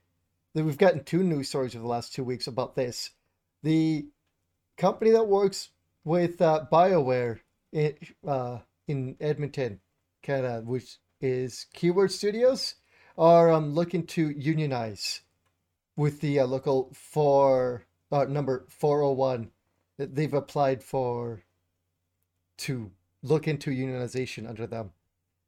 that 0.54 0.64
we've 0.64 0.78
gotten 0.78 1.04
two 1.04 1.22
news 1.22 1.48
stories 1.48 1.74
over 1.74 1.82
the 1.82 1.88
last 1.88 2.14
two 2.14 2.24
weeks 2.24 2.46
about 2.46 2.74
this. 2.74 3.10
The 3.62 4.08
company 4.76 5.10
that 5.10 5.28
works 5.28 5.70
with 6.04 6.40
uh, 6.40 6.64
BioWare 6.72 7.40
in, 7.72 7.94
uh, 8.26 8.58
in 8.86 9.16
Edmonton, 9.20 9.80
Canada, 10.22 10.62
which 10.64 10.98
is 11.20 11.66
Keyword 11.74 12.10
Studios, 12.10 12.76
are 13.18 13.50
um, 13.50 13.74
looking 13.74 14.06
to 14.06 14.30
unionize 14.30 15.22
with 15.96 16.20
the 16.20 16.40
uh, 16.40 16.46
local 16.46 16.90
four 16.94 17.84
uh, 18.12 18.24
number 18.24 18.64
401 18.70 19.50
that 19.98 20.14
they've 20.14 20.32
applied 20.32 20.82
for 20.82 21.42
to 22.56 22.90
look 23.22 23.48
into 23.48 23.70
unionization 23.70 24.48
under 24.48 24.66
them. 24.66 24.92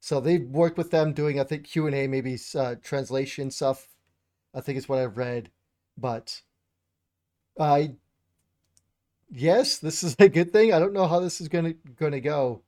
So 0.00 0.20
they've 0.20 0.42
worked 0.42 0.76
with 0.76 0.90
them 0.90 1.12
doing, 1.12 1.38
I 1.40 1.44
think, 1.44 1.64
Q 1.64 1.86
and 1.86 1.94
A, 1.94 2.06
maybe 2.06 2.36
uh, 2.54 2.74
translation 2.82 3.50
stuff 3.50 3.88
I 4.54 4.60
think 4.60 4.78
is 4.78 4.88
what 4.88 4.98
I've 4.98 5.16
read. 5.16 5.50
But 5.96 6.42
I 7.58 7.94
yes, 9.30 9.78
this 9.78 10.02
is 10.02 10.16
a 10.18 10.28
good 10.28 10.52
thing. 10.52 10.72
I 10.72 10.78
don't 10.78 10.92
know 10.92 11.06
how 11.06 11.20
this 11.20 11.40
is 11.40 11.48
gonna 11.48 11.74
gonna 11.96 12.20
go 12.20 12.62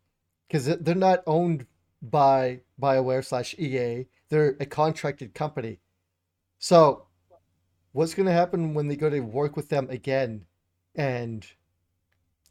because 0.46 0.66
they're 0.66 0.94
not 0.94 1.22
owned 1.26 1.66
by 2.00 2.60
BioWare 2.80 3.24
slash 3.24 3.54
EA. 3.58 4.06
They're 4.32 4.56
a 4.60 4.64
contracted 4.64 5.34
company. 5.34 5.80
So, 6.58 7.08
what's 7.92 8.14
gonna 8.14 8.32
happen 8.32 8.72
when 8.72 8.88
they 8.88 8.96
go 8.96 9.10
to 9.10 9.20
work 9.20 9.56
with 9.56 9.68
them 9.68 9.90
again, 9.90 10.46
and 10.94 11.46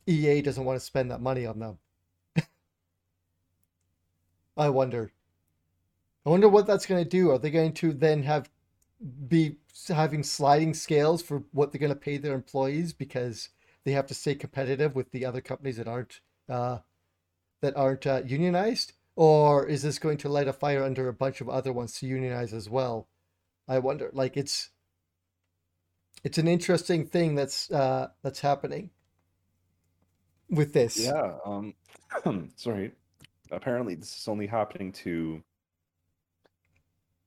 EA 0.05 0.43
doesn't 0.43 0.63
want 0.63 0.79
to 0.79 0.85
spend 0.85 1.09
that 1.09 1.21
money 1.21 1.47
on 1.47 1.57
them? 1.57 1.79
I 4.55 4.69
wonder. 4.69 5.11
I 6.23 6.29
wonder 6.29 6.47
what 6.47 6.67
that's 6.67 6.85
going 6.85 7.03
to 7.03 7.09
do. 7.09 7.31
Are 7.31 7.39
they 7.39 7.49
going 7.49 7.73
to 7.73 7.93
then 7.93 8.21
have 8.21 8.51
be 9.27 9.55
having 9.87 10.21
sliding 10.21 10.75
scales 10.75 11.23
for 11.23 11.45
what 11.51 11.71
they're 11.71 11.79
going 11.79 11.91
to 11.91 11.99
pay 11.99 12.17
their 12.17 12.35
employees 12.35 12.93
because 12.93 13.49
they 13.85 13.93
have 13.93 14.05
to 14.05 14.13
stay 14.13 14.35
competitive 14.35 14.93
with 14.93 15.09
the 15.09 15.25
other 15.25 15.41
companies 15.41 15.77
that 15.77 15.87
aren't 15.87 16.19
uh, 16.47 16.77
that 17.61 17.75
aren't 17.75 18.05
uh, 18.05 18.21
unionized, 18.23 18.93
or 19.15 19.65
is 19.67 19.81
this 19.81 19.99
going 19.99 20.17
to 20.19 20.29
light 20.29 20.47
a 20.47 20.53
fire 20.53 20.83
under 20.83 21.07
a 21.07 21.13
bunch 21.13 21.41
of 21.41 21.49
other 21.49 21.73
ones 21.73 21.99
to 21.99 22.07
unionize 22.07 22.53
as 22.53 22.69
well? 22.69 23.07
I 23.67 23.79
wonder. 23.79 24.09
Like 24.13 24.37
it's 24.37 24.69
it's 26.23 26.37
an 26.37 26.47
interesting 26.47 27.05
thing 27.05 27.35
that's 27.35 27.69
uh, 27.71 28.09
that's 28.23 28.39
happening 28.39 28.91
with 30.49 30.73
this. 30.73 30.99
Yeah. 30.99 31.35
Um. 31.45 31.73
sorry. 32.55 32.91
Apparently, 33.51 33.95
this 33.95 34.17
is 34.17 34.27
only 34.27 34.47
happening 34.47 34.91
to 34.93 35.43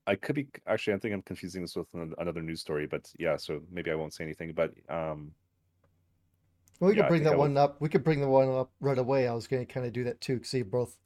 I 0.07 0.17
could 0.17 0.35
be 0.35 0.49
actually. 0.67 0.95
I 0.95 0.99
think 0.99 1.15
I'm 1.15 1.23
confusing 1.23 1.63
this 1.63 1.77
with 1.77 1.87
another 2.19 2.43
news 2.43 2.61
story, 2.61 2.87
but 2.87 3.11
yeah. 3.19 3.37
So 3.37 3.63
maybe 3.71 3.91
I 3.91 3.95
won't 3.95 4.13
say 4.13 4.25
anything. 4.25 4.53
But 4.53 4.73
um, 4.89 5.33
well, 6.79 6.91
we 6.91 6.97
yeah, 6.97 7.03
could 7.03 7.09
bring 7.09 7.23
that 7.25 7.39
one 7.39 7.57
up. 7.57 7.81
We 7.81 7.89
could 7.89 8.05
bring 8.05 8.21
the 8.21 8.29
one 8.29 8.51
up 8.51 8.71
right 8.81 8.99
away. 8.99 9.27
I 9.27 9.35
was 9.35 9.47
going 9.47 9.65
to 9.67 9.73
kind 9.73 9.87
of 9.87 9.93
do 9.93 10.05
that 10.05 10.21
too, 10.21 10.35
because 10.35 10.51
they 10.51 10.63
both 10.63 10.97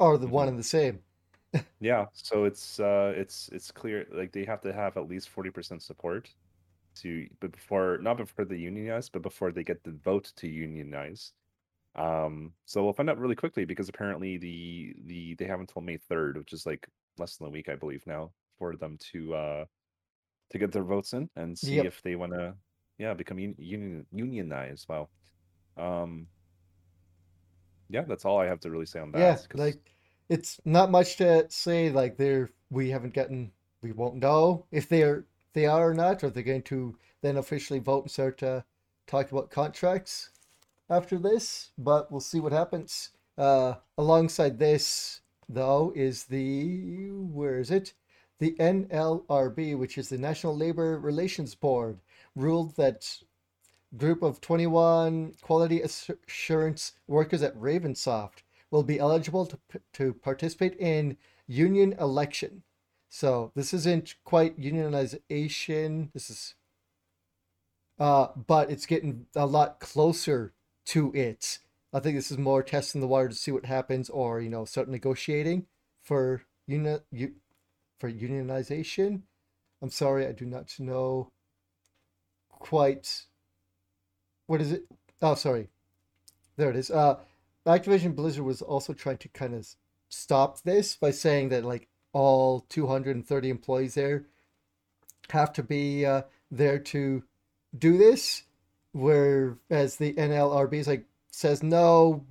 are 0.00 0.16
the 0.16 0.26
mm-hmm. 0.26 0.34
one 0.34 0.48
and 0.48 0.58
the 0.58 0.62
same. 0.62 1.00
yeah. 1.80 2.06
So 2.12 2.44
it's 2.44 2.80
uh, 2.80 3.12
it's 3.16 3.48
it's 3.52 3.70
clear 3.70 4.06
like 4.12 4.32
they 4.32 4.44
have 4.44 4.60
to 4.62 4.72
have 4.72 4.96
at 4.96 5.08
least 5.08 5.30
forty 5.30 5.50
percent 5.50 5.82
support 5.82 6.28
to, 6.96 7.26
but 7.40 7.52
before 7.52 7.98
not 8.02 8.16
before 8.16 8.44
they 8.44 8.56
unionize, 8.56 9.08
but 9.08 9.22
before 9.22 9.52
they 9.52 9.64
get 9.64 9.82
the 9.84 9.92
vote 9.92 10.32
to 10.36 10.48
unionize. 10.48 11.32
Um, 11.94 12.52
so 12.64 12.84
we'll 12.84 12.92
find 12.92 13.10
out 13.10 13.18
really 13.18 13.34
quickly 13.34 13.64
because 13.64 13.88
apparently 13.88 14.36
the 14.36 14.94
the 15.06 15.34
they 15.34 15.46
have 15.46 15.60
until 15.60 15.82
May 15.82 15.96
third, 15.96 16.36
which 16.36 16.52
is 16.52 16.66
like 16.66 16.86
less 17.18 17.36
than 17.36 17.48
a 17.48 17.50
week, 17.50 17.68
I 17.68 17.74
believe 17.74 18.06
now, 18.06 18.30
for 18.58 18.76
them 18.76 18.98
to 19.12 19.34
uh 19.34 19.64
to 20.50 20.58
get 20.58 20.72
their 20.72 20.84
votes 20.84 21.12
in 21.12 21.28
and 21.36 21.58
see 21.58 21.76
yep. 21.76 21.86
if 21.86 22.02
they 22.02 22.16
want 22.16 22.32
to, 22.32 22.54
yeah, 22.98 23.14
become 23.14 23.38
un- 23.38 23.54
union 23.58 24.06
unionized. 24.12 24.86
Well, 24.88 25.10
um, 25.76 26.26
yeah, 27.88 28.02
that's 28.02 28.24
all 28.24 28.38
I 28.38 28.46
have 28.46 28.60
to 28.60 28.70
really 28.70 28.86
say 28.86 29.00
on 29.00 29.12
that. 29.12 29.18
Yeah, 29.18 29.38
like 29.54 29.94
it's 30.28 30.60
not 30.64 30.90
much 30.90 31.16
to 31.16 31.46
say. 31.48 31.90
Like 31.90 32.16
they're 32.16 32.50
we 32.70 32.90
haven't 32.90 33.14
gotten, 33.14 33.52
we 33.82 33.92
won't 33.92 34.16
know 34.16 34.66
if 34.70 34.88
they're 34.88 35.24
they 35.54 35.66
are 35.66 35.90
or 35.90 35.94
not, 35.94 36.22
or 36.22 36.30
they're 36.30 36.42
going 36.42 36.62
to 36.62 36.96
then 37.22 37.36
officially 37.36 37.78
vote 37.78 38.04
and 38.04 38.10
start 38.10 38.38
to 38.38 38.64
talk 39.06 39.32
about 39.32 39.50
contracts 39.50 40.30
after 40.90 41.18
this. 41.18 41.70
But 41.78 42.10
we'll 42.10 42.20
see 42.20 42.40
what 42.40 42.52
happens. 42.52 43.10
Uh, 43.36 43.74
alongside 43.96 44.58
this, 44.58 45.20
though, 45.48 45.92
is 45.94 46.24
the 46.24 47.10
where 47.10 47.58
is 47.58 47.70
it? 47.70 47.94
The 48.38 48.54
NLRB, 48.60 49.76
which 49.76 49.98
is 49.98 50.08
the 50.08 50.18
National 50.18 50.56
Labor 50.56 50.98
Relations 51.00 51.54
Board, 51.54 51.98
ruled 52.36 52.76
that 52.76 53.18
group 53.96 54.22
of 54.22 54.40
21 54.40 55.34
quality 55.40 55.80
assurance 55.80 56.92
workers 57.06 57.42
at 57.42 57.56
Ravensoft 57.56 58.42
will 58.70 58.82
be 58.82 58.98
eligible 58.98 59.46
to, 59.46 59.58
to 59.94 60.14
participate 60.14 60.76
in 60.78 61.16
union 61.46 61.94
election. 61.98 62.62
So 63.08 63.52
this 63.54 63.72
isn't 63.72 64.16
quite 64.24 64.60
unionization. 64.60 66.12
This 66.12 66.28
is, 66.28 66.54
uh, 67.98 68.28
but 68.46 68.70
it's 68.70 68.86
getting 68.86 69.26
a 69.34 69.46
lot 69.46 69.80
closer 69.80 70.52
to 70.86 71.12
it. 71.14 71.58
I 71.92 72.00
think 72.00 72.16
this 72.16 72.30
is 72.30 72.36
more 72.36 72.62
testing 72.62 73.00
the 73.00 73.06
water 73.06 73.28
to 73.28 73.34
see 73.34 73.50
what 73.50 73.64
happens, 73.64 74.10
or 74.10 74.42
you 74.42 74.50
know, 74.50 74.66
start 74.66 74.88
negotiating 74.88 75.66
for 76.02 76.42
union 76.66 77.00
for 77.98 78.12
unionization. 78.12 79.22
I'm 79.80 79.90
sorry, 79.90 80.26
I 80.26 80.32
do 80.32 80.44
not 80.44 80.78
know 80.78 81.32
quite 82.50 83.24
what 84.48 84.60
is 84.60 84.72
it. 84.72 84.84
Oh, 85.22 85.34
sorry, 85.36 85.68
there 86.56 86.70
it 86.70 86.76
is. 86.76 86.90
Uh, 86.90 87.18
Activision 87.66 88.16
Blizzard 88.16 88.44
was 88.44 88.62
also 88.62 88.92
trying 88.92 89.18
to 89.18 89.28
kind 89.28 89.54
of 89.54 89.68
stop 90.08 90.62
this 90.62 90.96
by 90.96 91.10
saying 91.10 91.50
that 91.50 91.64
like 91.64 91.86
all 92.12 92.60
230 92.70 93.50
employees 93.50 93.94
there 93.94 94.24
have 95.30 95.52
to 95.52 95.62
be 95.62 96.04
uh, 96.04 96.22
there 96.50 96.78
to 96.78 97.22
do 97.78 97.98
this, 97.98 98.44
whereas 98.92 99.96
the 99.96 100.14
NLRB 100.14 100.74
is 100.74 100.88
like 100.88 101.04
says 101.30 101.62
no, 101.62 102.24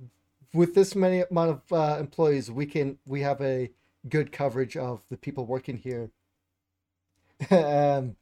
with 0.52 0.74
this 0.74 0.96
many 0.96 1.20
amount 1.30 1.50
of 1.50 1.72
uh, 1.72 1.96
employees, 2.00 2.50
we 2.50 2.66
can 2.66 2.98
we 3.06 3.20
have 3.20 3.40
a 3.40 3.70
good 4.08 4.32
coverage 4.32 4.76
of 4.76 5.02
the 5.08 5.16
people 5.16 5.46
working 5.46 5.76
here. 5.76 6.10
um, 7.50 8.16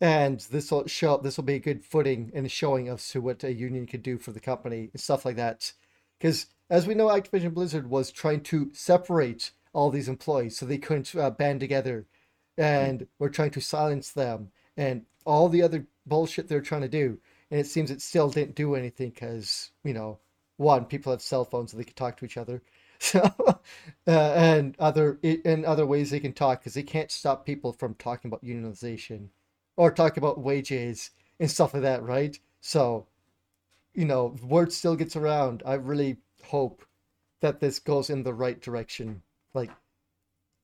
and 0.00 0.40
this 0.50 0.70
will 0.70 0.86
show 0.86 1.16
this 1.18 1.36
will 1.36 1.44
be 1.44 1.54
a 1.54 1.60
good 1.60 1.84
footing 1.84 2.30
and 2.34 2.46
a 2.46 2.48
showing 2.48 2.88
of 2.88 3.04
to 3.08 3.20
what 3.20 3.42
a 3.42 3.52
union 3.52 3.86
could 3.86 4.02
do 4.02 4.16
for 4.16 4.32
the 4.32 4.40
company 4.40 4.90
and 4.92 5.00
stuff 5.00 5.24
like 5.24 5.36
that. 5.36 5.72
Because 6.18 6.46
as 6.70 6.86
we 6.86 6.94
know, 6.94 7.06
Activision 7.08 7.54
Blizzard 7.54 7.88
was 7.90 8.10
trying 8.10 8.42
to 8.42 8.70
separate 8.72 9.52
all 9.72 9.90
these 9.90 10.08
employees 10.08 10.56
so 10.56 10.66
they 10.66 10.78
couldn't 10.78 11.14
uh, 11.14 11.30
band 11.30 11.60
together, 11.60 12.06
and 12.56 13.06
we're 13.18 13.28
trying 13.28 13.50
to 13.50 13.60
silence 13.60 14.12
them 14.12 14.50
and 14.76 15.04
all 15.24 15.48
the 15.48 15.62
other 15.62 15.86
bullshit 16.06 16.48
they're 16.48 16.60
trying 16.60 16.82
to 16.82 16.88
do. 16.88 17.18
And 17.50 17.60
it 17.60 17.66
seems 17.66 17.90
it 17.90 18.02
still 18.02 18.30
didn't 18.30 18.54
do 18.54 18.74
anything 18.74 19.10
because 19.10 19.70
you 19.84 19.94
know, 19.94 20.20
one, 20.58 20.84
people 20.84 21.12
have 21.12 21.22
cell 21.22 21.44
phones 21.44 21.72
so 21.72 21.76
they 21.76 21.84
can 21.84 21.94
talk 21.94 22.16
to 22.18 22.24
each 22.24 22.36
other. 22.36 22.62
So, 23.00 23.20
uh, 24.08 24.32
and 24.34 24.74
other 24.80 25.20
in 25.22 25.64
other 25.64 25.86
ways 25.86 26.10
they 26.10 26.18
can 26.18 26.32
talk 26.32 26.58
because 26.58 26.74
they 26.74 26.82
can't 26.82 27.12
stop 27.12 27.46
people 27.46 27.72
from 27.72 27.94
talking 27.94 28.28
about 28.28 28.42
unionization 28.42 29.28
or 29.78 29.92
talk 29.92 30.16
about 30.16 30.42
wages 30.42 31.10
and 31.38 31.48
stuff 31.48 31.72
like 31.72 31.84
that, 31.84 32.02
right? 32.02 32.36
So, 32.60 33.06
you 33.94 34.04
know, 34.04 34.36
word 34.42 34.72
still 34.72 34.96
gets 34.96 35.14
around. 35.14 35.62
I 35.64 35.74
really 35.74 36.16
hope 36.42 36.84
that 37.40 37.60
this 37.60 37.78
goes 37.78 38.10
in 38.10 38.24
the 38.24 38.34
right 38.34 38.60
direction. 38.60 39.22
Like, 39.54 39.70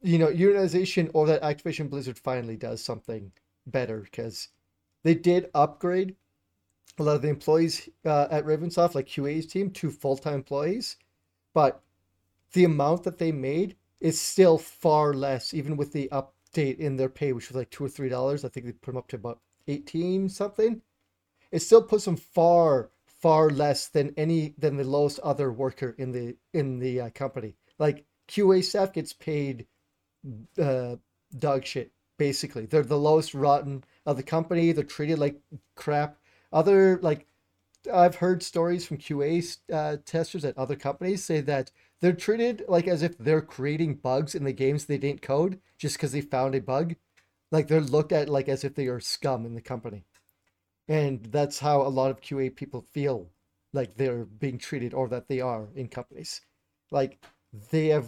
you 0.03 0.19
know, 0.19 0.27
unionization 0.27 1.11
or 1.15 1.29
that 1.29 1.43
Activision 1.43 1.89
Blizzard 1.89 2.19
finally 2.19 2.57
does 2.57 2.85
something 2.85 3.31
better 3.69 4.01
because 4.01 4.49
they 5.05 5.15
did 5.15 5.49
upgrade 5.55 6.17
a 6.99 7.03
lot 7.05 7.15
of 7.15 7.23
the 7.23 7.29
employees 7.29 7.89
uh, 8.05 8.27
at 8.33 8.45
Ravensoft, 8.45 8.97
like 8.97 9.07
QA's 9.07 9.47
team, 9.47 9.71
to 9.71 9.91
full 9.91 10.17
time 10.17 10.35
employees, 10.35 10.97
but 11.53 11.81
the 12.53 12.65
amount 12.65 13.05
that 13.05 13.19
they 13.19 13.31
made 13.31 13.77
is 14.01 14.21
still 14.21 14.59
far 14.59 15.15
less, 15.15 15.55
even 15.55 15.77
with 15.77 15.93
the 15.93 16.11
update 16.55 16.79
in 16.79 16.97
their 16.97 17.09
pay, 17.09 17.33
which 17.33 17.49
was 17.49 17.57
like 17.57 17.71
two 17.71 17.85
or 17.85 17.89
three 17.89 18.09
dollars. 18.09 18.45
I 18.45 18.49
think 18.49 18.67
they 18.67 18.73
put 18.73 18.93
them 18.93 18.99
up 18.99 19.09
to 19.09 19.17
about 19.17 19.41
eighteen 19.69 20.29
something. 20.29 20.83
It 21.51 21.61
still 21.61 21.83
puts 21.83 22.05
them 22.05 22.17
far, 22.17 22.91
far 23.07 23.51
less 23.51 23.89
than 23.89 24.15
any 24.17 24.55
than 24.59 24.77
the 24.77 24.85
lowest 24.85 25.19
other 25.21 25.53
worker 25.53 25.95
in 25.99 26.13
the 26.13 26.37
in 26.53 26.79
the 26.79 27.03
uh, 27.03 27.11
company. 27.11 27.57
Like 27.79 28.07
QA 28.29 28.63
staff 28.63 28.93
gets 28.93 29.13
paid 29.13 29.67
uh, 30.61 30.97
dog 31.37 31.65
shit. 31.65 31.93
Basically, 32.17 32.67
they're 32.67 32.83
the 32.83 32.99
lowest 32.99 33.35
rotten 33.35 33.85
of 34.07 34.17
the 34.17 34.23
company. 34.23 34.73
They're 34.73 34.85
treated 34.85 35.19
like 35.19 35.41
crap. 35.75 36.19
Other 36.53 36.99
like 37.03 37.27
I've 37.93 38.17
heard 38.17 38.43
stories 38.43 38.87
from 38.87 38.99
QA 38.99 39.57
uh, 39.73 39.97
testers 40.05 40.45
at 40.45 40.57
other 40.57 40.77
companies 40.77 41.25
say 41.25 41.41
that 41.43 41.71
they're 42.05 42.13
treated 42.13 42.63
like 42.69 42.87
as 42.87 43.03
if 43.03 43.17
they're 43.17 43.41
creating 43.41 43.95
bugs 43.95 44.35
in 44.35 44.45
the 44.45 44.53
games 44.53 44.85
they 44.85 44.99
didn't 44.99 45.23
code 45.23 45.59
just 45.79 45.97
because 45.97 46.13
they 46.13 46.21
found 46.21 46.55
a 46.55 46.61
bug. 46.61 46.97
Like 47.51 47.67
they're 47.67 47.81
looked 47.81 48.13
at 48.13 48.29
like 48.29 48.47
as 48.47 48.63
if 48.63 48.75
they 48.75 48.89
are 48.89 49.01
scum 49.01 49.47
in 49.47 49.55
the 49.55 49.63
company. 49.63 50.05
And 50.87 51.25
that's 51.25 51.61
how 51.61 51.81
a 51.81 51.89
lot 51.89 52.11
of 52.11 52.21
QA 52.21 52.55
people 52.55 52.83
feel 52.93 53.31
like 53.73 53.97
they're 53.97 54.27
being 54.27 54.59
treated 54.59 54.93
or 54.93 55.09
that 55.09 55.29
they 55.29 55.41
are 55.41 55.71
in 55.75 55.89
companies. 55.89 56.43
Like 56.91 57.25
they 57.71 57.87
have 57.87 58.07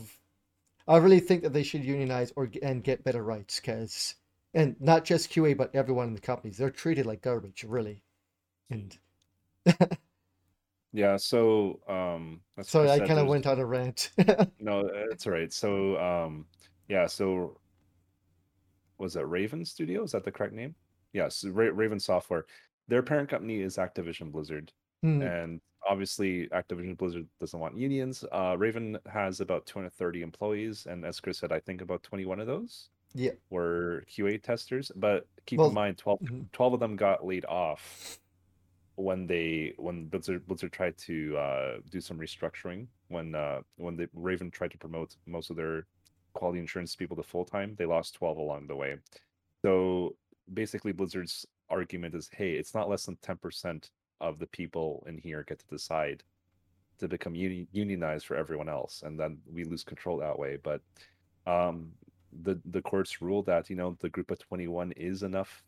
I 0.86 0.98
really 0.98 1.20
think 1.20 1.42
that 1.42 1.54
they 1.54 1.62
should 1.62 1.82
unionize 1.82 2.34
or 2.36 2.50
and 2.62 2.84
get 2.84 3.02
better 3.02 3.24
rights 3.24 3.60
cuz 3.60 4.16
and 4.52 4.78
not 4.78 5.06
just 5.06 5.32
QA 5.32 5.56
but 5.56 5.74
everyone 5.74 6.08
in 6.08 6.14
the 6.14 6.20
companies. 6.20 6.58
They're 6.58 6.68
treated 6.68 7.06
like 7.06 7.22
garbage, 7.22 7.64
really. 7.64 8.02
And 8.68 8.98
Yeah, 10.96 11.18
so 11.18 11.78
um 11.86 12.40
as 12.56 12.70
sorry, 12.70 12.90
I 12.90 12.98
kind 13.00 13.20
of 13.20 13.26
went 13.26 13.46
on 13.46 13.58
a 13.58 13.66
rant. 13.66 14.12
no, 14.58 14.88
that's 15.10 15.26
all 15.26 15.32
right. 15.34 15.52
So 15.52 16.00
um 16.00 16.46
yeah, 16.88 17.06
so 17.06 17.58
was 18.96 19.12
that 19.12 19.26
Raven 19.26 19.62
Studio? 19.62 20.04
Is 20.04 20.12
that 20.12 20.24
the 20.24 20.32
correct 20.32 20.54
name? 20.54 20.74
Yes, 21.12 21.44
Ra- 21.44 21.70
Raven 21.74 22.00
Software. 22.00 22.46
Their 22.88 23.02
parent 23.02 23.28
company 23.28 23.60
is 23.60 23.76
Activision 23.76 24.32
Blizzard, 24.32 24.72
Hmm, 25.02 25.20
and 25.20 25.60
obviously 25.86 26.48
Activision 26.48 26.96
Blizzard 26.96 27.26
doesn't 27.40 27.60
want 27.60 27.76
unions. 27.76 28.24
Uh, 28.32 28.56
Raven 28.58 28.96
has 29.12 29.40
about 29.40 29.66
230 29.66 30.22
employees, 30.22 30.86
and 30.88 31.04
as 31.04 31.20
Chris 31.20 31.38
said, 31.38 31.52
I 31.52 31.60
think 31.60 31.82
about 31.82 32.04
21 32.04 32.40
of 32.40 32.46
those 32.46 32.88
yeah. 33.12 33.32
were 33.50 34.04
QA 34.10 34.42
testers. 34.42 34.90
But 34.96 35.26
keep 35.44 35.60
in 35.60 35.74
mind, 35.74 35.98
12, 35.98 36.20
mhm. 36.20 36.52
12 36.52 36.72
of 36.72 36.80
them 36.80 36.96
got 36.96 37.26
laid 37.26 37.44
off 37.44 38.18
when 38.96 39.26
they 39.26 39.74
when 39.76 40.06
Blizzard 40.06 40.46
Blizzard 40.46 40.72
tried 40.72 40.96
to 40.98 41.36
uh, 41.36 41.74
do 41.90 42.00
some 42.00 42.18
restructuring 42.18 42.86
when 43.08 43.34
uh, 43.34 43.60
when 43.76 43.96
the 43.96 44.08
Raven 44.14 44.50
tried 44.50 44.72
to 44.72 44.78
promote 44.78 45.16
most 45.26 45.50
of 45.50 45.56
their 45.56 45.86
quality 46.34 46.58
insurance 46.58 46.94
people 46.94 47.16
to 47.16 47.22
full 47.22 47.44
time. 47.44 47.74
They 47.78 47.86
lost 47.86 48.14
12 48.14 48.36
along 48.36 48.66
the 48.66 48.76
way. 48.76 48.96
So 49.62 50.16
basically, 50.52 50.92
Blizzard's 50.92 51.46
argument 51.70 52.14
is, 52.14 52.30
hey, 52.32 52.52
it's 52.52 52.74
not 52.74 52.88
less 52.88 53.06
than 53.06 53.16
10% 53.16 53.90
of 54.20 54.38
the 54.38 54.46
people 54.46 55.04
in 55.08 55.18
here 55.18 55.44
get 55.48 55.58
to 55.58 55.66
decide 55.66 56.22
to 56.98 57.08
become 57.08 57.34
uni- 57.34 57.68
unionized 57.72 58.26
for 58.26 58.36
everyone 58.36 58.68
else, 58.68 59.02
and 59.04 59.18
then 59.18 59.38
we 59.52 59.64
lose 59.64 59.84
control 59.84 60.18
that 60.18 60.38
way. 60.38 60.58
But 60.62 60.80
um, 61.46 61.92
the 62.42 62.60
the 62.66 62.82
courts 62.82 63.20
ruled 63.20 63.46
that 63.46 63.68
you 63.70 63.76
know 63.76 63.96
the 64.00 64.08
group 64.08 64.30
of 64.30 64.38
21 64.38 64.92
is 64.92 65.22
enough. 65.22 65.62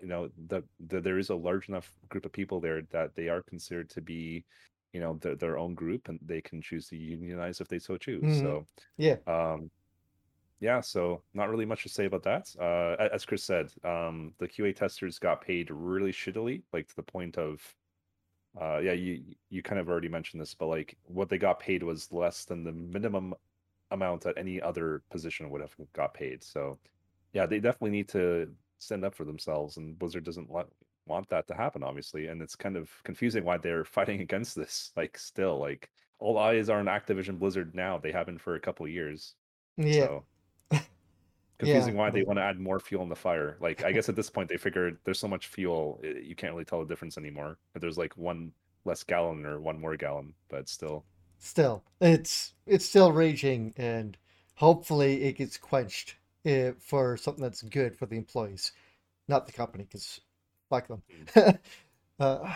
You 0.00 0.08
know 0.08 0.30
that 0.48 0.64
the, 0.80 1.00
there 1.00 1.18
is 1.18 1.30
a 1.30 1.34
large 1.36 1.68
enough 1.68 1.92
group 2.08 2.26
of 2.26 2.32
people 2.32 2.60
there 2.60 2.82
that 2.90 3.14
they 3.14 3.28
are 3.28 3.42
considered 3.42 3.90
to 3.90 4.00
be, 4.02 4.44
you 4.92 5.00
know, 5.00 5.14
their, 5.18 5.36
their 5.36 5.58
own 5.58 5.74
group, 5.74 6.08
and 6.08 6.18
they 6.22 6.42
can 6.42 6.60
choose 6.62 6.88
to 6.88 6.96
unionize 6.96 7.60
if 7.60 7.68
they 7.68 7.78
so 7.78 7.96
choose. 7.98 8.34
Mhm. 8.34 8.36
So 8.36 8.66
Yeah. 8.98 9.18
um, 9.26 9.70
yeah, 10.60 10.80
so 10.80 11.24
not 11.34 11.50
really 11.50 11.66
much 11.66 11.82
to 11.82 11.88
say 11.90 12.06
about 12.06 12.22
that. 12.24 12.48
Uh, 12.58 12.96
as 13.12 13.26
Chris 13.26 13.44
said, 13.44 13.72
um, 13.84 14.34
the 14.38 14.48
QA 14.48 14.72
testers 14.72 15.18
got 15.18 15.42
paid 15.42 15.70
really 15.70 16.12
shittily, 16.12 16.64
like 16.72 16.88
to 16.88 16.96
the 16.96 17.02
point 17.02 17.36
of, 17.38 17.62
uh, 18.60 18.78
yeah, 18.78 18.92
you 18.92 19.34
you 19.50 19.62
kind 19.62 19.78
of 19.80 19.88
already 19.88 20.08
mentioned 20.08 20.40
this, 20.40 20.54
but 20.54 20.66
like 20.66 20.96
what 21.04 21.28
they 21.28 21.38
got 21.38 21.60
paid 21.60 21.82
was 21.82 22.12
less 22.12 22.44
than 22.44 22.64
the 22.64 22.72
minimum 22.72 23.34
amount 23.90 24.22
that 24.22 24.38
any 24.38 24.60
other 24.62 25.02
position 25.10 25.50
would 25.50 25.60
have 25.62 25.74
got 25.94 26.14
paid. 26.14 26.44
So, 26.44 26.80
yeah, 27.34 27.46
they 27.46 27.60
definitely 27.60 27.90
need 27.92 28.08
to 28.10 28.54
stand 28.78 29.04
up 29.04 29.14
for 29.14 29.24
themselves, 29.24 29.76
and 29.76 29.98
Blizzard 29.98 30.24
doesn't 30.24 30.48
want 30.50 30.68
want 31.06 31.28
that 31.28 31.46
to 31.48 31.54
happen, 31.54 31.82
obviously, 31.82 32.26
and 32.26 32.42
it's 32.42 32.56
kind 32.56 32.76
of 32.76 32.90
confusing 33.04 33.44
why 33.44 33.58
they're 33.58 33.84
fighting 33.98 34.20
against 34.20 34.54
this. 34.56 34.92
Like, 34.96 35.18
still, 35.18 35.58
like 35.58 35.90
all 36.18 36.38
eyes 36.38 36.68
are 36.68 36.80
on 36.80 36.86
Activision 36.86 37.38
Blizzard 37.38 37.74
now. 37.74 37.98
They 37.98 38.12
have 38.12 38.26
been 38.26 38.38
for 38.38 38.54
a 38.56 38.60
couple 38.60 38.86
years. 38.88 39.34
Yeah. 39.76 40.06
So 40.06 40.24
Yeah. 40.70 40.80
confusing 41.58 41.96
why 41.96 42.10
they 42.10 42.22
want 42.22 42.38
to 42.38 42.42
add 42.42 42.58
more 42.60 42.78
fuel 42.80 43.02
in 43.02 43.08
the 43.08 43.16
fire. 43.16 43.56
Like 43.60 43.84
I 43.84 43.92
guess 43.92 44.08
at 44.08 44.16
this 44.16 44.30
point 44.30 44.48
they 44.48 44.56
figured 44.58 44.98
there's 45.04 45.18
so 45.20 45.28
much 45.28 45.46
fuel 45.48 46.00
eh, 46.04 46.20
you 46.22 46.34
can't 46.34 46.52
really 46.52 46.64
tell 46.64 46.80
the 46.80 46.86
difference 46.86 47.16
anymore. 47.18 47.58
There's 47.74 47.98
like 47.98 48.16
one 48.16 48.52
less 48.84 49.02
gallon 49.04 49.44
or 49.46 49.60
one 49.60 49.80
more 49.80 49.96
gallon, 49.96 50.34
but 50.48 50.68
still. 50.68 51.04
Still, 51.38 51.84
it's 52.00 52.54
it's 52.66 52.84
still 52.86 53.12
raging, 53.12 53.72
and 53.76 54.16
hopefully 54.54 55.24
it 55.24 55.34
gets 55.38 55.56
quenched 55.58 56.16
uh, 56.46 56.72
for 56.78 57.16
something 57.16 57.42
that's 57.42 57.62
good 57.62 57.96
for 57.96 58.06
the 58.06 58.16
employees, 58.16 58.72
not 59.28 59.46
the 59.46 59.52
company, 59.52 59.84
because 59.84 60.20
fuck 60.70 60.88
them. 60.88 61.02
uh, 62.20 62.54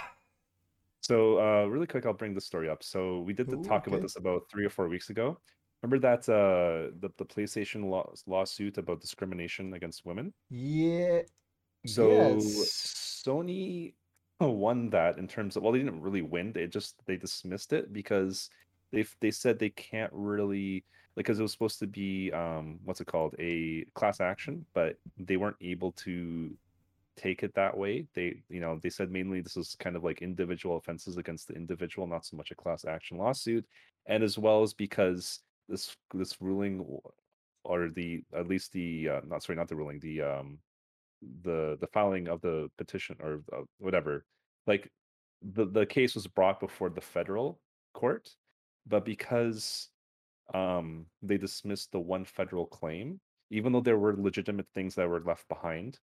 So 1.02 1.38
uh 1.38 1.66
really 1.66 1.86
quick 1.86 2.06
I'll 2.06 2.12
bring 2.12 2.34
this 2.34 2.46
story 2.46 2.68
up. 2.68 2.82
So 2.82 3.20
we 3.20 3.32
did 3.32 3.48
the 3.50 3.56
ooh, 3.56 3.62
talk 3.64 3.86
about 3.86 4.02
this 4.02 4.16
about 4.16 4.48
3 4.50 4.64
or 4.66 4.70
4 4.70 4.88
weeks 4.88 5.10
ago. 5.10 5.40
Remember 5.82 5.98
that 6.08 6.28
uh 6.28 6.92
the, 7.00 7.10
the 7.16 7.24
PlayStation 7.24 7.88
law, 7.90 8.12
lawsuit 8.26 8.78
about 8.78 9.00
discrimination 9.00 9.74
against 9.74 10.04
women? 10.04 10.32
Yeah. 10.50 11.22
So 11.86 12.08
Yes. 12.08 13.22
Sony 13.26 13.94
won 14.40 14.90
that 14.90 15.18
in 15.18 15.28
terms 15.28 15.56
of 15.56 15.62
well, 15.62 15.72
they 15.72 15.78
didn't 15.78 16.00
really 16.02 16.22
win. 16.22 16.52
They 16.52 16.66
just 16.66 16.96
they 17.06 17.16
dismissed 17.16 17.72
it 17.72 17.92
because 17.92 18.50
they 18.92 19.04
they 19.20 19.30
said 19.30 19.58
they 19.58 19.70
can't 19.70 20.12
really 20.12 20.84
because 21.20 21.38
it 21.38 21.42
was 21.42 21.52
supposed 21.52 21.78
to 21.80 21.86
be 21.86 22.32
um 22.32 22.78
what's 22.84 23.00
it 23.00 23.06
called? 23.06 23.34
A 23.38 23.84
class 23.94 24.20
action, 24.20 24.64
but 24.74 24.96
they 25.18 25.36
weren't 25.36 25.56
able 25.60 25.92
to 25.92 26.56
take 27.16 27.42
it 27.42 27.54
that 27.54 27.76
way. 27.76 28.06
They 28.14 28.42
you 28.48 28.60
know 28.60 28.78
they 28.82 28.90
said 28.90 29.10
mainly 29.10 29.40
this 29.40 29.56
is 29.56 29.76
kind 29.78 29.96
of 29.96 30.04
like 30.04 30.22
individual 30.22 30.76
offenses 30.76 31.16
against 31.16 31.48
the 31.48 31.54
individual, 31.54 32.06
not 32.06 32.24
so 32.24 32.36
much 32.36 32.50
a 32.50 32.54
class 32.54 32.84
action 32.84 33.18
lawsuit, 33.18 33.66
and 34.06 34.22
as 34.22 34.38
well 34.38 34.62
as 34.62 34.72
because 34.72 35.40
this 35.68 35.94
this 36.14 36.40
ruling 36.40 36.84
or 37.64 37.90
the 37.90 38.22
at 38.34 38.48
least 38.48 38.72
the 38.72 39.08
uh, 39.08 39.20
not 39.26 39.42
sorry 39.42 39.56
not 39.56 39.68
the 39.68 39.76
ruling 39.76 40.00
the 40.00 40.22
um 40.22 40.58
the 41.42 41.76
the 41.80 41.86
filing 41.88 42.28
of 42.28 42.40
the 42.40 42.70
petition 42.78 43.14
or 43.20 43.42
uh, 43.52 43.62
whatever 43.78 44.24
like 44.66 44.90
the 45.42 45.66
the 45.66 45.86
case 45.86 46.14
was 46.14 46.26
brought 46.26 46.60
before 46.60 46.90
the 46.90 47.00
federal 47.00 47.60
court. 47.94 48.30
But 48.86 49.04
because 49.04 49.88
um 50.54 51.06
they 51.22 51.38
dismissed 51.38 51.92
the 51.92 52.00
one 52.00 52.24
federal 52.24 52.66
claim 52.66 53.20
even 53.50 53.72
though 53.72 53.80
there 53.80 53.98
were 53.98 54.16
legitimate 54.16 54.66
things 54.74 54.94
that 54.94 55.08
were 55.08 55.20
left 55.22 55.48
behind 55.48 55.98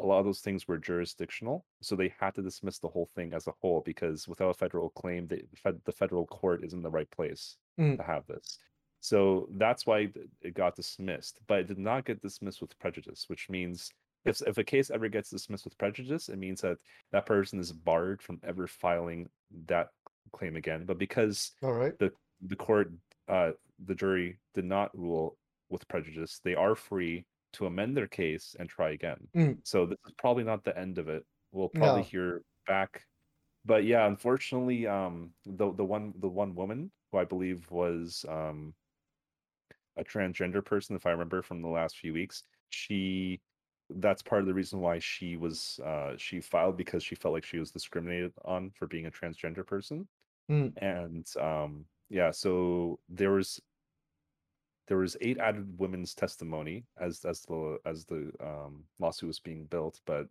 a 0.00 0.04
lot 0.04 0.18
of 0.18 0.26
those 0.26 0.40
things 0.40 0.68
were 0.68 0.76
jurisdictional, 0.76 1.64
so 1.80 1.96
they 1.96 2.12
had 2.20 2.34
to 2.34 2.42
dismiss 2.42 2.78
the 2.78 2.88
whole 2.88 3.08
thing 3.14 3.32
as 3.32 3.46
a 3.46 3.54
whole 3.62 3.80
because 3.80 4.28
without 4.28 4.50
a 4.50 4.54
federal 4.54 4.90
claim, 4.90 5.26
the, 5.26 5.42
fed, 5.56 5.80
the 5.86 5.92
federal 5.92 6.26
court 6.26 6.62
is 6.64 6.74
in 6.74 6.82
the 6.82 6.90
right 6.90 7.10
place 7.10 7.56
Mm. 7.78 7.96
to 7.96 8.02
have 8.02 8.26
this. 8.26 8.58
So 9.00 9.48
that's 9.52 9.86
why 9.86 10.12
it 10.42 10.54
got 10.54 10.76
dismissed, 10.76 11.38
but 11.46 11.60
it 11.60 11.66
did 11.68 11.78
not 11.78 12.04
get 12.04 12.20
dismissed 12.20 12.60
with 12.60 12.78
prejudice, 12.78 13.24
which 13.28 13.48
means 13.48 13.90
if 14.24 14.40
if 14.42 14.58
a 14.58 14.64
case 14.64 14.90
ever 14.90 15.08
gets 15.08 15.30
dismissed 15.30 15.64
with 15.64 15.78
prejudice, 15.78 16.28
it 16.28 16.36
means 16.38 16.60
that 16.62 16.78
that 17.12 17.26
person 17.26 17.58
is 17.58 17.72
barred 17.72 18.20
from 18.22 18.40
ever 18.42 18.66
filing 18.66 19.28
that 19.66 19.88
claim 20.32 20.56
again. 20.56 20.84
But 20.84 20.98
because 20.98 21.52
All 21.62 21.72
right. 21.72 21.96
the 21.98 22.12
the 22.40 22.56
court 22.56 22.92
uh 23.28 23.52
the 23.84 23.94
jury 23.94 24.38
did 24.54 24.64
not 24.64 24.96
rule 24.98 25.38
with 25.68 25.86
prejudice 25.88 26.40
they 26.44 26.54
are 26.54 26.74
free 26.74 27.26
to 27.52 27.66
amend 27.66 27.96
their 27.96 28.08
case 28.08 28.56
and 28.58 28.68
try 28.68 28.90
again 28.90 29.28
Mm. 29.34 29.62
so 29.64 29.86
this 29.86 29.98
is 30.06 30.12
probably 30.18 30.44
not 30.44 30.64
the 30.64 30.76
end 30.78 30.98
of 30.98 31.08
it 31.08 31.24
we'll 31.52 31.68
probably 31.68 32.02
No. 32.02 32.02
hear 32.02 32.42
back 32.66 33.06
but 33.64 33.84
yeah 33.84 34.06
unfortunately 34.06 34.86
um 34.86 35.34
the 35.46 35.72
the 35.74 35.84
one 35.84 36.14
the 36.18 36.28
one 36.28 36.54
woman 36.54 36.92
who 37.12 37.18
i 37.18 37.24
believe 37.24 37.70
was 37.70 38.24
um 38.28 38.74
a 39.96 40.04
transgender 40.04 40.64
person 40.64 40.96
if 40.96 41.06
i 41.06 41.10
remember 41.10 41.42
from 41.42 41.62
the 41.62 41.68
last 41.68 41.98
few 41.98 42.12
weeks 42.12 42.42
she 42.70 43.40
that's 43.90 44.22
part 44.22 44.40
of 44.40 44.46
the 44.46 44.54
reason 44.54 44.80
why 44.80 44.98
she 44.98 45.36
was 45.36 45.78
uh 45.84 46.16
she 46.16 46.40
filed 46.40 46.76
because 46.76 47.02
she 47.02 47.14
felt 47.14 47.32
like 47.34 47.44
she 47.44 47.58
was 47.58 47.70
discriminated 47.70 48.32
on 48.44 48.70
for 48.70 48.86
being 48.86 49.06
a 49.06 49.10
transgender 49.10 49.66
person 49.66 50.08
Mm. 50.48 50.76
and 50.76 51.26
um 51.40 51.86
yeah 52.08 52.30
so 52.30 53.00
there 53.08 53.32
was 53.32 53.60
there 54.86 54.98
was 54.98 55.16
eight 55.20 55.38
added 55.38 55.78
women's 55.78 56.14
testimony 56.14 56.86
as 56.98 57.24
as 57.24 57.42
the 57.42 57.78
as 57.84 58.04
the 58.06 58.32
um 58.40 58.86
lawsuit 58.98 59.26
was 59.28 59.40
being 59.40 59.66
built 59.66 60.00
but 60.06 60.26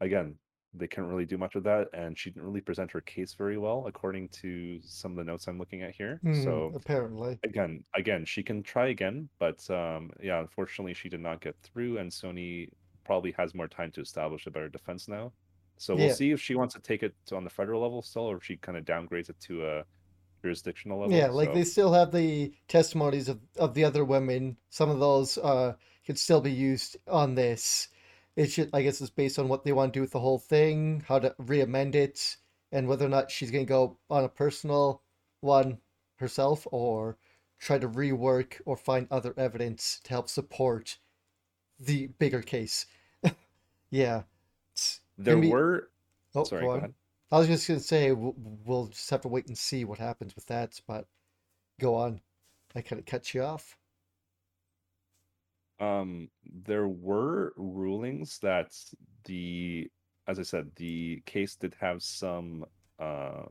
again 0.00 0.38
they 0.74 0.88
couldn't 0.88 1.10
really 1.10 1.26
do 1.26 1.38
much 1.38 1.56
of 1.56 1.64
that 1.64 1.88
and 1.94 2.18
she 2.18 2.30
didn't 2.30 2.44
really 2.46 2.60
present 2.60 2.90
her 2.92 3.00
case 3.00 3.34
very 3.34 3.58
well 3.58 3.86
according 3.86 4.28
to 4.30 4.80
some 4.82 5.12
of 5.12 5.18
the 5.18 5.24
notes 5.24 5.48
i'm 5.48 5.58
looking 5.58 5.82
at 5.82 5.94
here 5.94 6.22
Mhm, 6.22 6.30
so 6.30 6.76
apparently. 6.76 7.40
again 7.44 7.84
again 7.96 8.24
she 8.24 8.42
can 8.42 8.62
try 8.62 8.88
again 8.88 9.28
but 9.38 9.68
um 9.70 10.10
yeah 10.22 10.40
unfortunately 10.40 10.94
she 10.94 11.08
did 11.10 11.20
not 11.20 11.40
get 11.40 11.56
through 11.62 11.98
and 11.98 12.10
sony 12.10 12.68
probably 13.04 13.32
has 13.32 13.54
more 13.54 13.68
time 13.68 13.92
to 13.92 14.00
establish 14.02 14.46
a 14.46 14.50
better 14.50 14.68
defense 14.68 15.08
now 15.08 15.32
so 15.78 15.96
we'll 15.96 16.08
Yeah. 16.08 16.10
see 16.10 16.32
if 16.32 16.40
she 16.40 16.54
wants 16.56 16.74
to 16.74 16.80
take 16.80 17.02
it 17.02 17.16
on 17.32 17.44
the 17.44 17.50
federal 17.50 17.82
level 17.82 18.02
still 18.02 18.24
or 18.30 18.36
if 18.38 18.44
she 18.44 18.56
kind 18.58 18.78
of 18.78 18.84
downgrades 18.84 19.30
it 19.30 19.40
to 19.40 19.66
a 19.66 19.84
jurisdictional 20.42 20.98
level 21.00 21.16
Yeah, 21.16 21.28
like 21.28 21.48
so 21.48 21.54
they 21.54 21.64
still 21.64 21.92
have 21.92 22.12
the 22.12 22.54
testimonies 22.68 23.28
of, 23.28 23.40
of 23.56 23.74
the 23.74 23.84
other 23.84 24.04
women. 24.04 24.56
Some 24.70 24.88
of 24.90 24.98
those 25.00 25.36
uh 25.38 25.74
could 26.06 26.18
still 26.18 26.40
be 26.40 26.52
used 26.52 26.96
on 27.06 27.34
this. 27.34 27.88
It 28.36 28.50
should, 28.50 28.70
I 28.72 28.82
guess, 28.82 29.00
it's 29.00 29.10
based 29.10 29.38
on 29.38 29.48
what 29.48 29.64
they 29.64 29.72
want 29.72 29.92
to 29.92 29.98
do 29.98 30.00
with 30.02 30.12
the 30.12 30.20
whole 30.20 30.38
thing, 30.38 31.04
how 31.06 31.18
to 31.18 31.34
re-amend 31.38 31.94
it, 31.94 32.36
and 32.72 32.88
whether 32.88 33.04
or 33.04 33.08
not 33.10 33.30
she's 33.30 33.50
going 33.50 33.66
to 33.66 33.68
go 33.68 33.98
on 34.08 34.24
a 34.24 34.28
personal 34.28 35.02
one 35.40 35.78
herself 36.16 36.66
or 36.70 37.18
try 37.58 37.78
to 37.78 37.88
rework 37.88 38.60
or 38.64 38.76
find 38.76 39.06
other 39.10 39.34
evidence 39.36 40.00
to 40.04 40.10
help 40.10 40.28
support 40.28 40.98
the 41.80 42.08
bigger 42.18 42.42
case. 42.42 42.86
Yeah. 43.90 44.22
There 45.18 45.36
be- 45.36 45.50
were 45.50 45.90
Oh, 46.34 46.44
sorry 46.44 46.62
go 46.64 46.70
on. 46.70 46.78
ahead 46.78 46.94
I 47.32 47.38
was 47.38 47.48
just 47.48 47.66
gonna 47.66 47.80
say 47.80 48.12
we'll, 48.12 48.34
we'll 48.36 48.86
just 48.86 49.10
have 49.10 49.22
to 49.22 49.28
wait 49.28 49.46
and 49.48 49.58
see 49.58 49.84
what 49.84 49.98
happens 49.98 50.34
with 50.36 50.46
that, 50.46 50.80
but 50.86 51.08
go 51.80 51.96
on. 51.96 52.22
I 52.74 52.82
kind 52.82 53.00
of 53.00 53.06
cut 53.06 53.34
you 53.34 53.42
off. 53.42 53.78
um 55.78 56.28
there 56.44 56.88
were 56.88 57.52
rulings 57.56 58.38
that 58.40 58.70
the 59.24 59.88
as 60.26 60.38
i 60.38 60.42
said 60.42 60.70
the 60.76 61.22
case 61.26 61.56
did 61.56 61.74
have 61.80 62.02
some 62.02 62.64
uh 62.98 63.44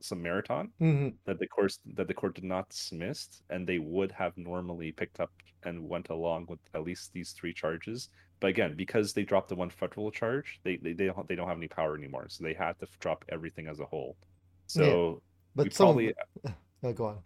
some 0.00 0.22
merit 0.22 0.50
on 0.50 0.72
hmm 0.78 1.20
that 1.26 1.38
the 1.38 1.48
court 1.48 1.72
that 1.96 2.08
the 2.08 2.14
court 2.14 2.34
did 2.34 2.44
not 2.44 2.68
dismiss 2.70 3.42
and 3.50 3.66
they 3.66 3.78
would 3.78 4.12
have 4.12 4.36
normally 4.36 4.92
picked 4.92 5.20
up 5.20 5.32
and 5.64 5.88
went 5.88 6.08
along 6.10 6.46
with 6.48 6.60
at 6.74 6.82
least 6.84 7.12
these 7.12 7.32
three 7.32 7.54
charges 7.54 8.10
but 8.40 8.48
again 8.48 8.74
because 8.76 9.12
they 9.12 9.22
dropped 9.22 9.48
the 9.48 9.54
one 9.54 9.70
federal 9.70 10.10
charge 10.10 10.60
they 10.64 10.76
they, 10.76 10.92
they 10.92 11.06
don't 11.06 11.28
they 11.28 11.34
don't 11.34 11.48
have 11.48 11.58
any 11.58 11.68
power 11.68 11.96
anymore 11.96 12.26
so 12.28 12.42
they 12.44 12.54
had 12.54 12.78
to 12.78 12.86
drop 12.98 13.24
everything 13.30 13.68
as 13.68 13.80
a 13.80 13.84
whole 13.84 14.16
so 14.66 15.22
we 15.54 15.64
But 15.64 15.74
some 15.74 15.86
probably 15.86 16.14
oh, 16.84 16.92
go 16.92 17.06
on. 17.06 17.18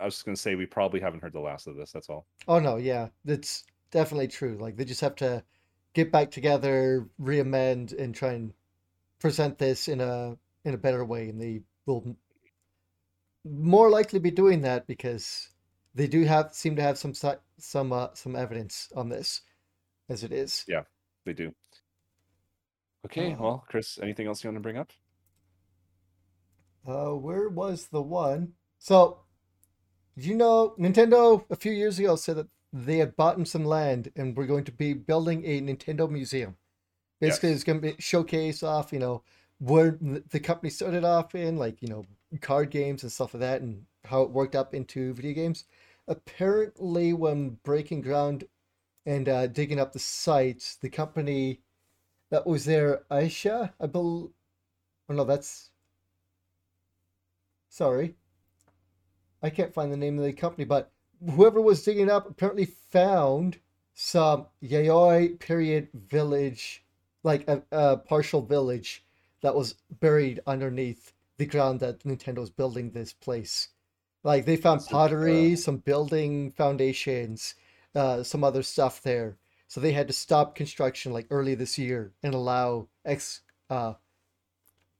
i 0.00 0.04
was 0.04 0.14
just 0.14 0.24
going 0.24 0.34
to 0.34 0.40
say 0.40 0.54
we 0.54 0.66
probably 0.66 1.00
haven't 1.00 1.22
heard 1.22 1.32
the 1.32 1.40
last 1.40 1.66
of 1.66 1.76
this 1.76 1.92
that's 1.92 2.08
all 2.08 2.26
Oh 2.48 2.58
no, 2.58 2.76
yeah, 2.76 3.08
that's 3.24 3.64
definitely 3.90 4.28
true. 4.28 4.56
Like 4.60 4.76
they 4.76 4.84
just 4.84 5.00
have 5.00 5.16
to 5.16 5.42
get 5.94 6.12
back 6.12 6.30
together, 6.30 7.08
re-amend, 7.18 7.92
and 7.92 8.14
try 8.14 8.32
and 8.34 8.52
present 9.20 9.58
this 9.58 9.88
in 9.88 10.00
a 10.00 10.36
in 10.64 10.74
a 10.74 10.78
better 10.78 11.04
way, 11.04 11.28
and 11.28 11.40
they 11.40 11.62
will 11.86 12.16
more 13.44 13.90
likely 13.90 14.18
be 14.18 14.30
doing 14.30 14.62
that 14.62 14.86
because 14.86 15.50
they 15.94 16.06
do 16.06 16.24
have 16.24 16.52
seem 16.54 16.76
to 16.76 16.82
have 16.82 16.98
some 16.98 17.14
some 17.58 17.92
uh, 17.92 18.08
some 18.14 18.36
evidence 18.36 18.88
on 18.96 19.08
this, 19.08 19.42
as 20.08 20.22
it 20.24 20.32
is. 20.32 20.64
Yeah. 20.68 20.82
they 21.24 21.32
do 21.32 21.52
okay 23.06 23.32
Uh, 23.32 23.36
well 23.42 23.64
chris 23.68 23.98
anything 24.02 24.26
else 24.26 24.42
you 24.42 24.48
want 24.48 24.56
to 24.56 24.60
bring 24.60 24.78
up 24.78 24.92
Uh, 26.86 27.10
where 27.10 27.48
was 27.48 27.88
the 27.88 28.02
one? 28.02 28.52
So, 28.78 29.22
did 30.14 30.24
you 30.26 30.36
know 30.36 30.74
Nintendo 30.78 31.44
a 31.50 31.56
few 31.56 31.72
years 31.72 31.98
ago 31.98 32.14
said 32.16 32.36
that 32.36 32.46
they 32.72 32.98
had 32.98 33.16
bought 33.16 33.44
some 33.48 33.64
land 33.64 34.12
and 34.16 34.36
were 34.36 34.46
going 34.46 34.64
to 34.64 34.72
be 34.72 34.92
building 34.94 35.44
a 35.44 35.60
Nintendo 35.60 36.08
museum. 36.08 36.56
Basically, 37.20 37.48
Yes. 37.50 37.56
it's 37.56 37.64
going 37.64 37.80
to 37.80 37.92
be 37.92 38.00
showcase 38.00 38.62
off, 38.62 38.92
you 38.92 38.98
know, 39.00 39.22
where 39.58 39.98
the 40.00 40.38
company 40.40 40.70
started 40.70 41.02
off 41.04 41.34
in, 41.34 41.56
like, 41.56 41.80
you 41.82 41.88
know, 41.88 42.04
card 42.40 42.70
games 42.70 43.02
and 43.02 43.10
stuff 43.10 43.34
like 43.34 43.40
that, 43.40 43.62
and 43.62 43.86
how 44.04 44.22
it 44.22 44.30
worked 44.30 44.54
up 44.54 44.74
into 44.74 45.14
video 45.14 45.32
games. 45.32 45.64
Apparently, 46.06 47.12
when 47.12 47.58
breaking 47.64 48.02
ground 48.02 48.44
and 49.06 49.28
uh, 49.28 49.46
digging 49.46 49.80
up 49.80 49.92
the 49.92 49.98
site, 49.98 50.76
the 50.82 50.90
company 50.90 51.60
that 52.30 52.46
was 52.46 52.64
there, 52.64 53.04
Aisha, 53.10 53.72
I 53.80 53.86
believe. 53.86 54.30
Oh 55.08 55.14
no, 55.14 55.24
that's 55.24 55.70
sorry. 57.68 58.16
I 59.42 59.50
can't 59.50 59.72
find 59.72 59.92
the 59.92 59.96
name 59.96 60.18
of 60.18 60.24
the 60.24 60.32
company, 60.32 60.64
but 60.64 60.90
whoever 61.34 61.60
was 61.60 61.84
digging 61.84 62.10
up 62.10 62.28
apparently 62.28 62.64
found 62.64 63.58
some 63.94 64.46
Yayoi 64.62 65.38
period 65.38 65.88
village, 65.94 66.84
like 67.22 67.48
a, 67.48 67.62
a 67.70 67.96
partial 67.96 68.42
village 68.42 69.04
that 69.42 69.54
was 69.54 69.76
buried 70.00 70.40
underneath 70.46 71.12
the 71.38 71.46
ground 71.46 71.80
that 71.80 72.00
Nintendo 72.00 72.38
was 72.38 72.50
building 72.50 72.90
this 72.90 73.12
place. 73.12 73.68
Like 74.24 74.44
they 74.44 74.56
found 74.56 74.84
pottery, 74.86 75.54
some 75.54 75.76
building 75.76 76.50
foundations, 76.50 77.54
uh, 77.96 78.22
some 78.22 78.44
other 78.44 78.62
stuff 78.62 79.02
there. 79.02 79.36
So 79.68 79.80
they 79.80 79.92
had 79.92 80.06
to 80.06 80.12
stop 80.12 80.54
construction 80.54 81.12
like 81.12 81.26
early 81.30 81.54
this 81.56 81.78
year 81.78 82.12
and 82.22 82.34
allow 82.34 82.88
ex 83.04 83.40
uh, 83.68 83.94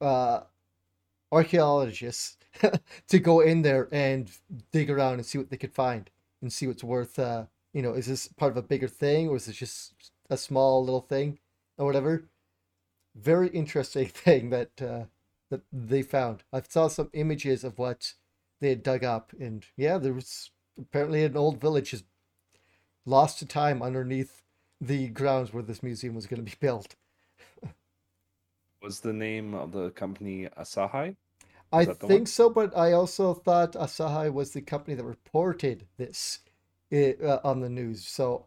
uh, 0.01 0.40
archaeologists 1.31 2.39
to 3.09 3.18
go 3.18 3.40
in 3.40 3.62
there 3.62 3.89
and 3.93 4.31
dig 4.73 4.90
around 4.90 5.14
and 5.14 5.27
see 5.27 5.39
what 5.39 5.51
they 5.51 5.56
could 5.56 5.73
find 5.74 6.10
and 6.40 6.52
see 6.52 6.66
what's 6.66 6.85
worth 6.85 7.18
uh 7.18 7.44
you 7.73 7.82
know 7.82 7.93
is 7.93 8.06
this 8.06 8.28
part 8.28 8.52
of 8.52 8.56
a 8.56 8.62
bigger 8.62 8.89
thing 8.89 9.28
or 9.28 9.36
is 9.36 9.47
this 9.47 9.56
just 9.56 10.12
a 10.31 10.36
small 10.36 10.85
little 10.85 11.01
thing 11.01 11.39
or 11.78 11.86
whatever 11.86 12.24
very 13.14 13.48
interesting 13.48 14.06
thing 14.24 14.51
that 14.51 14.70
uh 14.81 15.05
that 15.51 15.62
they 15.73 16.02
found 16.02 16.43
i 16.52 16.60
saw 16.60 16.89
some 16.89 17.10
images 17.12 17.64
of 17.64 17.78
what 17.78 18.14
they 18.60 18.68
had 18.70 18.82
dug 18.82 19.05
up 19.05 19.32
and 19.39 19.66
yeah 19.77 19.98
there 19.98 20.14
was 20.14 20.51
apparently 20.78 21.24
an 21.24 21.36
old 21.36 21.60
village 21.60 21.90
just 21.90 22.05
lost 23.06 23.38
to 23.40 23.46
time 23.46 23.82
underneath 23.82 24.42
the 24.80 25.08
grounds 25.08 25.52
where 25.54 25.62
this 25.62 25.82
museum 25.82 26.14
was 26.14 26.26
going 26.26 26.44
to 26.44 26.50
be 26.50 26.56
built 26.60 26.96
was 28.80 29.00
the 29.00 29.12
name 29.12 29.52
of 29.54 29.72
the 29.72 29.90
company 29.90 30.48
asahi 30.56 31.16
I 31.72 31.84
the 32.00 32.08
one? 32.08 32.08
think 32.08 32.28
so, 32.28 32.50
but 32.50 32.76
I 32.76 32.92
also 32.92 33.32
thought 33.34 33.72
Asahi 33.74 34.32
was 34.32 34.52
the 34.52 34.62
company 34.62 34.96
that 34.96 35.04
reported 35.04 35.86
this 35.96 36.40
i- 36.92 37.16
uh, 37.22 37.40
on 37.44 37.60
the 37.60 37.68
news. 37.68 38.06
So, 38.06 38.46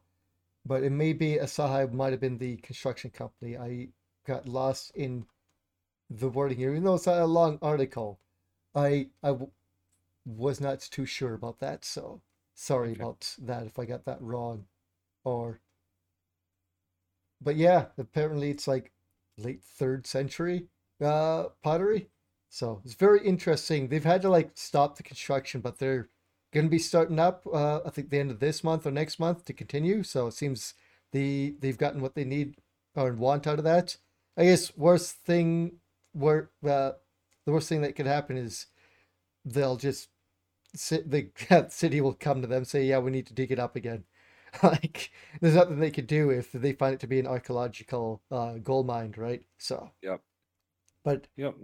but 0.66 0.84
it 0.84 0.92
may 0.92 1.14
be 1.14 1.38
Asahi 1.38 1.92
might 1.94 2.12
have 2.14 2.22
been 2.22 2.38
the 2.40 2.58
construction 2.58 3.12
company. 3.12 3.58
I 3.58 3.90
got 4.26 4.48
lost 4.48 4.92
in 4.96 5.28
the 6.10 6.30
wording 6.30 6.58
here, 6.60 6.72
even 6.72 6.84
though 6.86 6.96
it's 6.96 7.08
not 7.08 7.22
a 7.22 7.26
long 7.28 7.60
article. 7.62 8.20
I 8.76 9.12
I 9.24 9.30
w- 9.30 9.52
was 10.26 10.62
not 10.62 10.80
too 10.82 11.06
sure 11.06 11.34
about 11.36 11.60
that, 11.60 11.86
so 11.86 12.22
sorry 12.60 12.92
Okay. 12.92 13.00
about 13.00 13.36
that 13.40 13.64
if 13.66 13.80
I 13.80 13.86
got 13.86 14.06
that 14.06 14.22
wrong. 14.22 14.66
Or, 15.24 15.62
but 17.42 17.56
yeah, 17.56 17.86
apparently 17.98 18.50
it's 18.52 18.68
like 18.68 18.92
late 19.38 19.64
third 19.64 20.06
century 20.06 20.68
uh 21.02 21.46
pottery. 21.64 22.10
So 22.50 22.82
it's 22.84 22.96
very 22.96 23.22
interesting. 23.26 23.88
They've 23.88 24.04
had 24.04 24.22
to 24.24 24.30
like 24.30 24.52
stop 24.56 24.98
the 24.98 25.04
construction, 25.04 25.62
but 25.62 25.78
they're 25.80 26.10
going 26.52 26.66
to 26.66 26.70
be 26.70 26.80
starting 26.80 27.20
up. 27.20 27.46
Uh, 27.52 27.80
I 27.86 27.90
think 27.92 28.10
the 28.10 28.20
end 28.20 28.32
of 28.32 28.40
this 28.40 28.64
month 28.64 28.86
or 28.88 28.92
next 28.92 29.20
month 29.20 29.46
to 29.46 29.54
continue. 29.54 30.04
So 30.04 30.28
it 30.28 30.34
seems 30.34 30.74
the 31.12 31.56
they've 31.60 31.78
gotten 31.78 32.02
what 32.02 32.16
they 32.16 32.26
need 32.26 32.56
or 32.96 33.14
want 33.14 33.48
out 33.48 33.60
of 33.60 33.66
that. 33.66 33.98
I 34.36 34.46
guess 34.46 34.76
worst 34.76 35.16
thing 35.18 35.78
where 36.14 36.50
uh, 36.66 36.94
the 37.46 37.52
worst 37.54 37.70
thing 37.70 37.82
that 37.82 37.96
could 37.96 38.08
happen 38.08 38.36
is 38.38 38.66
they'll 39.46 39.78
just 39.78 40.10
the 40.74 41.30
city 41.70 42.02
will 42.02 42.14
come 42.14 42.42
to 42.42 42.48
them 42.48 42.64
say 42.66 42.84
yeah 42.86 43.00
we 43.00 43.12
need 43.12 43.28
to 43.28 43.34
dig 43.34 43.52
it 43.52 43.60
up 43.60 43.76
again 43.76 44.04
like 44.64 45.12
there's 45.42 45.56
nothing 45.56 45.80
they 45.80 45.92
could 45.92 46.08
do 46.08 46.30
if 46.30 46.52
they 46.52 46.74
find 46.74 46.94
it 46.94 47.00
to 47.00 47.08
be 47.08 47.20
an 47.20 47.28
archaeological 47.28 48.22
uh, 48.32 48.54
gold 48.54 48.86
mine 48.88 49.14
right 49.18 49.44
so 49.58 49.92
Yep. 50.02 50.22
but 51.04 51.28
Yep. 51.38 51.56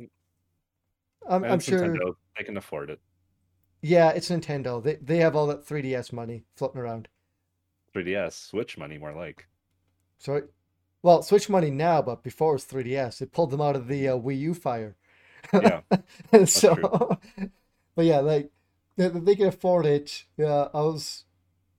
i'm, 1.29 1.43
I'm 1.43 1.59
sure 1.59 1.87
Nintendo. 1.87 2.15
They 2.37 2.43
can 2.43 2.57
afford 2.57 2.89
it. 2.89 2.99
yeah 3.81 4.09
it's 4.09 4.29
nintendo 4.29 4.83
they, 4.83 4.95
they 4.95 5.17
have 5.17 5.35
all 5.35 5.47
that 5.47 5.65
3ds 5.65 6.11
money 6.13 6.43
floating 6.55 6.81
around 6.81 7.07
3DS, 7.93 8.33
Switch 8.33 8.77
money, 8.77 8.97
more 8.97 9.13
like. 9.13 9.47
sorry 10.19 10.43
well 11.01 11.21
switch 11.23 11.49
money 11.49 11.71
now 11.71 12.01
but 12.01 12.23
before 12.23 12.51
it 12.51 12.55
was 12.55 12.65
3ds 12.65 13.21
it 13.21 13.31
pulled 13.31 13.51
them 13.51 13.61
out 13.61 13.75
of 13.75 13.87
the 13.87 14.07
uh, 14.09 14.17
wii 14.17 14.39
u 14.39 14.53
fire 14.53 14.95
Yeah. 15.53 15.81
so 16.45 17.19
but 17.95 18.05
yeah 18.05 18.19
like 18.19 18.51
they, 18.95 19.09
they 19.09 19.35
can 19.35 19.47
afford 19.47 19.85
it. 19.85 20.25
Yeah 20.37 20.67
i 20.73 20.81
was 20.81 21.25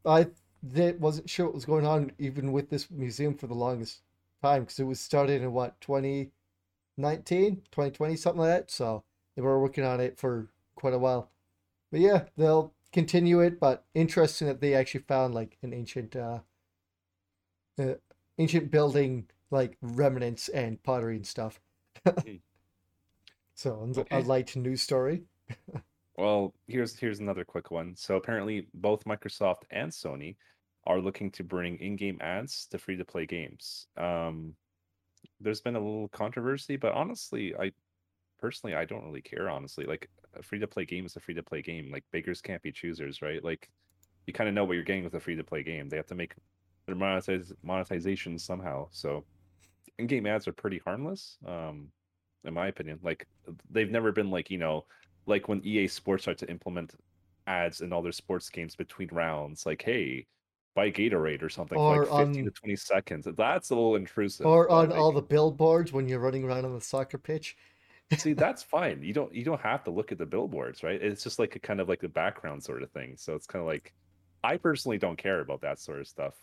i 0.05 0.26
they 0.62 0.93
wasn't 0.93 1.30
sure 1.30 1.47
what 1.47 1.55
was 1.55 1.64
going 1.64 1.86
on 1.86 2.12
even 2.18 2.52
with 2.52 2.70
this 2.70 2.90
museum 2.90 3.34
for 3.36 3.47
the 3.47 3.55
longest 3.55 4.02
time 4.43 4.62
because 4.62 4.78
it 4.78 4.84
was 4.84 5.01
started 5.01 5.43
in 5.43 5.52
what 5.52 5.80
2019 5.80 7.62
2020 7.70 8.16
something 8.16 8.40
like 8.40 8.51
that? 8.51 8.70
So 8.70 9.05
they 9.34 9.43
were 9.43 9.60
working 9.60 9.84
on 9.84 10.01
it 10.01 10.18
for 10.18 10.48
quite 10.74 10.94
a 10.94 10.98
while. 10.98 11.30
But 11.90 12.01
yeah 12.01 12.24
they'll 12.36 12.74
continue 12.93 13.40
it 13.40 13.60
but 13.60 13.84
interesting 13.94 14.47
that 14.48 14.60
they 14.60 14.74
actually 14.74 15.02
found 15.02 15.34
like 15.34 15.59
an 15.62 15.74
ancient 15.74 16.16
uh, 16.16 16.40
uh 17.78 17.94
ancient 18.38 18.70
building 18.70 19.26
like 19.51 19.76
remnants 19.80 20.48
and 20.48 20.82
pottery 20.82 21.16
and 21.16 21.26
stuff. 21.26 21.60
Hmm. 22.24 22.36
so 23.55 23.94
a 24.10 24.18
Okay. 24.18 24.22
light 24.22 24.56
news 24.56 24.82
story 24.82 25.24
Well, 26.16 26.55
here's 26.66 26.98
here's 26.98 27.20
another 27.20 27.44
quick 27.44 27.70
one. 27.70 27.94
So 27.97 28.16
apparently, 28.16 28.68
both 28.74 29.05
Microsoft 29.05 29.64
and 29.70 29.90
Sony 29.90 30.36
are 30.86 31.01
looking 31.01 31.30
to 31.32 31.44
bring 31.44 31.78
in-game 31.78 32.18
ads 32.20 32.66
to 32.68 32.78
free-to-play 32.78 33.26
games. 33.26 33.88
Um, 33.97 34.55
there's 35.40 35.60
been 35.60 35.76
a 35.76 35.80
little 35.80 36.09
controversy, 36.09 36.76
but 36.76 36.93
honestly, 36.93 37.55
I 37.56 37.72
personally 38.38 38.74
I 38.74 38.84
don't 38.84 39.05
really 39.05 39.20
care. 39.20 39.51
Honestly, 39.51 39.84
like 39.84 40.09
a 40.34 40.43
free-to-play 40.43 40.86
game 40.86 41.05
is 41.05 41.16
a 41.16 41.20
free-to-play 41.20 41.62
game. 41.62 41.90
Like 41.93 42.05
beggars 42.12 42.40
can't 42.40 42.62
be 42.62 42.72
choosers, 42.72 43.20
right? 43.20 43.43
Like 43.44 43.68
you 44.26 44.32
kind 44.32 44.48
of 44.48 44.55
know 44.55 44.64
what 44.64 44.74
you're 44.74 44.84
getting 44.84 45.05
with 45.05 45.14
a 45.14 45.20
free-to-play 45.20 45.64
game. 45.64 45.88
They 45.88 45.97
have 45.97 46.06
to 46.06 46.14
make 46.14 46.34
their 46.86 46.97
monetize 46.97 47.52
monetization 47.62 48.38
somehow. 48.38 48.88
So 48.90 49.24
in-game 49.98 50.26
ads 50.26 50.48
are 50.48 50.52
pretty 50.52 50.78
harmless, 50.78 51.36
um, 51.47 51.88
in 52.44 52.55
my 52.55 52.68
opinion. 52.68 53.01
Like 53.02 53.26
they've 53.70 53.90
never 53.90 54.12
been 54.12 54.30
like 54.30 54.51
you 54.51 54.59
know 54.59 54.86
like 55.27 55.48
when 55.48 55.65
EA 55.65 55.89
Sports 55.89 56.24
start 56.24 56.39
to 56.39 56.51
implement 56.51 56.94
ads 57.47 57.81
in 57.81 57.93
all 57.93 58.03
their 58.03 58.12
sports 58.12 58.48
games 58.48 58.74
between 58.74 59.09
rounds, 59.12 59.66
like 59.66 59.82
hey, 59.82 60.27
buy 60.74 60.90
Gatorade 60.90 61.43
or 61.43 61.48
something 61.48 61.77
for 61.77 62.05
Or 62.05 62.07
like 62.07 62.27
15 62.27 62.44
to 62.44 62.51
20 62.51 62.77
seconds. 62.77 63.28
That's 63.36 63.70
a 63.70 63.74
little 63.74 63.97
intrusive. 63.97 64.47
or 64.47 64.70
on 64.70 64.93
all 64.93 65.12
the 65.12 65.23
billboards 65.23 65.93
when 65.93 66.09
you're 66.09 66.20
running 66.20 66.44
around 66.44 66.65
on 66.65 66.74
the 66.74 66.81
soccer 66.81 67.19
pitch 67.19 67.57
see 68.16 68.32
that's 68.35 68.62
fine. 68.62 69.03
You 69.03 69.12
don't 69.12 69.35
you 69.35 69.44
don't 69.44 69.61
have 69.61 69.85
to 69.85 69.90
look 69.90 70.12
at 70.12 70.19
the 70.19 70.27
billboards, 70.27 70.82
right? 70.82 71.03
It's 71.03 71.23
just 71.23 71.39
like 71.39 71.57
a 71.57 71.59
kind 71.59 71.81
of 71.81 71.89
like 71.89 72.03
a 72.03 72.09
background 72.09 72.62
sort 72.62 72.82
of 72.82 72.90
thing. 72.90 73.15
So 73.16 73.35
it's 73.35 73.47
kind 73.47 73.61
of 73.61 73.66
like 73.66 73.93
I 74.44 74.57
personally 74.57 74.98
don't 74.98 75.19
care 75.19 75.40
about 75.40 75.62
that 75.62 75.81
sort 75.81 76.01
of 76.01 76.07
stuff. 76.07 76.35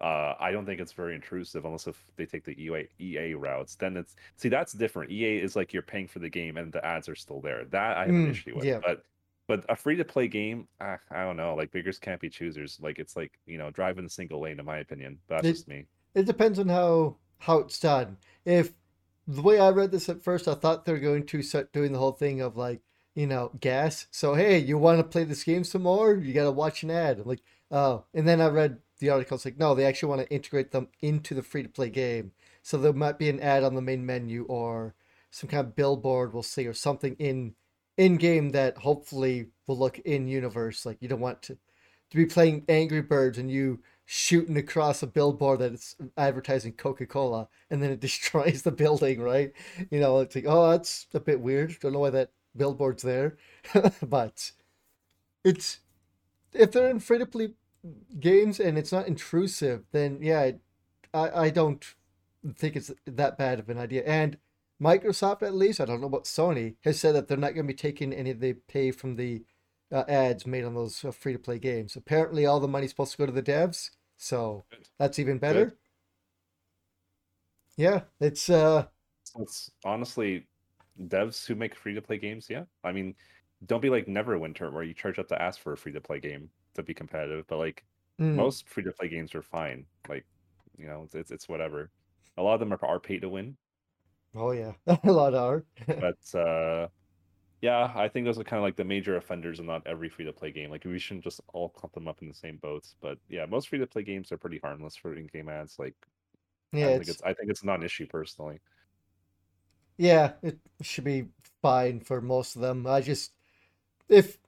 Uh, 0.00 0.34
I 0.38 0.50
don't 0.52 0.66
think 0.66 0.80
it's 0.80 0.92
very 0.92 1.14
intrusive 1.14 1.64
unless 1.64 1.86
if 1.86 2.02
they 2.16 2.26
take 2.26 2.44
the 2.44 2.52
EA, 2.62 2.88
EA 3.00 3.34
routes. 3.34 3.76
Then 3.76 3.96
it's 3.96 4.14
see 4.36 4.48
that's 4.50 4.72
different. 4.74 5.10
EA 5.10 5.38
is 5.38 5.56
like 5.56 5.72
you're 5.72 5.82
paying 5.82 6.06
for 6.08 6.18
the 6.18 6.28
game 6.28 6.56
and 6.58 6.72
the 6.72 6.84
ads 6.84 7.08
are 7.08 7.14
still 7.14 7.40
there. 7.40 7.64
That 7.66 7.96
I 7.96 8.06
have 8.06 8.16
an 8.18 8.26
Mm, 8.26 8.30
issue 8.30 8.56
with. 8.56 8.66
yeah. 8.66 8.78
But 8.84 9.02
but 9.48 9.64
a 9.68 9.76
free 9.76 9.96
to 9.96 10.04
play 10.04 10.28
game, 10.28 10.68
ah, 10.80 10.98
I 11.10 11.22
don't 11.24 11.36
know. 11.36 11.54
Like 11.54 11.70
beggars 11.72 11.98
can't 11.98 12.20
be 12.20 12.28
choosers. 12.28 12.78
Like 12.80 12.98
it's 12.98 13.16
like 13.16 13.38
you 13.46 13.58
know 13.58 13.70
driving 13.70 14.04
a 14.04 14.10
single 14.10 14.40
lane, 14.40 14.58
in 14.60 14.66
my 14.66 14.78
opinion. 14.78 15.18
But 15.28 15.36
that's 15.36 15.48
It- 15.48 15.52
just 15.52 15.68
me. 15.68 15.86
it 16.14 16.24
depends 16.26 16.58
on 16.58 16.68
how 16.68 17.16
how 17.38 17.58
it's 17.58 17.78
done 17.78 18.16
if 18.46 18.72
the 19.26 19.42
way 19.42 19.58
i 19.58 19.68
read 19.70 19.90
this 19.90 20.08
at 20.08 20.22
first 20.22 20.48
i 20.48 20.54
thought 20.54 20.84
they're 20.84 20.98
going 20.98 21.26
to 21.26 21.42
start 21.42 21.72
doing 21.72 21.92
the 21.92 21.98
whole 21.98 22.12
thing 22.12 22.40
of 22.40 22.56
like 22.56 22.80
you 23.14 23.26
know 23.26 23.50
gas 23.60 24.06
so 24.10 24.34
hey 24.34 24.58
you 24.58 24.78
want 24.78 24.98
to 24.98 25.04
play 25.04 25.24
this 25.24 25.44
game 25.44 25.64
some 25.64 25.82
more 25.82 26.14
you 26.14 26.32
got 26.32 26.44
to 26.44 26.50
watch 26.50 26.82
an 26.82 26.90
ad 26.90 27.26
like 27.26 27.42
oh 27.70 28.04
and 28.14 28.26
then 28.26 28.40
i 28.40 28.46
read 28.48 28.78
the 28.98 29.10
article 29.10 29.36
it's 29.36 29.44
like 29.44 29.58
no 29.58 29.74
they 29.74 29.84
actually 29.84 30.08
want 30.08 30.22
to 30.22 30.34
integrate 30.34 30.70
them 30.72 30.88
into 31.00 31.34
the 31.34 31.42
free 31.42 31.62
to 31.62 31.68
play 31.68 31.90
game. 31.90 32.32
So 32.62 32.78
there 32.78 32.92
might 32.92 33.18
be 33.18 33.28
an 33.28 33.40
ad 33.40 33.64
on 33.64 33.74
the 33.74 33.82
main 33.82 34.04
menu 34.04 34.44
or 34.44 34.94
some 35.30 35.48
kind 35.48 35.66
of 35.66 35.76
billboard 35.76 36.32
we'll 36.32 36.42
see 36.42 36.66
or 36.66 36.74
something 36.74 37.14
in 37.18 37.54
in 37.96 38.16
game 38.16 38.50
that 38.50 38.78
hopefully 38.78 39.48
will 39.66 39.78
look 39.78 39.98
in 40.00 40.28
universe 40.28 40.86
like 40.86 40.98
you 41.00 41.08
don't 41.08 41.20
want 41.20 41.42
to 41.42 41.58
to 42.10 42.16
be 42.16 42.26
playing 42.26 42.64
angry 42.68 43.02
birds 43.02 43.38
and 43.38 43.50
you 43.50 43.80
shooting 44.04 44.56
across 44.56 45.02
a 45.02 45.06
billboard 45.06 45.58
that 45.58 45.72
it's 45.72 45.96
advertising 46.16 46.72
coca-cola 46.72 47.48
and 47.70 47.82
then 47.82 47.90
it 47.90 48.00
destroys 48.08 48.62
the 48.62 48.70
building 48.70 49.20
right? 49.20 49.52
You 49.90 50.00
know 50.00 50.20
it's 50.20 50.34
like 50.34 50.46
oh 50.46 50.70
that's 50.70 51.06
a 51.14 51.20
bit 51.20 51.40
weird. 51.40 51.78
Don't 51.80 51.92
know 51.92 52.00
why 52.00 52.10
that 52.10 52.30
billboard's 52.56 53.02
there. 53.02 53.36
But 54.02 54.52
it's 55.44 55.80
if 56.52 56.72
they're 56.72 56.88
in 56.88 57.00
free 57.00 57.18
to 57.18 57.26
play 57.26 57.54
games 58.20 58.60
and 58.60 58.78
it's 58.78 58.92
not 58.92 59.06
intrusive 59.08 59.84
then 59.92 60.18
yeah 60.20 60.42
it- 60.42 60.60
I, 61.14 61.44
I 61.46 61.50
don't 61.50 61.84
think 62.56 62.76
it's 62.76 62.92
that 63.06 63.38
bad 63.38 63.58
of 63.58 63.68
an 63.70 63.78
idea. 63.78 64.04
And 64.04 64.38
microsoft 64.82 65.42
at 65.42 65.54
least 65.54 65.80
i 65.80 65.86
don't 65.86 66.00
know 66.02 66.06
about 66.08 66.24
sony 66.24 66.76
has 66.84 67.00
said 67.00 67.14
that 67.14 67.28
they're 67.28 67.38
not 67.38 67.54
going 67.54 67.66
to 67.66 67.72
be 67.72 67.76
taking 67.76 68.12
any 68.12 68.30
of 68.30 68.40
the 68.40 68.52
pay 68.68 68.90
from 68.90 69.16
the 69.16 69.42
uh, 69.92 70.04
ads 70.08 70.46
made 70.46 70.64
on 70.64 70.74
those 70.74 71.04
uh, 71.04 71.12
free 71.12 71.32
to 71.32 71.38
play 71.38 71.58
games. 71.58 71.94
Apparently 71.96 72.44
all 72.44 72.60
the 72.60 72.68
money's 72.68 72.90
supposed 72.90 73.12
to 73.12 73.18
go 73.18 73.26
to 73.26 73.32
the 73.32 73.42
devs 73.42 73.90
so 74.16 74.64
Good. 74.70 74.88
that's 74.98 75.18
even 75.18 75.38
better. 75.38 75.76
Yeah 77.76 78.02
it's 78.20 78.50
uh 78.50 78.86
it's 79.38 79.70
honestly 79.84 80.46
devs 81.08 81.46
who 81.46 81.54
make 81.54 81.74
free 81.74 81.94
to 81.94 82.02
play 82.02 82.18
games. 82.18 82.48
Yeah, 82.48 82.64
I 82.84 82.92
mean, 82.92 83.14
don't 83.66 83.82
be 83.82 83.90
like 83.90 84.06
Neverwinter 84.06 84.72
where 84.72 84.82
you 84.82 84.94
charge 84.94 85.18
up 85.18 85.28
to 85.28 85.40
ask 85.40 85.60
for 85.60 85.72
a 85.72 85.76
free 85.76 85.92
to 85.92 86.00
play 86.00 86.20
game 86.20 86.50
to 86.76 86.82
be 86.82 86.94
competitive. 86.94 87.46
But 87.48 87.58
like 87.58 87.84
mm, 88.20 88.34
most 88.34 88.68
free 88.68 88.84
to 88.84 88.92
play 88.92 89.08
games 89.08 89.34
are 89.34 89.42
fine. 89.42 89.86
Like 90.08 90.26
you 90.78 90.86
know, 90.86 91.08
it's, 91.12 91.30
it's 91.30 91.48
whatever. 91.48 91.90
A 92.36 92.42
lot 92.42 92.54
of 92.54 92.60
them 92.60 92.72
are, 92.72 92.84
are 92.84 93.00
pay 93.00 93.18
to 93.18 93.28
win, 93.28 93.56
oh 94.34 94.50
yeah 94.52 94.72
a 95.04 95.12
lot 95.12 95.34
are 95.34 95.64
but 95.98 96.38
uh 96.38 96.88
yeah, 97.62 97.90
I 97.96 98.08
think 98.08 98.26
those 98.26 98.38
are 98.38 98.44
kind 98.44 98.58
of 98.58 98.64
like 98.64 98.76
the 98.76 98.84
major 98.84 99.16
offenders 99.16 99.60
in 99.60 99.66
not 99.66 99.86
every 99.86 100.10
free 100.10 100.26
to 100.26 100.32
play 100.32 100.52
game. 100.52 100.70
Like 100.70 100.84
we 100.84 100.98
shouldn't 100.98 101.24
just 101.24 101.40
all 101.54 101.70
clump 101.70 101.94
them 101.94 102.06
up 102.06 102.22
in 102.22 102.28
the 102.28 102.34
same 102.34 102.58
boats. 102.58 102.94
But 103.00 103.18
yeah, 103.28 103.46
most 103.46 103.68
free 103.68 103.78
to 103.78 103.86
play 103.86 104.02
games 104.02 104.30
are 104.30 104.36
pretty 104.38 104.58
harmless 104.58 104.94
for 104.96 105.14
in 105.16 105.26
game 105.26 105.48
ads. 105.48 105.78
Like 105.78 105.94
yeah 106.72 106.98
think 106.98 107.08
it's, 107.08 107.08
it's 107.08 107.22
I 107.22 107.32
think 107.34 107.50
it's 107.50 107.64
not 107.64 107.78
an 107.80 107.84
issue 107.84 108.06
personally. 108.06 108.60
yeah 109.98 110.32
it 110.42 110.58
should 110.82 111.04
be 111.04 111.26
fine 111.62 112.00
for 112.00 112.20
most 112.20 112.56
of 112.56 112.62
them 112.62 112.86
i 112.86 113.00
just 113.00 113.32
if 114.08 114.38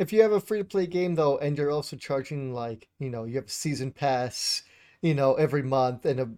if 0.00 0.12
you 0.12 0.22
have 0.22 0.32
a 0.32 0.40
free 0.40 0.58
to 0.58 0.64
play 0.64 0.86
game 0.86 1.14
though 1.14 1.38
and 1.38 1.56
you're 1.58 1.70
also 1.70 1.96
charging 1.96 2.52
like 2.54 2.88
you 2.98 3.10
know 3.10 3.24
you 3.24 3.36
have 3.36 3.46
a 3.46 3.50
season 3.50 3.92
pass 3.92 4.62
you 5.02 5.14
know 5.14 5.34
every 5.34 5.62
month 5.62 6.04
and 6.06 6.20
a 6.20 6.28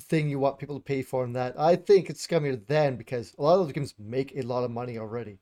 thing 0.00 0.28
you 0.28 0.38
want 0.38 0.58
people 0.58 0.76
to 0.76 0.84
pay 0.84 1.02
for 1.02 1.24
and 1.24 1.36
that 1.36 1.58
i 1.58 1.76
think 1.76 2.10
it's 2.10 2.26
scummier 2.26 2.60
then 2.66 2.96
because 2.96 3.34
a 3.38 3.42
lot 3.42 3.58
of 3.58 3.66
those 3.66 3.72
games 3.72 3.94
make 3.98 4.34
a 4.36 4.42
lot 4.42 4.64
of 4.64 4.70
money 4.70 4.98
already. 4.98 5.38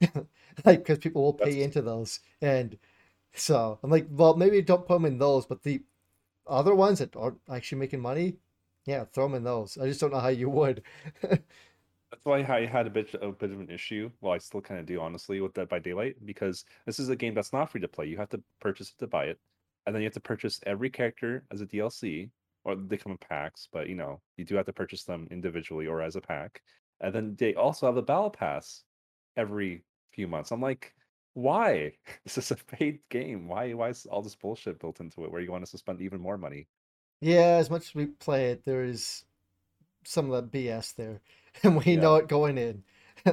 Like 0.64 0.80
because 0.80 0.98
people 0.98 1.22
will 1.22 1.34
pay 1.34 1.46
That's- 1.52 1.64
into 1.64 1.82
those. 1.82 2.20
And 2.42 2.78
so 3.34 3.78
i'm 3.84 3.90
like 3.90 4.06
well 4.10 4.36
maybe 4.36 4.62
don't 4.62 4.86
put 4.86 4.94
them 4.94 5.06
in 5.06 5.18
those 5.18 5.46
but 5.46 5.62
the 5.62 5.82
other 6.46 6.74
ones 6.74 6.98
that 7.00 7.16
aren't 7.16 7.38
actually 7.52 7.78
making 7.78 8.00
money 8.00 8.36
yeah 8.86 9.04
throw 9.04 9.26
them 9.26 9.36
in 9.36 9.44
those. 9.44 9.78
I 9.78 9.86
just 9.88 10.00
don't 10.00 10.12
know 10.12 10.20
how 10.20 10.28
you 10.28 10.50
would 10.50 10.82
That's 12.10 12.24
why 12.24 12.38
I 12.40 12.66
had 12.66 12.86
a 12.86 12.90
bit 12.90 13.14
a 13.14 13.30
bit 13.32 13.52
of 13.52 13.60
an 13.60 13.70
issue. 13.70 14.10
Well, 14.20 14.32
I 14.32 14.38
still 14.38 14.60
kind 14.60 14.80
of 14.80 14.86
do 14.86 15.00
honestly 15.00 15.40
with 15.40 15.54
Dead 15.54 15.68
by 15.68 15.78
Daylight 15.78 16.16
because 16.24 16.64
this 16.86 16.98
is 16.98 17.08
a 17.08 17.16
game 17.16 17.34
that's 17.34 17.52
not 17.52 17.70
free 17.70 17.80
to 17.80 17.88
play. 17.88 18.06
You 18.06 18.16
have 18.18 18.30
to 18.30 18.42
purchase 18.60 18.90
it 18.90 18.98
to 18.98 19.06
buy 19.06 19.26
it, 19.26 19.38
and 19.86 19.94
then 19.94 20.02
you 20.02 20.06
have 20.06 20.14
to 20.14 20.20
purchase 20.20 20.60
every 20.66 20.90
character 20.90 21.44
as 21.52 21.60
a 21.60 21.66
DLC, 21.66 22.30
or 22.64 22.74
they 22.76 22.96
come 22.96 23.12
in 23.12 23.18
packs. 23.18 23.68
But 23.72 23.88
you 23.88 23.94
know, 23.94 24.20
you 24.36 24.44
do 24.44 24.56
have 24.56 24.66
to 24.66 24.72
purchase 24.72 25.04
them 25.04 25.28
individually 25.30 25.86
or 25.86 26.02
as 26.02 26.16
a 26.16 26.20
pack, 26.20 26.62
and 27.00 27.14
then 27.14 27.36
they 27.38 27.54
also 27.54 27.86
have 27.86 27.94
the 27.94 28.02
battle 28.02 28.30
pass 28.30 28.84
every 29.36 29.84
few 30.12 30.26
months. 30.28 30.50
I'm 30.50 30.60
like, 30.60 30.94
why? 31.34 31.92
This 32.24 32.38
is 32.38 32.50
a 32.50 32.56
paid 32.56 33.00
game. 33.08 33.48
Why? 33.48 33.72
Why 33.74 33.88
is 33.90 34.06
all 34.06 34.22
this 34.22 34.34
bullshit 34.36 34.80
built 34.80 35.00
into 35.00 35.24
it? 35.24 35.30
Where 35.32 35.40
you 35.40 35.52
want 35.52 35.62
us 35.64 35.70
to 35.72 35.78
spend 35.78 36.00
even 36.00 36.20
more 36.20 36.38
money? 36.38 36.66
Yeah, 37.20 37.56
as 37.58 37.70
much 37.70 37.88
as 37.88 37.94
we 37.94 38.06
play 38.06 38.50
it, 38.50 38.64
there 38.64 38.84
is 38.84 39.24
some 40.04 40.30
of 40.30 40.32
that 40.32 40.56
BS 40.56 40.94
there, 40.94 41.20
and 41.62 41.76
we 41.84 41.96
Yeah. 41.96 42.00
know 42.00 42.16
it 42.16 42.28
going 42.28 42.58
in. 42.58 42.84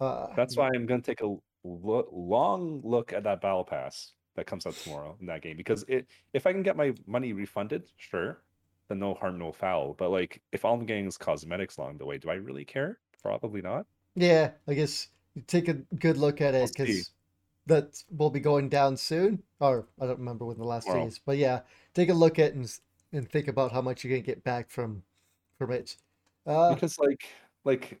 uh, 0.00 0.26
That's 0.36 0.56
why 0.56 0.68
I'm 0.74 0.86
going 0.86 1.00
to 1.02 1.06
take 1.06 1.22
a 1.22 1.26
lo- 1.64 2.08
long 2.12 2.80
look 2.84 3.12
at 3.12 3.24
that 3.24 3.40
battle 3.40 3.64
pass 3.64 4.12
that 4.36 4.46
comes 4.46 4.66
out 4.66 4.76
tomorrow 4.76 5.16
in 5.20 5.26
that 5.26 5.42
game 5.42 5.56
because 5.56 5.84
it 5.88 6.08
if 6.32 6.46
I 6.46 6.52
can 6.52 6.62
get 6.62 6.76
my 6.76 6.92
money 7.06 7.32
refunded, 7.32 7.84
sure. 7.96 8.42
then 8.88 8.98
no 8.98 9.14
harm, 9.14 9.38
no 9.38 9.52
foul. 9.52 9.94
But 9.94 10.10
like, 10.10 10.42
if 10.52 10.64
all 10.64 10.74
I'm 10.74 10.86
getting 10.86 11.06
is 11.06 11.16
cosmetics 11.18 11.76
along 11.76 11.98
the 11.98 12.06
way, 12.06 12.18
do 12.18 12.30
I 12.30 12.34
really 12.34 12.64
care? 12.64 12.98
Probably 13.22 13.62
not. 13.62 13.86
Yeah, 14.16 14.52
I 14.68 14.74
guess 14.74 15.08
you 15.34 15.42
take 15.42 15.68
a 15.68 15.74
good 15.74 16.16
look 16.16 16.40
at 16.40 16.54
it 16.54 16.72
because 16.74 17.10
that 17.66 18.02
will 18.10 18.30
be 18.30 18.40
going 18.40 18.68
down 18.68 18.96
soon. 18.96 19.42
Or 19.60 19.88
I 20.00 20.06
don't 20.06 20.18
remember 20.18 20.44
when 20.44 20.58
the 20.58 20.64
last 20.64 20.92
day 20.92 21.04
is, 21.04 21.18
but 21.18 21.36
yeah, 21.38 21.60
take 21.94 22.08
a 22.10 22.14
look 22.14 22.38
at 22.38 22.50
it 22.50 22.54
and 22.54 22.78
and 23.12 23.30
think 23.30 23.48
about 23.48 23.72
how 23.72 23.80
much 23.82 24.04
you're 24.04 24.12
gonna 24.12 24.22
get 24.26 24.44
back 24.44 24.70
from 24.70 25.02
from 25.58 25.70
it. 25.72 25.96
Uh, 26.46 26.76
Because 26.76 26.98
like 26.98 27.26
like 27.64 28.00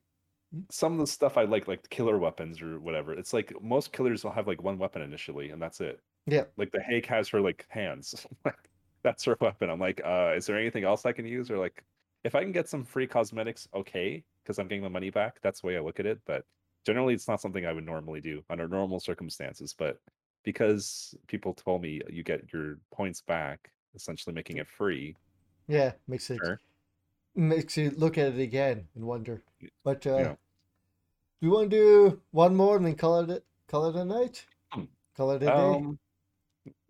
some 0.70 0.94
of 0.94 0.98
the 1.00 1.06
stuff 1.08 1.36
I 1.38 1.44
like, 1.44 1.68
like 1.68 1.88
killer 1.90 2.18
weapons 2.18 2.62
or 2.62 2.80
whatever, 2.80 3.12
it's 3.14 3.32
like 3.34 3.52
most 3.62 3.92
killers 3.92 4.24
will 4.24 4.32
have 4.32 4.46
like 4.48 4.62
one 4.62 4.78
weapon 4.78 5.02
initially, 5.02 5.50
and 5.50 5.62
that's 5.62 5.80
it. 5.80 6.00
yeah, 6.26 6.44
Like 6.56 6.72
the 6.72 6.82
Hag 6.82 7.06
has 7.06 7.28
her 7.30 7.40
like 7.42 7.66
hands. 7.70 8.26
Like 8.46 8.70
that's 9.04 9.24
her 9.24 9.36
weapon. 9.40 9.70
I'm 9.70 9.80
like, 9.80 10.02
uh, 10.04 10.34
is 10.36 10.46
there 10.46 10.58
anything 10.58 10.84
else 10.84 11.06
I 11.06 11.12
can 11.12 11.26
use? 11.26 11.50
Or 11.50 11.58
like 11.58 11.84
if 12.24 12.34
I 12.34 12.42
can 12.42 12.52
get 12.52 12.68
some 12.68 12.84
free 12.84 13.06
cosmetics, 13.08 13.68
okay, 13.74 14.24
because 14.44 14.58
I'm 14.58 14.68
getting 14.68 14.82
my 14.84 14.88
money 14.90 15.10
back. 15.10 15.40
That's 15.42 15.60
the 15.62 15.68
way 15.68 15.76
I 15.76 15.80
look 15.80 16.00
at 16.00 16.06
it. 16.06 16.22
But 16.26 16.46
generally 16.86 17.14
it's 17.14 17.28
not 17.28 17.40
something 17.40 17.66
I 17.66 17.72
would 17.74 17.84
normally 17.86 18.20
do 18.22 18.44
under 18.50 18.68
normal 18.68 19.00
circumstances. 19.00 19.74
But 19.78 20.00
because 20.44 21.14
people 21.28 21.54
told 21.54 21.82
me 21.82 22.00
you 22.10 22.22
get 22.24 22.52
your 22.52 22.80
points 22.92 23.22
back, 23.22 23.72
essentially 23.94 24.34
making 24.34 24.58
it 24.58 24.68
free. 24.68 25.16
yeah, 25.66 25.92
makes 26.06 26.30
it 26.30 26.44
Sure. 26.44 26.60
Makes 27.34 27.76
you 27.76 27.90
look 27.90 28.18
at 28.18 28.34
it 28.34 28.40
again 28.40 28.88
and 28.94 29.04
wonder. 29.04 29.42
But 29.82 30.06
uh, 30.06 30.18
Yeah. 30.18 30.34
do 31.40 31.46
you 31.46 31.50
want 31.52 31.70
to 31.70 31.76
do 31.76 32.22
one 32.30 32.56
more 32.56 32.76
and 32.76 32.86
then 32.86 32.96
call 32.96 33.30
it 33.30 33.44
call 33.68 33.86
it 33.86 33.96
a 33.96 34.04
night? 34.04 34.46
Hmm. 34.72 34.84
Call 35.16 35.30
it 35.32 35.42
a 35.42 35.50
day? 35.50 35.86
Um, 35.86 35.98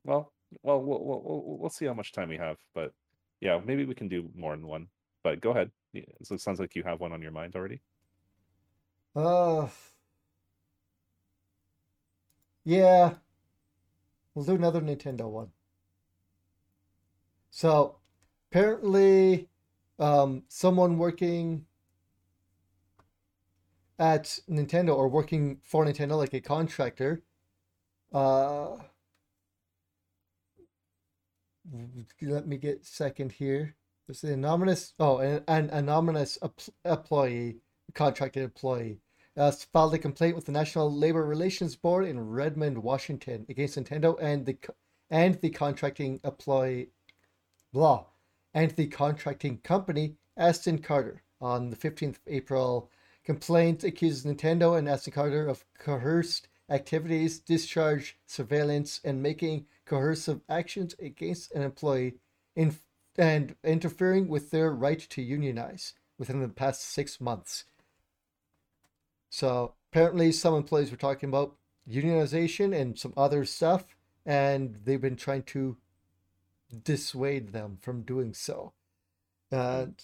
well, 0.04 0.32
well, 0.62 0.80
we'll, 0.82 1.04
we'll, 1.04 1.22
we'll 1.24 1.58
we'll 1.58 1.70
see 1.70 1.86
how 1.86 1.94
much 1.94 2.12
time 2.12 2.28
we 2.28 2.36
have, 2.36 2.58
but 2.74 2.92
yeah, 3.40 3.60
maybe 3.64 3.84
we 3.84 3.94
can 3.94 4.08
do 4.08 4.30
more 4.34 4.56
than 4.56 4.66
one. 4.66 4.88
But 5.22 5.40
go 5.40 5.50
ahead. 5.50 5.70
So 6.22 6.34
it 6.34 6.40
sounds 6.40 6.58
like 6.60 6.74
you 6.74 6.82
have 6.82 7.00
one 7.00 7.12
on 7.12 7.22
your 7.22 7.30
mind 7.32 7.56
already. 7.56 7.80
Uh, 9.16 9.68
yeah, 12.64 13.14
we'll 14.34 14.44
do 14.44 14.54
another 14.54 14.80
Nintendo 14.80 15.28
one. 15.28 15.50
So, 17.50 18.00
apparently, 18.50 19.48
um, 19.98 20.42
someone 20.48 20.98
working 20.98 21.66
at 23.98 24.38
Nintendo 24.48 24.96
or 24.96 25.08
working 25.08 25.58
for 25.62 25.84
Nintendo, 25.84 26.16
like 26.16 26.34
a 26.34 26.40
contractor, 26.40 27.22
uh, 28.12 28.76
let 32.20 32.46
me 32.46 32.56
get 32.56 32.84
second 32.84 33.32
here. 33.32 33.76
There's 34.06 34.22
an 34.24 34.32
anonymous, 34.32 34.92
oh, 34.98 35.18
an, 35.18 35.42
an 35.48 35.70
anonymous 35.70 36.38
employee, 36.84 37.56
contracted 37.94 38.42
employee 38.42 39.00
uh, 39.36 39.50
filed 39.50 39.94
a 39.94 39.98
complaint 39.98 40.36
with 40.36 40.46
the 40.46 40.52
National 40.52 40.92
Labor 40.92 41.24
Relations 41.24 41.76
Board 41.76 42.06
in 42.06 42.30
Redmond, 42.30 42.78
Washington, 42.78 43.46
against 43.48 43.76
Nintendo 43.76 44.16
and 44.20 44.46
the 44.46 44.56
and 45.10 45.40
the 45.40 45.50
contracting 45.50 46.20
employee, 46.24 46.90
blah, 47.72 48.04
and 48.54 48.70
the 48.72 48.86
contracting 48.86 49.58
company 49.58 50.16
Aston 50.36 50.78
Carter 50.78 51.22
on 51.40 51.70
the 51.70 51.76
15th 51.76 52.16
of 52.16 52.20
April. 52.26 52.90
Complaint 53.24 53.84
accuses 53.84 54.24
Nintendo 54.24 54.78
and 54.78 54.88
Aston 54.88 55.12
Carter 55.12 55.46
of 55.46 55.64
coerced 55.78 56.48
activities, 56.70 57.38
discharge, 57.38 58.16
surveillance, 58.26 59.00
and 59.04 59.22
making 59.22 59.66
coercive 59.84 60.40
actions 60.48 60.94
against 60.98 61.52
an 61.52 61.62
employee 61.62 62.14
in, 62.56 62.76
and 63.16 63.54
interfering 63.62 64.28
with 64.28 64.50
their 64.50 64.70
right 64.72 65.00
to 65.00 65.22
unionize 65.22 65.94
within 66.18 66.40
the 66.40 66.48
past 66.48 66.82
six 66.82 67.20
months. 67.20 67.64
So 69.30 69.74
apparently, 69.90 70.32
some 70.32 70.54
employees 70.54 70.90
were 70.90 70.96
talking 70.96 71.28
about 71.28 71.56
unionization 71.88 72.74
and 72.74 72.98
some 72.98 73.12
other 73.16 73.44
stuff, 73.44 73.96
and 74.24 74.78
they've 74.84 75.00
been 75.00 75.16
trying 75.16 75.42
to 75.42 75.76
dissuade 76.82 77.52
them 77.52 77.78
from 77.80 78.02
doing 78.02 78.34
so. 78.34 78.72
And 79.50 80.02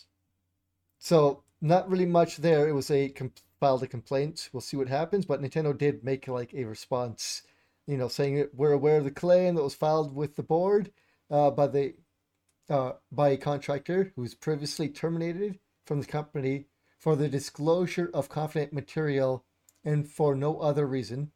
so, 0.99 1.43
not 1.61 1.91
really 1.91 2.07
much 2.07 2.39
there. 2.39 2.69
It 2.69 2.73
was 2.73 2.91
a 2.91 3.09
com- 3.11 3.33
filed 3.59 3.83
a 3.83 3.87
complaint. 3.87 4.49
We'll 4.53 4.61
see 4.61 4.77
what 4.77 4.89
happens. 4.89 5.27
But 5.27 5.43
Nintendo 5.43 5.77
did 5.77 6.05
make 6.05 6.27
like 6.29 6.55
a 6.55 6.65
response, 6.65 7.43
you 7.87 7.97
know, 7.97 8.09
saying 8.09 8.37
that 8.37 8.55
we're 8.55 8.73
aware 8.73 8.99
of 8.99 9.05
the 9.05 9.11
claim 9.11 9.55
that 9.55 9.63
was 9.63 9.75
filed 9.75 10.15
with 10.15 10.37
the 10.37 10.43
board 10.43 10.91
uh, 11.31 11.51
by 11.51 11.67
the 11.67 11.95
uh, 12.69 12.93
by 13.11 13.31
a 13.31 13.37
contractor 13.37 14.13
who 14.15 14.23
was 14.23 14.35
previously 14.35 14.89
terminated 14.89 15.59
from 15.85 16.01
the 16.01 16.07
company 16.07 16.67
for 16.99 17.17
the 17.17 17.29
disclosure 17.29 18.11
of 18.15 18.29
confident 18.29 18.73
material 18.73 19.45
and 19.85 20.09
for 20.09 20.35
no 20.35 20.61
other 20.61 20.87
reason. 20.87 21.33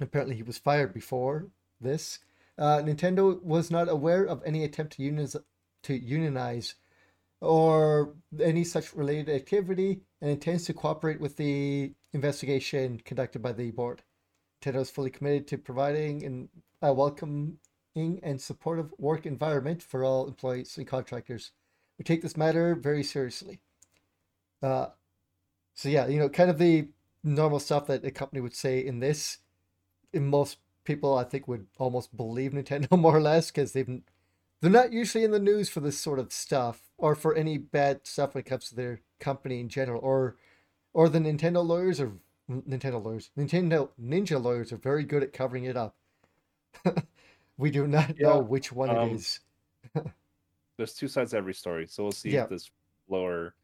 Apparently, 0.00 0.36
he 0.36 0.42
was 0.42 0.58
fired 0.58 0.92
before 0.92 1.48
this. 1.80 2.18
Uh, 2.60 2.82
Nintendo 2.82 3.42
was 3.42 3.70
not 3.70 3.88
aware 3.88 4.24
of 4.24 4.42
any 4.44 4.64
attempt 4.64 4.92
to 4.92 5.02
unionize, 5.02 5.36
to 5.82 5.94
unionize 5.94 6.74
or 7.40 8.14
any 8.38 8.64
such 8.64 8.94
related 8.94 9.34
activity 9.34 10.02
and 10.20 10.30
intends 10.30 10.66
to 10.66 10.74
cooperate 10.74 11.20
with 11.20 11.38
the 11.38 11.94
investigation 12.12 13.00
conducted 13.02 13.40
by 13.40 13.52
the 13.52 13.70
board. 13.70 14.02
Nintendo 14.62 14.82
is 14.82 14.90
fully 14.90 15.08
committed 15.08 15.48
to 15.48 15.56
providing 15.56 16.22
an, 16.22 16.50
a 16.82 16.92
welcoming 16.92 17.56
and 17.96 18.40
supportive 18.40 18.92
work 18.98 19.24
environment 19.24 19.82
for 19.82 20.04
all 20.04 20.28
employees 20.28 20.76
and 20.76 20.86
contractors. 20.86 21.52
We 21.98 22.04
take 22.04 22.20
this 22.20 22.36
matter 22.36 22.74
very 22.74 23.02
seriously. 23.02 23.60
Uh, 24.62 24.88
so 25.74 25.88
yeah, 25.88 26.06
you 26.08 26.18
know, 26.18 26.28
kind 26.28 26.50
of 26.50 26.58
the 26.58 26.88
normal 27.24 27.58
stuff 27.58 27.86
that 27.86 28.04
a 28.04 28.10
company 28.10 28.42
would 28.42 28.54
say 28.54 28.84
in 28.84 29.00
this. 29.00 29.38
In 30.12 30.26
most 30.26 30.58
people, 30.84 31.16
I 31.16 31.24
think, 31.24 31.48
would 31.48 31.66
almost 31.78 32.16
believe 32.16 32.52
Nintendo 32.52 32.98
more 32.98 33.16
or 33.16 33.20
less 33.20 33.50
because 33.50 33.72
they've 33.72 34.00
they're 34.60 34.70
not 34.70 34.92
usually 34.92 35.24
in 35.24 35.30
the 35.32 35.38
news 35.40 35.68
for 35.70 35.80
this 35.80 35.98
sort 35.98 36.18
of 36.18 36.32
stuff 36.32 36.90
or 36.98 37.14
for 37.14 37.34
any 37.34 37.58
bad 37.58 38.06
stuff 38.06 38.34
when 38.34 38.42
it 38.42 38.46
comes 38.48 38.68
to 38.70 38.74
their 38.76 39.00
company 39.20 39.60
in 39.60 39.68
general 39.68 40.00
or 40.02 40.36
or 40.94 41.08
the 41.08 41.18
Nintendo 41.20 41.64
lawyers 41.66 42.00
or 42.00 42.14
Nintendo 42.50 43.02
lawyers 43.04 43.30
Nintendo 43.38 43.90
Ninja 44.00 44.42
lawyers 44.42 44.72
are 44.72 44.76
very 44.78 45.04
good 45.04 45.22
at 45.22 45.32
covering 45.32 45.64
it 45.64 45.76
up. 45.76 45.96
we 47.58 47.70
do 47.70 47.86
not 47.86 48.16
Yeah, 48.16 48.26
know 48.26 48.40
which 48.40 48.72
one 48.72 48.92
um, 48.92 48.92
it 48.92 49.02
is. 49.02 49.40
There's 50.76 50.94
two 50.94 51.08
sides 51.08 51.30
to 51.32 51.36
every 51.36 51.54
story, 51.54 51.86
so 51.86 52.02
we'll 52.04 52.12
see 52.12 52.30
Yeah. 52.30 52.42
if 52.42 52.48
this 52.48 52.70
lawyer 53.08 53.54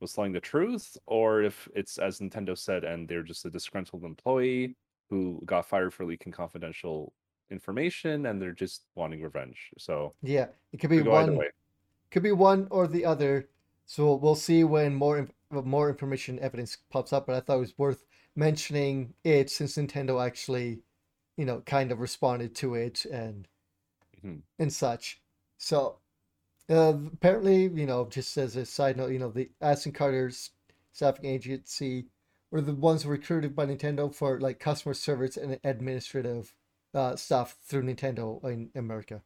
was 0.00 0.12
telling 0.12 0.32
the 0.32 0.40
truth 0.40 0.96
or 1.06 1.42
if 1.42 1.68
it's 1.74 1.98
as 1.98 2.18
Nintendo 2.20 2.56
said, 2.58 2.84
and 2.84 3.08
they're 3.08 3.22
just 3.22 3.44
a 3.44 3.50
disgruntled 3.50 4.04
employee 4.04 4.76
who 5.10 5.42
got 5.46 5.66
fired 5.66 5.94
for 5.94 6.04
leaking 6.06 6.32
confidential 6.32 7.14
information, 7.50 8.26
and 8.26 8.40
they're 8.42 8.52
just 8.52 8.86
wanting 8.94 9.22
revenge. 9.22 9.70
So 9.78 10.14
Yeah, 10.22 10.48
it 10.72 10.78
could 10.78 10.90
be 10.90 10.98
could 10.98 11.04
go 11.04 11.14
either 11.16 11.32
one 11.32 11.34
way. 11.34 11.50
could 12.10 12.22
be 12.24 12.32
one 12.32 12.68
or 12.70 12.88
the 12.88 13.04
other. 13.06 13.50
So 13.86 14.14
we'll 14.16 14.36
see 14.36 14.64
when 14.64 14.94
more 14.94 15.28
more 15.50 15.90
information 15.90 16.38
evidence 16.40 16.76
pops 16.76 17.12
up. 17.12 17.26
But 17.26 17.36
I 17.36 17.40
thought 17.40 17.56
it 17.58 17.60
was 17.60 17.78
worth 17.78 18.04
mentioning 18.36 19.14
it 19.24 19.50
since 19.50 19.76
Nintendo 19.76 20.24
actually, 20.24 20.82
you 21.36 21.44
know, 21.46 21.62
kind 21.62 21.92
of 21.92 22.00
responded 22.00 22.54
to 22.56 22.74
it 22.76 23.04
and 23.06 23.48
Mhm. 24.22 24.42
and 24.58 24.72
such. 24.72 25.22
So 25.58 26.00
uh, 26.70 26.98
apparently, 27.14 27.64
you 27.64 27.86
know, 27.86 28.06
just 28.08 28.36
as 28.38 28.56
a 28.56 28.66
side 28.66 28.96
note, 28.98 29.12
you 29.12 29.20
know, 29.20 29.30
the 29.30 29.50
Aston 29.60 29.92
Carter's 29.92 30.52
staffing 30.92 31.26
agency 31.26 32.08
were 32.54 32.60
the 32.60 32.72
ones 32.72 33.04
recruited 33.04 33.56
by 33.56 33.66
Nintendo 33.66 34.14
for 34.14 34.38
like 34.38 34.60
customer 34.60 34.94
service 34.94 35.36
and 35.36 35.58
administrative 35.64 36.54
uh, 36.94 37.16
stuff 37.16 37.56
through 37.64 37.82
Nintendo 37.82 38.42
in 38.44 38.70
America 38.76 39.22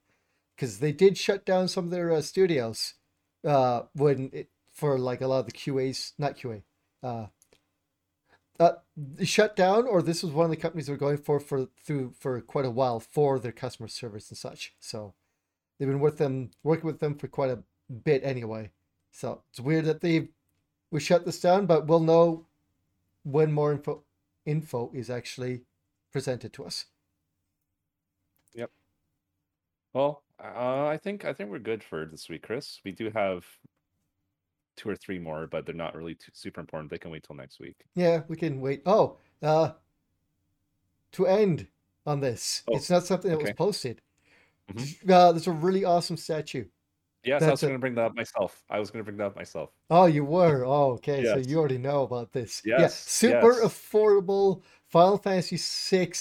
because 0.56 0.78
they 0.78 0.92
did 0.92 1.18
shut 1.18 1.44
down 1.44 1.68
some 1.68 1.84
of 1.84 1.90
their 1.90 2.10
uh, 2.10 2.22
studios 2.22 2.94
uh, 3.46 3.82
when 3.92 4.30
it, 4.32 4.48
for 4.72 4.98
like 4.98 5.20
a 5.20 5.26
lot 5.26 5.40
of 5.40 5.46
the 5.46 5.52
QAs, 5.52 6.12
not 6.16 6.38
QA, 6.38 6.62
uh, 7.02 7.26
uh, 8.58 8.72
shut 9.22 9.54
down, 9.54 9.86
or 9.86 10.00
this 10.00 10.22
was 10.22 10.32
one 10.32 10.46
of 10.46 10.50
the 10.50 10.56
companies 10.56 10.86
they 10.86 10.94
were 10.94 10.96
going 10.96 11.18
for 11.18 11.38
for 11.38 11.68
through 11.84 12.14
for 12.18 12.40
quite 12.40 12.64
a 12.64 12.70
while 12.70 12.98
for 12.98 13.38
their 13.38 13.52
customer 13.52 13.88
service 13.88 14.30
and 14.30 14.38
such. 14.38 14.72
So 14.80 15.12
they've 15.78 15.86
been 15.86 16.00
with 16.00 16.16
them 16.16 16.52
working 16.62 16.86
with 16.86 17.00
them 17.00 17.14
for 17.14 17.28
quite 17.28 17.50
a 17.50 17.62
bit 17.92 18.24
anyway. 18.24 18.70
So 19.12 19.42
it's 19.50 19.60
weird 19.60 19.84
that 19.84 20.00
they 20.00 20.30
we 20.90 20.98
shut 20.98 21.26
this 21.26 21.40
down, 21.40 21.66
but 21.66 21.86
we'll 21.86 22.00
know 22.00 22.46
when 23.28 23.52
more 23.52 23.72
info 23.72 24.02
info 24.46 24.90
is 24.94 25.10
actually 25.10 25.60
presented 26.10 26.52
to 26.54 26.64
us. 26.64 26.86
Yep. 28.54 28.70
Well, 29.92 30.22
uh, 30.42 30.86
I 30.86 30.96
think 30.96 31.24
I 31.24 31.32
think 31.34 31.50
we're 31.50 31.58
good 31.58 31.84
for 31.84 32.06
this 32.06 32.28
week, 32.28 32.42
Chris. 32.42 32.80
We 32.84 32.92
do 32.92 33.10
have 33.10 33.44
two 34.76 34.88
or 34.88 34.96
three 34.96 35.18
more, 35.18 35.46
but 35.46 35.66
they're 35.66 35.74
not 35.74 35.94
really 35.94 36.14
too, 36.14 36.30
super 36.32 36.60
important. 36.60 36.90
They 36.90 36.98
can 36.98 37.10
wait 37.10 37.24
till 37.24 37.36
next 37.36 37.60
week. 37.60 37.76
Yeah, 37.94 38.22
we 38.28 38.36
can 38.36 38.60
wait. 38.60 38.82
Oh, 38.86 39.18
uh, 39.42 39.72
to 41.12 41.26
end 41.26 41.66
on 42.06 42.20
this, 42.20 42.62
Oh, 42.68 42.76
it's 42.76 42.88
not 42.88 43.04
something 43.04 43.30
that 43.30 43.38
was 43.38 43.48
okay. 43.48 43.54
posted. 43.54 44.00
Mhm. 44.70 45.10
Uh, 45.10 45.32
there's 45.32 45.46
a 45.46 45.52
really 45.52 45.84
awesome 45.84 46.16
statue 46.16 46.64
Yes, 47.24 47.42
I 47.42 47.50
was 47.50 47.60
going 47.60 47.72
to 47.74 47.78
bring 47.78 47.94
that 47.96 48.04
up 48.06 48.14
myself. 48.16 48.62
I 48.70 48.78
was 48.78 48.90
going 48.90 49.00
to 49.00 49.04
bring 49.04 49.16
that 49.18 49.26
up 49.26 49.36
myself. 49.36 49.70
Oh, 49.90 50.06
you 50.06 50.24
were. 50.24 50.64
Oh, 50.64 50.92
okay. 50.92 51.24
So 51.24 51.36
you 51.36 51.58
already 51.58 51.78
know 51.78 52.02
about 52.02 52.32
this. 52.32 52.62
Yeah, 52.64 52.80
Yes, 52.80 52.96
super 53.08 53.60
yes. 53.60 53.64
affordable 53.64 54.62
Final 54.86 55.18
Fantasy 55.18 55.56
VI 55.58 56.12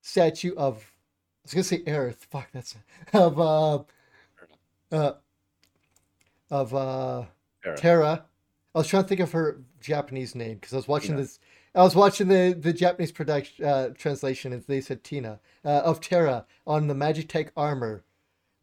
statue 0.00 0.54
of. 0.56 0.76
I 0.78 1.42
was 1.44 1.54
gonna 1.54 1.64
say 1.64 1.82
Aerith. 1.84 2.16
Fuck, 2.30 2.48
that's 2.52 2.74
of 3.12 3.38
uh, 3.38 3.82
uh, 4.90 5.12
of 6.50 6.74
uh, 6.74 7.24
Terra. 7.62 7.76
Terra. 7.76 8.24
I 8.74 8.78
was 8.78 8.88
trying 8.88 9.04
to 9.04 9.08
think 9.08 9.20
of 9.20 9.32
her 9.32 9.60
Japanese 9.80 10.34
name 10.34 10.54
because 10.54 10.72
I 10.72 10.76
was 10.76 10.88
watching 10.88 11.10
Tina. 11.12 11.22
this. 11.22 11.38
I 11.74 11.82
was 11.82 11.94
watching 11.94 12.28
the 12.28 12.56
the 12.58 12.72
Japanese 12.72 13.12
production 13.12 13.64
uh, 13.64 13.88
translation, 13.90 14.52
and 14.52 14.62
they 14.66 14.80
said 14.80 15.04
Tina 15.04 15.40
uh, 15.64 15.82
of 15.84 16.00
Terra 16.00 16.46
on 16.66 16.86
the 16.88 16.94
Magitech 16.94 17.50
armor, 17.56 18.02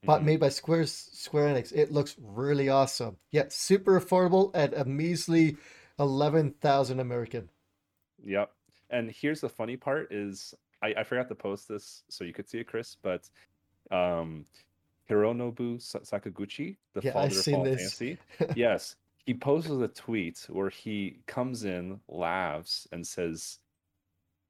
but 0.05 0.23
Mhm. 0.23 0.25
made 0.25 0.39
by 0.39 0.49
Square 0.49 0.87
Square 0.87 1.55
Enix. 1.55 1.71
It 1.73 1.91
looks 1.91 2.15
really 2.19 2.69
awesome. 2.69 3.17
Yeah, 3.31 3.45
super 3.49 3.99
affordable 3.99 4.51
at 4.53 4.73
a 4.77 4.85
measly 4.85 5.57
eleven 5.99 6.51
thousand 6.51 6.99
American. 6.99 7.49
Yep. 8.23 8.51
And 8.89 9.11
here's 9.11 9.41
the 9.41 9.49
funny 9.49 9.77
part 9.77 10.11
is 10.11 10.53
I, 10.81 10.93
I 10.97 11.03
forgot 11.03 11.27
to 11.29 11.35
post 11.35 11.67
this 11.67 12.03
so 12.09 12.23
you 12.23 12.33
could 12.33 12.49
see 12.49 12.59
it, 12.59 12.67
Chris, 12.67 12.97
but 13.01 13.29
um 13.91 14.45
Hironobu 15.09 15.77
Sakaguchi, 15.81 16.77
the 16.93 17.01
Yeah, 17.01 17.13
father 17.13 17.39
of 17.39 17.45
seen 17.45 17.63
Final. 17.63 17.75
Fantasy, 17.77 18.19
yes, 18.53 18.95
he 19.25 19.33
posts 19.33 19.69
a 19.69 19.87
tweet 19.89 20.45
where 20.49 20.69
he 20.69 21.19
comes 21.27 21.65
in, 21.65 21.99
laughs, 22.07 22.87
and 22.91 23.05
says, 23.05 23.59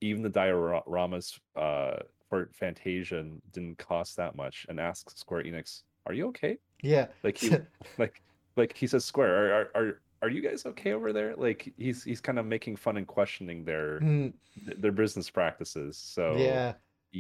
even 0.01 0.23
the 0.23 0.29
dioramas 0.29 1.39
uh, 1.55 2.03
for 2.33 2.49
Fantasia 2.51 3.23
didn't 3.51 3.77
cost 3.77 4.17
that 4.17 4.35
much, 4.35 4.65
and 4.67 4.79
asks 4.79 5.13
Square 5.15 5.43
Enix, 5.43 5.83
"Are 6.07 6.13
you 6.13 6.27
okay?" 6.29 6.57
Yeah, 6.81 7.07
Like 7.23 7.37
he, 7.37 7.51
like, 7.99 8.23
like 8.57 8.75
he 8.75 8.87
says, 8.87 9.05
"Square, 9.05 9.53
are 9.53 9.69
are 9.75 10.01
are, 10.23 10.29
you 10.29 10.41
guys 10.41 10.65
okay 10.65 10.93
over 10.93 11.13
there?" 11.13 11.35
Like 11.35 11.71
he's 11.77 12.03
he's 12.03 12.21
kind 12.21 12.39
of 12.39 12.47
making 12.47 12.77
fun 12.77 12.97
and 12.97 13.05
questioning 13.05 13.63
their 13.63 13.99
Mm, 13.99 14.33
their 14.77 14.91
business 14.91 15.29
practices. 15.29 15.97
So 15.97 16.35
yeah. 16.35 16.73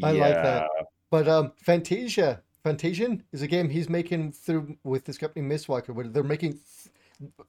I 0.03 0.11
like 0.11 0.33
that. 0.33 0.67
But 1.11 1.27
um, 1.27 1.53
Fantasia, 1.57 2.41
Fantasian 2.65 3.21
is 3.31 3.43
a 3.43 3.47
game 3.47 3.69
he's 3.69 3.89
making 3.89 4.31
through 4.31 4.75
with 4.83 5.05
this 5.05 5.19
company 5.19 5.47
Mistwalker, 5.47 5.93
where 5.93 6.07
they're 6.07 6.23
making 6.23 6.57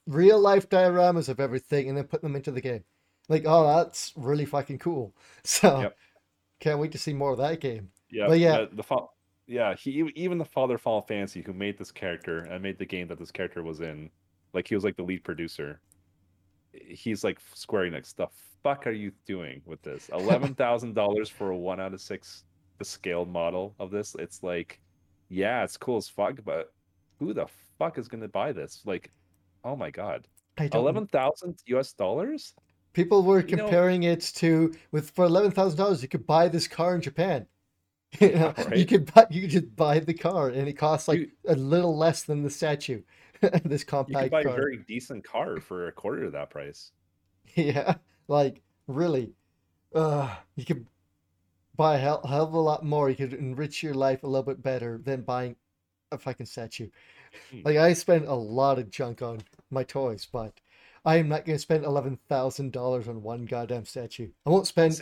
real 0.06 0.38
life 0.38 0.68
dioramas 0.68 1.30
of 1.30 1.40
everything 1.40 1.88
and 1.88 1.96
then 1.96 2.04
putting 2.04 2.28
them 2.28 2.36
into 2.36 2.50
the 2.50 2.60
game. 2.60 2.84
Like, 3.30 3.44
oh, 3.46 3.66
that's 3.78 4.12
really 4.16 4.44
fucking 4.44 4.80
cool. 4.80 5.14
So, 5.44 5.80
Yep. 5.80 5.96
Can't 6.60 6.78
wait 6.78 6.92
to 6.92 6.98
see 6.98 7.12
more 7.12 7.32
of 7.32 7.38
that 7.38 7.60
game. 7.60 7.90
yeah, 8.10 8.26
But 8.28 8.38
yeah. 8.38 8.66
the, 8.70 8.76
the 8.76 8.82
fa- 8.82 9.06
yeah, 9.46 9.74
he 9.74 10.10
even 10.14 10.38
the 10.38 10.44
father 10.44 10.78
Fall 10.78 11.02
Fancy 11.02 11.42
who 11.42 11.52
made 11.52 11.78
this 11.78 11.92
character 11.92 12.40
and 12.40 12.62
made 12.62 12.78
the 12.78 12.86
game 12.86 13.08
that 13.08 13.18
this 13.18 13.30
character 13.30 13.62
was 13.62 13.80
in, 13.80 14.10
like 14.52 14.66
he 14.68 14.74
was 14.74 14.84
like 14.84 14.96
the 14.96 15.02
lead 15.02 15.22
producer. 15.24 15.80
He's 16.72 17.22
like 17.22 17.38
Square 17.54 17.90
Enix. 17.90 18.14
The 18.14 18.26
fuck 18.62 18.86
are 18.86 18.92
you 18.92 19.12
doing 19.26 19.62
with 19.66 19.82
this? 19.82 20.08
Eleven 20.12 20.54
thousand 20.54 20.94
dollars 20.94 21.28
for 21.28 21.50
a 21.50 21.56
one 21.56 21.80
out 21.80 21.92
of 21.92 22.00
six 22.00 22.44
the 22.78 22.84
scaled 22.84 23.28
model 23.28 23.74
of 23.78 23.90
this? 23.90 24.16
It's 24.18 24.42
like, 24.42 24.80
yeah, 25.28 25.62
it's 25.62 25.76
cool 25.76 25.98
as 25.98 26.08
fuck, 26.08 26.38
but 26.44 26.72
who 27.18 27.34
the 27.34 27.46
fuck 27.78 27.98
is 27.98 28.08
gonna 28.08 28.28
buy 28.28 28.52
this? 28.52 28.82
Like, 28.86 29.10
oh 29.62 29.76
my 29.76 29.90
god, 29.90 30.26
eleven 30.78 31.06
thousand 31.06 31.58
US 31.66 31.92
dollars? 31.92 32.54
People 32.94 33.22
were 33.24 33.44
You 33.44 33.56
know- 33.56 33.64
comparing 33.64 34.04
it 34.04 34.22
to 34.36 34.72
with 34.92 35.10
for 35.10 35.26
eleven 35.26 35.50
thousand 35.50 35.76
dollars, 35.76 36.00
you 36.02 36.08
could 36.08 36.26
buy 36.26 36.48
this 36.48 36.66
car 36.66 36.94
in 36.94 37.02
Japan. 37.02 37.46
You 38.20 38.30
know, 38.30 38.54
Yeah, 38.56 38.74
you 38.74 38.86
could 38.86 39.12
buy, 39.12 39.26
you 39.28 39.40
could 39.42 39.50
just 39.50 39.74
buy 39.76 39.98
the 39.98 40.14
car, 40.14 40.48
and 40.48 40.68
it 40.68 40.74
costs 40.74 41.08
like 41.08 41.18
You- 41.18 41.30
a 41.48 41.56
little 41.56 41.96
less 41.98 42.22
than 42.22 42.42
the 42.42 42.50
statue. 42.50 43.02
this 43.64 43.82
compact. 43.84 44.24
You 44.26 44.30
can 44.30 44.44
buy 44.44 44.50
a 44.50 44.54
very 44.54 44.76
decent 44.78 45.24
car 45.24 45.60
for 45.60 45.88
a 45.88 45.92
quarter 45.92 46.24
of 46.24 46.32
that 46.32 46.48
price. 46.50 46.92
Yeah, 47.56 47.96
like 48.26 48.62
really, 48.86 49.32
uh, 49.94 50.34
you 50.56 50.64
could 50.64 50.86
buy 51.76 51.96
a 51.96 51.98
hell, 51.98 52.24
hell 52.26 52.44
of 52.46 52.54
a 52.54 52.58
lot 52.58 52.84
more. 52.84 53.10
You 53.10 53.16
could 53.16 53.34
enrich 53.34 53.82
your 53.82 53.94
life 53.94 54.22
a 54.22 54.26
little 54.26 54.44
bit 54.44 54.62
better 54.62 54.98
than 55.04 55.22
buying 55.22 55.56
a 56.12 56.16
fucking 56.18 56.46
statue. 56.46 56.88
Hmm. 57.50 57.60
Like 57.64 57.76
I 57.76 57.92
spend 57.92 58.26
a 58.26 58.34
lot 58.34 58.78
of 58.78 58.90
junk 58.90 59.20
on 59.22 59.40
my 59.70 59.82
toys, 59.84 60.26
but 60.30 60.52
I 61.04 61.16
am 61.16 61.28
not 61.28 61.44
going 61.44 61.56
to 61.56 61.62
spend 61.62 61.84
eleven 61.84 62.18
thousand 62.28 62.72
dollars 62.72 63.08
on 63.08 63.22
one 63.22 63.44
goddamn 63.44 63.84
statue. 63.84 64.30
I 64.46 64.50
won't 64.50 64.66
spend 64.66 65.00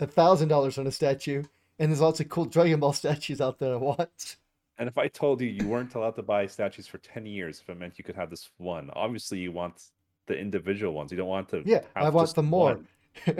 a 0.00 0.06
thousand 0.06 0.48
dollars 0.48 0.78
on 0.78 0.86
a 0.86 0.90
statue, 0.92 1.44
and 1.78 1.90
there's 1.90 2.00
lots 2.00 2.20
of 2.20 2.28
cool 2.28 2.46
Dragon 2.46 2.80
Ball 2.80 2.92
statues 3.04 3.40
out 3.40 3.58
there 3.58 3.74
I 3.74 3.76
want. 3.76 4.36
and 4.78 4.88
if 4.88 4.98
I 4.98 5.08
told 5.08 5.40
you 5.40 5.48
you 5.48 5.66
weren't 5.68 5.94
allowed 5.94 6.16
to 6.16 6.22
buy 6.22 6.46
statues 6.46 6.86
for 6.86 6.98
10 6.98 7.26
years, 7.26 7.60
if 7.60 7.68
it 7.68 7.78
meant 7.78 7.98
you 7.98 8.04
could 8.04 8.16
have 8.16 8.30
this 8.30 8.50
one, 8.58 8.90
obviously 8.94 9.38
you 9.38 9.52
want 9.52 9.82
the 10.26 10.36
individual 10.38 10.94
ones. 10.94 11.10
You 11.10 11.18
don't 11.18 11.28
want 11.28 11.48
to 11.50 11.62
Yeah, 11.64 11.82
I 11.94 12.08
want 12.10 12.34
them 12.34 12.46
more. 12.46 12.80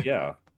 yeah. 0.04 0.34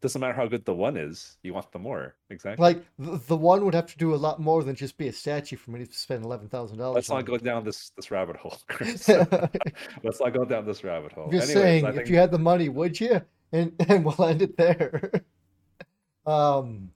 Doesn't 0.00 0.20
matter 0.20 0.32
how 0.34 0.46
good 0.46 0.64
the 0.64 0.74
one 0.74 0.96
is, 0.96 1.38
you 1.42 1.52
want 1.52 1.72
the 1.72 1.78
more. 1.80 2.14
Exactly. 2.30 2.62
Like 2.62 2.84
the, 3.00 3.16
the 3.26 3.36
one 3.36 3.64
would 3.64 3.74
have 3.74 3.86
to 3.86 3.98
do 3.98 4.14
a 4.14 4.16
lot 4.16 4.40
more 4.40 4.62
than 4.62 4.76
just 4.76 4.96
be 4.96 5.08
a 5.08 5.12
statue 5.12 5.56
for 5.56 5.72
me 5.72 5.84
to 5.84 5.92
spend 5.92 6.24
eleven 6.24 6.48
thousand 6.48 6.78
dollars. 6.78 6.94
Let's 6.94 7.10
not 7.10 7.24
go 7.24 7.36
down 7.36 7.64
this 7.64 7.90
this 7.96 8.10
rabbit 8.12 8.36
hole, 8.36 8.56
Chris. 8.68 9.08
Let's 10.04 10.20
not 10.20 10.32
go 10.32 10.44
down 10.44 10.66
this 10.66 10.84
rabbit 10.84 11.12
hole. 11.12 11.28
just 11.30 11.50
Anyways, 11.50 11.82
saying, 11.82 11.84
I 11.84 12.00
if 12.00 12.08
you 12.08 12.16
had 12.16 12.30
the 12.30 12.38
money, 12.38 12.68
would 12.68 13.00
you? 13.00 13.20
And 13.52 13.72
and 13.88 14.04
we'll 14.04 14.22
end 14.24 14.42
it 14.42 14.56
there. 14.56 15.10
um, 16.26 16.90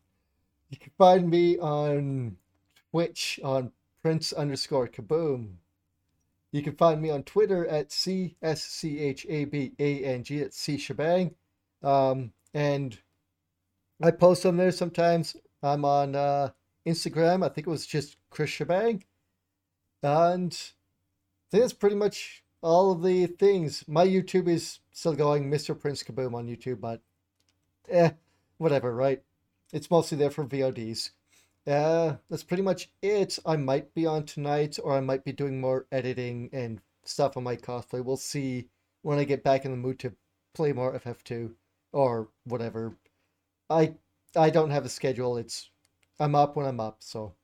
you 0.71 0.77
can 0.79 0.93
find 0.97 1.29
me 1.29 1.59
on 1.59 2.37
Twitch 2.93 3.41
on 3.43 3.73
Prince 4.03 4.33
underscore 4.33 4.87
Kaboom. 4.87 5.55
You 6.53 6.63
can 6.63 6.75
find 6.75 7.01
me 7.01 7.11
on 7.11 7.23
Twitter 7.25 7.67
at 7.67 7.91
C 7.91 8.37
S 8.43 8.63
C 8.63 9.01
H 9.01 9.27
A 9.29 9.45
B 9.47 9.73
A 9.79 10.05
N 10.05 10.23
G. 10.23 10.41
at 10.43 10.55
C 10.55 10.77
Shebang. 10.77 11.35
Um, 11.83 12.33
and 12.55 12.99
I 14.03 14.11
post 14.11 14.45
on 14.47 14.57
there 14.57 14.73
sometimes. 14.73 15.37
I'm 15.63 15.85
on 15.85 16.15
uh, 16.15 16.51
Instagram. 16.87 17.45
I 17.45 17.49
think 17.49 17.67
it 17.67 17.71
was 17.71 17.87
just 17.87 18.17
Chris 18.31 18.51
Shebang. 18.51 19.05
And 20.03 20.53
I 20.53 21.51
think 21.51 21.63
that's 21.63 21.73
pretty 21.73 21.97
much 21.97 22.43
all 22.63 22.93
of 22.93 23.03
the 23.03 23.27
things. 23.27 23.85
My 23.87 24.07
YouTube 24.07 24.49
is 24.49 24.81
still 24.91 25.15
going, 25.15 25.51
Mr. 25.51 25.79
Prince 25.79 26.03
Kaboom 26.03 26.35
on 26.35 26.49
YouTube, 26.49 26.81
but 26.81 27.01
eh, 27.89 28.11
whatever, 28.59 28.95
right? 28.95 29.23
It's 29.73 29.91
mostly 29.91 30.19
there 30.19 30.31
for 30.31 30.45
VODs. 30.45 31.11
Uh, 31.65 32.17
that's 32.29 32.43
pretty 32.43 32.63
much 32.63 32.91
it. 33.03 33.39
I 33.47 33.57
might 33.57 33.95
be 33.95 34.05
on 34.05 34.25
tonight, 34.25 34.79
or 34.83 34.97
I 34.97 35.01
might 35.01 35.25
be 35.25 35.33
doing 35.33 35.61
more 35.61 35.87
editing 35.93 36.51
and 36.53 36.81
stuff 37.05 37.37
on 37.37 37.45
my 37.45 37.57
cosplay. 37.57 38.05
We'll 38.05 38.17
see 38.17 38.69
when 39.03 39.19
I 39.19 39.25
get 39.25 39.45
back 39.45 39.65
in 39.65 39.71
the 39.71 39.77
mood 39.77 40.01
to 40.01 40.13
play 40.55 40.73
more 40.73 40.99
FF2 40.99 41.53
or 41.93 42.29
whatever. 42.45 42.97
I 43.71 43.95
I 44.37 44.51
don't 44.51 44.71
have 44.71 44.85
a 44.85 44.89
schedule. 44.89 45.37
It's 45.37 45.71
I'm 46.21 46.35
up 46.35 46.57
when 46.57 46.67
I'm 46.67 46.81
up. 46.81 46.97
So, 47.01 47.35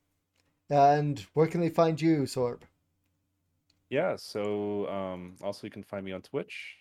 and 0.71 1.19
where 1.35 1.47
can 1.47 1.61
they 1.61 1.71
find 1.71 2.01
you, 2.01 2.23
Zorb? 2.23 2.63
Yeah, 3.91 4.17
so 4.17 4.87
um, 4.89 5.37
also 5.43 5.67
you 5.67 5.71
can 5.71 5.83
find 5.83 6.05
me 6.05 6.13
on 6.13 6.21
Twitch, 6.21 6.77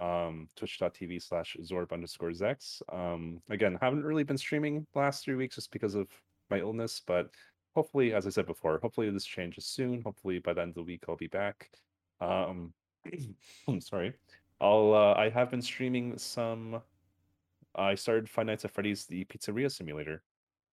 um, 0.00 0.48
twitch.tv 0.56 1.22
slash 1.22 1.56
zorb 1.62 1.92
underscore 1.92 2.30
zex. 2.30 2.82
Um, 2.92 3.40
again, 3.48 3.78
haven't 3.80 4.04
really 4.04 4.24
been 4.24 4.38
streaming 4.38 4.86
last 4.94 5.24
three 5.24 5.36
weeks 5.36 5.54
just 5.54 5.70
because 5.70 5.94
of 5.94 6.08
my 6.50 6.58
illness, 6.58 7.00
but 7.06 7.30
hopefully, 7.76 8.12
as 8.12 8.26
I 8.26 8.30
said 8.30 8.46
before, 8.46 8.78
hopefully 8.82 9.08
this 9.10 9.24
changes 9.24 9.66
soon. 9.66 10.02
Hopefully 10.02 10.40
by 10.40 10.52
the 10.52 10.62
end 10.62 10.70
of 10.70 10.74
the 10.74 10.82
week 10.82 11.04
I'll 11.08 11.16
be 11.16 11.28
back. 11.28 11.70
Um, 12.20 12.72
I'm 13.68 13.80
sorry. 13.80 14.14
I'll 14.60 14.94
uh, 14.94 15.14
I 15.14 15.28
have 15.28 15.50
been 15.50 15.62
streaming 15.62 16.16
some. 16.18 16.82
I 17.74 17.94
started 17.94 18.28
Five 18.28 18.46
Nights 18.46 18.64
at 18.64 18.70
Freddy's 18.72 19.06
the 19.06 19.24
Pizzeria 19.24 19.70
Simulator, 19.70 20.22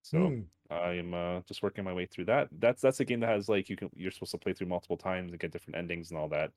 so. 0.02 0.18
Hmm. 0.28 0.40
I'm 0.72 1.16
uh, 1.16 1.40
just 1.48 1.64
working 1.64 1.84
my 1.84 1.94
way 1.94 2.06
through 2.06 2.26
that. 2.26 2.48
That's 2.60 2.80
that's 2.80 3.00
a 3.00 3.04
game 3.04 3.22
that 3.22 3.30
has 3.30 3.50
like 3.50 3.70
you 3.70 3.76
can 3.76 3.90
you're 3.96 4.12
supposed 4.12 4.34
to 4.34 4.38
play 4.38 4.54
through 4.54 4.68
multiple 4.68 4.98
times 4.98 5.32
and 5.32 5.40
get 5.40 5.52
different 5.52 5.78
endings 5.78 6.12
and 6.12 6.20
all 6.20 6.30
that. 6.30 6.52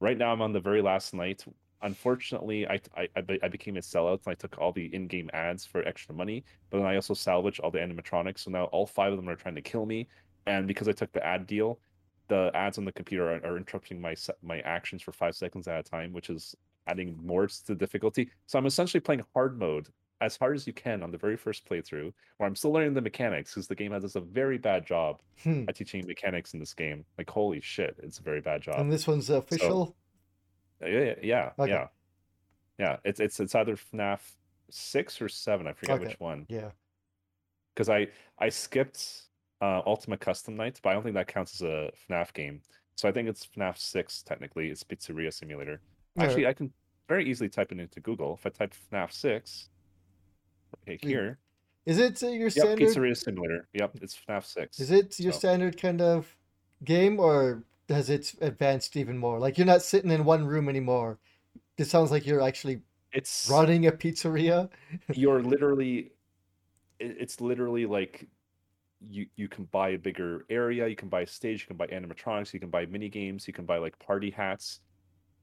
Right 0.00 0.16
now, 0.16 0.32
I'm 0.32 0.40
on 0.40 0.54
the 0.54 0.60
very 0.60 0.80
last 0.80 1.12
night. 1.12 1.44
Unfortunately, 1.82 2.66
I 2.66 2.80
I, 2.96 3.08
I 3.42 3.48
became 3.48 3.76
a 3.76 3.80
sellout 3.80 4.24
and 4.24 4.32
I 4.32 4.34
took 4.34 4.56
all 4.58 4.72
the 4.72 4.86
in-game 4.94 5.28
ads 5.34 5.66
for 5.66 5.86
extra 5.86 6.14
money, 6.14 6.44
but 6.70 6.78
then 6.78 6.86
I 6.86 6.94
also 6.94 7.12
salvaged 7.12 7.60
all 7.60 7.70
the 7.70 7.78
animatronics. 7.78 8.38
So 8.38 8.50
now 8.50 8.64
all 8.64 8.86
five 8.86 9.12
of 9.12 9.18
them 9.18 9.28
are 9.28 9.36
trying 9.36 9.56
to 9.56 9.60
kill 9.60 9.84
me, 9.84 10.08
and 10.46 10.66
because 10.66 10.88
I 10.88 10.92
took 10.92 11.12
the 11.12 11.22
ad 11.22 11.46
deal, 11.46 11.78
the 12.28 12.50
ads 12.54 12.78
on 12.78 12.86
the 12.86 12.92
computer 12.92 13.30
are, 13.30 13.44
are 13.44 13.58
interrupting 13.58 14.00
my 14.00 14.14
my 14.40 14.60
actions 14.60 15.02
for 15.02 15.12
five 15.12 15.36
seconds 15.36 15.68
at 15.68 15.78
a 15.78 15.82
time, 15.82 16.14
which 16.14 16.30
is 16.30 16.54
adding 16.88 17.16
more 17.24 17.46
to 17.46 17.66
the 17.66 17.74
difficulty. 17.74 18.30
So 18.46 18.58
I'm 18.58 18.66
essentially 18.66 19.00
playing 19.00 19.24
hard 19.34 19.58
mode 19.58 19.88
as 20.20 20.36
hard 20.36 20.56
as 20.56 20.66
you 20.66 20.72
can 20.72 21.02
on 21.04 21.12
the 21.12 21.18
very 21.18 21.36
first 21.36 21.68
playthrough, 21.68 22.12
where 22.38 22.46
I'm 22.48 22.56
still 22.56 22.72
learning 22.72 22.94
the 22.94 23.00
mechanics 23.00 23.52
because 23.54 23.68
the 23.68 23.76
game 23.76 23.92
has 23.92 24.16
a 24.16 24.20
very 24.20 24.58
bad 24.58 24.84
job 24.84 25.20
Hmm. 25.44 25.64
at 25.68 25.76
teaching 25.76 26.04
mechanics 26.06 26.54
in 26.54 26.60
this 26.60 26.74
game. 26.74 27.04
Like 27.18 27.30
holy 27.30 27.60
shit, 27.60 27.96
it's 28.02 28.18
a 28.18 28.22
very 28.22 28.40
bad 28.40 28.62
job. 28.62 28.80
And 28.80 28.90
this 28.92 29.06
one's 29.06 29.30
official. 29.30 29.94
Yeah, 30.80 30.88
yeah, 30.88 31.14
yeah, 31.22 31.50
Okay. 31.58 31.70
yeah. 31.72 31.88
Yeah, 32.78 32.96
it's 33.04 33.20
it's 33.20 33.38
it's 33.40 33.54
either 33.54 33.76
FNAF 33.76 34.20
six 34.70 35.20
or 35.20 35.28
seven. 35.28 35.66
I 35.66 35.72
forget 35.72 35.96
Okay. 35.96 36.06
which 36.06 36.20
one. 36.20 36.46
Yeah. 36.48 36.70
Because 37.74 37.88
I 37.88 38.08
I 38.38 38.48
skipped 38.48 39.22
uh, 39.60 39.82
Ultimate 39.86 40.20
Custom 40.20 40.54
Night, 40.56 40.78
but 40.82 40.90
I 40.90 40.92
don't 40.94 41.02
think 41.02 41.14
that 41.16 41.26
counts 41.28 41.54
as 41.56 41.62
a 41.62 41.90
FNAF 42.08 42.32
game. 42.32 42.62
So 42.96 43.08
I 43.08 43.12
think 43.12 43.28
it's 43.28 43.46
FNAF 43.46 43.76
Six 43.78 44.22
technically. 44.22 44.68
It's 44.70 44.82
Pizzeria 44.84 45.32
Simulator. 45.32 45.80
Actually, 46.22 46.46
I 46.46 46.52
can 46.52 46.72
very 47.08 47.28
easily 47.28 47.48
type 47.48 47.72
it 47.72 47.78
into 47.80 48.00
Google. 48.00 48.34
If 48.34 48.46
I 48.46 48.50
type 48.50 48.74
FNAF 48.92 49.12
Six, 49.12 49.68
okay, 50.82 50.98
Hmm. 51.02 51.08
here, 51.08 51.38
Is 51.86 51.98
it 51.98 52.22
uh, 52.22 52.26
your 52.28 52.42
yep, 52.48 52.52
standard? 52.52 52.88
Pizzeria 52.88 53.16
Simulator. 53.16 53.66
Yep, 53.72 53.96
it's 54.02 54.14
FNAF 54.28 54.44
Six. 54.44 54.80
Is 54.80 54.90
it 54.90 55.18
your 55.18 55.32
So- 55.32 55.38
standard 55.38 55.80
kind 55.80 56.02
of 56.02 56.36
game, 56.84 57.18
or 57.18 57.64
has 57.88 58.10
it 58.10 58.34
advanced 58.40 58.96
even 58.96 59.16
more? 59.16 59.38
Like 59.38 59.56
you're 59.56 59.66
not 59.66 59.82
sitting 59.82 60.10
in 60.10 60.24
one 60.24 60.44
room 60.46 60.68
anymore. 60.68 61.18
It 61.78 61.86
sounds 61.86 62.10
like 62.10 62.26
you're 62.26 62.42
actually 62.42 62.82
It's 63.12 63.48
running 63.50 63.86
a 63.86 63.92
pizzeria. 63.92 64.68
you're 65.14 65.42
literally 65.42 66.12
it's 67.00 67.40
literally 67.40 67.86
like 67.86 68.28
you 69.00 69.26
you 69.36 69.48
can 69.48 69.64
buy 69.66 69.90
a 69.90 69.98
bigger 69.98 70.44
area 70.50 70.88
you 70.88 70.96
can 70.96 71.08
buy 71.08 71.20
a 71.20 71.26
stage 71.26 71.60
you 71.60 71.66
can 71.68 71.76
buy 71.76 71.86
animatronics 71.86 72.52
you 72.52 72.58
can 72.58 72.68
buy 72.70 72.84
mini 72.86 73.08
games 73.08 73.46
you 73.46 73.54
can 73.54 73.64
buy 73.64 73.78
like 73.78 73.96
party 74.00 74.28
hats 74.28 74.80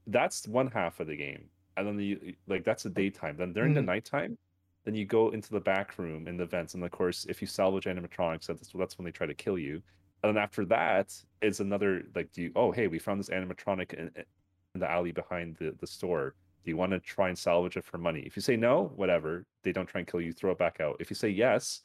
that's 0.08 0.48
one 0.48 0.68
half 0.68 1.00
of 1.00 1.08
the 1.08 1.16
game 1.16 1.46
and 1.78 1.88
then 1.88 1.98
the 1.98 2.36
like 2.48 2.64
that's 2.64 2.84
the 2.84 2.90
daytime 2.90 3.36
then 3.38 3.54
during 3.54 3.74
the 3.74 3.82
Mhm. 3.82 3.86
nighttime 3.86 4.38
then 4.84 4.94
you 4.94 5.06
go 5.06 5.32
into 5.32 5.50
the 5.52 5.60
back 5.60 5.98
room 5.98 6.28
in 6.28 6.38
the 6.38 6.46
vents 6.46 6.74
and 6.76 6.84
of 6.84 6.92
course 6.92 7.26
if 7.28 7.42
you 7.42 7.48
salvage 7.48 7.86
animatronics 7.86 8.46
that's 8.46 8.70
that's 8.74 8.98
when 8.98 9.06
they 9.06 9.12
try 9.12 9.28
to 9.28 9.34
kill 9.34 9.58
you 9.58 9.82
and 10.24 10.36
then 10.36 10.38
after 10.42 10.64
that 10.66 11.14
it's 11.42 11.60
another 11.60 12.04
like 12.16 12.32
do 12.32 12.44
you 12.44 12.52
oh 12.56 12.72
hey 12.72 12.88
we 12.88 13.00
found 13.00 13.20
this 13.20 13.30
animatronic 13.30 13.94
in, 13.94 14.12
in 14.16 14.80
the 14.80 14.90
alley 14.90 15.12
behind 15.12 15.56
the, 15.58 15.76
the 15.80 15.88
store 15.88 16.36
do 16.66 16.72
you 16.72 16.78
want 16.78 16.92
to 16.92 17.00
try 17.00 17.30
and 17.30 17.38
salvage 17.38 17.78
it 17.78 17.86
for 17.86 18.00
money? 18.00 18.22
If 18.22 18.36
you 18.36 18.42
say 18.42 18.58
no, 18.58 18.92
whatever, 18.96 19.46
they 19.62 19.72
don't 19.72 19.86
try 19.86 20.00
and 20.00 20.08
kill 20.08 20.20
you, 20.20 20.34
throw 20.34 20.52
it 20.52 20.58
back 20.58 20.82
out. 20.82 20.98
If 21.00 21.12
you 21.12 21.16
say 21.16 21.30
yes, 21.30 21.82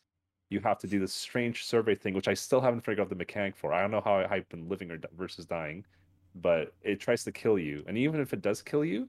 you 0.49 0.59
have 0.61 0.79
to 0.79 0.87
do 0.87 0.99
this 0.99 1.13
strange 1.13 1.65
survey 1.67 1.95
thing, 1.95 2.15
which 2.15 2.29
I 2.29 2.35
still 2.35 2.63
haven't 2.63 2.81
figured 2.81 3.01
out 3.01 3.11
the 3.11 3.15
mechanic 3.15 3.57
for. 3.57 3.75
I 3.75 3.83
don't 3.83 3.91
know 3.91 4.01
how 4.01 4.27
I've 4.29 4.49
been 4.49 4.71
living 4.71 4.91
or 4.91 4.99
versus 5.15 5.45
dying, 5.45 5.85
but 6.35 6.73
it 6.83 7.01
tries 7.01 7.25
to 7.25 7.33
kill 7.33 7.59
you. 7.59 7.85
And 7.87 7.97
even 7.99 8.21
if 8.21 8.33
it 8.33 8.43
does 8.43 8.63
kill 8.63 8.85
you, 8.85 9.09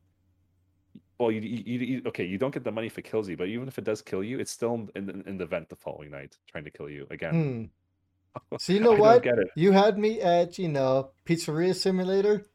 well, 1.20 1.32
you, 1.32 1.42
you, 1.42 1.80
you, 1.80 2.02
okay, 2.08 2.26
you 2.26 2.38
don't 2.40 2.52
get 2.54 2.64
the 2.64 2.72
money 2.72 2.88
if 2.88 2.98
it 2.98 3.04
kills 3.04 3.30
you, 3.30 3.38
but 3.38 3.48
even 3.48 3.68
if 3.68 3.78
it 3.78 3.84
does 3.84 4.02
kill 4.02 4.24
you, 4.24 4.40
it's 4.40 4.52
still 4.52 4.88
in, 4.96 5.10
in, 5.10 5.24
in 5.28 5.38
the 5.38 5.46
vent 5.46 5.70
the 5.70 5.76
following 5.76 6.10
night 6.10 6.36
trying 6.48 6.64
to 6.64 6.72
kill 6.72 6.90
you 6.90 7.08
again. 7.12 7.34
Hmm. 7.34 7.66
So 8.60 8.72
you 8.72 8.80
know 8.80 8.94
what? 8.94 9.24
get 9.24 9.38
it. 9.38 9.50
You 9.56 9.74
had 9.74 9.98
me 9.98 10.22
at, 10.22 10.58
you 10.58 10.70
know, 10.70 11.12
Pizzeria 11.26 11.76
Simulator, 11.76 12.46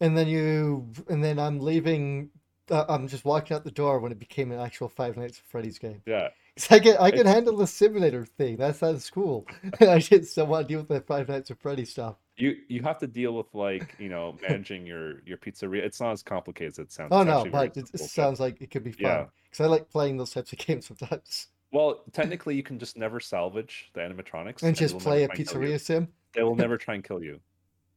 and 0.00 0.16
then 0.16 0.28
you, 0.28 0.92
and 1.08 1.24
then 1.24 1.38
I'm 1.38 1.60
leaving. 1.60 2.28
Uh, 2.70 2.84
I'm 2.90 3.08
just 3.08 3.24
walking 3.24 3.54
out 3.54 3.64
the 3.64 3.70
door 3.70 4.00
when 4.00 4.12
it 4.12 4.18
became 4.18 4.52
an 4.52 4.60
actual 4.60 4.88
Five 4.90 5.16
Nights 5.16 5.38
at 5.38 5.44
Freddy's 5.46 5.78
game. 5.78 6.02
Yeah, 6.04 6.28
I 6.70 6.78
can 6.78 6.98
I 6.98 7.10
can 7.10 7.20
It's- 7.20 7.34
handle 7.34 7.56
the 7.56 7.66
simulator 7.66 8.26
thing. 8.26 8.58
That 8.58 8.76
sounds 8.76 9.08
cool. 9.08 9.46
I 9.80 9.98
just 9.98 10.32
still 10.32 10.46
want 10.46 10.68
to 10.68 10.72
deal 10.74 10.80
with 10.80 10.88
the 10.88 11.00
Five 11.00 11.28
Nights 11.30 11.50
at 11.50 11.58
Freddy 11.58 11.86
stuff. 11.86 12.16
You 12.36 12.56
you 12.68 12.82
have 12.82 12.98
to 12.98 13.06
deal 13.06 13.32
with 13.34 13.54
like 13.54 13.94
you 13.98 14.08
know 14.08 14.36
managing 14.42 14.86
your 14.86 15.20
your 15.24 15.38
pizzeria. 15.38 15.82
It's 15.82 16.00
not 16.00 16.12
as 16.12 16.22
complicated 16.22 16.72
as 16.72 16.78
it 16.78 16.92
sounds. 16.92 17.10
Oh 17.12 17.20
It's 17.20 17.26
no, 17.26 17.44
but 17.44 17.76
it, 17.76 17.90
it 17.94 18.00
sounds 18.00 18.40
like 18.40 18.60
it 18.60 18.70
could 18.70 18.82
be 18.82 18.92
fun. 18.92 19.00
Yeah. 19.02 19.26
Because 19.44 19.60
I 19.64 19.66
like 19.68 19.88
playing 19.90 20.16
those 20.16 20.32
types 20.32 20.52
of 20.52 20.58
games 20.66 20.86
sometimes. 20.86 21.48
Well, 21.70 22.04
technically, 22.12 22.54
you 22.56 22.62
can 22.62 22.78
just 22.78 22.96
never 22.96 23.20
salvage 23.20 23.90
the 23.94 24.00
animatronics 24.00 24.62
And 24.62 24.76
they 24.76 24.78
just 24.78 24.98
play 24.98 25.24
a 25.24 25.28
never 25.28 25.34
try 25.34 25.34
and 25.36 25.44
kill 25.46 25.62
you. 25.62 25.74
pizzeria 25.74 25.80
sim. 25.80 26.08
They 26.34 26.42
will 26.42 26.56
never 26.56 26.76
try 26.76 26.94
and 26.94 27.04
kill 27.04 27.22
you. 27.22 27.40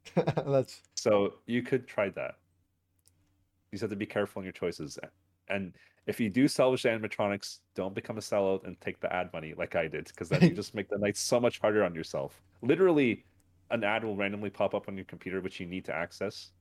That's 0.15 0.81
So 0.95 1.35
you 1.45 1.61
could 1.63 1.87
try 1.87 2.09
that. 2.09 2.35
You 3.71 3.75
just 3.77 3.81
have 3.81 3.89
to 3.91 3.95
be 3.95 4.05
careful 4.05 4.41
in 4.41 4.45
your 4.45 4.53
choices. 4.53 4.97
And 5.49 5.75
if 6.05 6.19
you 6.19 6.29
do 6.29 6.47
salvage 6.47 6.83
the 6.83 6.89
animatronics, 6.89 7.59
don't 7.75 7.93
become 7.93 8.17
a 8.17 8.21
sellout 8.21 8.65
and 8.65 8.79
take 8.81 8.99
the 8.99 9.13
ad 9.13 9.31
money 9.33 9.53
like 9.57 9.75
I 9.75 9.87
did, 9.87 10.05
because 10.07 10.29
then 10.29 10.43
you 10.43 10.53
just 10.53 10.73
make 10.73 10.89
the 10.89 10.97
night 10.97 11.17
so 11.17 11.39
much 11.39 11.59
harder 11.59 11.83
on 11.83 11.93
yourself. 11.93 12.41
Literally, 12.61 13.25
an 13.71 13.83
ad 13.83 14.03
will 14.03 14.15
randomly 14.15 14.49
pop 14.49 14.73
up 14.73 14.87
on 14.87 14.95
your 14.95 15.05
computer 15.05 15.41
which 15.41 15.59
you 15.59 15.65
need 15.65 15.85
to 15.85 15.93
access, 15.95 16.51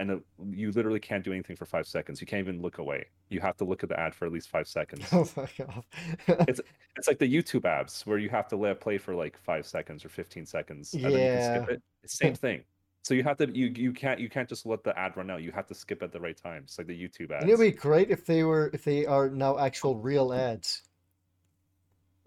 and 0.00 0.10
it, 0.10 0.20
you 0.50 0.70
literally 0.72 1.00
can't 1.00 1.24
do 1.24 1.32
anything 1.32 1.56
for 1.56 1.66
five 1.66 1.86
seconds. 1.86 2.20
You 2.20 2.26
can't 2.26 2.40
even 2.40 2.62
look 2.62 2.78
away. 2.78 3.06
You 3.30 3.40
have 3.40 3.56
to 3.58 3.64
look 3.64 3.82
at 3.82 3.88
the 3.88 3.98
ad 3.98 4.14
for 4.14 4.26
at 4.26 4.32
least 4.32 4.48
five 4.48 4.68
seconds. 4.68 5.08
oh 5.12 5.24
god. 5.58 5.84
It's 6.48 7.06
like 7.06 7.18
the 7.18 7.32
YouTube 7.32 7.60
apps 7.62 8.04
where 8.06 8.18
you 8.18 8.28
have 8.30 8.48
to 8.48 8.56
let 8.56 8.72
it 8.72 8.80
play 8.80 8.98
for 8.98 9.14
like 9.14 9.38
five 9.38 9.66
seconds 9.66 10.04
or 10.04 10.08
15 10.08 10.46
seconds, 10.46 10.94
and 10.94 11.04
then 11.04 11.12
you 11.12 11.18
can 11.18 11.42
skip 11.42 11.68
Yeah. 11.68 11.74
it. 11.74 11.82
It's 12.02 12.18
same 12.18 12.34
thing. 12.46 12.64
So 13.04 13.14
you 13.14 13.22
have 13.22 13.36
to 13.38 13.48
you 13.56 13.66
you 13.68 13.92
can't 13.92 14.18
you 14.20 14.28
can't 14.28 14.48
just 14.48 14.66
let 14.66 14.82
the 14.84 14.98
ad 14.98 15.16
run 15.16 15.30
out. 15.30 15.42
You 15.42 15.52
have 15.52 15.66
to 15.68 15.74
skip 15.74 16.02
at 16.02 16.12
the 16.12 16.20
right 16.20 16.36
time. 16.36 16.62
It's 16.64 16.76
like 16.76 16.88
the 16.88 17.00
YouTube 17.00 17.30
ads. 17.30 17.42
And 17.44 17.50
it'd 17.50 17.60
be 17.60 17.70
great 17.70 18.10
if 18.10 18.26
they 18.26 18.42
were 18.42 18.70
if 18.74 18.84
they 18.84 19.06
are 19.06 19.30
now 19.30 19.58
actual 19.58 19.96
real 19.96 20.32
ads. 20.32 20.82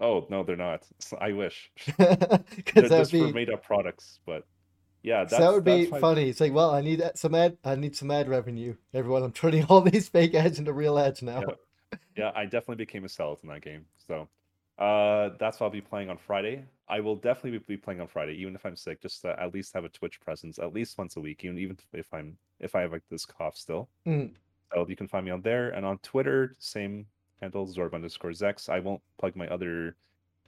Oh 0.01 0.25
no, 0.29 0.43
they're 0.43 0.57
not. 0.57 0.87
I 1.19 1.31
wish 1.31 1.71
they're 1.97 2.89
just 2.89 3.11
for 3.11 3.31
made 3.31 3.51
up 3.51 3.63
products. 3.63 4.19
But 4.25 4.45
yeah, 5.03 5.25
that 5.25 5.53
would 5.53 5.63
be 5.63 5.85
funny. 5.85 6.29
It's 6.29 6.41
like, 6.41 6.53
well, 6.53 6.71
I 6.71 6.81
need 6.81 7.03
some 7.15 7.35
ad 7.35 7.57
I 7.63 7.75
need 7.75 7.95
some 7.95 8.09
ad 8.09 8.27
revenue. 8.27 8.75
Everyone, 8.93 9.21
I'm 9.23 9.31
turning 9.31 9.63
all 9.69 9.81
these 9.81 10.09
fake 10.09 10.33
ads 10.33 10.57
into 10.57 10.73
real 10.73 10.97
ads 10.97 11.21
now. 11.21 11.41
Yeah. 11.41 11.55
Yeah, 12.17 12.31
I 12.35 12.45
definitely 12.45 12.77
became 12.77 13.03
a 13.05 13.07
sellout 13.07 13.43
in 13.43 13.49
that 13.49 13.61
game. 13.61 13.85
So 14.07 14.27
uh 14.79 15.31
that's 15.39 15.59
what 15.59 15.67
I'll 15.67 15.71
be 15.71 15.81
playing 15.81 16.09
on 16.09 16.17
Friday. 16.17 16.65
I 16.89 16.99
will 16.99 17.15
definitely 17.15 17.59
be 17.59 17.77
playing 17.77 18.01
on 18.01 18.07
Friday, 18.07 18.33
even 18.33 18.55
if 18.55 18.65
I'm 18.65 18.75
sick, 18.75 19.01
just 19.01 19.21
to 19.21 19.39
at 19.39 19.53
least 19.53 19.73
have 19.75 19.85
a 19.85 19.89
Twitch 19.89 20.19
presence 20.19 20.57
at 20.57 20.73
least 20.73 20.97
once 20.97 21.15
a 21.15 21.19
week, 21.19 21.43
even 21.43 21.59
even 21.59 21.77
if 21.93 22.11
I'm 22.11 22.37
if 22.59 22.75
I 22.75 22.81
have 22.81 22.91
like 22.91 23.03
this 23.09 23.25
cough 23.25 23.55
still. 23.55 23.87
Mm. 24.07 24.31
So 24.73 24.85
you 24.87 24.95
can 24.95 25.07
find 25.07 25.25
me 25.25 25.31
on 25.31 25.41
there 25.41 25.69
and 25.69 25.85
on 25.85 25.99
Twitter, 25.99 26.55
same 26.57 27.05
handle 27.41 27.67
Zorb 27.67 27.93
underscore 27.93 28.31
Zex. 28.31 28.69
I 28.69 28.79
won't 28.79 29.01
plug 29.19 29.35
my 29.35 29.47
other 29.47 29.95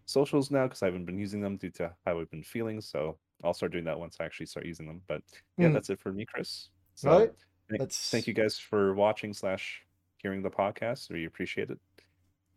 socials 0.06 0.52
now 0.52 0.68
because 0.68 0.84
I 0.84 0.88
haven't 0.88 1.06
been 1.06 1.18
using 1.18 1.42
them 1.42 1.58
due 1.58 1.70
to 1.72 1.94
how 2.06 2.20
I've 2.20 2.30
been 2.32 2.44
feeling. 2.44 2.82
So 2.82 3.18
I'll 3.44 3.54
start 3.54 3.72
doing 3.72 3.86
that 3.86 3.98
once 4.00 4.18
I 4.20 4.26
actually 4.26 4.46
start 4.48 4.66
using 4.66 4.86
them. 4.86 5.02
But 5.08 5.22
yeah, 5.58 5.70
Mm. 5.70 5.74
that's 5.74 5.90
it 5.90 6.00
for 6.00 6.12
me, 6.12 6.26
Chris. 6.26 6.70
So 6.96 7.10
All 7.12 7.20
right. 7.20 7.34
thank- 7.70 7.80
That's 7.80 8.10
thank 8.12 8.28
you 8.28 8.34
guys 8.34 8.60
for 8.60 8.94
watching 8.94 9.34
slash 9.34 9.84
hearing 10.18 10.42
the 10.42 10.50
podcast. 10.52 11.10
We 11.12 11.26
appreciate 11.26 11.70
it. 11.70 11.80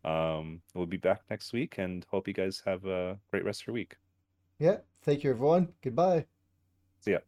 Um, 0.05 0.61
we'll 0.73 0.85
be 0.85 0.97
back 0.97 1.21
next 1.29 1.51
week 1.53 1.77
and 1.79 2.05
hope 2.11 2.27
you 2.27 2.33
guys 2.33 2.61
have 2.65 2.85
a 2.85 3.19
great 3.31 3.43
rest 3.43 3.61
of 3.61 3.67
your 3.67 3.73
week. 3.73 3.97
Yeah. 4.59 4.77
Thank 5.03 5.23
you, 5.23 5.31
everyone. 5.31 5.73
Goodbye. 5.81 6.25
See 7.01 7.11
ya. 7.11 7.19